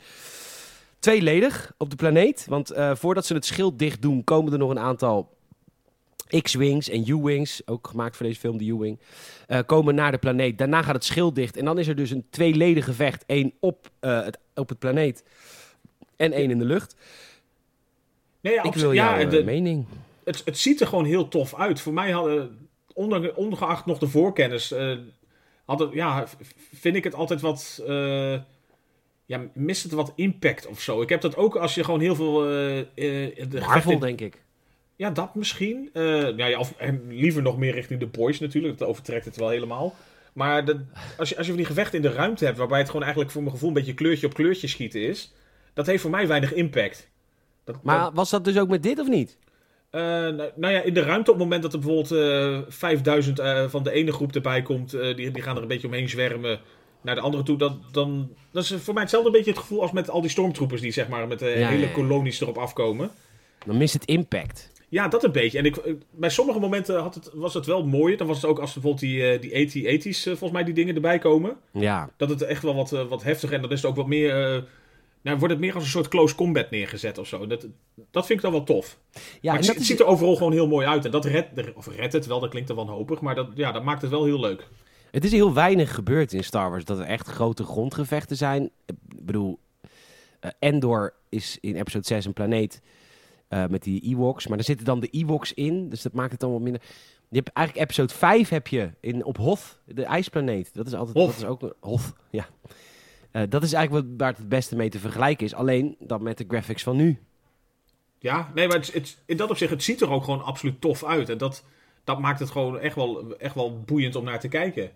tweeledig 0.99 1.73
op 1.77 1.89
de 1.89 1.95
planeet. 1.95 2.45
Want 2.49 2.71
eh, 2.71 2.95
voordat 2.95 3.25
ze 3.25 3.33
het 3.33 3.45
schild 3.45 3.79
dicht 3.79 4.01
doen... 4.01 4.23
komen 4.23 4.51
er 4.53 4.59
nog 4.59 4.69
een 4.69 4.79
aantal 4.79 5.29
X-Wings 6.41 6.89
en 6.89 7.07
U-Wings... 7.09 7.61
ook 7.67 7.87
gemaakt 7.87 8.15
voor 8.17 8.25
deze 8.25 8.39
film, 8.39 8.57
de 8.57 8.65
U-Wing... 8.65 8.99
eh, 9.47 9.59
komen 9.65 9.95
naar 9.95 10.11
de 10.11 10.17
planeet. 10.17 10.57
Daarna 10.57 10.81
gaat 10.81 10.95
het 10.95 11.03
schild 11.05 11.35
dicht. 11.35 11.57
En 11.57 11.65
dan 11.65 11.79
is 11.79 11.87
er 11.87 11.95
dus 11.95 12.09
een 12.11 12.25
tweeledig 12.29 12.85
gevecht. 12.85 13.23
Eén 13.27 13.53
op, 13.59 13.89
eh, 13.99 14.23
het, 14.23 14.39
op 14.55 14.69
het 14.69 14.79
planeet 14.79 15.23
en 16.15 16.31
één 16.31 16.51
in 16.51 16.57
de 16.59 16.65
lucht. 16.65 16.95
Nee, 18.41 18.53
ja, 18.53 18.63
Ik 18.63 18.73
wil 18.73 18.91
ja, 18.91 19.05
jouw 19.19 19.25
eh, 19.25 19.29
de- 19.29 19.43
mening. 19.43 19.85
het, 20.23 20.41
het 20.45 20.57
ziet 20.57 20.81
er 20.81 20.87
gewoon 20.87 21.05
heel 21.05 21.27
tof 21.27 21.55
uit. 21.55 21.81
Voor 21.81 21.93
mij 21.93 22.11
hadden, 22.11 22.67
onder, 22.93 23.35
ongeacht 23.35 23.85
nog 23.85 23.97
de 23.97 24.07
voorkennis, 24.07 24.69
het, 24.69 24.99
ja, 25.91 26.25
vind 26.73 26.95
ik 26.95 27.03
het 27.03 27.15
altijd 27.15 27.41
wat. 27.41 27.83
ja, 29.25 29.41
mist 29.53 29.83
het 29.83 29.91
wat 29.91 30.11
impact 30.15 30.67
of 30.67 30.81
zo. 30.81 31.01
Ik 31.01 31.09
heb 31.09 31.21
dat 31.21 31.35
ook 31.35 31.55
als 31.55 31.75
je 31.75 31.83
gewoon 31.83 31.99
heel 31.99 32.15
veel. 32.15 32.33
de 32.39 32.87
Marvel, 33.51 33.61
gevechten- 33.69 33.99
denk 33.99 34.21
ik. 34.21 34.42
Ja, 35.03 35.11
dat 35.11 35.35
misschien. 35.35 35.89
Eh, 35.93 36.03
nou 36.03 36.43
ja, 36.45 36.59
of 36.59 36.73
en 36.77 37.01
liever 37.07 37.41
nog 37.41 37.57
meer 37.57 37.73
richting 37.73 37.99
de 37.99 38.05
boys 38.05 38.39
natuurlijk. 38.39 38.77
Dat 38.77 38.87
overtrekt 38.87 39.25
het 39.25 39.35
wel 39.35 39.49
helemaal. 39.49 39.95
Maar 40.33 40.65
de, 40.65 40.79
als, 41.17 41.29
je, 41.29 41.35
als 41.37 41.45
je 41.45 41.51
van 41.51 41.61
die 41.61 41.69
gevechten 41.71 41.95
in 41.95 42.01
de 42.09 42.11
ruimte 42.15 42.45
hebt, 42.45 42.57
waarbij 42.57 42.77
het 42.77 42.87
gewoon 42.87 43.01
eigenlijk 43.01 43.31
voor 43.31 43.41
mijn 43.41 43.53
gevoel 43.53 43.69
een 43.69 43.75
beetje 43.75 43.93
kleurtje 43.93 44.27
op 44.27 44.33
kleurtje 44.33 44.67
schieten 44.67 45.01
is, 45.07 45.33
dat 45.73 45.85
heeft 45.85 46.01
voor 46.01 46.11
mij 46.11 46.27
weinig 46.27 46.53
impact. 46.53 47.09
Dat, 47.63 47.83
Maar 47.83 47.99
dat- 47.99 48.13
was 48.13 48.29
dat 48.29 48.45
dus 48.45 48.57
ook 48.57 48.69
met 48.69 48.83
dit 48.83 48.99
of 48.99 49.07
niet? 49.07 49.37
eh, 49.89 50.01
nou, 50.01 50.49
nou 50.55 50.73
ja, 50.73 50.81
in 50.81 50.93
de 50.93 51.01
ruimte 51.01 51.31
op 51.31 51.37
het 51.37 51.43
moment 51.45 51.61
dat 51.63 51.73
er 51.73 51.79
bijvoorbeeld 51.79 52.11
eh 52.11 52.59
5000 52.67 53.39
eh, 53.39 53.67
van 53.69 53.83
de 53.83 53.91
ene 53.91 54.11
groep 54.11 54.35
erbij 54.35 54.61
komt, 54.61 54.93
eh, 54.93 55.15
die, 55.15 55.31
die 55.31 55.41
gaan 55.43 55.55
er 55.55 55.61
een 55.61 55.67
beetje 55.67 55.87
omheen 55.87 56.09
zwermen 56.09 56.59
naar 57.01 57.15
de 57.15 57.21
andere 57.21 57.43
toe. 57.43 57.57
Dat, 57.57 57.77
dan, 57.91 58.29
dat 58.51 58.63
is 58.63 58.73
voor 58.77 58.93
mij 58.93 59.03
hetzelfde 59.03 59.31
beetje 59.31 59.51
het 59.51 59.59
gevoel 59.59 59.81
als 59.81 59.91
met 59.91 60.09
al 60.09 60.21
die 60.21 60.29
stormtroopers 60.29 60.81
die 60.81 60.91
zeg 60.91 61.07
maar 61.07 61.27
met 61.27 61.39
de 61.39 61.45
Ja, 61.45 61.67
hele 61.67 61.81
ja, 61.81 61.87
ja. 61.87 61.93
kolonies 61.93 62.41
erop 62.41 62.57
afkomen. 62.57 63.09
Dan 63.65 63.77
mist 63.77 63.93
het 63.93 64.05
impact. 64.05 64.71
Ja, 64.93 65.07
dat 65.07 65.23
een 65.23 65.31
beetje. 65.31 65.57
En 65.57 65.65
ik, 65.65 65.77
eh, 65.77 65.93
bij 66.11 66.29
sommige 66.29 66.59
momenten 66.59 67.01
had 67.01 67.15
het, 67.15 67.29
was 67.33 67.53
het 67.53 67.65
wel 67.65 67.85
mooi. 67.85 68.15
Dan 68.15 68.27
was 68.27 68.35
het 68.41 68.45
ook 68.45 68.59
als 68.59 68.73
bijvoorbeeld 68.73 69.01
die, 69.03 69.23
eh, 69.27 69.41
die 69.41 69.51
80-80's, 69.51 70.19
eh, 70.25 70.31
volgens 70.31 70.51
mij, 70.51 70.63
die 70.63 70.73
dingen 70.73 70.95
erbij 70.95 71.19
komen. 71.19 71.55
Ja. 71.71 72.09
Dat 72.17 72.29
het 72.29 72.41
echt 72.41 72.63
wel 72.63 72.75
wat, 72.75 72.89
wat 72.89 73.23
heftiger 73.23 73.55
en 73.55 73.61
dan 73.61 73.71
is 73.71 73.81
het 73.81 73.89
ook 73.89 73.95
wat 73.97 74.07
meer... 74.07 74.55
eh, 74.55 74.61
nou, 75.21 75.37
wordt 75.37 75.53
het 75.53 75.61
meer 75.63 75.73
als 75.75 75.83
een 75.83 75.89
soort 75.89 76.07
close 76.07 76.35
combat 76.35 76.69
neergezet 76.71 77.17
of 77.17 77.27
zo. 77.27 77.47
Dat, 77.47 77.67
dat 78.11 78.25
vind 78.25 78.37
ik 78.39 78.41
dan 78.43 78.51
wel 78.51 78.63
tof. 78.63 78.97
Ja, 79.11 79.19
maar 79.41 79.53
het, 79.55 79.61
dat 79.65 79.67
het 79.75 79.77
is- 79.83 79.87
ziet 79.89 79.99
er 79.99 80.05
overal 80.05 80.35
gewoon 80.35 80.51
heel 80.51 80.67
mooi 80.67 80.87
uit. 80.87 81.05
En 81.05 81.11
dat 81.11 81.25
redt, 81.25 81.73
of 81.75 81.87
redt 81.95 82.13
het 82.13 82.25
wel, 82.25 82.39
dat 82.39 82.49
klinkt 82.49 82.69
er 82.69 82.75
wanhopig. 82.75 83.21
Maar 83.21 83.35
dat, 83.35 83.47
ja, 83.55 83.71
dat 83.71 83.83
maakt 83.83 84.01
het 84.01 84.11
wel 84.11 84.25
heel 84.25 84.39
leuk. 84.39 84.67
Het 85.11 85.23
is 85.25 85.31
heel 85.31 85.53
weinig 85.53 85.95
gebeurd 85.95 86.33
in 86.33 86.43
Star 86.43 86.69
Wars. 86.69 86.85
Dat 86.85 86.99
er 86.99 87.05
echt 87.05 87.27
grote 87.27 87.63
grondgevechten 87.63 88.37
zijn. 88.37 88.69
Ik 88.85 88.95
bedoel, 89.25 89.59
Endor 90.59 91.13
is 91.29 91.57
in 91.61 91.75
episode 91.75 92.05
6 92.05 92.25
een 92.25 92.33
planeet 92.33 92.81
eh, 93.53 93.65
met 93.69 93.83
die 93.83 94.01
Ewoks. 94.01 94.47
Maar 94.47 94.57
er 94.57 94.63
zitten 94.63 94.85
dan 94.85 94.99
de 94.99 95.07
Ewoks 95.07 95.53
in. 95.53 95.89
Dus 95.89 96.01
dat 96.01 96.13
maakt 96.13 96.31
het 96.31 96.39
dan 96.39 96.51
wat 96.51 96.61
minder... 96.61 96.81
Je 97.29 97.39
hebt 97.39 97.49
eigenlijk 97.53 97.85
episode 97.87 98.13
5 98.13 98.49
heb 98.49 98.67
je 98.67 98.89
in, 98.99 99.25
op 99.25 99.37
Hoth, 99.37 99.79
de 99.85 100.03
ijsplaneet. 100.03 100.73
Dat 100.73 100.87
is 100.87 100.93
altijd 100.93 101.17
Hoth. 101.17 101.27
Dat 101.27 101.37
is 101.37 101.45
ook 101.45 101.75
Hoth, 101.79 102.13
ja. 102.31 102.45
Eh, 103.31 103.41
dat 103.49 103.63
is 103.63 103.73
eigenlijk 103.73 104.05
wat, 104.07 104.15
waar 104.17 104.29
het 104.29 104.37
het 104.37 104.49
beste 104.49 104.75
mee 104.75 104.89
te 104.89 104.99
vergelijken 104.99 105.45
is. 105.45 105.53
Alleen 105.53 105.95
dan 105.99 106.23
met 106.23 106.37
de 106.37 106.45
graphics 106.47 106.83
van 106.83 106.95
nu. 106.95 107.19
Ja, 108.19 108.51
nee, 108.55 108.67
maar 108.67 108.77
het, 108.77 108.93
het- 108.93 109.17
in 109.25 109.37
dat 109.37 109.49
opzicht, 109.49 109.71
het 109.71 109.83
ziet 109.83 110.01
er 110.01 110.09
ook 110.11 110.23
gewoon 110.23 110.43
absoluut 110.43 110.81
tof 110.81 111.03
uit. 111.03 111.29
En 111.29 111.37
dat, 111.37 111.63
dat 112.03 112.19
maakt 112.19 112.39
het 112.39 112.49
gewoon 112.51 112.79
echt 112.79 112.95
wel, 112.95 113.37
echt 113.37 113.55
wel 113.55 113.79
boeiend 113.81 114.15
om 114.15 114.23
naar 114.23 114.39
te 114.39 114.47
kijken. 114.47 114.91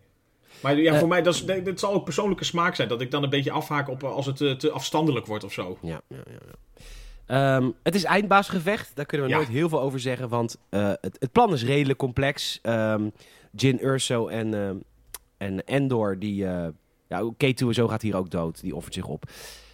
Maar 0.62 0.78
ja, 0.80 0.94
Eh, 0.94 1.00
voor 1.00 1.08
mij, 1.08 1.22
dat, 1.22 1.34
is, 1.34 1.46
dit 1.46 1.80
zal 1.80 1.94
ook 1.94 2.04
persoonlijke 2.04 2.44
smaak 2.44 2.76
zijn. 2.76 2.88
Dat 2.88 3.02
ik 3.02 3.12
dan 3.12 3.24
een 3.24 3.30
beetje 3.30 3.52
afhaak 3.52 3.90
op 3.90 4.04
als 4.04 4.26
het 4.26 4.38
te 4.38 4.72
afstandelijk 4.72 5.26
wordt 5.26 5.44
of 5.44 5.54
zo. 5.54 5.78
Ja, 5.82 6.02
ja, 6.08 6.16
ja. 6.16 6.22
ja. 6.46 6.82
Ehm, 7.28 7.70
het 7.84 7.96
is 7.96 8.04
eindbaasgevecht. 8.04 8.96
Daar 8.96 9.06
kunnen 9.06 9.28
we 9.28 9.34
Ja. 9.34 9.40
nooit 9.40 9.50
heel 9.50 9.70
veel 9.70 9.82
over 9.82 10.00
zeggen. 10.00 10.30
Want 10.30 10.58
eh, 10.70 10.88
het, 11.02 11.16
het 11.20 11.32
plan 11.32 11.54
is 11.54 11.64
redelijk 11.64 12.00
complex. 12.00 12.60
Ehm 12.62 13.10
Jin 13.52 13.86
Urso 13.86 14.28
en, 14.28 14.54
ehm, 14.54 14.76
en 15.38 15.64
Endor, 15.66 16.20
die... 16.20 16.46
eh 16.48 16.68
ja, 17.10 17.32
K2 17.46 17.68
zo 17.70 17.88
gaat 17.88 18.02
hier 18.02 18.16
ook 18.16 18.30
dood. 18.30 18.62
Die 18.62 18.76
offert 18.76 18.94
zich 18.94 19.06
op. 19.06 19.24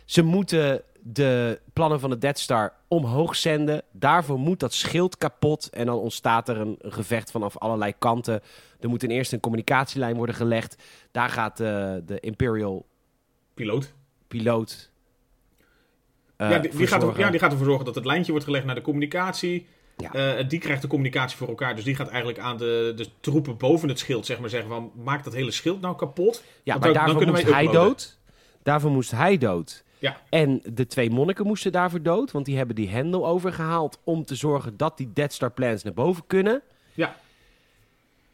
Ze 0.05 0.21
moeten 0.21 0.81
de 1.01 1.59
plannen 1.73 1.99
van 1.99 2.09
de 2.09 2.17
Death 2.17 2.39
Star 2.39 2.73
omhoog 2.87 3.35
zenden. 3.35 3.81
Daarvoor 3.91 4.39
moet 4.39 4.59
dat 4.59 4.73
schild 4.73 5.17
kapot. 5.17 5.69
En 5.69 5.85
dan 5.85 5.95
ontstaat 5.97 6.49
er 6.49 6.57
een, 6.57 6.75
een 6.79 6.91
gevecht 6.93 7.31
vanaf 7.31 7.57
allerlei 7.57 7.93
kanten. 7.99 8.41
Er 8.79 8.89
moet 8.89 8.99
ten 8.99 9.11
eerste 9.11 9.35
een 9.35 9.41
communicatielijn 9.41 10.15
worden 10.15 10.35
gelegd. 10.35 10.83
Daar 11.11 11.29
gaat 11.29 11.59
eh, 11.59 11.67
de 12.05 12.19
Imperial 12.19 12.85
Piloot. 13.53 13.93
piloot... 14.27 14.91
eh, 16.43 16.49
ja, 16.49 16.59
die, 16.59 16.87
gaat 16.87 17.03
er, 17.03 17.19
ja, 17.19 17.29
die 17.29 17.39
gaat 17.39 17.51
ervoor 17.51 17.65
zorgen 17.65 17.85
dat 17.85 17.95
het 17.95 18.05
lijntje 18.05 18.31
wordt 18.31 18.45
gelegd 18.47 18.65
naar 18.65 18.75
de 18.75 18.81
communicatie. 18.81 19.67
Ja. 19.97 20.13
Eh, 20.37 20.47
die 20.49 20.59
krijgt 20.59 20.81
de 20.81 20.87
communicatie 20.87 21.37
voor 21.37 21.47
elkaar. 21.47 21.75
Dus 21.75 21.83
die 21.83 21.95
gaat 21.95 22.07
eigenlijk 22.07 22.39
aan 22.39 22.57
de, 22.57 22.93
de 22.95 23.07
troepen 23.19 23.57
boven 23.57 23.89
het 23.89 23.99
schild 23.99 24.25
zeg 24.25 24.39
maar, 24.39 24.49
zeggen 24.49 24.69
van... 24.69 24.91
Maak 25.03 25.23
dat 25.23 25.33
hele 25.33 25.51
schild 25.51 25.81
nou 25.81 25.95
kapot. 25.95 26.43
Ja, 26.63 26.73
maar 26.77 26.83
dan- 26.83 26.93
daarvoor 26.93 27.25
moest 27.27 27.43
hij 27.43 27.63
uploaden. 27.65 27.81
dood. 27.81 28.17
Daarvoor 28.63 28.91
moest 28.91 29.11
hij 29.11 29.37
dood. 29.37 29.83
Ja. 29.99 30.21
En 30.29 30.61
de 30.65 30.87
twee 30.87 31.09
monniken 31.09 31.45
moesten 31.45 31.71
daarvoor 31.71 32.01
dood, 32.01 32.31
want 32.31 32.45
die 32.45 32.57
hebben 32.57 32.75
die 32.75 32.89
hendel 32.89 33.27
overgehaald 33.27 33.99
om 34.03 34.25
te 34.25 34.35
zorgen 34.35 34.77
dat 34.77 34.97
die 34.97 35.09
Death 35.13 35.33
Star 35.33 35.51
plans 35.51 35.83
naar 35.83 35.93
boven 35.93 36.23
kunnen. 36.27 36.61
Ja. 36.93 37.15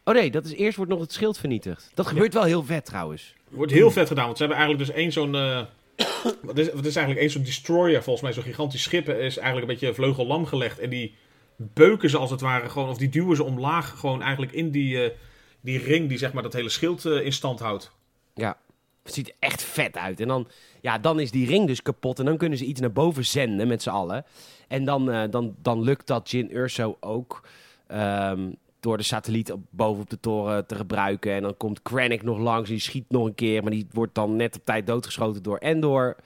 Oh 0.04 0.14
nee, 0.14 0.30
dat 0.30 0.44
is 0.44 0.52
eerst 0.52 0.76
wordt 0.76 0.90
nog 0.92 1.00
het 1.00 1.12
schild 1.12 1.38
vernietigd. 1.38 1.90
Dat 1.94 2.06
gebeurt 2.06 2.34
wel 2.34 2.42
heel 2.42 2.64
vet 2.64 2.84
trouwens. 2.84 3.34
Wordt 3.48 3.72
heel 3.72 3.90
vet 3.90 4.08
gedaan, 4.08 4.24
want 4.24 4.36
ze 4.36 4.42
hebben 4.44 4.60
eigenlijk 4.62 4.88
dus 4.90 4.96
één 5.02 5.12
zo'n... 5.12 5.34
eh, 5.34 5.60
wat, 6.42 6.58
is, 6.58 6.68
is 6.68 6.82
eigenlijk 6.82 7.18
één 7.18 7.30
zo'n 7.30 7.42
destroyer, 7.42 8.02
volgens 8.02 8.24
mij 8.24 8.32
zo'n 8.32 8.42
gigantisch 8.42 8.82
schip, 8.82 9.08
is 9.08 9.36
eigenlijk 9.36 9.68
een 9.68 9.78
beetje 9.78 9.94
vleugellam 9.94 10.46
gelegd. 10.46 10.78
En 10.78 10.90
die 10.90 11.14
beuken 11.56 12.10
ze 12.10 12.18
als 12.18 12.30
het 12.30 12.40
ware 12.40 12.68
gewoon, 12.68 12.88
of 12.88 12.98
die 12.98 13.08
duwen 13.08 13.36
ze 13.36 13.44
omlaag 13.44 13.98
gewoon 13.98 14.22
eigenlijk 14.22 14.52
in 14.52 14.70
die, 14.70 15.02
eh, 15.04 15.16
die 15.60 15.78
ring 15.78 16.08
die 16.08 16.18
zeg 16.18 16.32
maar 16.32 16.42
dat 16.42 16.52
hele 16.52 16.68
schild 16.68 17.04
eh, 17.04 17.24
in 17.24 17.32
stand 17.32 17.60
houdt. 17.60 17.92
Ja. 18.34 18.56
Het 19.02 19.14
ziet 19.14 19.34
echt 19.38 19.62
vet 19.62 19.96
uit. 19.96 20.20
En 20.20 20.28
dan, 20.28 20.48
ja, 20.80 20.98
dan 20.98 21.20
is 21.20 21.30
die 21.30 21.46
ring 21.46 21.66
dus 21.66 21.82
kapot. 21.82 22.18
En 22.18 22.24
dan 22.24 22.36
kunnen 22.36 22.58
ze 22.58 22.64
iets 22.64 22.80
naar 22.80 22.92
boven 22.92 23.24
zenden 23.24 23.68
met 23.68 23.82
z'n 23.82 23.90
allen. 23.90 24.24
En 24.68 24.84
dan, 24.84 25.10
eh, 25.10 25.30
dan, 25.30 25.54
dan 25.62 25.82
lukt 25.82 26.06
dat 26.06 26.30
Jin 26.30 26.56
Urso 26.56 26.96
ook. 27.00 27.48
ehm, 27.86 28.50
door 28.80 28.96
de 28.96 29.02
satelliet 29.02 29.52
op, 29.52 29.60
boven 29.70 30.02
op 30.02 30.10
de 30.10 30.20
toren 30.20 30.66
te 30.66 30.74
gebruiken. 30.74 31.32
En 31.32 31.42
dan 31.42 31.56
komt 31.56 31.82
Krennic 31.82 32.22
nog 32.22 32.38
langs. 32.38 32.68
Die 32.68 32.78
schiet 32.78 33.04
nog 33.08 33.26
een 33.26 33.34
keer. 33.34 33.62
Maar 33.62 33.70
die 33.70 33.86
wordt 33.92 34.14
dan 34.14 34.36
net 34.36 34.56
op 34.56 34.64
tijd 34.64 34.86
doodgeschoten 34.86 35.42
door 35.42 35.58
Endor. 35.58 36.16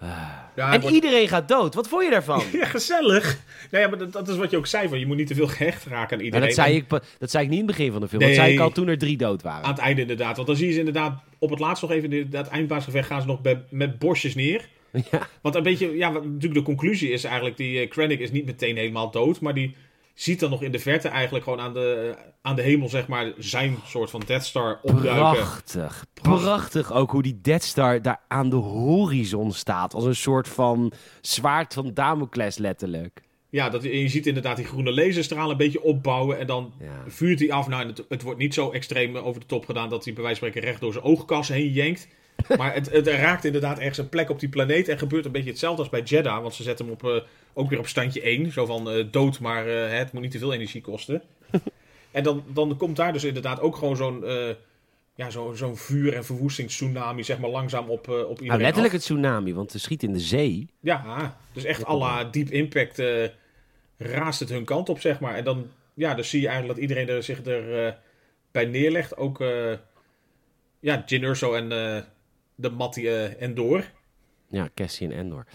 Ja, 0.00 0.72
en 0.72 0.80
wordt- 0.80 0.94
iedereen 0.94 1.28
gaat 1.28 1.48
dood. 1.48 1.74
Wat 1.74 1.88
vond 1.88 2.04
je 2.04 2.10
daarvan? 2.10 2.42
ja, 2.52 2.64
gezellig. 2.64 3.38
Nou 3.70 3.84
ja, 3.84 3.88
maar 3.90 3.98
dat, 3.98 4.12
dat 4.12 4.28
is 4.28 4.36
wat 4.36 4.50
je 4.50 4.56
ook 4.56 4.66
zei, 4.66 4.88
van 4.88 4.98
je 4.98 5.06
moet 5.06 5.16
niet 5.16 5.26
te 5.26 5.34
veel 5.34 5.46
gehecht 5.46 5.84
raken 5.84 6.18
aan 6.18 6.24
iedereen. 6.24 6.46
dat, 6.46 6.54
zei 6.54 6.70
En 6.70 6.76
ik, 6.76 6.88
dat 7.18 7.30
zei 7.30 7.44
ik 7.44 7.50
niet 7.50 7.60
in 7.60 7.66
het 7.66 7.76
begin 7.76 7.92
van 7.92 8.00
de 8.00 8.08
film. 8.08 8.20
Nee. 8.22 8.30
Dat 8.30 8.40
zei 8.40 8.52
ik 8.54 8.60
al 8.60 8.70
toen 8.70 8.88
er 8.88 8.98
drie 8.98 9.16
dood 9.16 9.42
waren. 9.42 9.64
Aan 9.64 9.70
het 9.70 9.80
einde 9.80 10.00
inderdaad, 10.00 10.34
want 10.36 10.48
dan 10.48 10.56
zie 10.56 10.66
je 10.66 10.72
ze 10.72 10.78
inderdaad 10.78 11.22
op 11.38 11.50
het 11.50 11.58
laatst 11.58 11.82
nog 11.82 11.92
even, 11.92 12.12
in 12.12 12.30
dat 12.30 12.48
eindbaasgevecht 12.48 13.06
gaan 13.06 13.20
ze 13.20 13.26
nog 13.26 13.40
met 13.70 13.98
borstjes 13.98 14.34
neer. 14.34 14.68
Ja. 15.10 15.28
Want 15.40 15.54
een 15.54 15.62
beetje, 15.62 15.96
ja, 15.96 16.12
wat 16.12 16.24
natuurlijk 16.24 16.54
de 16.54 16.62
conclusie 16.62 17.10
is 17.10 17.24
eigenlijk, 17.24 17.56
die 17.56 17.82
uh, 17.82 17.88
Krennic 17.90 18.20
is 18.20 18.30
niet 18.30 18.46
meteen 18.46 18.76
helemaal 18.76 19.10
dood, 19.10 19.40
maar 19.40 19.54
die 19.54 19.74
ziet 20.20 20.40
dan 20.40 20.50
nog 20.50 20.62
in 20.62 20.72
de 20.72 20.78
verte 20.78 21.08
eigenlijk 21.08 21.44
gewoon 21.44 21.60
aan 21.60 21.72
de, 21.72 22.14
aan 22.42 22.56
de 22.56 22.62
hemel, 22.62 22.88
zeg 22.88 23.06
maar, 23.06 23.32
zijn 23.38 23.76
soort 23.86 24.10
van 24.10 24.22
Death 24.26 24.44
Star 24.44 24.78
opduiken. 24.82 25.14
Prachtig. 25.32 26.04
Prachtig 26.22 26.92
ook 26.92 27.10
hoe 27.10 27.22
die 27.22 27.40
Death 27.40 27.62
Star 27.62 28.02
daar 28.02 28.20
aan 28.28 28.50
de 28.50 28.56
horizon 28.56 29.52
staat. 29.52 29.94
Als 29.94 30.04
een 30.04 30.16
soort 30.16 30.48
van 30.48 30.92
zwaard 31.20 31.74
van 31.74 31.90
Damocles 31.94 32.58
letterlijk. 32.58 33.20
Ja, 33.50 33.68
dat, 33.70 33.82
je 33.82 34.08
ziet 34.08 34.26
inderdaad 34.26 34.56
die 34.56 34.66
groene 34.66 34.92
laserstralen 34.92 35.50
een 35.50 35.56
beetje 35.56 35.82
opbouwen 35.82 36.38
en 36.38 36.46
dan 36.46 36.72
Ja. 36.80 37.04
vuurt 37.06 37.38
hij 37.38 37.52
af. 37.52 37.68
Nou, 37.68 37.86
het, 37.86 38.04
het 38.08 38.22
wordt 38.22 38.38
niet 38.38 38.54
zo 38.54 38.70
extreem 38.70 39.16
over 39.16 39.40
de 39.40 39.46
top 39.46 39.64
gedaan 39.66 39.88
dat 39.88 40.04
hij 40.04 40.12
bij 40.12 40.22
wijze 40.22 40.38
van 40.40 40.48
spreken 40.48 40.68
recht 40.70 40.80
door 40.82 40.92
zijn 40.92 41.04
oogkas 41.04 41.48
heen 41.48 41.72
jenkt. 41.72 42.08
Maar 42.58 42.74
het, 42.74 42.90
het 42.90 43.06
raakt 43.06 43.44
inderdaad 43.44 43.78
ergens 43.78 43.98
een 43.98 44.08
plek 44.08 44.30
op 44.30 44.40
die 44.40 44.48
planeet 44.48 44.88
en 44.88 44.98
gebeurt 44.98 45.24
een 45.24 45.32
beetje 45.32 45.50
hetzelfde 45.50 45.80
als 45.82 45.90
bij 45.90 46.02
Jeddah. 46.02 46.42
Want 46.42 46.54
ze 46.54 46.62
zetten 46.62 46.84
hem 46.84 46.94
op, 46.94 47.04
eh, 47.04 47.22
ook 47.58 47.70
weer 47.70 47.78
op 47.78 47.86
standje 47.86 48.20
1. 48.20 48.52
Zo 48.52 48.66
van 48.66 48.90
eh, 48.90 49.04
dood, 49.10 49.40
maar 49.40 49.66
eh, 49.66 49.98
het 49.98 50.12
moet 50.12 50.22
niet 50.22 50.30
te 50.30 50.38
veel 50.38 50.52
energie 50.52 50.80
kosten. 50.80 51.22
en 52.10 52.22
dan, 52.22 52.44
dan 52.54 52.76
komt 52.76 52.96
daar 52.96 53.12
dus 53.12 53.24
inderdaad 53.24 53.60
ook 53.60 53.76
gewoon 53.76 53.96
zo'n 53.96 54.24
eh, 54.24 54.54
ja, 55.14 55.30
zo, 55.30 55.52
zo'n 55.54 55.76
vuur- 55.76 56.14
en 56.14 56.24
verwoestingstsunami 56.24 57.24
zeg 57.24 57.38
maar 57.38 57.50
langzaam 57.50 57.90
op, 57.90 58.08
op 58.08 58.28
iedereen 58.28 58.46
Nou, 58.46 58.60
letterlijk 58.60 58.86
af. 58.86 58.92
het 58.92 59.02
tsunami, 59.02 59.54
want 59.54 59.70
ze 59.70 59.78
schiet 59.78 60.02
in 60.02 60.12
de 60.12 60.20
zee. 60.20 60.68
Ja, 60.80 61.36
dus 61.52 61.64
echt 61.64 61.86
à 61.86 61.96
la 61.96 62.24
Deep 62.24 62.48
Impact 62.48 63.02
raast 63.96 64.40
het 64.40 64.48
hun 64.48 64.64
kant 64.64 64.88
op, 64.88 65.00
zeg 65.00 65.20
maar. 65.20 65.34
En 65.34 65.44
dan, 65.44 65.70
ja, 65.94 66.14
dan 66.14 66.24
zie 66.24 66.40
je 66.40 66.48
eigenlijk 66.48 66.78
dat 66.78 66.88
iedereen 66.88 67.08
er, 67.16 67.22
zich 67.22 67.44
er 67.44 67.86
eh, 67.86 67.92
bij 68.50 68.64
neerlegt. 68.64 69.16
Ook 69.16 69.44
ja, 70.80 71.02
Jin 71.06 71.22
Urso 71.22 71.54
en 71.54 71.68
de 72.54 72.70
Mattie 72.70 73.36
Endor. 73.36 73.84
Ja, 74.48 74.68
Cassian 74.74 75.10
Endor. 75.10 75.46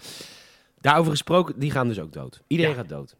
Daarover 0.84 1.10
gesproken, 1.10 1.58
die 1.58 1.70
gaan 1.70 1.88
dus 1.88 2.00
ook 2.00 2.12
dood. 2.12 2.42
Iedereen 2.46 2.72
Ja. 2.72 2.76
gaat 2.78 2.88
dood. 2.88 3.16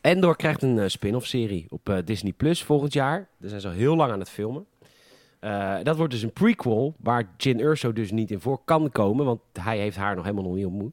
Endor 0.00 0.36
krijgt 0.36 0.62
een 0.62 0.78
eh, 0.78 0.88
spin-off 0.88 1.26
serie 1.26 1.66
op 1.68 1.88
eh, 1.88 1.96
Disney 2.04 2.32
Plus 2.32 2.62
volgend 2.62 2.92
jaar. 2.92 3.28
Daar 3.38 3.48
zijn 3.48 3.60
ze 3.60 3.66
al 3.68 3.72
heel 3.74 3.96
lang 3.96 4.12
aan 4.12 4.18
het 4.18 4.30
filmen. 4.30 4.66
Eh, 5.40 5.76
dat 5.82 5.96
wordt 5.96 6.12
dus 6.12 6.22
een 6.22 6.32
prequel 6.32 6.94
waar 6.98 7.28
Jin 7.36 7.60
Urso 7.60 7.92
dus 7.92 8.10
niet 8.10 8.30
in 8.30 8.40
voor 8.40 8.60
kan 8.64 8.90
komen, 8.90 9.24
want 9.24 9.40
hij 9.60 9.78
heeft 9.78 9.96
haar 9.96 10.14
nog 10.14 10.24
helemaal 10.24 10.44
nog 10.46 10.54
niet 10.54 10.64
ontmoet. 10.66 10.92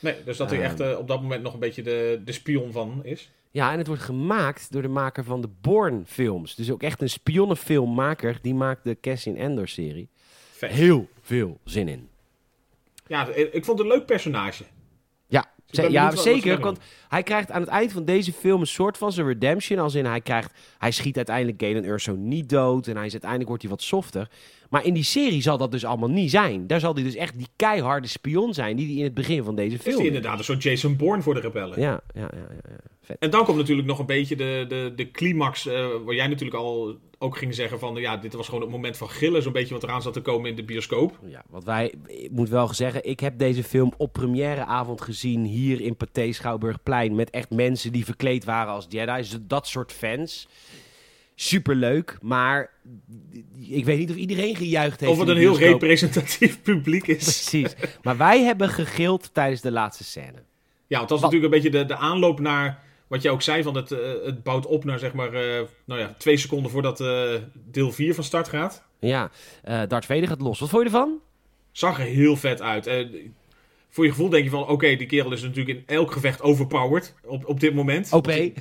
Nee, 0.00 0.14
dus 0.24 0.36
dat 0.36 0.50
hij 0.50 0.58
Ehm. 0.58 0.66
echt 0.68 0.80
eh, 0.80 0.98
op 0.98 1.08
dat 1.08 1.22
moment 1.22 1.42
nog 1.42 1.52
een 1.54 1.60
beetje 1.60 1.82
de, 1.82 2.20
de 2.24 2.32
spion 2.32 2.72
van 2.72 3.00
is. 3.04 3.30
Ja, 3.50 3.72
en 3.72 3.78
het 3.78 3.86
wordt 3.86 4.02
gemaakt 4.02 4.72
door 4.72 4.82
de 4.82 4.88
maker 4.88 5.24
van 5.24 5.40
de 5.40 5.48
Bourne 5.60 6.00
films. 6.04 6.54
Dus 6.54 6.70
ook 6.70 6.82
echt 6.82 7.02
een 7.02 7.10
spionnenfilmmaker, 7.10 8.38
die 8.42 8.54
maakt 8.54 8.84
de 8.84 8.96
Cassian 9.00 9.36
Endor 9.36 9.68
serie. 9.68 10.08
Vet. 10.50 10.70
Heel 10.70 11.08
veel 11.20 11.58
zin 11.64 11.88
in. 11.88 12.08
Ja, 13.06 13.26
ik 13.28 13.52
ik 13.52 13.64
vond 13.64 13.78
het 13.78 13.88
een 13.88 13.92
leuk 13.96 14.06
personage. 14.06 14.64
Ja, 15.70 16.16
zeker. 16.16 16.60
Want 16.60 16.78
hij 17.08 17.22
krijgt 17.22 17.50
aan 17.50 17.60
het 17.60 17.70
eind 17.70 17.92
van 17.92 18.04
deze 18.04 18.32
film 18.32 18.60
een 18.60 18.66
soort 18.66 18.98
van 18.98 19.12
zijn 19.12 19.26
redemption. 19.26 19.78
Als 19.78 19.94
in 19.94 20.04
hij 20.04 20.20
krijgt, 20.20 20.52
hij 20.78 20.90
schiet 20.90 21.16
uiteindelijk 21.16 21.62
Galen 21.62 21.84
Urso 21.84 22.14
niet 22.14 22.48
dood. 22.48 22.86
En 22.86 22.96
hij 22.96 23.06
is, 23.06 23.12
uiteindelijk 23.12 23.48
wordt 23.48 23.62
hij 23.62 23.72
wat 23.72 23.82
softer. 23.82 24.28
Maar 24.70 24.84
in 24.84 24.94
die 24.94 25.02
serie 25.02 25.42
zal 25.42 25.58
dat 25.58 25.70
dus 25.70 25.84
allemaal 25.84 26.10
niet 26.10 26.30
zijn. 26.30 26.66
Daar 26.66 26.80
zal 26.80 26.94
hij 26.94 27.02
dus 27.02 27.14
echt 27.14 27.38
die 27.38 27.48
keiharde 27.56 28.08
spion 28.08 28.54
zijn 28.54 28.76
die 28.76 28.86
hij 28.86 28.96
in 28.96 29.04
het 29.04 29.14
begin 29.14 29.44
van 29.44 29.54
deze 29.54 29.76
Is 29.76 29.82
film 29.82 29.96
hij 29.96 30.06
inderdaad 30.06 30.38
een 30.38 30.44
soort 30.44 30.62
Jason 30.62 30.96
Bourne 30.96 31.22
voor 31.22 31.34
de 31.34 31.40
rebellen. 31.40 31.80
Ja, 31.80 32.00
ja, 32.14 32.20
ja, 32.20 32.28
ja, 32.32 32.70
ja. 32.70 32.95
Vet. 33.06 33.16
En 33.18 33.30
dan 33.30 33.44
komt 33.44 33.56
natuurlijk 33.56 33.88
nog 33.88 33.98
een 33.98 34.06
beetje 34.06 34.36
de, 34.36 34.64
de, 34.68 34.92
de 34.96 35.10
climax, 35.10 35.66
eh, 35.66 35.86
waar 36.04 36.14
jij 36.14 36.26
natuurlijk 36.26 36.56
al 36.56 36.98
ook 37.18 37.36
ging 37.36 37.54
zeggen 37.54 37.78
van, 37.78 37.94
ja, 37.94 38.16
dit 38.16 38.32
was 38.34 38.46
gewoon 38.46 38.60
het 38.60 38.70
moment 38.70 38.96
van 38.96 39.10
gillen, 39.10 39.42
zo'n 39.42 39.52
beetje 39.52 39.74
wat 39.74 39.82
eraan 39.82 40.02
zat 40.02 40.12
te 40.12 40.20
komen 40.20 40.50
in 40.50 40.56
de 40.56 40.64
bioscoop. 40.64 41.18
Ja, 41.26 41.44
wat 41.48 41.64
wij, 41.64 41.94
ik 42.06 42.30
moet 42.30 42.48
wel 42.48 42.74
zeggen, 42.74 43.04
ik 43.04 43.20
heb 43.20 43.38
deze 43.38 43.64
film 43.64 43.92
op 43.96 44.12
premièreavond 44.12 45.00
gezien 45.00 45.44
hier 45.44 45.80
in 45.80 45.96
Pathé 45.96 46.32
Schouwburgplein. 46.32 47.14
Met 47.14 47.30
echt 47.30 47.50
mensen 47.50 47.92
die 47.92 48.04
verkleed 48.04 48.44
waren 48.44 48.72
als 48.72 48.86
Jedi's. 48.88 49.38
Dat 49.40 49.66
soort 49.66 49.92
fans. 49.92 50.48
Superleuk, 51.34 52.18
maar 52.22 52.70
ik 53.68 53.84
weet 53.84 53.98
niet 53.98 54.10
of 54.10 54.16
iedereen 54.16 54.56
gejuicht 54.56 55.00
heeft. 55.00 55.12
Of 55.12 55.18
het 55.18 55.28
een 55.28 55.36
heel 55.36 55.58
representatief 55.58 56.62
publiek 56.72 57.06
is. 57.06 57.22
Precies. 57.22 57.74
Maar 58.02 58.16
wij 58.16 58.42
hebben 58.42 58.68
gegild 58.68 59.30
tijdens 59.34 59.60
de 59.60 59.72
laatste 59.72 60.04
scène. 60.04 60.42
Ja, 60.86 60.96
want 60.96 61.08
dat 61.08 61.20
Wat- 61.20 61.30
natuurlijk 61.32 61.54
een 61.54 61.60
beetje 61.62 61.78
de, 61.78 61.84
de 61.84 61.96
aanloop 61.96 62.40
naar, 62.40 62.82
wat 63.06 63.22
je 63.22 63.30
ook 63.30 63.42
zei, 63.42 63.62
van 63.62 63.74
het, 63.76 63.92
eh, 63.92 63.98
het 64.24 64.42
bouwt 64.42 64.66
op 64.66 64.84
naar 64.84 64.98
zeg 64.98 65.12
maar, 65.12 65.32
eh, 65.34 65.60
nou 65.84 66.00
ja, 66.00 66.14
twee 66.18 66.36
seconden 66.36 66.70
voordat 66.70 67.00
eh, 67.00 67.34
deel 67.52 67.92
4 67.92 68.14
van 68.14 68.24
start 68.24 68.48
gaat. 68.48 68.84
Ja, 69.00 69.30
eh 69.62 69.82
Darth 69.88 70.06
Vader 70.06 70.28
gaat 70.28 70.40
los. 70.40 70.60
Wat 70.60 70.68
vond 70.68 70.82
je 70.82 70.88
ervan? 70.88 71.18
Zag 71.72 71.98
er 71.98 72.04
heel 72.04 72.36
vet 72.36 72.62
uit. 72.62 72.90
Voor 73.88 74.04
je 74.04 74.10
gevoel 74.10 74.28
denk 74.28 74.44
je 74.44 74.50
van, 74.50 74.68
oké, 74.68 74.96
die 74.96 75.06
kerel 75.06 75.32
is 75.32 75.42
natuurlijk 75.42 75.78
in 75.78 75.82
elk 75.96 76.12
gevecht 76.12 76.42
overpowered 76.42 77.14
op, 77.24 77.46
op 77.48 77.60
dit 77.60 77.74
moment. 77.74 78.12
OP, 78.12 78.24
Die 78.26 78.52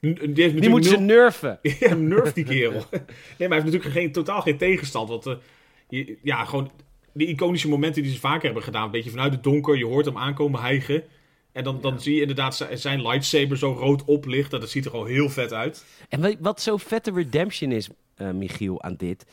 die 0.60 0.68
moeten 0.68 0.90
ze 0.90 0.98
nerven. 1.00 1.58
Ja, 1.80 1.94
nerf 1.94 2.32
die 2.32 2.44
kerel. 2.44 2.72
nee, 2.90 3.48
maar 3.48 3.48
hij 3.48 3.48
heeft 3.48 3.64
natuurlijk 3.64 3.92
geen, 3.92 4.12
totaal 4.12 4.40
geen 4.42 4.56
tegenstand. 4.56 5.08
Want 5.08 5.24
je- 5.88 6.16
ja, 6.22 6.44
gewoon 6.44 6.70
die 7.12 7.26
iconische 7.28 7.68
momenten 7.68 8.02
die 8.02 8.12
ze 8.12 8.18
vaker 8.20 8.44
hebben 8.44 8.62
gedaan. 8.62 8.84
Een 8.84 8.90
beetje 8.90 9.10
vanuit 9.10 9.32
het 9.32 9.42
donker, 9.42 9.76
je 9.78 9.86
hoort 9.86 10.04
hem 10.04 10.18
aankomen 10.18 10.60
hijgen. 10.60 11.02
En 11.56 11.64
dan, 11.64 11.80
dan 11.80 12.00
zie 12.00 12.14
je 12.14 12.20
inderdaad 12.20 12.56
zi- 12.56 12.76
zijn 12.76 13.02
lightsaber 13.02 13.58
zo 13.58 13.72
rood 13.72 14.04
oplichten. 14.04 14.60
Dat 14.60 14.70
ziet 14.70 14.84
er 14.84 14.90
gewoon 14.90 15.06
heel 15.06 15.28
vet 15.28 15.52
uit. 15.52 15.84
En 16.08 16.36
wat, 16.40 16.60
zo 16.60 16.76
vette 16.76 17.12
redemption 17.12 17.72
is, 17.72 17.88
eh, 18.14 18.30
Michiel, 18.30 18.82
aan 18.82 18.94
dit, 18.96 19.26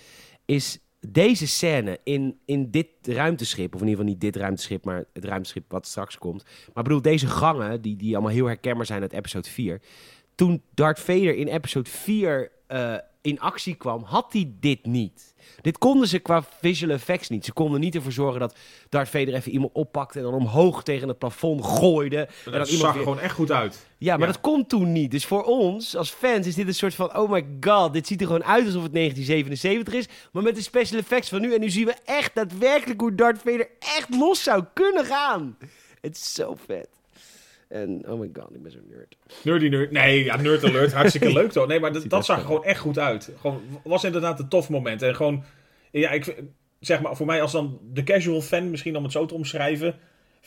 is 0.45 0.79
deze 1.07 1.47
scène 1.47 1.99
in, 2.03 2.39
in 2.45 2.71
dit 2.71 2.87
ruimteschip, 3.01 3.75
of 3.75 3.81
in 3.81 3.87
ieder 3.87 3.99
geval 3.99 4.11
niet 4.13 4.21
dit 4.21 4.35
ruimteschip, 4.35 4.85
maar 4.85 5.05
het 5.13 5.25
ruimteschip 5.25 5.71
wat 5.71 5.87
straks 5.87 6.17
komt. 6.17 6.43
Maar 6.43 6.83
ik 6.83 6.83
bedoel, 6.83 7.01
deze 7.01 7.27
gangen, 7.27 7.81
die, 7.81 7.95
die 7.95 8.13
allemaal 8.13 8.33
heel 8.33 8.45
herkenbaar 8.45 8.85
zijn 8.85 9.01
uit 9.01 9.13
episode 9.13 9.49
4. 9.49 9.81
Toen 10.35 10.61
Darth 10.73 10.99
Vader 10.99 11.35
in 11.35 11.47
episode 11.47 11.89
4 11.89 12.51
eh, 12.67 12.95
in 13.23 13.39
actie 13.39 13.75
kwam, 13.75 14.03
had 14.03 14.33
hij 14.33 14.51
dit 14.59 14.85
niet. 14.85 15.33
Dit 15.61 15.77
konden 15.77 16.07
ze 16.07 16.19
qua 16.19 16.43
visual 16.61 16.91
effects 16.93 17.29
niet. 17.29 17.45
Ze 17.45 17.53
konden 17.53 17.79
niet 17.79 17.95
ervoor 17.95 18.11
zorgen 18.11 18.39
dat 18.39 18.57
Darth 18.89 19.09
Vader 19.09 19.33
even 19.33 19.51
iemand 19.51 19.73
oppakte 19.73 20.17
en 20.17 20.23
dan 20.25 20.33
omhoog 20.33 20.83
tegen 20.83 21.07
het 21.07 21.17
plafond 21.17 21.65
gooide. 21.65 22.17
En 22.17 22.27
Dat 22.43 22.53
dat 22.53 22.67
zag 22.67 22.87
er 22.87 22.93
weer- 22.93 23.03
gewoon 23.03 23.19
echt 23.19 23.33
goed 23.33 23.51
uit. 23.51 23.87
ja, 23.97 24.17
maar 24.17 24.27
Ja. 24.27 24.33
dat 24.33 24.41
kon 24.41 24.65
toen 24.65 24.91
niet. 24.91 25.11
Dus 25.11 25.25
voor 25.25 25.43
ons, 25.43 25.95
als 25.95 26.09
fans, 26.09 26.47
is 26.47 26.55
dit 26.55 26.67
een 26.67 26.73
soort 26.73 26.95
van... 26.95 27.17
Oh 27.17 27.29
my 27.31 27.45
god, 27.61 27.93
dit 27.93 28.07
ziet 28.07 28.21
er 28.21 28.27
gewoon 28.27 28.43
uit 28.43 28.65
alsof 28.65 28.83
het 28.83 28.93
1977 28.93 29.93
is. 29.93 30.07
Maar 30.31 30.43
met 30.43 30.55
de 30.55 30.61
special 30.61 30.99
effects 30.99 31.29
van 31.29 31.41
nu. 31.41 31.53
En 31.53 31.59
nu 31.59 31.69
zien 31.69 31.85
we 31.85 31.95
echt 32.05 32.35
daadwerkelijk 32.35 33.01
hoe 33.01 33.15
Darth 33.15 33.41
Vader 33.41 33.67
echt 33.79 34.15
los 34.15 34.43
zou 34.43 34.63
kunnen 34.73 35.05
gaan. 35.05 35.57
Het 36.01 36.15
is 36.15 36.33
zo 36.33 36.55
vet. 36.65 36.87
En 37.73 38.03
oh 38.07 38.19
my 38.19 38.29
god, 38.33 38.55
ik 38.55 38.61
ben 38.61 38.71
zo'n 38.71 38.87
nerd. 38.89 39.17
Nerdy 39.43 39.67
nerd. 39.67 39.91
Nee, 39.91 40.23
ja, 40.23 40.37
nerd 40.37 40.63
alert. 40.63 40.93
Hartstikke 40.93 41.33
leuk 41.39 41.51
toch? 41.51 41.67
Nee, 41.67 41.79
maar 41.79 41.93
dat, 41.93 42.09
dat 42.09 42.25
zag 42.25 42.37
er 42.37 42.45
gewoon 42.45 42.63
echt 42.63 42.79
goed 42.79 42.99
uit. 42.99 43.31
Gewoon, 43.39 43.61
was 43.83 44.03
inderdaad 44.03 44.39
een 44.39 44.47
tof 44.47 44.69
moment. 44.69 45.01
En 45.01 45.15
gewoon, 45.15 45.43
ja, 45.91 46.09
ik 46.09 46.43
zeg 46.79 47.01
maar, 47.01 47.15
voor 47.15 47.25
mij 47.25 47.41
als 47.41 47.51
dan 47.51 47.79
de 47.93 48.03
casual 48.03 48.41
fan, 48.41 48.69
misschien 48.69 48.95
om 48.95 49.03
het 49.03 49.11
zo 49.11 49.25
te 49.25 49.33
omschrijven, 49.33 49.95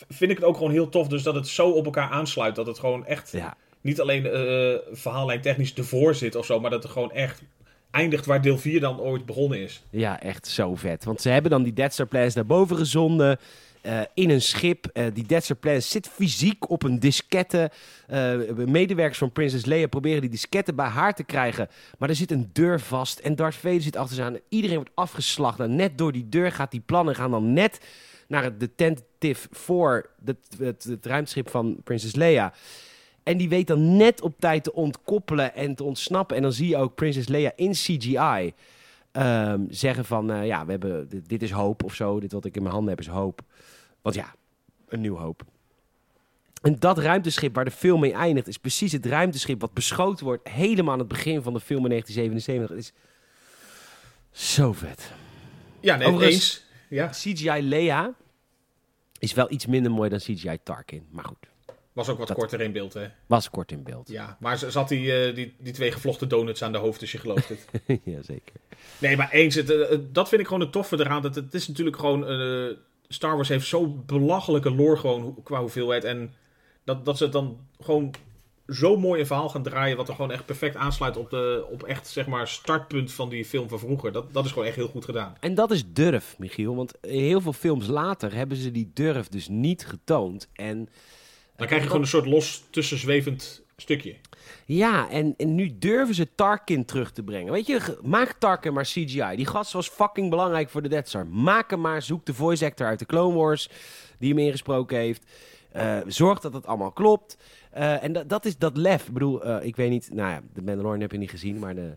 vind 0.08 0.30
ik 0.30 0.36
het 0.36 0.46
ook 0.46 0.56
gewoon 0.56 0.72
heel 0.72 0.88
tof. 0.88 1.08
Dus 1.08 1.22
dat 1.22 1.34
het 1.34 1.48
zo 1.48 1.70
op 1.70 1.84
elkaar 1.84 2.10
aansluit. 2.10 2.54
Dat 2.54 2.66
het 2.66 2.78
gewoon 2.78 3.06
echt 3.06 3.32
Ja, 3.32 3.56
niet 3.80 4.00
alleen 4.00 4.26
eh 4.26 4.74
verhaallijn 4.92 5.40
technisch 5.40 5.74
ervoor 5.74 6.14
zit 6.14 6.34
of 6.34 6.46
zo, 6.46 6.60
maar 6.60 6.70
dat 6.70 6.84
er 6.84 6.90
gewoon 6.90 7.12
echt 7.12 7.42
eindigt 7.90 8.26
waar 8.26 8.42
deel 8.42 8.58
4 8.58 8.80
dan 8.80 9.00
ooit 9.00 9.26
begonnen 9.26 9.58
is. 9.60 9.82
Ja, 9.90 10.20
echt 10.20 10.46
zo 10.46 10.74
vet. 10.74 11.04
Want 11.04 11.20
ze 11.20 11.28
hebben 11.28 11.50
dan 11.50 11.62
die 11.62 11.72
Death 11.72 11.92
Star 11.92 12.06
plans 12.06 12.34
naar 12.34 12.46
boven 12.46 12.76
gezonden. 12.76 13.38
Eh, 13.86 14.00
in 14.14 14.30
een 14.30 14.42
schip. 14.42 14.86
Eh, 14.92 15.06
die 15.12 15.40
Star 15.40 15.56
plans 15.56 15.90
zit 15.90 16.08
fysiek 16.08 16.70
op 16.70 16.82
een 16.82 17.00
diskette. 17.00 17.70
Eh, 18.06 18.34
medewerkers 18.66 19.18
van 19.18 19.32
Princess 19.32 19.64
Leia 19.64 19.86
proberen 19.86 20.20
die 20.20 20.30
diskette 20.30 20.74
bij 20.74 20.86
haar 20.86 21.14
te 21.14 21.24
krijgen. 21.24 21.68
Maar 21.98 22.08
er 22.08 22.14
zit 22.14 22.30
een 22.30 22.50
deur 22.52 22.80
vast. 22.80 23.18
En 23.18 23.36
Darth 23.36 23.54
Vader 23.54 23.82
zit 23.82 23.96
achter 23.96 24.16
ze 24.16 24.22
aan. 24.22 24.38
Iedereen 24.48 24.76
wordt 24.76 24.90
afgeslacht. 24.94 25.60
En 25.60 25.76
net 25.76 25.98
door 25.98 26.12
die 26.12 26.28
deur 26.28 26.52
gaat 26.52 26.70
die 26.70 26.82
plannen 26.86 27.14
gaan 27.14 27.30
dan 27.30 27.52
net 27.52 27.80
naar 28.28 28.42
het 28.42 28.60
detective 28.60 29.48
voor 29.50 30.10
het, 30.24 30.86
het, 30.88 31.06
ruimteschip 31.06 31.48
van 31.48 31.76
Princess 31.84 32.14
Leia. 32.14 32.52
En 33.22 33.36
die 33.36 33.48
weet 33.48 33.66
dan 33.66 33.96
net 33.96 34.20
op 34.20 34.34
tijd 34.38 34.64
te 34.64 34.72
ontkoppelen 34.72 35.54
en 35.54 35.74
te 35.74 35.84
ontsnappen. 35.84 36.36
En 36.36 36.42
dan 36.42 36.52
zie 36.52 36.68
je 36.68 36.76
ook 36.76 36.94
Princess 36.94 37.28
Leia 37.28 37.52
in 37.56 37.72
CGI 37.72 38.52
ehm, 39.12 39.60
zeggen 39.68 40.04
van... 40.04 40.46
ja, 40.46 40.64
we 40.64 40.70
hebben, 40.70 41.08
dit, 41.08 41.28
dit 41.28 41.42
is 41.42 41.50
hoop 41.50 41.84
of 41.84 41.94
zo. 41.94 42.20
Dit 42.20 42.32
wat 42.32 42.44
ik 42.44 42.56
in 42.56 42.62
mijn 42.62 42.74
handen 42.74 42.90
heb 42.90 43.00
is 43.00 43.12
hoop. 43.12 43.42
Want 44.06 44.18
ja, 44.18 44.34
een 44.88 45.00
nieuw 45.00 45.16
hoop. 45.16 45.42
En 46.62 46.76
dat 46.78 46.98
ruimteschip 46.98 47.54
waar 47.54 47.64
de 47.64 47.70
film 47.70 48.00
mee 48.00 48.12
eindigt... 48.12 48.48
is 48.48 48.58
precies 48.58 48.92
het 48.92 49.06
ruimteschip 49.06 49.60
wat 49.60 49.72
beschoten 49.72 50.24
wordt... 50.24 50.48
helemaal 50.48 50.92
aan 50.92 50.98
het 50.98 51.08
begin 51.08 51.42
van 51.42 51.52
de 51.52 51.60
film 51.60 51.84
in 51.84 51.90
1977. 51.90 52.76
Het 52.76 52.94
is 54.32 54.50
zo 54.54 54.72
vet. 54.72 55.10
Ja, 55.80 55.96
nee, 55.96 56.22
eens. 56.22 56.64
Ja, 56.88 57.06
CGI 57.08 57.62
Leia 57.62 58.14
is 59.18 59.34
wel 59.34 59.50
iets 59.50 59.66
minder 59.66 59.92
mooi 59.92 60.10
dan 60.10 60.18
CGI 60.18 60.58
Tarkin. 60.62 61.06
Maar 61.10 61.24
goed, 61.24 61.46
was 61.92 62.08
ook 62.08 62.18
wat 62.18 62.28
Dat- 62.28 62.36
korter 62.36 62.60
in 62.60 62.72
beeld, 62.72 62.94
hè. 62.94 63.06
was 63.26 63.50
kort 63.50 63.72
in 63.72 63.82
beeld. 63.82 64.08
Ja, 64.08 64.36
maar 64.40 64.58
zat 64.58 64.88
die, 64.88 65.12
eh, 65.12 65.34
die, 65.34 65.54
die 65.58 65.72
twee 65.72 65.92
gevlochten 65.92 66.28
donuts 66.28 66.62
aan 66.62 66.72
de 66.72 66.78
hoofd, 66.78 67.00
dus 67.00 67.12
je 67.12 67.18
gelooft 67.18 67.48
het. 67.48 67.66
Jazeker. 68.04 68.54
Nee, 68.98 69.16
maar 69.16 69.30
eens, 69.30 69.54
het, 69.54 69.70
eh, 69.70 69.98
dat 70.12 70.28
vind 70.28 70.40
ik 70.40 70.46
gewoon 70.46 70.62
het 70.62 70.72
toffe 70.72 70.98
eraan. 71.00 71.22
Dat 71.22 71.34
het 71.34 71.54
is 71.54 71.68
natuurlijk 71.68 71.96
gewoon... 71.96 72.26
eh, 72.26 72.76
Star 73.08 73.34
Wars 73.34 73.48
heeft 73.48 73.66
zo'n 73.66 74.02
belachelijke 74.06 74.70
lore 74.70 74.96
gewoon 74.96 75.36
qua 75.42 75.60
hoeveelheid. 75.60 76.04
En 76.04 76.34
dat, 76.84 77.04
dat 77.04 77.16
ze 77.16 77.24
het 77.24 77.32
dan 77.32 77.58
gewoon 77.80 78.14
zo 78.68 78.96
mooi 78.96 79.20
een 79.20 79.26
verhaal 79.26 79.48
gaan 79.48 79.62
draaien... 79.62 79.96
wat 79.96 80.08
er 80.08 80.14
gewoon 80.14 80.30
echt 80.30 80.46
perfect 80.46 80.76
aansluit 80.76 81.16
op, 81.16 81.30
de, 81.30 81.66
op 81.70 81.82
echt, 81.82 82.08
zeg 82.08 82.26
maar, 82.26 82.48
startpunt 82.48 83.12
van 83.12 83.28
die 83.28 83.44
film 83.44 83.68
van 83.68 83.78
vroeger. 83.78 84.12
Dat, 84.12 84.32
dat 84.32 84.44
is 84.44 84.52
gewoon 84.52 84.66
echt 84.66 84.76
heel 84.76 84.88
goed 84.88 85.04
gedaan. 85.04 85.36
En 85.40 85.54
dat 85.54 85.70
is 85.70 85.92
durf, 85.92 86.34
Michiel. 86.38 86.76
Want 86.76 86.92
heel 87.00 87.40
veel 87.40 87.52
films 87.52 87.86
later 87.86 88.34
hebben 88.34 88.56
ze 88.56 88.70
die 88.70 88.90
durf 88.94 89.28
dus 89.28 89.48
niet 89.48 89.86
getoond. 89.86 90.48
En 90.52 90.88
Dan 91.56 91.66
krijg 91.66 91.82
je 91.82 91.86
gewoon 91.86 92.02
een 92.02 92.08
soort 92.08 92.26
los 92.26 92.64
tussenzwevend 92.70 93.64
stukje. 93.76 94.16
ja, 94.66 95.10
en, 95.10 95.34
en 95.36 95.54
nu 95.54 95.78
durven 95.78 96.14
ze 96.14 96.34
Tarkin 96.34 96.84
terug 96.84 97.12
te 97.12 97.22
brengen. 97.22 97.52
Weet 97.52 97.66
je, 97.66 97.98
maak 98.02 98.32
Tarkin 98.32 98.72
maar 98.72 98.84
CGI. 98.84 99.36
Die 99.36 99.46
gast 99.46 99.72
was 99.72 99.88
fucking 99.88 100.30
belangrijk 100.30 100.70
voor 100.70 100.82
de 100.82 100.88
Death 100.88 101.08
Star. 101.08 101.26
Maak 101.26 101.70
hem 101.70 101.80
maar, 101.80 102.02
zoek 102.02 102.26
de 102.26 102.34
voice 102.34 102.64
actor 102.64 102.86
uit 102.86 102.98
de 102.98 103.06
Clone 103.06 103.34
Wars 103.34 103.68
die 104.18 104.28
hem 104.28 104.38
ingesproken 104.38 104.98
heeft. 104.98 105.26
Eh, 105.72 105.98
zorg 106.06 106.40
dat 106.40 106.52
het 106.52 106.66
allemaal 106.66 106.92
klopt. 106.92 107.36
Eh, 107.70 108.02
en 108.02 108.12
dat, 108.12 108.28
dat 108.28 108.44
is 108.44 108.58
dat 108.58 108.76
lef. 108.76 109.06
Ik 109.06 109.12
bedoel, 109.12 109.44
eh, 109.44 109.66
ik 109.66 109.76
weet 109.76 109.90
niet, 109.90 110.10
nou 110.12 110.30
ja, 110.30 110.40
de 110.52 110.62
Mandalorian 110.62 111.00
heb 111.00 111.12
je 111.12 111.18
niet 111.18 111.30
gezien, 111.30 111.58
maar 111.58 111.74
de, 111.74 111.96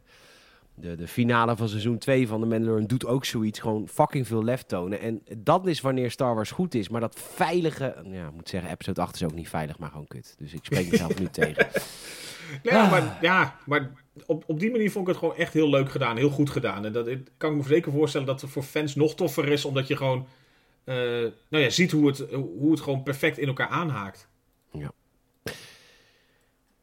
de, 0.82 0.96
de 0.96 1.08
finale 1.08 1.56
van 1.56 1.70
seizoen 1.70 1.98
2 1.98 2.28
van 2.28 2.40
de 2.40 2.46
Mandalorian 2.46 2.88
doet 2.88 3.06
ook 3.06 3.26
zoiets. 3.26 3.60
Gewoon 3.60 3.88
fucking 3.88 4.28
veel 4.28 4.44
lef 4.44 4.62
tonen. 4.64 5.00
En 5.00 5.22
dat 5.38 5.68
is 5.68 5.82
wanneer 5.82 6.12
Star 6.12 6.36
Wars 6.36 6.52
goed 6.52 6.74
is. 6.76 6.90
Maar 6.90 7.02
dat 7.02 7.16
veilige, 7.20 7.96
ja, 8.12 8.28
ik 8.28 8.34
moet 8.34 8.50
zeggen, 8.50 8.72
episode 8.72 9.02
8 9.02 9.16
is 9.16 9.24
ook 9.24 9.34
niet 9.34 9.50
veilig, 9.50 9.80
maar 9.80 9.90
gewoon 9.90 10.08
kut. 10.08 10.36
Dus 10.38 10.54
ik 10.54 10.66
spreek 10.66 10.92
mezelf 10.92 11.20
nu 11.20 11.28
tegen. 11.28 11.68
Nee, 12.64 12.74
Ah. 12.74 12.92
maar, 12.92 13.18
ja, 13.22 13.56
maar 13.66 13.92
op, 14.26 14.44
op 14.48 14.60
die 14.60 14.72
manier 14.72 14.92
vond 14.92 15.08
ik 15.08 15.14
het 15.14 15.24
gewoon 15.24 15.38
echt 15.38 15.54
heel 15.54 15.70
leuk 15.70 15.92
gedaan. 15.92 16.18
Heel 16.18 16.30
goed 16.30 16.50
gedaan. 16.50 16.86
En 16.86 16.94
dat 16.94 17.08
ik 17.08 17.28
kan 17.38 17.58
me 17.58 17.64
zeker 17.64 17.92
voorstellen 17.92 18.28
dat 18.28 18.42
het 18.42 18.50
voor 18.50 18.64
fans 18.64 18.96
nog 18.96 19.16
toffer 19.16 19.48
is. 19.48 19.66
Omdat 19.66 19.88
je 19.88 19.96
gewoon 19.96 20.28
eh, 20.84 20.96
nou 21.50 21.64
ja, 21.64 21.70
ziet 21.70 21.92
hoe 21.92 22.08
het, 22.08 22.20
hoe 22.32 22.72
het 22.72 22.82
gewoon 22.82 23.04
perfect 23.04 23.38
in 23.38 23.48
elkaar 23.48 23.68
aanhaakt. 23.68 24.28
Ja. 24.72 24.92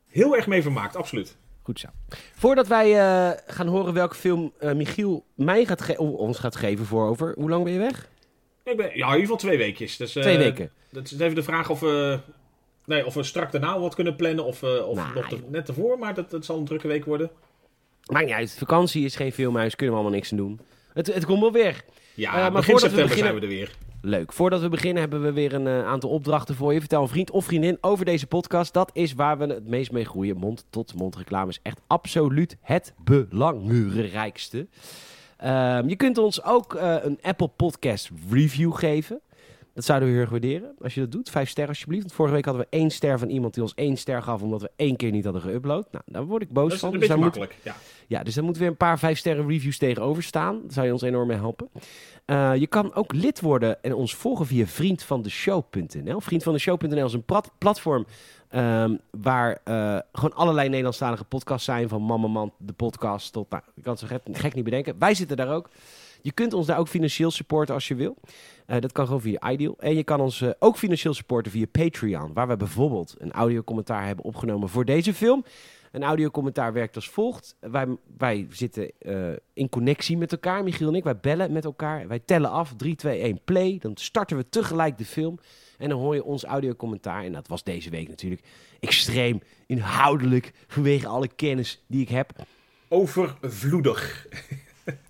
Heel 0.06 0.36
erg 0.36 0.46
mee 0.46 0.62
vermaakt, 0.62 0.96
absoluut. 0.96 1.36
Goed 1.66 1.80
zo. 1.80 1.88
Voordat 2.34 2.66
wij 2.66 2.98
eh, 2.98 3.38
gaan 3.46 3.66
horen 3.66 3.92
welke 3.94 4.14
film 4.14 4.52
eh, 4.58 4.72
Michiel 4.72 5.24
mij 5.34 5.64
gaat 5.64 5.82
ge- 5.82 5.98
of 5.98 6.10
ons 6.14 6.38
gaat 6.38 6.56
geven 6.56 6.84
voor 6.86 7.08
over. 7.08 7.34
Hoe 7.38 7.48
lang 7.50 7.64
ben 7.64 7.72
je 7.72 7.78
weg? 7.78 8.08
Ik 8.64 8.76
ben, 8.76 8.86
ja, 8.86 8.92
in 8.92 8.98
ieder 9.12 9.20
geval 9.20 9.36
twee 9.36 9.58
weekjes. 9.58 9.96
Dus, 9.96 10.16
eh, 10.16 10.22
Twee 10.22 10.38
weken. 10.38 10.70
Dat 10.90 11.04
is 11.04 11.18
even 11.18 11.34
de 11.34 11.42
vraag 11.42 11.70
of 11.70 11.80
we, 11.80 12.18
nee, 12.84 13.06
of 13.06 13.14
we 13.14 13.22
strak 13.22 13.52
daarna 13.52 13.78
wat 13.78 13.94
kunnen 13.94 14.16
plannen. 14.16 14.44
Of, 14.44 14.62
of 14.62 14.96
Nou, 14.96 15.14
nog 15.14 15.28
te- 15.28 15.38
net 15.48 15.68
ervoor. 15.68 15.98
Maar 15.98 16.14
dat, 16.14 16.30
dat 16.30 16.44
zal 16.44 16.58
een 16.58 16.64
drukke 16.64 16.88
week 16.88 17.04
worden. 17.04 17.30
Maakt 18.12 18.24
niet 18.24 18.34
uit. 18.34 18.54
Vakantie 18.58 19.04
is 19.04 19.16
geen 19.16 19.32
filmhuis. 19.32 19.74
Kunnen 19.76 19.94
we 19.94 20.00
allemaal 20.00 20.18
niks 20.18 20.30
aan 20.30 20.38
doen. 20.38 20.60
Het, 20.92 21.06
het 21.14 21.24
komt 21.24 21.40
wel 21.40 21.52
weer. 21.52 21.84
Ja, 22.14 22.32
maar 22.32 22.50
begin 22.52 22.70
voordat 22.78 22.90
we 22.90 22.96
september 22.96 23.08
beginnen- 23.08 23.26
zijn 23.28 23.34
we 23.34 23.40
er 23.40 23.48
weer. 23.48 23.76
Leuk. 24.06 24.32
Voordat 24.32 24.60
we 24.60 24.68
beginnen 24.68 25.00
hebben 25.00 25.22
we 25.22 25.32
weer 25.32 25.54
een 25.54 25.66
eh, 25.66 25.86
aantal 25.86 26.10
opdrachten 26.10 26.54
voor 26.54 26.72
je. 26.72 26.80
Vertel 26.80 27.02
een 27.02 27.08
vriend 27.08 27.30
of 27.30 27.44
vriendin 27.44 27.78
over 27.80 28.04
deze 28.04 28.26
podcast. 28.26 28.72
Dat 28.72 28.90
is 28.92 29.14
waar 29.14 29.38
we 29.38 29.46
het 29.46 29.68
meest 29.68 29.92
mee 29.92 30.04
groeien. 30.04 30.36
Mond-tot-mond 30.36 31.16
reclame 31.16 31.50
is 31.50 31.60
echt 31.62 31.80
absoluut 31.86 32.56
het 32.60 32.94
belangrijkste. 33.04 34.66
Ehm, 35.36 35.88
je 35.88 35.96
kunt 35.96 36.18
ons 36.18 36.44
ook 36.44 36.74
eh, 36.74 36.96
een 37.00 37.18
Apple 37.22 37.48
Podcast 37.48 38.10
review 38.30 38.74
geven. 38.74 39.20
Dat 39.76 39.84
zouden 39.84 40.08
we 40.08 40.14
heel 40.14 40.22
erg 40.24 40.30
waarderen 40.30 40.74
als 40.82 40.94
je 40.94 41.00
dat 41.00 41.12
doet. 41.12 41.30
Vijf 41.30 41.48
sterren 41.48 41.72
alsjeblieft. 41.72 42.02
Want 42.02 42.14
vorige 42.14 42.34
week 42.34 42.44
hadden 42.44 42.62
we 42.70 42.76
één 42.76 42.90
ster 42.90 43.18
van 43.18 43.28
iemand 43.28 43.54
die 43.54 43.62
ons 43.62 43.74
één 43.74 43.96
ster 43.96 44.22
gaf... 44.22 44.42
omdat 44.42 44.62
we 44.62 44.70
één 44.76 44.96
keer 44.96 45.10
niet 45.10 45.24
hadden 45.24 45.42
geüpload. 45.42 45.90
Nou, 45.90 46.04
daar 46.06 46.24
word 46.24 46.42
ik 46.42 46.50
boos 46.52 46.64
Dat 46.64 46.72
is 46.72 46.78
van. 46.80 46.92
een 46.92 46.98
Dus 46.98 47.08
beetje 47.08 47.22
daar 47.22 47.24
moet- 47.30 47.38
makkelijk. 47.38 47.64
Ja. 47.64 47.76
ja, 48.06 48.22
dus 48.22 48.34
daar 48.34 48.44
moeten 48.44 48.62
weer 48.62 48.70
een 48.70 48.76
paar 48.76 48.98
vijf 48.98 49.18
sterren 49.18 49.46
reviews 49.48 49.78
tegenover 49.78 50.22
staan. 50.22 50.60
Daar 50.62 50.72
zou 50.72 50.86
je 50.86 50.92
ons 50.92 51.02
enorm 51.02 51.26
mee 51.28 51.36
helpen. 51.36 51.68
Eh, 52.24 52.54
je 52.56 52.66
kan 52.66 52.94
ook 52.94 53.12
lid 53.12 53.40
worden 53.40 53.82
en 53.82 53.94
ons 53.94 54.14
volgen 54.14 54.46
via 54.46 54.66
vriendvandeshow.nl. 54.66 56.20
Vriendvandeshow.nl 56.20 57.04
is 57.06 57.12
een 57.12 57.24
plat- 57.24 57.50
platform 57.58 58.06
ehm, 58.48 58.94
waar 59.10 59.58
eh, 59.64 59.98
gewoon 60.12 60.34
allerlei 60.34 60.68
Nederlandstalige 60.68 61.24
podcasts 61.24 61.64
zijn. 61.64 61.88
Van 61.88 62.02
Mama 62.02 62.26
Man, 62.28 62.52
de 62.58 62.72
podcast, 62.72 63.32
tot, 63.32 63.50
nou, 63.50 63.62
ik 63.74 63.82
kan 63.82 63.92
het 63.92 64.00
zo 64.00 64.06
gek, 64.06 64.20
gek 64.32 64.54
niet 64.54 64.64
bedenken. 64.64 64.94
Wij 64.98 65.14
zitten 65.14 65.36
daar 65.36 65.54
ook. 65.54 65.68
Je 66.26 66.32
kunt 66.32 66.52
ons 66.52 66.66
daar 66.66 66.78
ook 66.78 66.88
financieel 66.88 67.30
supporten 67.30 67.74
als 67.74 67.88
je 67.88 67.94
wil. 67.94 68.16
Eh, 68.66 68.80
dat 68.80 68.92
kan 68.92 69.06
gewoon 69.06 69.20
via 69.20 69.50
Ideal. 69.50 69.74
En 69.78 69.94
je 69.94 70.04
kan 70.04 70.20
ons 70.20 70.40
eh, 70.40 70.50
ook 70.58 70.76
financieel 70.76 71.14
supporten 71.14 71.52
via 71.52 71.66
Patreon. 71.66 72.32
Waar 72.32 72.48
we 72.48 72.56
bijvoorbeeld 72.56 73.14
een 73.18 73.32
audiocommentaar 73.32 74.06
hebben 74.06 74.24
opgenomen 74.24 74.68
voor 74.68 74.84
deze 74.84 75.14
film. 75.14 75.44
Een 75.92 76.02
audiocommentaar 76.02 76.72
werkt 76.72 76.94
als 76.94 77.08
volgt. 77.08 77.56
Wij, 77.60 77.86
wij 78.18 78.46
zitten 78.50 78.90
eh, 78.98 79.32
in 79.52 79.68
connectie 79.68 80.16
met 80.16 80.32
elkaar, 80.32 80.62
Michiel 80.62 80.88
en 80.88 80.94
ik. 80.94 81.04
Wij 81.04 81.18
bellen 81.18 81.52
met 81.52 81.64
elkaar. 81.64 82.08
Wij 82.08 82.18
tellen 82.18 82.50
af. 82.50 82.74
3, 82.76 82.94
2, 82.94 83.20
1, 83.20 83.40
play. 83.44 83.78
Dan 83.80 83.96
starten 83.96 84.36
we 84.36 84.48
tegelijk 84.48 84.98
de 84.98 85.04
film. 85.04 85.38
En 85.78 85.88
dan 85.88 85.98
hoor 85.98 86.14
je 86.14 86.24
ons 86.24 86.44
audiocommentaar. 86.44 87.24
En 87.24 87.32
dat 87.32 87.48
was 87.48 87.64
deze 87.64 87.90
week 87.90 88.08
natuurlijk 88.08 88.42
extreem 88.80 89.40
inhoudelijk. 89.66 90.52
Vanwege 90.66 91.06
alle 91.06 91.28
kennis 91.28 91.84
die 91.86 92.00
ik 92.00 92.08
heb. 92.08 92.30
Overvloedig. 92.88 94.26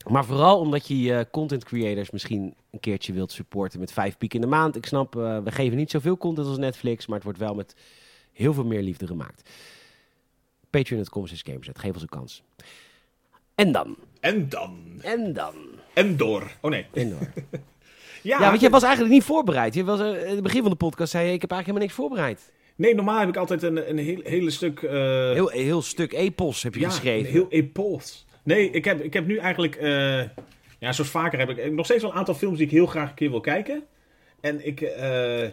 Maar 0.09 0.25
vooral 0.25 0.59
omdat 0.59 0.87
je 0.89 1.01
je 1.01 1.27
content 1.31 1.65
creators 1.65 2.11
misschien 2.11 2.55
een 2.71 2.81
keertje 2.81 3.13
wilt 3.13 3.33
supporten 3.33 3.81
met 3.81 3.93
vijf 3.93 4.19
piek 4.19 4.35
in 4.35 4.41
de 4.41 4.47
maand. 4.47 4.77
Ik 4.77 4.87
snap, 4.87 5.17
eh, 5.17 5.39
we 5.43 5.51
geven 5.53 5.77
niet 5.77 5.91
zoveel 5.91 6.17
content 6.17 6.47
als 6.47 6.59
Netflix, 6.59 7.07
maar 7.07 7.15
het 7.17 7.25
wordt 7.25 7.39
wel 7.39 7.55
met 7.55 7.75
heel 8.33 8.55
veel 8.55 8.65
meer 8.65 8.83
liefde 8.83 9.07
gemaakt. 9.07 9.51
Patreon.com 10.71 11.25
is 11.25 11.43
Gamerzet. 11.43 11.79
Geef 11.79 11.93
ons 11.93 12.03
een 12.03 12.09
kans. 12.09 12.43
En 13.55 13.73
dan. 13.73 13.97
En 14.21 14.49
dan. 14.49 14.79
En 15.01 15.33
dan. 15.33 15.55
En 15.95 16.17
door. 16.17 16.57
Oh 16.61 16.71
nee. 16.71 16.87
En 16.93 17.11
door. 17.11 17.29
Ja, 18.23 18.41
Ja, 18.41 18.49
want 18.49 18.61
je 18.61 18.71
was 18.71 18.83
eigenlijk 18.83 19.15
niet 19.15 19.25
voorbereid. 19.25 19.75
Je 19.75 19.85
was, 19.85 20.01
eh, 20.01 20.23
in 20.29 20.35
het 20.35 20.43
begin 20.43 20.61
van 20.63 20.71
de 20.71 20.77
podcast 20.77 21.11
zei 21.11 21.27
je, 21.27 21.33
ik 21.33 21.41
heb 21.41 21.51
eigenlijk 21.51 21.81
helemaal 21.81 22.07
niks 22.09 22.21
voorbereid. 22.27 22.53
Nee, 22.77 22.95
normaal 22.95 23.19
heb 23.19 23.29
ik 23.29 23.37
altijd 23.37 23.63
een, 23.63 23.91
een 23.91 23.99
heel, 23.99 24.21
hele 24.25 24.51
stuk... 24.51 24.83
eh, 24.83 24.93
Heel, 25.33 25.49
heel 25.49 25.83
stuk 25.83 26.13
epos 26.13 26.63
heb 26.63 26.75
je 26.75 26.81
ja, 26.81 26.89
geschreven. 26.89 27.33
heel 27.33 27.47
epos. 27.49 28.26
Nee, 28.47 28.71
ik 28.71 28.85
heb, 28.85 29.01
ik 29.03 29.13
heb 29.13 29.27
nu 29.27 29.37
eigenlijk... 29.37 29.75
eh, 29.75 30.23
ja, 30.79 30.93
zoals 30.93 31.11
vaker 31.11 31.39
heb 31.39 31.51
ik, 31.51 31.57
heb 31.57 31.73
nog 31.73 31.85
steeds 31.85 32.03
wel 32.03 32.11
een 32.11 32.17
aantal 32.17 32.35
films 32.35 32.57
die 32.59 32.67
ik 32.67 32.73
heel 32.73 32.87
graag 32.87 33.09
een 33.09 33.15
keer 33.15 33.31
wil 33.31 33.41
kijken. 33.41 33.85
En 34.41 34.67
ik 34.67 34.81
eh, 34.81 35.49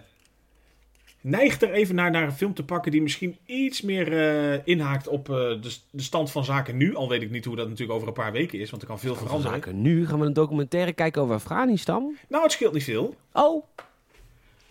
neig 1.22 1.62
er 1.62 1.72
even 1.72 1.96
naar, 1.96 2.12
naar 2.12 2.24
een 2.24 2.32
film 2.34 2.54
te 2.54 2.66
pakken 2.66 2.92
die 2.92 3.02
misschien 3.02 3.38
iets 3.46 3.82
meer 3.82 4.18
eh, 4.54 4.60
inhaakt 4.64 5.08
op 5.08 5.30
eh, 5.30 5.36
de, 5.36 5.76
de 5.92 6.02
stand 6.02 6.32
van 6.32 6.44
zaken 6.46 6.78
nu. 6.78 6.96
Al 6.96 7.10
weet 7.10 7.22
ik 7.22 7.32
niet 7.32 7.46
hoe 7.46 7.56
dat 7.56 7.66
natuurlijk 7.68 7.96
over 7.96 8.08
een 8.08 8.14
paar 8.14 8.32
weken 8.32 8.60
is, 8.60 8.70
want 8.70 8.82
er 8.82 8.88
kan 8.88 9.00
veel 9.00 9.16
veranderen. 9.16 9.52
zaken. 9.54 9.82
Nu 9.82 10.08
gaan 10.08 10.20
we 10.20 10.26
een 10.26 10.34
documentaire 10.34 10.94
kijken 10.94 11.22
over 11.22 11.36
Afghanistan. 11.36 12.16
Nou, 12.30 12.44
het 12.44 12.52
scheelt 12.52 12.74
niet 12.74 12.84
veel. 12.84 13.16
Oh, 13.34 13.64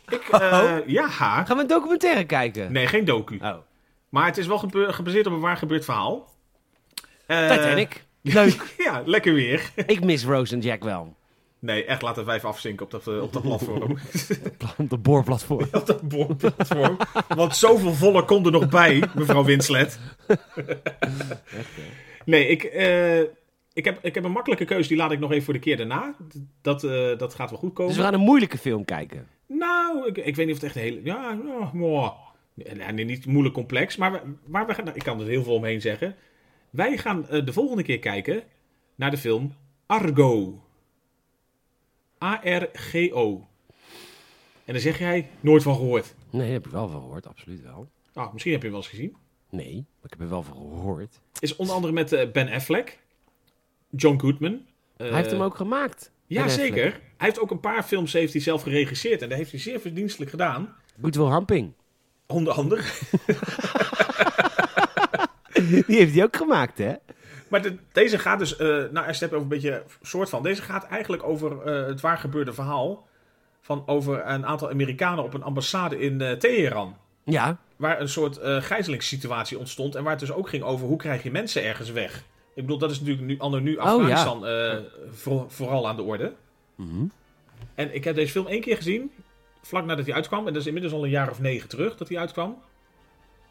Ik, 0.09 0.23
eh, 0.31 0.77
Ja, 0.87 1.09
gaan 1.09 1.57
we 1.57 1.63
een 1.63 1.67
documentaire 1.69 2.25
kijken? 2.25 2.73
nee, 2.73 2.87
geen 2.87 3.05
docu. 3.05 3.39
Oh, 3.43 3.55
Maar 4.09 4.27
het 4.27 4.39
is 4.39 4.47
wel 4.47 4.59
gebe- 4.59 4.93
gebaseerd 4.93 5.27
op 5.27 5.33
een 5.33 5.41
waar 5.41 5.57
gebeurd 5.57 5.85
verhaal. 5.85 6.31
Eh, 7.27 7.51
Titanic. 7.51 8.05
Leuk. 8.23 8.75
Ja, 8.85 9.03
lekker 9.05 9.35
weer. 9.35 9.73
Ik 9.87 10.05
mis 10.05 10.25
Rose 10.25 10.55
en 10.55 10.61
Jack 10.61 10.85
wel. 10.85 11.15
Nee, 11.59 11.85
echt 11.85 12.03
laten 12.03 12.31
even 12.31 12.49
afzinken 12.49 12.85
op 12.85 12.91
dat, 12.91 13.07
eh, 13.09 13.23
op 13.23 13.33
dat 13.33 13.43
platform. 13.43 13.99
Op 14.79 14.91
de 14.91 14.97
boorplatform. 14.99 15.69
op 15.73 15.87
dat 15.87 16.09
boorplatform. 16.09 16.97
Want 17.29 17.57
zoveel 17.57 17.93
voller 17.93 18.25
komt 18.25 18.47
er 18.47 18.53
nog 18.53 18.69
bij, 18.69 19.03
mevrouw 19.15 19.45
Winslet. 19.45 19.99
Nee, 22.25 22.47
ik... 22.47 22.63
eh, 22.65 23.21
ik, 23.75 23.85
heb, 23.85 23.99
ik 24.03 24.15
heb 24.15 24.25
een 24.25 24.33
makkelijke 24.33 24.65
keuze, 24.65 24.89
die 24.89 24.97
laat 24.97 25.13
ik 25.13 25.19
nog 25.19 25.31
even 25.31 25.45
voor 25.45 25.55
de 25.55 25.61
keer 25.61 25.77
daarna. 25.77 26.15
Dat, 26.63 26.85
eh, 26.85 27.19
dat 27.19 27.35
gaat 27.35 27.51
wel 27.51 27.59
goed 27.59 27.73
komen. 27.73 27.93
Dus 27.93 28.01
we 28.01 28.07
gaan 28.07 28.15
een 28.15 28.27
moeilijke 28.27 28.59
film 28.59 28.85
kijken. 28.85 29.27
Nou, 29.47 30.07
ik, 30.07 30.17
ik 30.17 30.37
weet 30.37 30.47
niet 30.47 30.55
of 30.57 30.61
het 30.61 30.71
echt 30.71 30.77
een 30.77 30.83
hele... 30.83 31.01
Ja, 31.05 31.39
ja 31.47 31.71
mooi. 31.73 32.11
Nee, 32.55 32.93
nee, 32.93 33.05
niet 33.05 33.27
moeilijk 33.27 33.55
complex, 33.55 33.97
maar, 33.97 34.13
we, 34.13 34.21
maar 34.47 34.67
we 34.67 34.75
gaan, 34.75 34.95
ik 34.95 35.03
kan 35.03 35.21
er 35.21 35.27
heel 35.27 35.43
veel 35.43 35.55
omheen 35.55 35.81
zeggen. 35.81 36.17
Wij 36.73 36.99
gaan 36.99 37.29
eh, 37.29 37.45
de 37.45 37.53
volgende 37.53 37.83
keer 37.83 37.99
kijken 37.99 38.43
naar 38.95 39.11
de 39.11 39.17
film 39.17 39.55
Argo. 39.87 40.63
A-R-G-O. 42.25 43.47
En 44.65 44.73
dan 44.73 44.81
zeg 44.81 44.99
jij, 44.99 45.29
nooit 45.41 45.63
van 45.63 45.75
gehoord. 45.75 46.15
Nee, 46.31 46.43
daar 46.43 46.51
heb 46.53 46.67
ik 46.67 46.73
wel 46.73 46.89
van 46.89 47.01
gehoord, 47.01 47.27
absoluut 47.27 47.63
wel. 47.63 47.89
Ah, 48.13 48.33
misschien 48.33 48.53
heb 48.53 48.63
je 48.63 48.69
hem 48.69 48.77
wel 48.77 48.87
eens 48.87 48.97
gezien. 48.97 49.17
Nee, 49.51 49.75
maar 49.75 50.05
ik 50.05 50.11
heb 50.11 50.21
er 50.21 50.29
wel 50.29 50.43
van 50.43 50.57
gehoord. 50.57 51.21
Is 51.41 51.57
onder 51.57 51.75
andere 51.75 51.93
met 51.93 52.13
eh, 52.13 52.31
Ben 52.31 52.49
Affleck, 52.49 52.99
John 53.91 54.19
Goodman. 54.21 54.61
Hij 54.97 55.13
heeft 55.13 55.31
hem 55.31 55.43
ook 55.43 55.57
gemaakt. 55.57 56.11
Ja, 56.27 56.45
Affleck. 56.45 56.67
zeker. 56.67 56.91
Hij 56.93 57.29
heeft 57.29 57.41
ook 57.41 57.51
een 57.51 57.61
paar 57.61 57.83
films 57.83 58.13
heeft 58.13 58.33
hij 58.33 58.43
zelf 58.43 58.63
geregisseerd 58.63 59.23
en 59.23 59.29
dat 59.29 59.39
heeft 59.39 59.51
hij 59.51 59.61
zeer 59.61 59.81
verdienstelijk 59.81 60.31
gedaan. 60.31 60.77
Goodwill 61.01 61.31
Hunting. 61.31 61.73
Onder 62.27 62.53
andere. 62.53 62.83
Die 65.87 65.97
heeft 65.97 66.15
hij 66.15 66.25
ook 66.25 66.37
gemaakt, 66.37 66.79
hè? 66.79 66.93
Maar 67.49 67.63
de- 67.63 67.77
deze 67.93 68.19
gaat 68.19 68.39
dus, 68.39 68.57
eh 68.57 68.67
nou, 68.67 69.07
het 69.07 69.21
hebt 69.21 69.33
over 69.33 69.43
een 69.43 69.49
beetje 69.49 69.83
soort 70.03 70.29
van. 70.29 70.43
Deze 70.43 70.63
gaat 70.63 70.85
eigenlijk 70.87 71.23
over 71.23 71.63
eh, 71.63 71.87
het 71.87 72.01
waar 72.01 72.19
gebeurde 72.19 72.53
verhaal. 72.53 73.07
Van 73.61 73.83
over 73.87 74.27
een 74.27 74.47
aantal 74.47 74.71
Amerikanen 74.71 75.25
op 75.25 75.35
een 75.35 75.43
ambassade 75.43 75.99
in 75.99 76.21
eh, 76.21 76.33
Teheran. 76.33 76.97
Ja, 77.25 77.57
Waar 77.77 78.01
een 78.01 78.09
soort 78.09 78.39
gijzelingssituatie 78.43 79.59
ontstond. 79.59 79.95
En 79.95 80.03
waar 80.03 80.11
het 80.13 80.21
dus 80.21 80.33
ook 80.33 80.49
ging 80.49 80.63
over 80.63 80.87
hoe 80.87 80.97
krijg 80.97 81.23
je 81.23 81.31
mensen 81.31 81.65
ergens 81.65 81.91
weg. 81.91 82.17
Ik 82.55 82.63
bedoel, 82.63 82.79
dat 82.79 82.91
is 82.91 83.01
natuurlijk 83.01 83.27
nu, 83.27 83.39
anno 83.39 83.59
nu 83.59 83.73
ja. 83.73 83.83
Afghanistan 83.83 84.45
voor- 85.11 85.45
vooral 85.49 85.89
aan 85.89 85.97
de 85.97 86.03
orde. 86.03 86.33
Mhm. 86.75 87.05
En 87.75 87.95
ik 87.95 88.05
heb 88.05 88.15
deze 88.15 88.33
film 88.33 88.47
één 88.47 88.61
keer 88.61 88.77
gezien, 88.77 89.11
vlak 89.63 89.85
nadat 89.85 90.07
hij 90.07 90.15
uitkwam. 90.15 90.47
En 90.47 90.53
dat 90.53 90.61
is 90.63 90.67
inmiddels 90.67 90.95
al 90.95 91.05
een 91.05 91.11
jaar 91.11 91.31
of 91.31 91.41
negen 91.41 91.69
terug 91.69 91.97
dat 91.97 92.09
hij 92.09 92.19
uitkwam. 92.19 92.57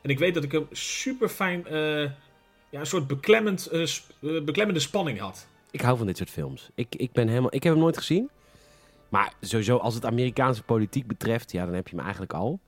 En 0.02 0.10
ik 0.10 0.20
weet 0.20 0.34
dat 0.34 0.44
ik 0.44 0.52
hem 0.52 0.68
super 0.72 1.30
fijn, 1.30 1.66
eh, 1.68 2.04
ja, 2.70 2.80
een 2.80 2.86
soort 2.86 3.08
beklemmend, 3.08 3.66
eh, 3.68 3.86
sp- 3.86 4.12
eh, 4.22 4.42
beklemmende 4.44 4.80
spanning 4.80 5.20
had. 5.20 5.48
ik 5.72 5.82
hou 5.82 5.98
van 5.98 6.06
dit 6.08 6.18
soort 6.18 6.30
films. 6.30 6.70
Ik, 6.76 6.96
ik, 6.96 7.12
ben 7.12 7.28
helemaal, 7.28 7.54
ik 7.56 7.64
heb 7.64 7.74
hem 7.74 7.82
nooit 7.82 7.98
gezien. 7.98 8.30
Maar 9.10 9.34
sowieso, 9.42 9.78
als 9.78 9.94
het 9.96 10.06
Amerikaanse 10.06 10.64
politiek 10.64 11.08
betreft, 11.08 11.52
ja, 11.52 11.66
dan 11.66 11.74
heb 11.74 11.88
je 11.88 11.96
me 11.96 12.02
eigenlijk 12.02 12.34
al. 12.34 12.60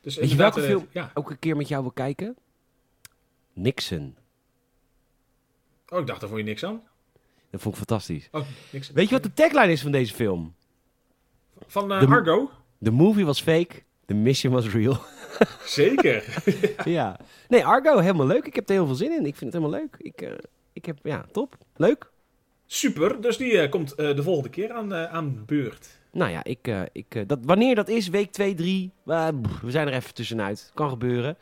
Dus 0.00 0.16
Weet 0.16 0.30
je 0.30 0.36
welke 0.36 0.60
film 0.60 0.86
Ja. 0.92 1.10
ook 1.14 1.30
een 1.30 1.38
keer 1.38 1.56
met 1.56 1.68
jou 1.68 1.82
wil 1.82 1.92
kijken? 1.92 2.36
Nixon. 3.52 4.16
Oh, 5.88 5.98
ik 5.98 6.06
dacht, 6.06 6.20
daar 6.20 6.28
vond 6.28 6.40
je 6.40 6.46
niks 6.48 6.64
aan. 6.64 6.82
Dat 7.50 7.60
vond 7.60 7.74
ik 7.76 7.80
fantastisch. 7.86 8.28
Oh, 8.32 8.46
niks. 8.72 8.90
Weet 8.90 9.08
je 9.08 9.14
wat 9.14 9.22
de 9.22 9.32
tagline 9.32 9.72
is 9.72 9.82
van 9.82 9.90
deze 9.92 10.14
film? 10.14 10.54
Van 11.66 11.88
De- 11.88 11.94
Argo? 11.94 12.50
The 12.82 12.90
movie 12.90 13.24
was 13.24 13.40
fake, 13.40 13.82
the 14.06 14.14
mission 14.14 14.52
was 14.52 14.68
real. 14.68 14.96
Zeker. 15.64 16.42
ja. 16.84 17.16
Nee, 17.48 17.64
Argo, 17.64 17.98
helemaal 17.98 18.26
leuk. 18.26 18.46
Ik 18.46 18.54
heb 18.54 18.68
er 18.68 18.74
heel 18.74 18.86
veel 18.86 18.94
zin 18.94 19.12
in. 19.12 19.26
Ik 19.26 19.36
vind 19.36 19.52
het 19.52 19.62
helemaal 19.62 19.80
leuk. 19.80 19.96
Ik, 19.98 20.22
eh, 20.22 20.32
ik 20.72 20.84
heb, 20.84 20.98
ja, 21.02 21.24
top. 21.32 21.56
Leuk. 21.76 22.10
Super. 22.66 23.20
Dus 23.20 23.36
die 23.36 23.58
eh, 23.58 23.70
komt 23.70 23.94
eh, 23.94 24.16
de 24.16 24.22
volgende 24.22 24.48
keer 24.48 24.72
aan, 24.72 24.94
aan 24.94 25.42
beurt. 25.46 25.98
Nou 26.12 26.30
ja, 26.30 26.44
ik, 26.44 26.70
ik, 26.92 27.28
dat, 27.28 27.38
wanneer 27.42 27.74
dat 27.74 27.88
is, 27.88 28.08
week 28.08 28.32
2, 28.32 28.54
3, 28.54 28.92
eh, 29.06 29.28
pff, 29.42 29.60
we 29.60 29.70
zijn 29.70 29.86
er 29.86 29.92
even 29.92 30.14
tussenuit. 30.14 30.70
Kan 30.74 30.88
gebeuren. 30.88 31.36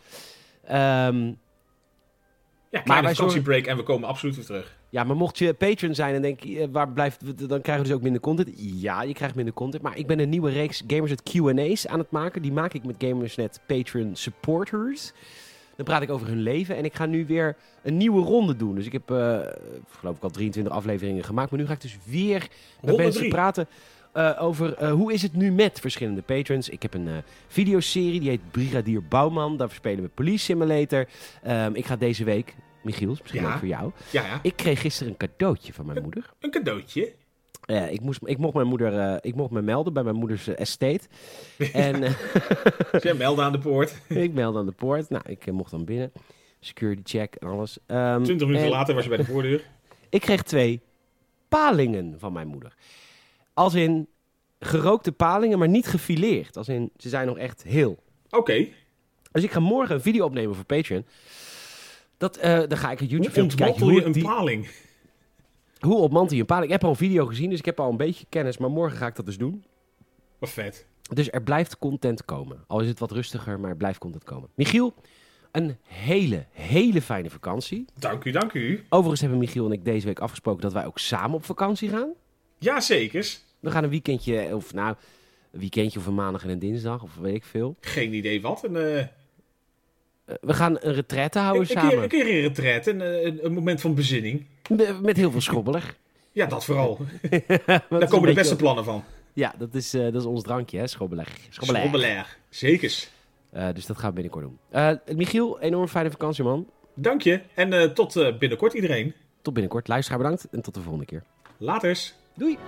Ehm, 0.64 1.32
Ja, 2.70 2.80
kleine 2.80 3.14
vakantiebreak 3.14 3.66
en 3.66 3.76
we 3.76 3.82
komen 3.82 4.08
absoluut 4.08 4.36
weer 4.36 4.44
terug. 4.44 4.76
ja, 4.88 5.04
maar 5.04 5.16
mocht 5.16 5.38
je 5.38 5.54
patron 5.54 5.94
zijn 5.94 6.14
en 6.14 6.22
denk 6.22 6.42
je, 6.42 6.60
eh, 6.60 6.68
waar 6.72 6.88
blijft, 6.88 7.48
dan 7.48 7.60
krijgen 7.60 7.82
we 7.82 7.88
dus 7.88 7.96
ook 7.96 8.02
minder 8.02 8.20
content. 8.20 8.50
Ja, 8.56 9.02
je 9.02 9.14
krijgt 9.14 9.34
minder 9.34 9.54
content. 9.54 9.82
Maar 9.82 9.96
ik 9.96 10.06
ben 10.06 10.18
een 10.18 10.28
nieuwe 10.28 10.50
reeks 10.50 10.82
Gamers 10.86 11.10
het 11.10 11.22
Q&A's 11.22 11.86
aan 11.86 11.98
het 11.98 12.10
maken. 12.10 12.42
Die 12.42 12.52
maak 12.52 12.72
ik 12.72 12.84
met 12.84 12.94
Gamersnet 12.98 13.60
Patron 13.66 14.16
Supporters. 14.16 15.12
Dan 15.76 15.86
praat 15.86 16.02
ik 16.02 16.10
over 16.10 16.26
hun 16.26 16.42
leven. 16.42 16.76
En 16.76 16.84
ik 16.84 16.94
ga 16.94 17.06
nu 17.06 17.26
weer 17.26 17.56
een 17.82 17.96
nieuwe 17.96 18.22
ronde 18.22 18.56
doen. 18.56 18.74
Dus 18.74 18.86
ik 18.86 18.92
heb, 18.92 19.10
eh, 19.10 19.38
geloof 19.90 20.16
ik, 20.16 20.22
al 20.22 20.30
23 20.30 20.72
afleveringen 20.72 21.24
gemaakt. 21.24 21.50
Maar 21.50 21.60
nu 21.60 21.66
ga 21.66 21.72
ik 21.72 21.80
dus 21.80 21.98
weer 22.04 22.48
met 22.80 22.96
mensen 22.96 23.28
praten 23.28 23.68
eh, 24.18 24.42
over 24.42 24.74
eh, 24.74 24.90
hoe 24.92 25.12
is 25.12 25.22
het 25.22 25.32
nu 25.34 25.52
met 25.52 25.80
verschillende 25.80 26.22
patrons. 26.22 26.68
Ik 26.68 26.82
heb 26.82 26.94
een 26.94 27.08
eh, 27.08 27.14
videoserie, 27.48 28.20
die 28.20 28.28
heet 28.28 28.50
Brigadier 28.50 29.02
Bouwman. 29.08 29.56
Daar 29.56 29.70
spelen 29.70 30.02
we 30.04 30.10
Police 30.10 30.44
Simulator. 30.44 31.08
Ehm, 31.42 31.74
ik 31.74 31.86
ga 31.86 31.96
deze 31.96 32.24
week, 32.24 32.54
Michiel, 32.82 33.12
is 33.12 33.20
misschien 33.22 33.42
Ja. 33.42 33.52
ook 33.52 33.58
voor 33.58 33.68
jou. 33.68 33.92
Ja, 34.10 34.22
ja. 34.26 34.38
Ik 34.42 34.56
kreeg 34.56 34.80
gisteren 34.80 35.12
een 35.12 35.28
cadeautje 35.28 35.72
van 35.72 35.86
mijn 35.86 36.02
moeder. 36.02 36.30
Een 36.40 36.50
cadeautje. 36.50 37.12
Eh, 37.64 37.92
ik, 37.92 38.00
moest, 38.00 38.20
ik 38.24 38.38
mocht 38.38 38.54
mijn 38.54 38.66
moeder, 38.66 39.18
ik 39.24 39.34
mocht 39.34 39.50
me 39.50 39.62
melden 39.62 39.92
bij 39.92 40.02
mijn 40.02 40.16
moeders 40.16 40.46
estate. 40.48 41.00
En 41.72 42.00
Dus 42.92 43.02
jij 43.02 43.14
meldde 43.14 43.42
aan 43.42 43.52
de 43.52 43.58
poort. 43.58 43.94
ik 44.08 44.32
meldde 44.32 44.58
aan 44.58 44.66
de 44.66 44.72
poort. 44.72 45.08
Nou, 45.10 45.22
ik 45.26 45.52
mocht 45.52 45.70
dan 45.70 45.84
binnen. 45.84 46.12
Security 46.60 47.02
check 47.04 47.34
en 47.34 47.48
alles. 47.48 47.78
Ehm, 47.86 48.22
Twintig 48.22 48.46
minuten 48.46 48.66
en 48.66 48.72
later 48.72 48.94
was 48.94 49.02
je 49.02 49.08
bij 49.08 49.18
de 49.18 49.24
voordeur. 49.24 49.64
Ik 50.10 50.20
kreeg 50.20 50.42
twee 50.42 50.80
palingen 51.48 52.14
van 52.18 52.32
mijn 52.32 52.46
moeder. 52.48 52.74
Als 53.58 53.74
in 53.74 54.08
gerookte 54.60 55.12
palingen, 55.12 55.58
maar 55.58 55.68
niet 55.68 55.86
gefileerd. 55.86 56.56
Als 56.56 56.68
in, 56.68 56.90
ze 56.96 57.08
zijn 57.08 57.26
nog 57.26 57.38
echt 57.38 57.62
heel. 57.62 58.02
Oké. 58.30 58.68
Dus 59.32 59.42
ik 59.42 59.50
ga 59.50 59.60
morgen 59.60 59.94
een 59.94 60.00
video 60.00 60.24
opnemen 60.24 60.54
voor 60.54 60.64
Patreon. 60.64 61.06
Dat, 62.16 62.36
eh, 62.36 62.62
dan 62.68 62.78
ga 62.78 62.90
ik 62.90 62.98
Hoe 62.98 63.08
YouTube 63.08 63.32
filmpje 63.32 63.56
kijken. 63.56 63.82
ontmantel 63.82 63.88
je 63.88 63.92
Hoe, 63.94 64.06
een 64.06 64.12
die, 64.12 64.22
paling? 64.22 64.68
hoe 65.78 65.96
ontmantel 65.96 66.34
je 66.34 66.40
een 66.40 66.46
paling? 66.46 66.66
Ik 66.66 66.72
heb 66.72 66.84
al 66.84 66.90
een 66.90 66.96
video 66.96 67.26
gezien, 67.26 67.50
dus 67.50 67.58
ik 67.58 67.64
heb 67.64 67.80
al 67.80 67.90
een 67.90 67.96
beetje 67.96 68.26
kennis. 68.28 68.58
Maar 68.58 68.70
morgen 68.70 68.98
ga 68.98 69.06
ik 69.06 69.16
dat 69.16 69.26
dus 69.26 69.38
doen. 69.38 69.64
Wat 70.38 70.50
vet. 70.50 70.86
Dus 71.14 71.30
er 71.30 71.42
blijft 71.42 71.78
content 71.78 72.24
komen. 72.24 72.64
Al 72.66 72.80
is 72.80 72.88
het 72.88 72.98
wat 72.98 73.10
rustiger, 73.10 73.60
maar 73.60 73.70
er 73.70 73.76
blijft 73.76 73.98
content 73.98 74.24
komen. 74.24 74.48
Michiel, 74.54 74.94
een 75.52 75.76
hele, 75.82 76.46
hele 76.50 77.02
fijne 77.02 77.30
vakantie. 77.30 77.84
Dank 77.98 78.24
u, 78.24 78.30
dank 78.30 78.52
u. 78.52 78.84
Overigens 78.88 79.20
hebben 79.20 79.38
Michiel 79.38 79.66
en 79.66 79.72
ik 79.72 79.84
deze 79.84 80.06
week 80.06 80.20
afgesproken 80.20 80.62
dat 80.62 80.72
wij 80.72 80.86
ook 80.86 80.98
samen 80.98 81.34
op 81.36 81.44
vakantie 81.44 81.88
gaan. 81.88 82.08
Ja, 82.58 82.80
zekers. 82.80 83.46
We 83.60 83.70
gaan 83.70 83.84
een 83.84 83.90
weekendje, 83.90 84.54
of 84.54 84.74
nou, 84.74 84.94
een 85.52 85.60
weekendje 85.60 85.98
of 85.98 86.06
een 86.06 86.14
maandag 86.14 86.42
en 86.42 86.48
een 86.50 86.58
dinsdag, 86.58 87.02
of 87.02 87.16
weet 87.16 87.34
ik 87.34 87.44
veel. 87.44 87.76
Geen 87.80 88.12
idee 88.14 88.40
wat. 88.40 88.64
Een, 88.64 88.76
eh, 88.76 89.04
Eh, 90.28 90.34
we 90.40 90.52
gaan 90.54 90.76
een 90.80 90.92
retraite 90.94 91.38
houden 91.38 91.62
een, 91.62 91.76
een 91.76 91.82
samen. 91.82 91.90
keer, 91.90 92.02
een 92.02 92.08
keer 92.26 92.36
in 92.36 92.42
retret. 92.42 92.86
Een, 92.86 93.00
eh, 93.00 93.24
een, 93.24 93.44
een 93.44 93.52
moment 93.52 93.80
van 93.80 93.94
bezinning. 93.94 94.44
Met- 95.00 95.16
heel 95.16 95.30
veel 95.30 95.40
schrobbelig. 95.40 95.96
Ja, 96.32 96.46
dat 96.46 96.64
vooral. 96.64 96.98
Daar 97.66 97.84
een 97.88 98.08
komen 98.08 98.28
de 98.28 98.34
beste 98.34 98.56
plannen 98.56 98.84
van. 98.84 99.04
Ja, 99.32 99.54
dat 99.58 99.74
is, 99.74 99.94
eh, 99.94 100.02
dat 100.02 100.14
is 100.14 100.24
ons 100.24 100.42
drankje, 100.42 100.78
hè, 100.78 100.86
schrobbelig. 100.86 101.36
Schrobbelig. 101.50 102.38
Zekers. 102.48 103.10
Dus 103.74 103.86
dat 103.86 103.98
gaan 103.98 104.08
we 104.08 104.14
binnenkort 104.14 104.44
doen. 104.44 105.16
Michiel, 105.16 105.60
enorm 105.60 105.88
fijne 105.88 106.10
vakantie, 106.10 106.44
man. 106.44 106.66
Dank 106.94 107.22
je. 107.22 107.40
En 107.54 107.94
tot 107.94 108.38
binnenkort 108.38 108.72
iedereen. 108.72 109.14
Tot 109.42 109.52
binnenkort. 109.52 109.88
Luisteraar 109.88 110.18
bedankt 110.20 110.48
en 110.50 110.62
tot 110.62 110.74
de 110.74 110.80
volgende 110.80 111.06
keer. 111.06 111.22
Laters. 111.56 112.14
Doei! 112.34 112.58